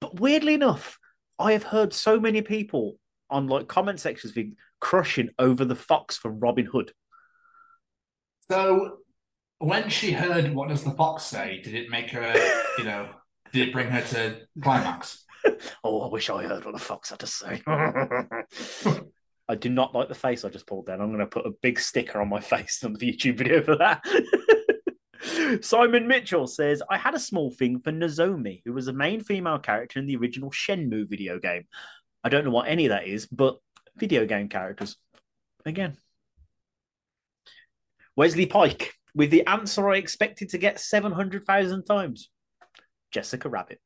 But 0.00 0.18
weirdly 0.18 0.54
enough, 0.54 0.98
I 1.38 1.52
have 1.52 1.64
heard 1.64 1.92
so 1.92 2.18
many 2.18 2.42
people 2.42 2.96
on 3.30 3.46
like 3.46 3.68
comment 3.68 4.00
sections 4.00 4.32
being 4.32 4.56
crushing 4.80 5.30
over 5.38 5.64
the 5.64 5.76
fox 5.76 6.16
from 6.16 6.40
Robin 6.40 6.66
Hood. 6.66 6.92
So 8.50 8.98
when 9.62 9.88
she 9.88 10.12
heard 10.12 10.52
what 10.54 10.68
does 10.68 10.82
the 10.82 10.90
fox 10.90 11.22
say, 11.24 11.60
did 11.62 11.74
it 11.74 11.88
make 11.88 12.10
her, 12.10 12.34
you 12.78 12.84
know, 12.84 13.08
did 13.52 13.68
it 13.68 13.72
bring 13.72 13.88
her 13.88 14.02
to 14.02 14.40
climax? 14.60 15.24
Oh, 15.82 16.02
I 16.02 16.08
wish 16.08 16.30
I 16.30 16.44
heard 16.44 16.64
what 16.64 16.72
the 16.72 16.80
fox 16.80 17.10
had 17.10 17.18
to 17.18 17.26
say. 17.26 17.60
I 19.48 19.56
do 19.56 19.68
not 19.68 19.92
like 19.92 20.08
the 20.08 20.14
face 20.14 20.44
I 20.44 20.50
just 20.50 20.68
pulled 20.68 20.86
down. 20.86 21.00
I'm 21.00 21.08
going 21.08 21.18
to 21.18 21.26
put 21.26 21.46
a 21.46 21.52
big 21.62 21.80
sticker 21.80 22.20
on 22.20 22.28
my 22.28 22.38
face 22.38 22.84
on 22.84 22.92
the 22.92 23.12
YouTube 23.12 23.38
video 23.38 23.60
for 23.60 23.76
that. 23.76 24.04
Simon 25.64 26.06
Mitchell 26.06 26.46
says, 26.46 26.80
I 26.88 26.96
had 26.96 27.14
a 27.14 27.18
small 27.18 27.50
thing 27.50 27.80
for 27.80 27.90
Nozomi, 27.90 28.62
who 28.64 28.72
was 28.72 28.86
the 28.86 28.92
main 28.92 29.20
female 29.20 29.58
character 29.58 29.98
in 29.98 30.06
the 30.06 30.16
original 30.16 30.50
Shenmue 30.50 31.10
video 31.10 31.40
game. 31.40 31.64
I 32.22 32.28
don't 32.28 32.44
know 32.44 32.52
what 32.52 32.68
any 32.68 32.86
of 32.86 32.90
that 32.90 33.08
is, 33.08 33.26
but 33.26 33.58
video 33.96 34.26
game 34.26 34.48
characters. 34.48 34.96
Again. 35.66 35.96
Wesley 38.14 38.46
Pike, 38.46 38.94
with 39.14 39.30
the 39.30 39.46
answer 39.46 39.88
I 39.88 39.96
expected 39.96 40.50
to 40.50 40.58
get 40.58 40.80
700,000 40.80 41.84
times. 41.84 42.30
Jessica 43.10 43.48
Rabbit. 43.48 43.78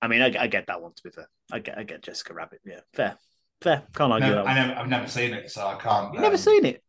I 0.00 0.08
mean, 0.08 0.22
I, 0.22 0.32
I 0.38 0.46
get 0.46 0.66
that 0.68 0.80
one 0.80 0.92
to 0.94 1.02
be 1.02 1.10
fair. 1.10 1.28
I 1.50 1.58
get, 1.58 1.78
I 1.78 1.82
get 1.82 2.02
Jessica 2.02 2.32
Rabbit. 2.32 2.60
Yeah, 2.64 2.80
fair, 2.94 3.16
fair. 3.60 3.82
Can't 3.94 4.12
argue 4.12 4.28
No, 4.28 4.34
that. 4.36 4.46
I 4.46 4.54
never, 4.54 4.80
I've 4.80 4.88
never 4.88 5.08
seen 5.08 5.32
it, 5.32 5.50
so 5.50 5.66
I 5.66 5.74
can't. 5.74 6.12
You've 6.12 6.22
never 6.22 6.34
um, 6.34 6.40
seen 6.40 6.64
it. 6.64 6.82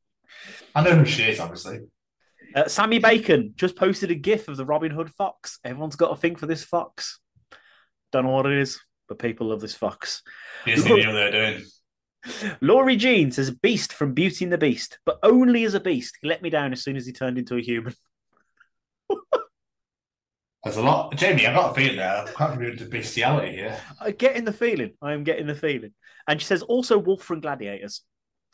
I 0.76 0.84
know 0.84 0.96
who 0.96 1.06
she 1.06 1.24
is, 1.24 1.40
obviously. 1.40 1.80
Uh, 2.56 2.68
Sammy 2.68 3.00
Bacon 3.00 3.54
just 3.56 3.76
posted 3.76 4.12
a 4.12 4.16
GIF 4.16 4.48
of 4.48 4.58
the 4.58 4.66
Robin 4.66 4.92
Hood 4.92 5.10
fox. 5.12 5.60
Everyone's 5.64 5.96
got 5.96 6.12
a 6.12 6.16
thing 6.16 6.36
for 6.36 6.46
this 6.46 6.64
fox. 6.64 7.20
Don't 8.12 8.26
know 8.26 8.32
what 8.32 8.46
it 8.46 8.58
is, 8.58 8.80
but 9.08 9.20
people 9.20 9.48
love 9.48 9.62
this 9.62 9.74
fox. 9.74 10.22
Disney 10.66 10.94
knew 10.96 11.08
what 11.08 11.14
they 11.14 11.24
were 11.24 11.32
doing. 11.32 11.64
Laurie 12.62 12.98
Jean 12.98 13.32
says 13.32 13.52
Beast 13.52 13.94
from 13.94 14.14
Beauty 14.14 14.46
and 14.46 14.52
the 14.52 14.58
Beast, 14.58 15.00
but 15.06 15.20
only 15.24 15.64
as 15.64 15.74
a 15.74 15.80
beast. 15.80 16.18
He 16.22 16.28
let 16.28 16.42
me 16.42 16.50
down 16.50 16.74
as 16.74 16.84
soon 16.84 16.98
as 16.98 17.06
he 17.06 17.14
turned 17.14 17.38
into 17.38 17.56
a 17.56 17.62
human. 17.62 17.94
There's 20.64 20.78
a 20.78 20.82
lot. 20.82 21.16
Jamie, 21.16 21.48
I've 21.48 21.56
got 21.56 21.72
a 21.72 21.74
feeling 21.76 21.98
there. 21.98 22.18
I'm 22.18 22.34
quite 22.34 22.54
familiar 22.54 22.76
with 22.76 22.92
bestiality 22.92 23.52
here. 23.54 23.80
I'm 24.02 24.14
getting 24.14 24.44
the 24.44 24.52
feeling. 24.52 24.94
I 25.02 25.14
am 25.14 25.24
getting 25.24 25.48
the 25.48 25.56
feeling. 25.56 25.94
And 26.28 26.42
she 26.42 26.48
says 26.48 26.62
also 26.62 26.98
Wolf 26.98 27.24
from 27.24 27.40
Gladiators. 27.40 28.02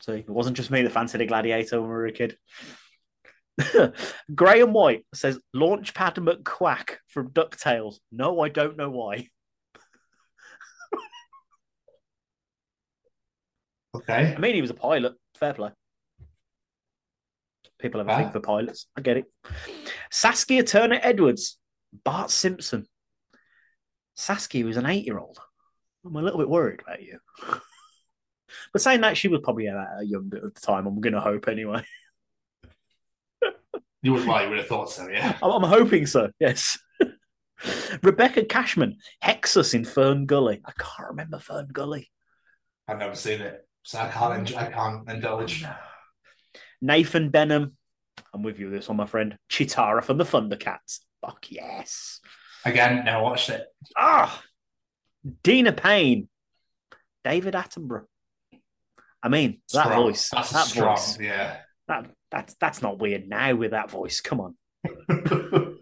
So 0.02 0.14
it 0.14 0.30
wasn't 0.30 0.58
just 0.58 0.70
me 0.70 0.82
that 0.82 0.92
fancied 0.92 1.22
a 1.22 1.26
gladiator 1.26 1.80
when 1.80 1.90
we 1.90 1.96
were 1.96 2.08
a 2.08 2.12
kid. 2.12 2.38
Graham 4.36 4.74
White 4.74 5.06
says 5.14 5.40
Launchpad 5.56 6.18
McQuack 6.18 6.98
from 7.08 7.30
DuckTales. 7.30 7.96
No, 8.12 8.42
I 8.42 8.50
don't 8.50 8.78
know 8.78 8.90
why. 8.90 9.30
Okay. 13.96 14.34
I 14.36 14.40
mean, 14.40 14.56
he 14.56 14.62
was 14.62 14.70
a 14.70 14.76
pilot. 14.76 15.14
Fair 15.36 15.54
play. 15.54 15.72
People 17.80 18.00
have 18.00 18.08
a 18.08 18.24
thing 18.24 18.32
for 18.32 18.40
pilots. 18.40 18.88
I 18.96 19.02
get 19.02 19.18
it. 19.18 19.26
Saskia 20.10 20.64
Turner 20.64 21.00
Edwards, 21.02 21.58
Bart 22.06 22.32
Simpson. 22.32 22.88
Saskia 24.16 24.66
was 24.66 24.78
an 24.78 24.86
eight 24.86 25.06
year 25.06 25.20
old. 25.20 25.38
I'm 26.06 26.16
a 26.16 26.22
little 26.22 26.40
bit 26.40 26.50
worried 26.50 26.82
about 26.82 27.02
you. 27.02 27.20
but 28.72 28.82
saying 28.82 29.02
that, 29.02 29.18
she 29.18 29.28
was 29.28 29.42
probably 29.44 29.68
a, 29.68 29.76
a 30.00 30.04
young 30.04 30.30
bit 30.30 30.44
at 30.44 30.56
the 30.56 30.62
time. 30.62 30.88
I'm 30.88 31.02
going 31.02 31.14
to 31.14 31.22
hope 31.22 31.48
anyway. 31.48 31.84
You 34.04 34.12
would, 34.12 34.28
well, 34.28 34.44
you 34.44 34.50
would 34.50 34.58
have 34.58 34.68
thought 34.68 34.92
so, 34.92 35.08
yeah. 35.08 35.38
I'm, 35.44 35.64
I'm 35.64 35.70
hoping 35.70 36.06
so, 36.06 36.30
yes. 36.38 36.78
Rebecca 38.04 38.44
Cashman, 38.44 38.98
Hexxus 39.24 39.74
in 39.74 39.86
Fern 39.86 40.26
Gully. 40.26 40.62
I 40.66 40.74
can't 40.78 41.10
remember 41.10 41.40
Fern 41.40 41.70
Gully. 41.72 42.12
I've 42.88 43.00
never 43.00 43.16
seen 43.16 43.40
it, 43.40 43.66
so 43.84 44.00
I 44.00 44.08
can't. 44.10 44.58
I 44.58 44.72
can't 44.72 45.10
indulge. 45.10 45.66
Nathan 46.82 47.30
Benham. 47.30 47.78
I'm 48.34 48.44
with 48.44 48.60
you 48.60 48.66
with 48.66 48.76
this 48.76 48.88
one, 48.88 48.98
my 48.98 49.06
friend. 49.06 49.38
Cheetara 49.50 50.04
from 50.04 50.18
the 50.18 50.24
Thundercats. 50.24 51.00
Fuck 51.22 51.46
yes. 51.50 52.20
Again, 52.66 53.06
now 53.06 53.24
watched 53.24 53.50
it. 53.50 53.66
Ah, 53.98 54.42
Dina 55.44 55.72
Payne, 55.74 56.28
David 57.24 57.54
Attenborough. 57.54 58.06
I 59.22 59.30
mean, 59.30 59.62
that 59.74 59.86
Strong. 59.86 60.04
voice, 60.04 60.30
That's 60.30 60.52
that 60.52 60.66
strong, 60.66 60.96
voice, 60.98 61.18
yeah. 61.20 61.58
that 61.88 62.10
that's 62.30 62.56
that's 62.56 62.82
not 62.82 63.00
weird 63.00 63.28
now 63.30 63.56
with 63.56 63.72
that 63.72 63.90
voice. 63.90 64.20
Come 64.22 64.42
on, 64.42 64.56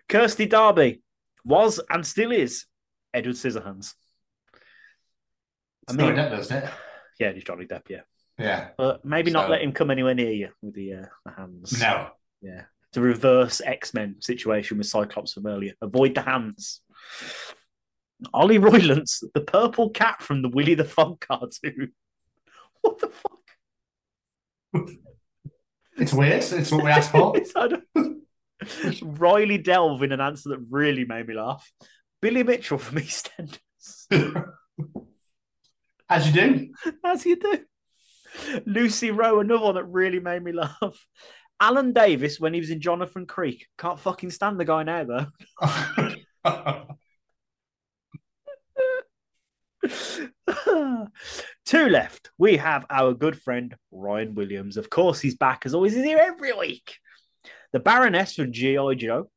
Kirsty 0.08 0.46
Darby 0.46 1.02
was 1.44 1.80
and 1.90 2.06
still 2.06 2.32
is 2.32 2.64
Edward 3.12 3.34
Scissorhands. 3.36 3.94
I 5.90 5.92
mean, 5.96 6.16
Johnny 6.16 6.30
Depp, 6.30 6.38
isn't 6.38 6.56
it? 6.64 6.70
yeah, 7.18 7.32
he's 7.32 7.44
Johnny 7.44 7.66
Depp, 7.66 7.82
yeah, 7.88 8.00
Yeah. 8.38 8.68
but 8.78 9.04
maybe 9.04 9.30
not 9.30 9.50
let 9.50 9.62
him 9.62 9.72
come 9.72 9.90
anywhere 9.90 10.14
near 10.14 10.30
you 10.32 10.48
with 10.62 10.74
the 10.74 10.94
uh, 10.94 11.06
the 11.24 11.32
hands. 11.32 11.78
No. 11.80 12.08
Yeah. 12.42 12.62
The 12.92 13.00
reverse 13.00 13.60
X 13.64 13.94
Men 13.94 14.16
situation 14.20 14.78
with 14.78 14.86
Cyclops 14.88 15.34
from 15.34 15.46
earlier. 15.46 15.74
Avoid 15.80 16.14
the 16.14 16.22
hands. 16.22 16.80
Ollie 18.34 18.58
Roylance, 18.58 19.22
the 19.32 19.40
purple 19.40 19.90
cat 19.90 20.22
from 20.22 20.42
the 20.42 20.48
Willy 20.48 20.74
the 20.74 20.84
Funk 20.84 21.20
cartoon. 21.28 21.92
What 22.82 22.98
the 22.98 23.08
fuck? 23.08 24.88
It's 25.98 26.14
weird. 26.14 26.42
It's 26.42 26.72
what 26.72 26.82
we 26.82 26.90
asked 26.90 27.10
for. 27.10 27.34
Riley 29.02 29.58
Delve 29.58 30.02
in 30.02 30.12
an 30.12 30.20
answer 30.22 30.48
that 30.48 30.64
really 30.70 31.04
made 31.04 31.26
me 31.28 31.34
laugh. 31.34 31.70
Billy 32.22 32.42
Mitchell 32.42 32.78
from 32.78 32.98
EastEnders. 32.98 34.06
As 36.10 36.26
you 36.26 36.32
do. 36.32 36.68
As 37.04 37.24
you 37.24 37.36
do. 37.36 37.60
Lucy 38.66 39.10
Rowe, 39.10 39.40
another 39.40 39.64
one 39.64 39.74
that 39.76 39.84
really 39.84 40.20
made 40.20 40.42
me 40.42 40.52
laugh. 40.52 41.06
Alan 41.60 41.92
Davies 41.92 42.40
when 42.40 42.54
he 42.54 42.60
was 42.60 42.70
in 42.70 42.80
Jonathan 42.80 43.26
Creek. 43.26 43.66
Can't 43.78 44.00
fucking 44.00 44.30
stand 44.30 44.58
the 44.58 44.64
guy 44.64 44.82
now 44.82 45.04
though. 45.04 45.26
Two 51.66 51.88
left. 51.88 52.30
We 52.38 52.56
have 52.56 52.86
our 52.90 53.14
good 53.14 53.40
friend 53.40 53.76
Ryan 53.92 54.34
Williams. 54.34 54.76
Of 54.76 54.90
course, 54.90 55.20
he's 55.20 55.36
back 55.36 55.62
as 55.64 55.74
always. 55.74 55.94
He's 55.94 56.04
here 56.04 56.18
every 56.18 56.52
week. 56.52 56.96
The 57.72 57.80
Baroness 57.80 58.34
from 58.34 58.52
G.I. 58.52 58.94
Joe. 58.94 59.30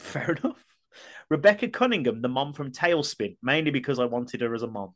Fair 0.00 0.32
enough. 0.32 0.64
Rebecca 1.30 1.68
Cunningham, 1.68 2.20
the 2.20 2.28
mom 2.28 2.52
from 2.52 2.72
TaleSpin, 2.72 3.36
mainly 3.42 3.70
because 3.70 3.98
I 3.98 4.04
wanted 4.06 4.40
her 4.40 4.54
as 4.54 4.62
a 4.62 4.66
mom. 4.66 4.92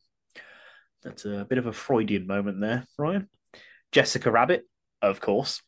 That's 1.03 1.25
a 1.25 1.47
bit 1.49 1.59
of 1.59 1.67
a 1.67 1.73
Freudian 1.73 2.27
moment 2.27 2.61
there, 2.61 2.87
Ryan. 2.99 3.29
Jessica 3.93 4.31
Rabbit, 4.31 4.65
of 5.01 5.21
course. 5.21 5.63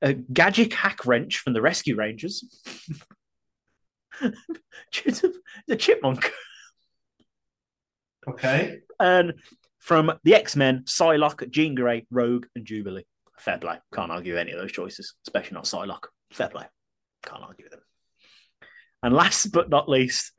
Uh, 0.00 0.14
Gadget 0.32 0.70
Hackwrench 0.70 1.34
from 1.36 1.52
the 1.52 1.60
Rescue 1.60 1.96
Rangers. 1.96 2.44
the 4.20 5.76
Chipmunk. 5.76 6.32
Okay. 8.28 8.80
And 8.98 9.34
from 9.78 10.12
the 10.24 10.34
X 10.34 10.56
Men, 10.56 10.84
Psylocke, 10.84 11.50
Jean 11.50 11.74
Grey, 11.74 12.06
Rogue, 12.10 12.46
and 12.54 12.64
Jubilee. 12.64 13.06
Fair 13.38 13.58
play. 13.58 13.78
Can't 13.94 14.10
argue 14.10 14.36
any 14.36 14.52
of 14.52 14.58
those 14.58 14.72
choices, 14.72 15.14
especially 15.26 15.54
not 15.54 15.64
Psylocke. 15.64 16.06
Fair 16.32 16.48
play. 16.48 16.64
Can't 17.24 17.42
argue 17.42 17.64
with 17.64 17.72
them. 17.72 17.82
And 19.02 19.14
last 19.14 19.52
but 19.52 19.68
not 19.68 19.88
least, 19.88 20.32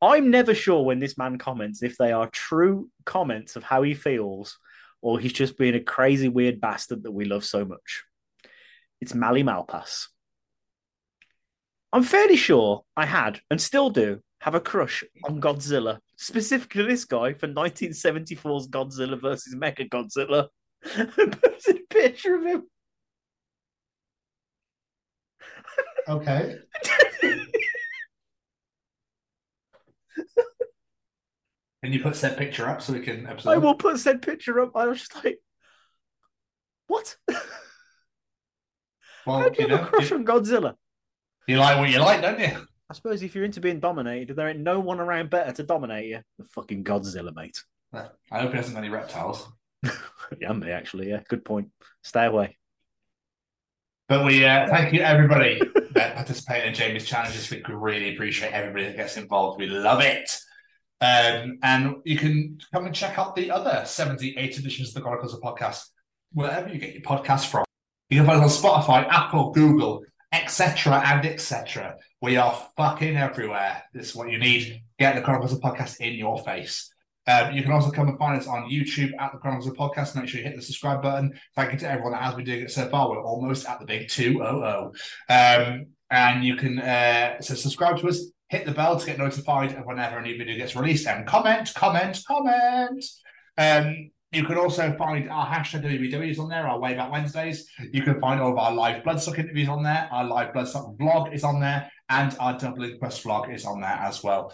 I'm 0.00 0.30
never 0.30 0.54
sure 0.54 0.84
when 0.84 1.00
this 1.00 1.18
man 1.18 1.38
comments 1.38 1.82
if 1.82 1.96
they 1.96 2.12
are 2.12 2.28
true 2.28 2.88
comments 3.04 3.56
of 3.56 3.64
how 3.64 3.82
he 3.82 3.94
feels 3.94 4.58
or 5.02 5.18
he's 5.18 5.32
just 5.32 5.58
being 5.58 5.74
a 5.74 5.80
crazy, 5.80 6.28
weird 6.28 6.60
bastard 6.60 7.02
that 7.02 7.12
we 7.12 7.24
love 7.24 7.44
so 7.44 7.64
much. 7.64 8.04
It's 9.00 9.14
Mally 9.14 9.42
Malpass. 9.42 10.06
I'm 11.92 12.02
fairly 12.02 12.36
sure 12.36 12.82
I 12.96 13.06
had 13.06 13.40
and 13.50 13.60
still 13.60 13.90
do 13.90 14.20
have 14.40 14.54
a 14.54 14.60
crush 14.60 15.02
on 15.24 15.40
Godzilla, 15.40 15.98
specifically 16.16 16.84
this 16.84 17.04
guy 17.04 17.32
for 17.32 17.48
1974's 17.48 18.68
Godzilla 18.68 19.20
versus 19.20 19.54
Mechagodzilla. 19.54 20.48
A 20.96 21.74
picture 21.90 22.36
of 22.36 22.44
him. 22.44 22.62
Okay. 26.08 26.56
Can 31.82 31.92
you 31.92 32.00
put 32.00 32.16
said 32.16 32.36
picture 32.36 32.68
up 32.68 32.82
so 32.82 32.92
we 32.92 33.00
can 33.00 33.26
observe? 33.26 33.52
I 33.52 33.58
will 33.58 33.74
put 33.74 33.98
said 33.98 34.20
picture 34.22 34.60
up. 34.60 34.76
I 34.76 34.86
was 34.86 34.98
just 34.98 35.14
like, 35.24 35.38
what? 36.88 37.16
Well, 39.26 39.40
How 39.40 39.48
do 39.50 39.62
you 39.62 39.68
you 39.68 39.76
have 39.76 39.80
a 39.80 39.82
know, 39.84 39.88
crush 39.90 40.10
you, 40.10 40.16
on 40.16 40.24
Godzilla? 40.24 40.74
you 41.46 41.58
like 41.58 41.78
what 41.78 41.90
you 41.90 41.98
like, 42.00 42.22
don't 42.22 42.40
you? 42.40 42.66
I 42.90 42.94
suppose 42.94 43.22
if 43.22 43.34
you're 43.34 43.44
into 43.44 43.60
being 43.60 43.80
dominated, 43.80 44.34
there 44.34 44.48
ain't 44.48 44.60
no 44.60 44.80
one 44.80 44.98
around 45.00 45.28
better 45.30 45.52
to 45.52 45.62
dominate 45.62 46.06
you 46.06 46.20
than 46.38 46.46
fucking 46.46 46.82
Godzilla, 46.84 47.34
mate. 47.34 47.62
I 47.92 48.40
hope 48.40 48.50
he 48.52 48.56
hasn't 48.56 48.76
any 48.76 48.88
reptiles. 48.88 49.46
yeah, 50.40 50.52
me 50.52 50.70
actually. 50.70 51.10
Yeah, 51.10 51.20
good 51.28 51.44
point. 51.44 51.68
Stay 52.02 52.24
away. 52.24 52.56
But 54.08 54.24
we 54.24 54.44
uh, 54.44 54.66
thank 54.68 54.94
you 54.94 55.00
everybody 55.00 55.60
that 55.98 56.16
participated 56.16 56.68
in 56.68 56.74
Jamie's 56.74 57.06
challenges. 57.06 57.50
We 57.50 57.62
really 57.68 58.14
appreciate 58.14 58.52
everybody 58.52 58.84
that 58.86 58.96
gets 58.96 59.16
involved. 59.16 59.60
We 59.60 59.66
love 59.66 60.00
it. 60.00 60.30
Um, 61.00 61.58
and 61.62 61.96
you 62.04 62.16
can 62.16 62.58
come 62.72 62.86
and 62.86 62.94
check 62.94 63.18
out 63.18 63.36
the 63.36 63.50
other 63.50 63.82
78 63.84 64.58
editions 64.58 64.88
of 64.88 64.94
the 64.94 65.00
Chronicles 65.00 65.34
of 65.34 65.40
Podcast, 65.40 65.84
wherever 66.32 66.68
you 66.68 66.78
get 66.78 66.94
your 66.94 67.02
podcast 67.02 67.46
from. 67.46 67.64
You 68.10 68.18
can 68.18 68.26
find 68.26 68.42
us 68.42 68.64
on 68.64 68.82
Spotify, 68.82 69.06
Apple, 69.08 69.52
Google, 69.52 70.02
etc. 70.32 71.02
and 71.04 71.26
etc. 71.26 71.96
We 72.20 72.36
are 72.36 72.66
fucking 72.76 73.16
everywhere. 73.16 73.82
This 73.92 74.10
is 74.10 74.16
what 74.16 74.30
you 74.30 74.38
need. 74.38 74.82
Get 74.98 75.14
the 75.14 75.22
Chronicles 75.22 75.52
of 75.52 75.60
Podcast 75.60 76.00
in 76.00 76.14
your 76.14 76.38
face. 76.38 76.92
Um, 77.28 77.52
you 77.52 77.62
can 77.62 77.72
also 77.72 77.90
come 77.90 78.08
and 78.08 78.18
find 78.18 78.40
us 78.40 78.48
on 78.48 78.70
YouTube 78.70 79.12
at 79.20 79.32
the 79.32 79.38
Chronicles 79.38 79.68
of 79.68 79.76
Podcast. 79.76 80.16
Make 80.16 80.28
sure 80.28 80.40
you 80.40 80.46
hit 80.46 80.56
the 80.56 80.62
subscribe 80.62 81.02
button. 81.02 81.38
Thank 81.54 81.72
you 81.72 81.78
to 81.80 81.90
everyone 81.90 82.12
that 82.12 82.22
has 82.22 82.34
been 82.34 82.46
doing 82.46 82.62
it 82.62 82.70
so 82.70 82.88
far. 82.88 83.10
We're 83.10 83.22
almost 83.22 83.68
at 83.68 83.78
the 83.78 83.84
big 83.84 84.08
200. 84.08 84.92
Um, 85.28 85.86
and 86.10 86.42
you 86.42 86.56
can 86.56 86.78
uh, 86.78 87.38
so 87.40 87.54
subscribe 87.54 87.98
to 87.98 88.08
us, 88.08 88.30
hit 88.48 88.64
the 88.64 88.72
bell 88.72 88.98
to 88.98 89.04
get 89.04 89.18
notified 89.18 89.74
of 89.74 89.84
whenever 89.84 90.16
a 90.16 90.22
new 90.22 90.38
video 90.38 90.56
gets 90.56 90.74
released, 90.74 91.06
and 91.06 91.26
comment, 91.26 91.70
comment, 91.74 92.18
comment. 92.26 93.04
Um, 93.58 94.10
you 94.32 94.44
can 94.44 94.56
also 94.56 94.94
find 94.96 95.28
our 95.30 95.46
hashtag 95.46 95.84
WBWs 95.84 96.38
on 96.38 96.48
there, 96.48 96.66
our 96.66 96.78
Way 96.78 96.94
Back 96.94 97.10
Wednesdays. 97.12 97.68
You 97.92 98.02
can 98.02 98.20
find 98.20 98.40
all 98.40 98.52
of 98.52 98.58
our 98.58 98.72
live 98.72 99.02
Bloodstock 99.02 99.38
interviews 99.38 99.68
on 99.68 99.82
there. 99.82 100.08
Our 100.10 100.24
live 100.24 100.54
Bloodstock 100.54 100.96
vlog 100.96 101.34
is 101.34 101.44
on 101.44 101.60
there, 101.60 101.90
and 102.08 102.34
our 102.40 102.58
Dublin 102.58 102.98
Quest 102.98 103.22
vlog 103.24 103.54
is 103.54 103.66
on 103.66 103.80
there 103.80 103.90
as 103.90 104.22
well. 104.22 104.52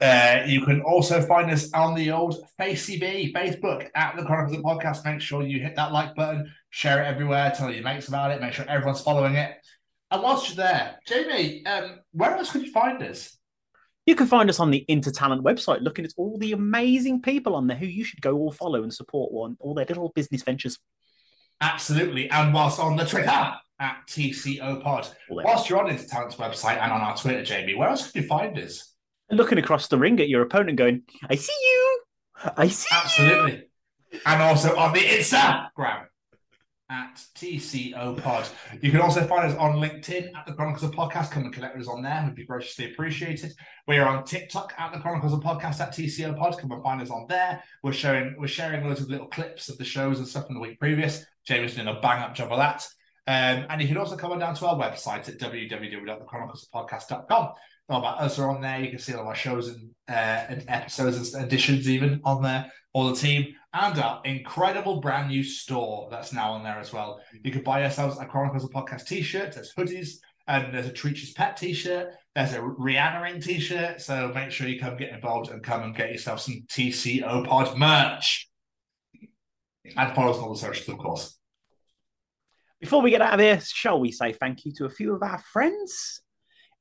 Uh, 0.00 0.42
you 0.46 0.60
can 0.64 0.80
also 0.82 1.20
find 1.22 1.50
us 1.50 1.72
on 1.72 1.94
the 1.94 2.10
old 2.12 2.36
FaceCB 2.60 3.32
Facebook 3.32 3.88
at 3.96 4.16
the 4.16 4.24
Chronicles 4.24 4.56
of 4.56 4.62
Podcast. 4.62 5.04
Make 5.04 5.20
sure 5.20 5.42
you 5.42 5.60
hit 5.60 5.74
that 5.76 5.92
like 5.92 6.14
button, 6.14 6.52
share 6.70 7.02
it 7.02 7.06
everywhere, 7.06 7.52
tell 7.56 7.72
your 7.72 7.82
mates 7.82 8.06
about 8.06 8.30
it, 8.30 8.40
make 8.40 8.52
sure 8.52 8.64
everyone's 8.68 9.00
following 9.00 9.34
it. 9.34 9.56
And 10.10 10.22
whilst 10.22 10.48
you're 10.48 10.64
there, 10.64 10.98
Jamie, 11.06 11.66
um, 11.66 11.98
where 12.12 12.36
else 12.36 12.52
could 12.52 12.62
you 12.62 12.70
find 12.70 13.02
us? 13.02 13.36
You 14.06 14.14
can 14.14 14.26
find 14.26 14.48
us 14.48 14.60
on 14.60 14.70
the 14.70 14.84
InterTalent 14.88 15.42
website, 15.42 15.82
looking 15.82 16.04
at 16.04 16.14
all 16.16 16.38
the 16.38 16.52
amazing 16.52 17.20
people 17.20 17.54
on 17.54 17.66
there 17.66 17.76
who 17.76 17.86
you 17.86 18.04
should 18.04 18.22
go 18.22 18.36
all 18.36 18.52
follow 18.52 18.82
and 18.82 18.94
support 18.94 19.32
one 19.32 19.56
all 19.60 19.74
their 19.74 19.84
little 19.84 20.12
business 20.14 20.42
ventures. 20.42 20.78
Absolutely. 21.60 22.30
And 22.30 22.54
whilst 22.54 22.78
on 22.78 22.96
the 22.96 23.04
Twitter 23.04 23.52
at 23.80 23.96
TCO 24.08 24.82
Pod. 24.82 25.08
Whilst 25.28 25.68
you're 25.68 25.78
on 25.78 25.90
InterTalent's 25.90 26.36
website 26.36 26.80
and 26.80 26.92
on 26.92 27.00
our 27.00 27.16
Twitter, 27.16 27.44
Jamie, 27.44 27.74
where 27.74 27.88
else 27.88 28.10
could 28.10 28.22
you 28.22 28.28
find 28.28 28.58
us? 28.58 28.94
Looking 29.30 29.58
across 29.58 29.88
the 29.88 29.98
ring 29.98 30.20
at 30.20 30.28
your 30.28 30.42
opponent, 30.42 30.78
going, 30.78 31.02
"I 31.28 31.34
see 31.34 31.52
you, 31.60 32.00
I 32.56 32.68
see." 32.68 32.88
You. 32.90 33.00
Absolutely. 33.02 33.64
And 34.24 34.42
also 34.42 34.74
on 34.76 34.94
the 34.94 35.00
Instagram 35.00 36.06
at 36.90 37.22
TCO 37.34 38.18
Pod. 38.22 38.48
You 38.80 38.90
can 38.90 39.02
also 39.02 39.26
find 39.26 39.44
us 39.50 39.54
on 39.58 39.76
LinkedIn 39.76 40.34
at 40.34 40.46
the 40.46 40.54
Chronicles 40.54 40.84
of 40.84 40.92
Podcast. 40.92 41.30
Come 41.30 41.44
and 41.44 41.52
connect 41.52 41.76
with 41.76 41.86
us 41.86 41.92
on 41.92 42.00
there. 42.02 42.22
Would 42.24 42.34
be 42.34 42.46
graciously 42.46 42.90
appreciated. 42.92 43.52
We 43.86 43.98
are 43.98 44.08
on 44.08 44.24
TikTok 44.24 44.72
at 44.78 44.92
the 44.92 45.00
Chronicles 45.00 45.34
of 45.34 45.40
Podcast 45.40 45.80
at 45.80 45.92
TCO 45.92 46.34
Pod. 46.36 46.56
Come 46.58 46.72
and 46.72 46.82
find 46.82 47.02
us 47.02 47.10
on 47.10 47.26
there. 47.28 47.62
We're 47.82 47.92
showing 47.92 48.36
we're 48.38 48.46
sharing 48.46 48.86
loads 48.86 49.02
of 49.02 49.10
little 49.10 49.26
clips 49.26 49.68
of 49.68 49.76
the 49.76 49.84
shows 49.84 50.18
and 50.18 50.26
stuff 50.26 50.46
from 50.46 50.54
the 50.54 50.60
week 50.60 50.80
previous. 50.80 51.26
Jamie's 51.46 51.74
doing 51.74 51.88
a 51.88 52.00
bang 52.00 52.22
up 52.22 52.34
job 52.34 52.50
of 52.52 52.58
that. 52.58 52.88
Um, 53.26 53.66
and 53.68 53.82
you 53.82 53.88
can 53.88 53.98
also 53.98 54.16
come 54.16 54.32
on 54.32 54.38
down 54.38 54.54
to 54.54 54.66
our 54.66 54.76
website 54.76 55.28
at 55.28 55.38
www.thechroniclesofpodcast.com. 55.38 57.52
All 57.88 58.00
about 58.00 58.20
us 58.20 58.38
are 58.38 58.50
on 58.50 58.60
there. 58.60 58.80
You 58.80 58.90
can 58.90 58.98
see 58.98 59.14
all 59.14 59.22
of 59.22 59.26
our 59.26 59.34
shows 59.34 59.68
and, 59.68 59.90
uh, 60.08 60.12
and 60.12 60.64
episodes 60.68 61.34
and 61.34 61.44
editions 61.44 61.88
even 61.88 62.20
on 62.24 62.42
there. 62.42 62.70
All 62.92 63.08
the 63.08 63.16
team 63.16 63.54
and 63.72 63.98
our 63.98 64.20
incredible 64.24 65.00
brand 65.00 65.28
new 65.28 65.42
store 65.42 66.08
that's 66.10 66.32
now 66.32 66.52
on 66.52 66.64
there 66.64 66.78
as 66.78 66.92
well. 66.92 67.20
You 67.42 67.52
can 67.52 67.62
buy 67.62 67.80
yourselves 67.80 68.18
a 68.18 68.26
Chronicles 68.26 68.64
of 68.64 68.70
Podcast 68.70 69.06
t-shirt. 69.06 69.54
There's 69.54 69.74
hoodies 69.74 70.16
and 70.46 70.72
there's 70.72 70.86
a 70.86 70.92
Treacher's 70.92 71.32
Pet 71.32 71.56
t-shirt. 71.56 72.14
There's 72.34 72.54
a 72.54 72.58
Rihanna 72.58 73.22
Ring 73.22 73.40
t-shirt. 73.40 74.00
So 74.00 74.32
make 74.34 74.50
sure 74.50 74.68
you 74.68 74.80
come 74.80 74.96
get 74.96 75.12
involved 75.12 75.50
and 75.50 75.62
come 75.62 75.82
and 75.82 75.94
get 75.94 76.12
yourself 76.12 76.40
some 76.40 76.64
TCO 76.68 77.46
Pod 77.46 77.76
merch. 77.78 78.48
And 79.96 80.14
follow 80.14 80.32
us 80.32 80.38
on 80.38 80.44
all 80.44 80.52
the 80.52 80.58
socials, 80.58 80.88
of 80.88 80.98
course. 80.98 81.38
Before 82.80 83.02
we 83.02 83.10
get 83.10 83.22
out 83.22 83.34
of 83.34 83.40
here, 83.40 83.60
shall 83.60 83.98
we 83.98 84.12
say 84.12 84.32
thank 84.32 84.64
you 84.64 84.72
to 84.74 84.84
a 84.84 84.90
few 84.90 85.14
of 85.14 85.22
our 85.22 85.38
friends? 85.38 86.22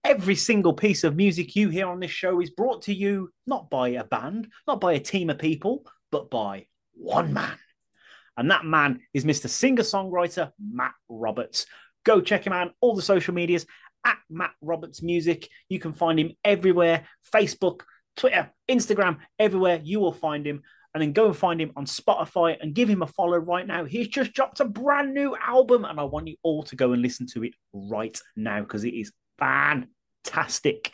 Every 0.04 0.36
single 0.36 0.74
piece 0.74 1.04
of 1.04 1.16
music 1.16 1.56
you 1.56 1.70
hear 1.70 1.88
on 1.88 2.00
this 2.00 2.12
show 2.12 2.40
is 2.40 2.50
brought 2.50 2.84
to 2.84 2.94
you 2.94 3.32
not 3.46 3.70
by 3.70 3.90
a 3.90 4.04
band, 4.04 4.48
not 4.66 4.80
by 4.80 4.94
a 4.94 5.00
team 5.00 5.30
of 5.30 5.40
people, 5.40 5.86
but 6.12 6.30
by 6.30 6.68
one 6.94 7.34
man. 7.34 7.58
And 8.38 8.52
that 8.52 8.66
man 8.66 9.02
is 9.14 9.26
Mr. 9.26 9.50
Singer 9.50 9.84
songwriter 9.84 10.52
Matt 10.60 10.94
Roberts. 11.10 11.66
Go 12.06 12.22
check 12.22 12.46
him 12.46 12.54
out 12.54 12.68
on 12.68 12.74
all 12.80 12.96
the 12.96 13.02
social 13.02 13.34
medias 13.34 13.66
at 14.06 14.18
Matt 14.30 14.54
Roberts 14.62 15.02
Music. 15.02 15.50
You 15.70 15.80
can 15.80 15.92
find 15.92 16.20
him 16.20 16.34
everywhere 16.44 17.06
Facebook, 17.34 17.82
Twitter, 18.16 18.52
Instagram, 18.70 19.18
everywhere. 19.40 19.82
You 19.84 20.00
will 20.00 20.14
find 20.14 20.46
him. 20.46 20.62
And 20.94 21.02
then 21.02 21.12
go 21.12 21.28
and 21.28 21.38
find 21.38 21.62
him 21.62 21.74
on 21.76 21.86
Spotify 21.86 22.58
and 22.60 22.74
give 22.74 22.90
him 22.90 23.04
a 23.04 23.08
follow 23.08 23.38
right 23.38 23.68
now. 23.68 23.86
He's 23.86 24.08
just 24.08 24.34
dropped 24.34 24.62
a 24.62 24.66
brand 24.66 25.14
new 25.14 25.36
album, 25.36 25.86
and 25.86 26.00
I 26.00 26.04
want 26.04 26.28
you 26.28 26.38
all 26.42 26.64
to 26.64 26.76
go 26.76 26.94
and 26.94 27.02
listen 27.02 27.28
to 27.34 27.44
it 27.44 27.54
right 27.74 28.18
now 28.36 28.62
because 28.62 28.84
it 28.84 28.96
is 28.96 29.12
fantastic. 29.40 30.92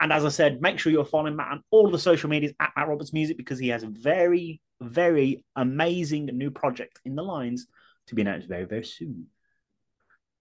And 0.00 0.12
as 0.12 0.24
I 0.24 0.28
said, 0.28 0.60
make 0.60 0.78
sure 0.78 0.92
you're 0.92 1.04
following 1.04 1.36
Matt 1.36 1.52
on 1.52 1.62
all 1.70 1.90
the 1.90 1.98
social 1.98 2.28
medias 2.28 2.52
at 2.60 2.72
Matt 2.76 2.88
Roberts 2.88 3.12
Music 3.12 3.36
because 3.36 3.58
he 3.58 3.68
has 3.68 3.82
a 3.82 3.88
very, 3.88 4.60
very 4.80 5.44
amazing 5.56 6.26
new 6.26 6.50
project 6.50 7.00
in 7.04 7.14
the 7.14 7.22
lines 7.22 7.66
to 8.08 8.14
be 8.14 8.22
announced 8.22 8.48
very, 8.48 8.64
very 8.64 8.84
soon. 8.84 9.26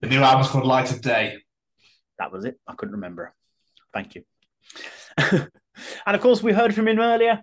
The 0.02 0.10
new 0.10 0.22
album's 0.22 0.50
called 0.50 0.66
Light 0.66 0.92
of 0.92 1.02
Day. 1.02 1.38
That 2.20 2.32
was 2.32 2.46
it. 2.46 2.60
I 2.68 2.74
couldn't 2.74 2.96
remember. 2.96 3.34
Thank 3.94 4.16
you. 4.16 4.24
and 5.18 5.50
of 6.08 6.22
course, 6.22 6.44
we 6.44 6.52
heard 6.52 6.76
from 6.76 6.88
him 6.88 7.00
earlier. 7.00 7.42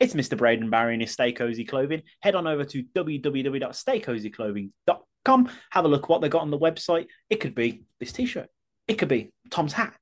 It's 0.00 0.14
Mr. 0.14 0.36
Braden 0.36 0.70
Barrie 0.70 0.94
and 0.94 1.02
his 1.02 1.12
Stay 1.12 1.32
Cozy 1.32 1.64
Clothing. 1.64 2.02
Head 2.20 2.34
on 2.34 2.46
over 2.46 2.64
to 2.64 2.82
www.staycozyclothing.com. 2.82 5.50
Have 5.70 5.84
a 5.84 5.88
look 5.88 6.08
what 6.08 6.22
they 6.22 6.30
got 6.30 6.42
on 6.42 6.50
the 6.50 6.58
website. 6.58 7.06
It 7.28 7.36
could 7.36 7.54
be 7.54 7.84
this 8.00 8.12
t-shirt. 8.12 8.48
It 8.88 8.94
could 8.94 9.08
be 9.08 9.30
Tom's 9.50 9.72
hat. 9.72 9.94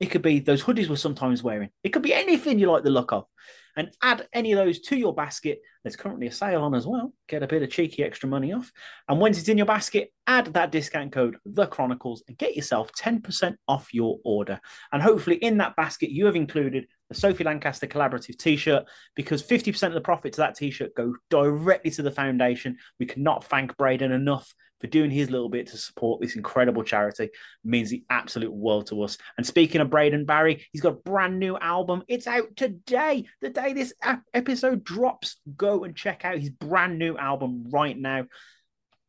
It 0.00 0.06
could 0.06 0.22
be 0.22 0.40
those 0.40 0.62
hoodies 0.62 0.88
we're 0.88 0.96
sometimes 0.96 1.42
wearing. 1.42 1.70
It 1.82 1.90
could 1.90 2.02
be 2.02 2.14
anything 2.14 2.58
you 2.58 2.70
like 2.70 2.82
the 2.82 2.90
look 2.90 3.12
of. 3.12 3.26
And 3.76 3.90
add 4.02 4.28
any 4.32 4.52
of 4.52 4.58
those 4.58 4.80
to 4.82 4.96
your 4.96 5.14
basket. 5.14 5.60
There's 5.82 5.96
currently 5.96 6.28
a 6.28 6.32
sale 6.32 6.62
on 6.62 6.74
as 6.74 6.86
well. 6.86 7.12
Get 7.28 7.42
a 7.42 7.48
bit 7.48 7.62
of 7.62 7.70
cheeky 7.70 8.04
extra 8.04 8.28
money 8.28 8.52
off. 8.52 8.70
And 9.08 9.18
once 9.18 9.38
it's 9.38 9.48
in 9.48 9.58
your 9.58 9.66
basket, 9.66 10.12
add 10.28 10.54
that 10.54 10.70
discount 10.70 11.12
code, 11.12 11.36
The 11.44 11.66
Chronicles, 11.66 12.22
and 12.28 12.38
get 12.38 12.54
yourself 12.54 12.92
10% 12.92 13.56
off 13.66 13.92
your 13.92 14.18
order. 14.24 14.60
And 14.92 15.02
hopefully, 15.02 15.36
in 15.36 15.58
that 15.58 15.74
basket, 15.74 16.10
you 16.10 16.26
have 16.26 16.36
included 16.36 16.86
the 17.08 17.16
Sophie 17.16 17.44
Lancaster 17.44 17.88
collaborative 17.88 18.38
t 18.38 18.56
shirt 18.56 18.84
because 19.16 19.42
50% 19.42 19.88
of 19.88 19.94
the 19.94 20.00
profits 20.00 20.38
of 20.38 20.42
that 20.42 20.54
t 20.54 20.70
shirt 20.70 20.94
go 20.94 21.14
directly 21.28 21.90
to 21.92 22.02
the 22.02 22.12
foundation. 22.12 22.76
We 23.00 23.06
cannot 23.06 23.44
thank 23.44 23.76
Braden 23.76 24.12
enough 24.12 24.54
for 24.84 24.90
doing 24.90 25.10
his 25.10 25.30
little 25.30 25.48
bit 25.48 25.68
to 25.68 25.78
support 25.78 26.20
this 26.20 26.36
incredible 26.36 26.82
charity. 26.82 27.24
It 27.24 27.32
means 27.64 27.88
the 27.88 28.04
absolute 28.10 28.52
world 28.52 28.88
to 28.88 29.02
us. 29.02 29.16
And 29.38 29.46
speaking 29.46 29.80
of 29.80 29.88
Braden 29.88 30.26
Barrie, 30.26 30.66
he's 30.72 30.82
got 30.82 30.92
a 30.92 30.96
brand 30.96 31.38
new 31.38 31.56
album. 31.56 32.02
It's 32.06 32.26
out 32.26 32.54
today, 32.54 33.24
the 33.40 33.48
day 33.48 33.72
this 33.72 33.94
episode 34.34 34.84
drops. 34.84 35.40
Go 35.56 35.84
and 35.84 35.96
check 35.96 36.26
out 36.26 36.36
his 36.36 36.50
brand 36.50 36.98
new 36.98 37.16
album 37.16 37.64
right 37.70 37.96
now. 37.96 38.26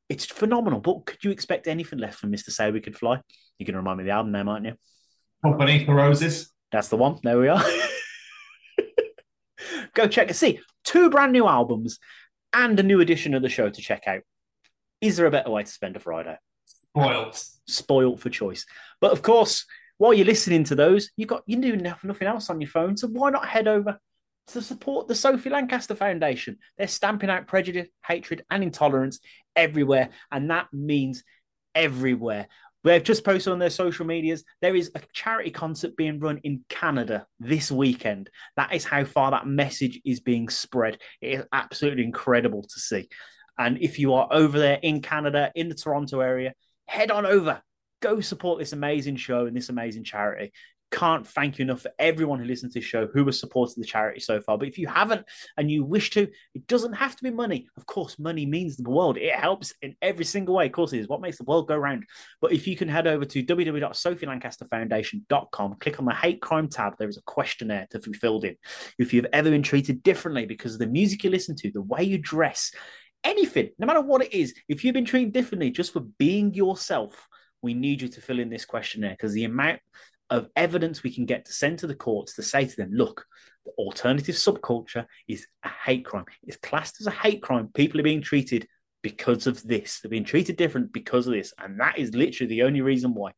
It's 0.07 0.25
phenomenal. 0.25 0.79
But 0.79 1.05
could 1.05 1.25
you 1.25 1.31
expect 1.31 1.67
anything 1.67 1.99
less 1.99 2.15
from 2.15 2.31
Mr. 2.31 2.51
Say 2.51 2.71
We 2.71 2.79
Could 2.79 2.97
Fly? 2.97 3.19
You 3.59 3.65
can 3.65 3.75
remind 3.75 3.97
me 3.97 4.03
of 4.03 4.05
the 4.05 4.13
album 4.13 4.31
name, 4.31 4.47
aren't 4.47 4.67
you? 4.67 4.75
Company 5.43 5.83
for 5.83 5.93
Roses. 5.93 6.53
That's 6.71 6.87
the 6.87 6.95
one. 6.95 7.19
There 7.21 7.37
we 7.37 7.49
are. 7.49 7.61
Go 9.93 10.07
check 10.07 10.29
and 10.29 10.37
see 10.37 10.61
two 10.85 11.09
brand 11.09 11.33
new 11.33 11.45
albums 11.45 11.99
and 12.53 12.79
a 12.79 12.83
new 12.83 13.01
edition 13.01 13.33
of 13.33 13.41
the 13.41 13.49
show 13.49 13.69
to 13.69 13.81
check 13.81 14.03
out. 14.07 14.21
Is 15.05 15.17
there 15.17 15.27
a 15.27 15.31
better 15.31 15.51
way 15.51 15.61
to 15.61 15.71
spend 15.71 15.95
a 15.95 15.99
Friday? 15.99 16.35
Spoiled. 16.65 17.39
Spoiled 17.67 18.19
for 18.19 18.31
choice. 18.31 18.65
But 18.99 19.11
of 19.11 19.21
course, 19.21 19.65
while 19.99 20.15
you're 20.15 20.25
listening 20.25 20.63
to 20.65 20.75
those, 20.75 21.11
you've 21.15 21.29
got 21.29 21.43
you 21.45 21.57
do 21.57 21.75
nothing 21.75 22.27
else 22.27 22.49
on 22.49 22.59
your 22.59 22.71
phone. 22.71 22.97
So 22.97 23.07
why 23.07 23.29
not 23.29 23.47
head 23.47 23.67
over 23.67 23.99
to 24.47 24.61
support 24.63 25.07
the 25.07 25.13
Sophie 25.13 25.51
Lancaster 25.51 25.93
Foundation? 25.93 26.57
They're 26.79 26.87
stamping 26.87 27.29
out 27.29 27.45
prejudice, 27.45 27.87
hatred, 28.03 28.45
and 28.49 28.63
intolerance 28.63 29.19
everywhere, 29.55 30.09
and 30.31 30.49
that 30.49 30.69
means 30.73 31.23
everywhere. 31.75 32.47
They've 32.83 33.03
just 33.03 33.23
posted 33.23 33.53
on 33.53 33.59
their 33.59 33.69
social 33.69 34.07
medias 34.07 34.43
there 34.61 34.75
is 34.75 34.91
a 34.95 35.01
charity 35.13 35.51
concert 35.51 35.95
being 35.95 36.19
run 36.19 36.39
in 36.43 36.65
Canada 36.69 37.27
this 37.39 37.71
weekend. 37.71 38.31
That 38.57 38.73
is 38.73 38.85
how 38.85 39.05
far 39.05 39.31
that 39.31 39.45
message 39.45 40.01
is 40.03 40.19
being 40.19 40.49
spread. 40.49 40.97
It 41.21 41.39
is 41.39 41.45
absolutely 41.51 42.03
incredible 42.03 42.63
to 42.63 42.79
see. 42.79 43.07
And 43.57 43.77
if 43.79 43.99
you 43.99 44.13
are 44.13 44.27
over 44.31 44.59
there 44.59 44.79
in 44.81 45.01
Canada, 45.01 45.51
in 45.55 45.69
the 45.69 45.75
Toronto 45.75 46.19
area, 46.19 46.53
head 46.87 47.11
on 47.11 47.25
over. 47.25 47.61
Go 48.01 48.19
support 48.19 48.59
this 48.59 48.73
amazing 48.73 49.15
show 49.15 49.45
and 49.45 49.55
this 49.55 49.69
amazing 49.69 50.03
charity 50.03 50.51
can't 50.91 51.25
thank 51.27 51.57
you 51.57 51.63
enough 51.63 51.81
for 51.81 51.89
everyone 51.99 52.39
who 52.39 52.45
listens 52.45 52.71
to 52.73 52.79
this 52.79 52.87
show 52.87 53.07
who 53.07 53.25
has 53.25 53.37
supported 53.39 53.75
the 53.77 53.85
charity 53.85 54.21
so 54.21 54.39
far. 54.39 54.55
But 54.57 54.69
if 54.69 54.77
you 54.77 54.87
haven't 54.87 55.25
and 55.57 55.69
you 55.69 55.83
wish 55.83 56.11
to, 56.11 56.29
it 56.53 56.67
doesn't 56.67 56.93
have 56.93 57.17
to 57.17 57.23
be 57.23 57.31
money. 57.31 57.67
Of 57.75 57.85
course, 57.85 58.17
money 58.17 58.45
means 58.45 58.77
the 58.77 58.89
world. 58.89 59.17
It 59.17 59.35
helps 59.35 59.73
in 59.81 59.97
every 60.01 60.23
single 60.25 60.55
way. 60.55 60.67
Of 60.67 60.71
course, 60.71 60.93
it 60.93 60.99
is 60.99 61.09
what 61.09 61.19
makes 61.21 61.37
the 61.37 61.43
world 61.43 61.67
go 61.67 61.75
round. 61.75 62.05
But 62.39 62.53
if 62.53 62.65
you 62.67 62.77
can 62.77 62.87
head 62.87 63.07
over 63.07 63.25
to 63.25 63.43
www.sophielancasterfoundation.com, 63.43 65.75
click 65.79 65.99
on 65.99 66.05
the 66.05 66.13
hate 66.13 66.41
crime 66.41 66.69
tab, 66.69 66.93
there 66.97 67.09
is 67.09 67.17
a 67.17 67.23
questionnaire 67.23 67.87
to 67.91 67.99
be 67.99 68.13
filled 68.13 68.45
in. 68.45 68.55
If 68.97 69.13
you've 69.13 69.27
ever 69.33 69.49
been 69.49 69.63
treated 69.63 70.01
differently 70.03 70.45
because 70.45 70.71
of 70.73 70.79
the 70.79 70.87
music 70.87 71.23
you 71.23 71.29
listen 71.29 71.55
to, 71.57 71.71
the 71.71 71.81
way 71.81 72.03
you 72.03 72.17
dress, 72.17 72.71
anything, 73.25 73.71
no 73.77 73.87
matter 73.87 74.01
what 74.01 74.23
it 74.23 74.33
is, 74.33 74.53
if 74.69 74.83
you've 74.83 74.93
been 74.93 75.05
treated 75.05 75.33
differently 75.33 75.71
just 75.71 75.91
for 75.91 76.01
being 76.17 76.53
yourself, 76.53 77.27
we 77.61 77.73
need 77.73 78.01
you 78.01 78.07
to 78.07 78.21
fill 78.21 78.39
in 78.39 78.49
this 78.49 78.65
questionnaire 78.65 79.11
because 79.11 79.33
the 79.33 79.43
amount 79.43 79.81
of 80.29 80.47
evidence 80.55 81.03
we 81.03 81.13
can 81.13 81.25
get 81.25 81.45
to 81.45 81.53
send 81.53 81.79
to 81.79 81.87
the 81.87 81.95
courts 81.95 82.35
to 82.35 82.43
say 82.43 82.65
to 82.65 82.75
them, 82.75 82.91
look, 82.93 83.25
the 83.65 83.71
alternative 83.71 84.35
subculture 84.35 85.05
is 85.27 85.47
a 85.63 85.69
hate 85.69 86.05
crime. 86.05 86.25
It's 86.43 86.57
classed 86.57 87.01
as 87.01 87.07
a 87.07 87.11
hate 87.11 87.41
crime. 87.41 87.69
People 87.73 87.99
are 87.99 88.03
being 88.03 88.21
treated 88.21 88.67
because 89.01 89.47
of 89.47 89.61
this. 89.63 89.99
They're 89.99 90.09
being 90.09 90.23
treated 90.23 90.55
different 90.55 90.93
because 90.93 91.27
of 91.27 91.33
this. 91.33 91.53
And 91.59 91.79
that 91.79 91.97
is 91.97 92.15
literally 92.15 92.49
the 92.49 92.63
only 92.63 92.81
reason 92.81 93.13
why. 93.13 93.31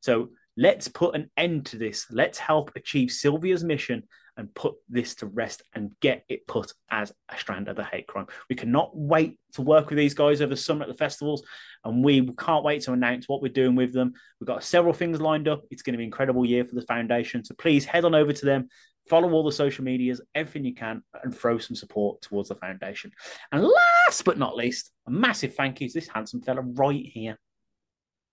So 0.00 0.30
let's 0.56 0.88
put 0.88 1.14
an 1.14 1.30
end 1.36 1.66
to 1.66 1.78
this. 1.78 2.06
Let's 2.10 2.38
help 2.38 2.72
achieve 2.76 3.10
Sylvia's 3.10 3.64
mission 3.64 4.04
and 4.40 4.52
put 4.54 4.74
this 4.88 5.14
to 5.16 5.26
rest 5.26 5.62
and 5.74 5.92
get 6.00 6.24
it 6.30 6.46
put 6.46 6.72
as 6.90 7.12
a 7.28 7.38
strand 7.38 7.68
of 7.68 7.76
the 7.76 7.84
hate 7.84 8.06
crime. 8.06 8.26
We 8.48 8.56
cannot 8.56 8.96
wait 8.96 9.38
to 9.52 9.62
work 9.62 9.90
with 9.90 9.98
these 9.98 10.14
guys 10.14 10.40
over 10.40 10.56
summer 10.56 10.82
at 10.82 10.88
the 10.88 10.94
festivals, 10.94 11.42
and 11.84 12.02
we 12.02 12.26
can't 12.38 12.64
wait 12.64 12.80
to 12.82 12.92
announce 12.92 13.28
what 13.28 13.42
we're 13.42 13.52
doing 13.52 13.76
with 13.76 13.92
them. 13.92 14.14
We've 14.40 14.46
got 14.48 14.64
several 14.64 14.94
things 14.94 15.20
lined 15.20 15.46
up. 15.46 15.62
It's 15.70 15.82
going 15.82 15.92
to 15.92 15.98
be 15.98 16.04
an 16.04 16.08
incredible 16.08 16.46
year 16.46 16.64
for 16.64 16.74
the 16.74 16.86
foundation. 16.86 17.44
So 17.44 17.54
please 17.58 17.84
head 17.84 18.06
on 18.06 18.14
over 18.14 18.32
to 18.32 18.46
them, 18.46 18.68
follow 19.10 19.30
all 19.30 19.44
the 19.44 19.52
social 19.52 19.84
medias, 19.84 20.22
everything 20.34 20.64
you 20.64 20.74
can, 20.74 21.02
and 21.22 21.36
throw 21.36 21.58
some 21.58 21.76
support 21.76 22.22
towards 22.22 22.48
the 22.48 22.54
foundation. 22.54 23.12
And 23.52 23.62
last 23.62 24.24
but 24.24 24.38
not 24.38 24.56
least, 24.56 24.90
a 25.06 25.10
massive 25.10 25.54
thank 25.54 25.82
you 25.82 25.88
to 25.88 25.94
this 25.94 26.08
handsome 26.08 26.40
fella 26.40 26.62
right 26.62 27.04
here. 27.04 27.38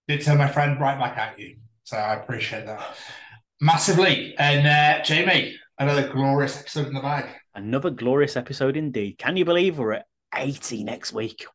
Did 0.08 0.22
tell 0.22 0.38
my 0.38 0.48
friend 0.48 0.80
right 0.80 0.98
back 0.98 1.18
at 1.18 1.38
you. 1.38 1.58
So 1.84 1.98
I 1.98 2.14
appreciate 2.16 2.66
that 2.66 2.96
massively. 3.60 4.36
And 4.38 4.66
uh, 4.66 5.04
Jamie, 5.04 5.58
Another 5.80 6.08
glorious 6.08 6.60
episode 6.60 6.88
in 6.88 6.94
the 6.94 7.02
bag. 7.02 7.26
Another 7.54 7.90
glorious 7.90 8.36
episode 8.36 8.78
indeed. 8.78 9.18
Can 9.18 9.38
you 9.38 9.45
believe 9.45 9.78
we're 9.78 9.94
at 9.94 10.06
80 10.36 10.84
next 10.84 11.14
week? 11.14 11.45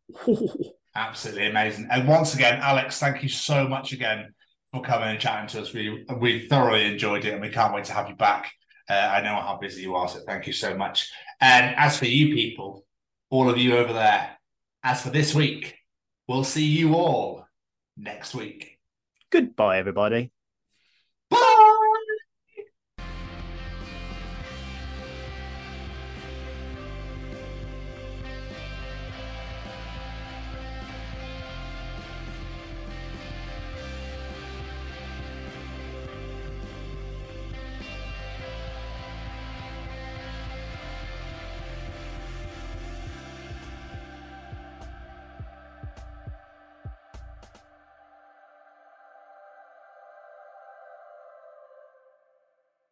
Absolutely 0.94 1.46
amazing. 1.46 1.88
And 1.90 2.06
once 2.06 2.34
again, 2.34 2.60
Alex, 2.60 2.98
thank 2.98 3.22
you 3.22 3.28
so 3.28 3.66
much 3.66 3.92
again 3.92 4.32
for 4.72 4.82
coming 4.82 5.08
and 5.08 5.18
chatting 5.20 5.48
to 5.48 5.62
us. 5.62 5.72
We 5.72 6.04
we 6.18 6.46
thoroughly 6.46 6.84
enjoyed 6.84 7.24
it 7.24 7.32
and 7.32 7.40
we 7.40 7.48
can't 7.48 7.74
wait 7.74 7.84
to 7.86 7.94
have 7.94 8.08
you 8.08 8.14
back. 8.14 8.52
Uh, 8.88 8.94
I 8.94 9.22
know 9.22 9.34
how 9.34 9.58
busy 9.60 9.82
you 9.82 9.94
are, 9.94 10.08
so 10.08 10.20
thank 10.26 10.46
you 10.46 10.52
so 10.52 10.76
much. 10.76 11.10
And 11.40 11.74
as 11.76 11.98
for 11.98 12.06
you 12.06 12.34
people, 12.34 12.84
all 13.30 13.48
of 13.48 13.58
you 13.58 13.76
over 13.76 13.92
there, 13.92 14.36
as 14.84 15.02
for 15.02 15.10
this 15.10 15.34
week, 15.34 15.74
we'll 16.28 16.44
see 16.44 16.66
you 16.66 16.94
all 16.94 17.46
next 17.96 18.34
week. 18.34 18.78
Goodbye, 19.30 19.78
everybody. 19.78 20.30
Bye. 21.30 21.78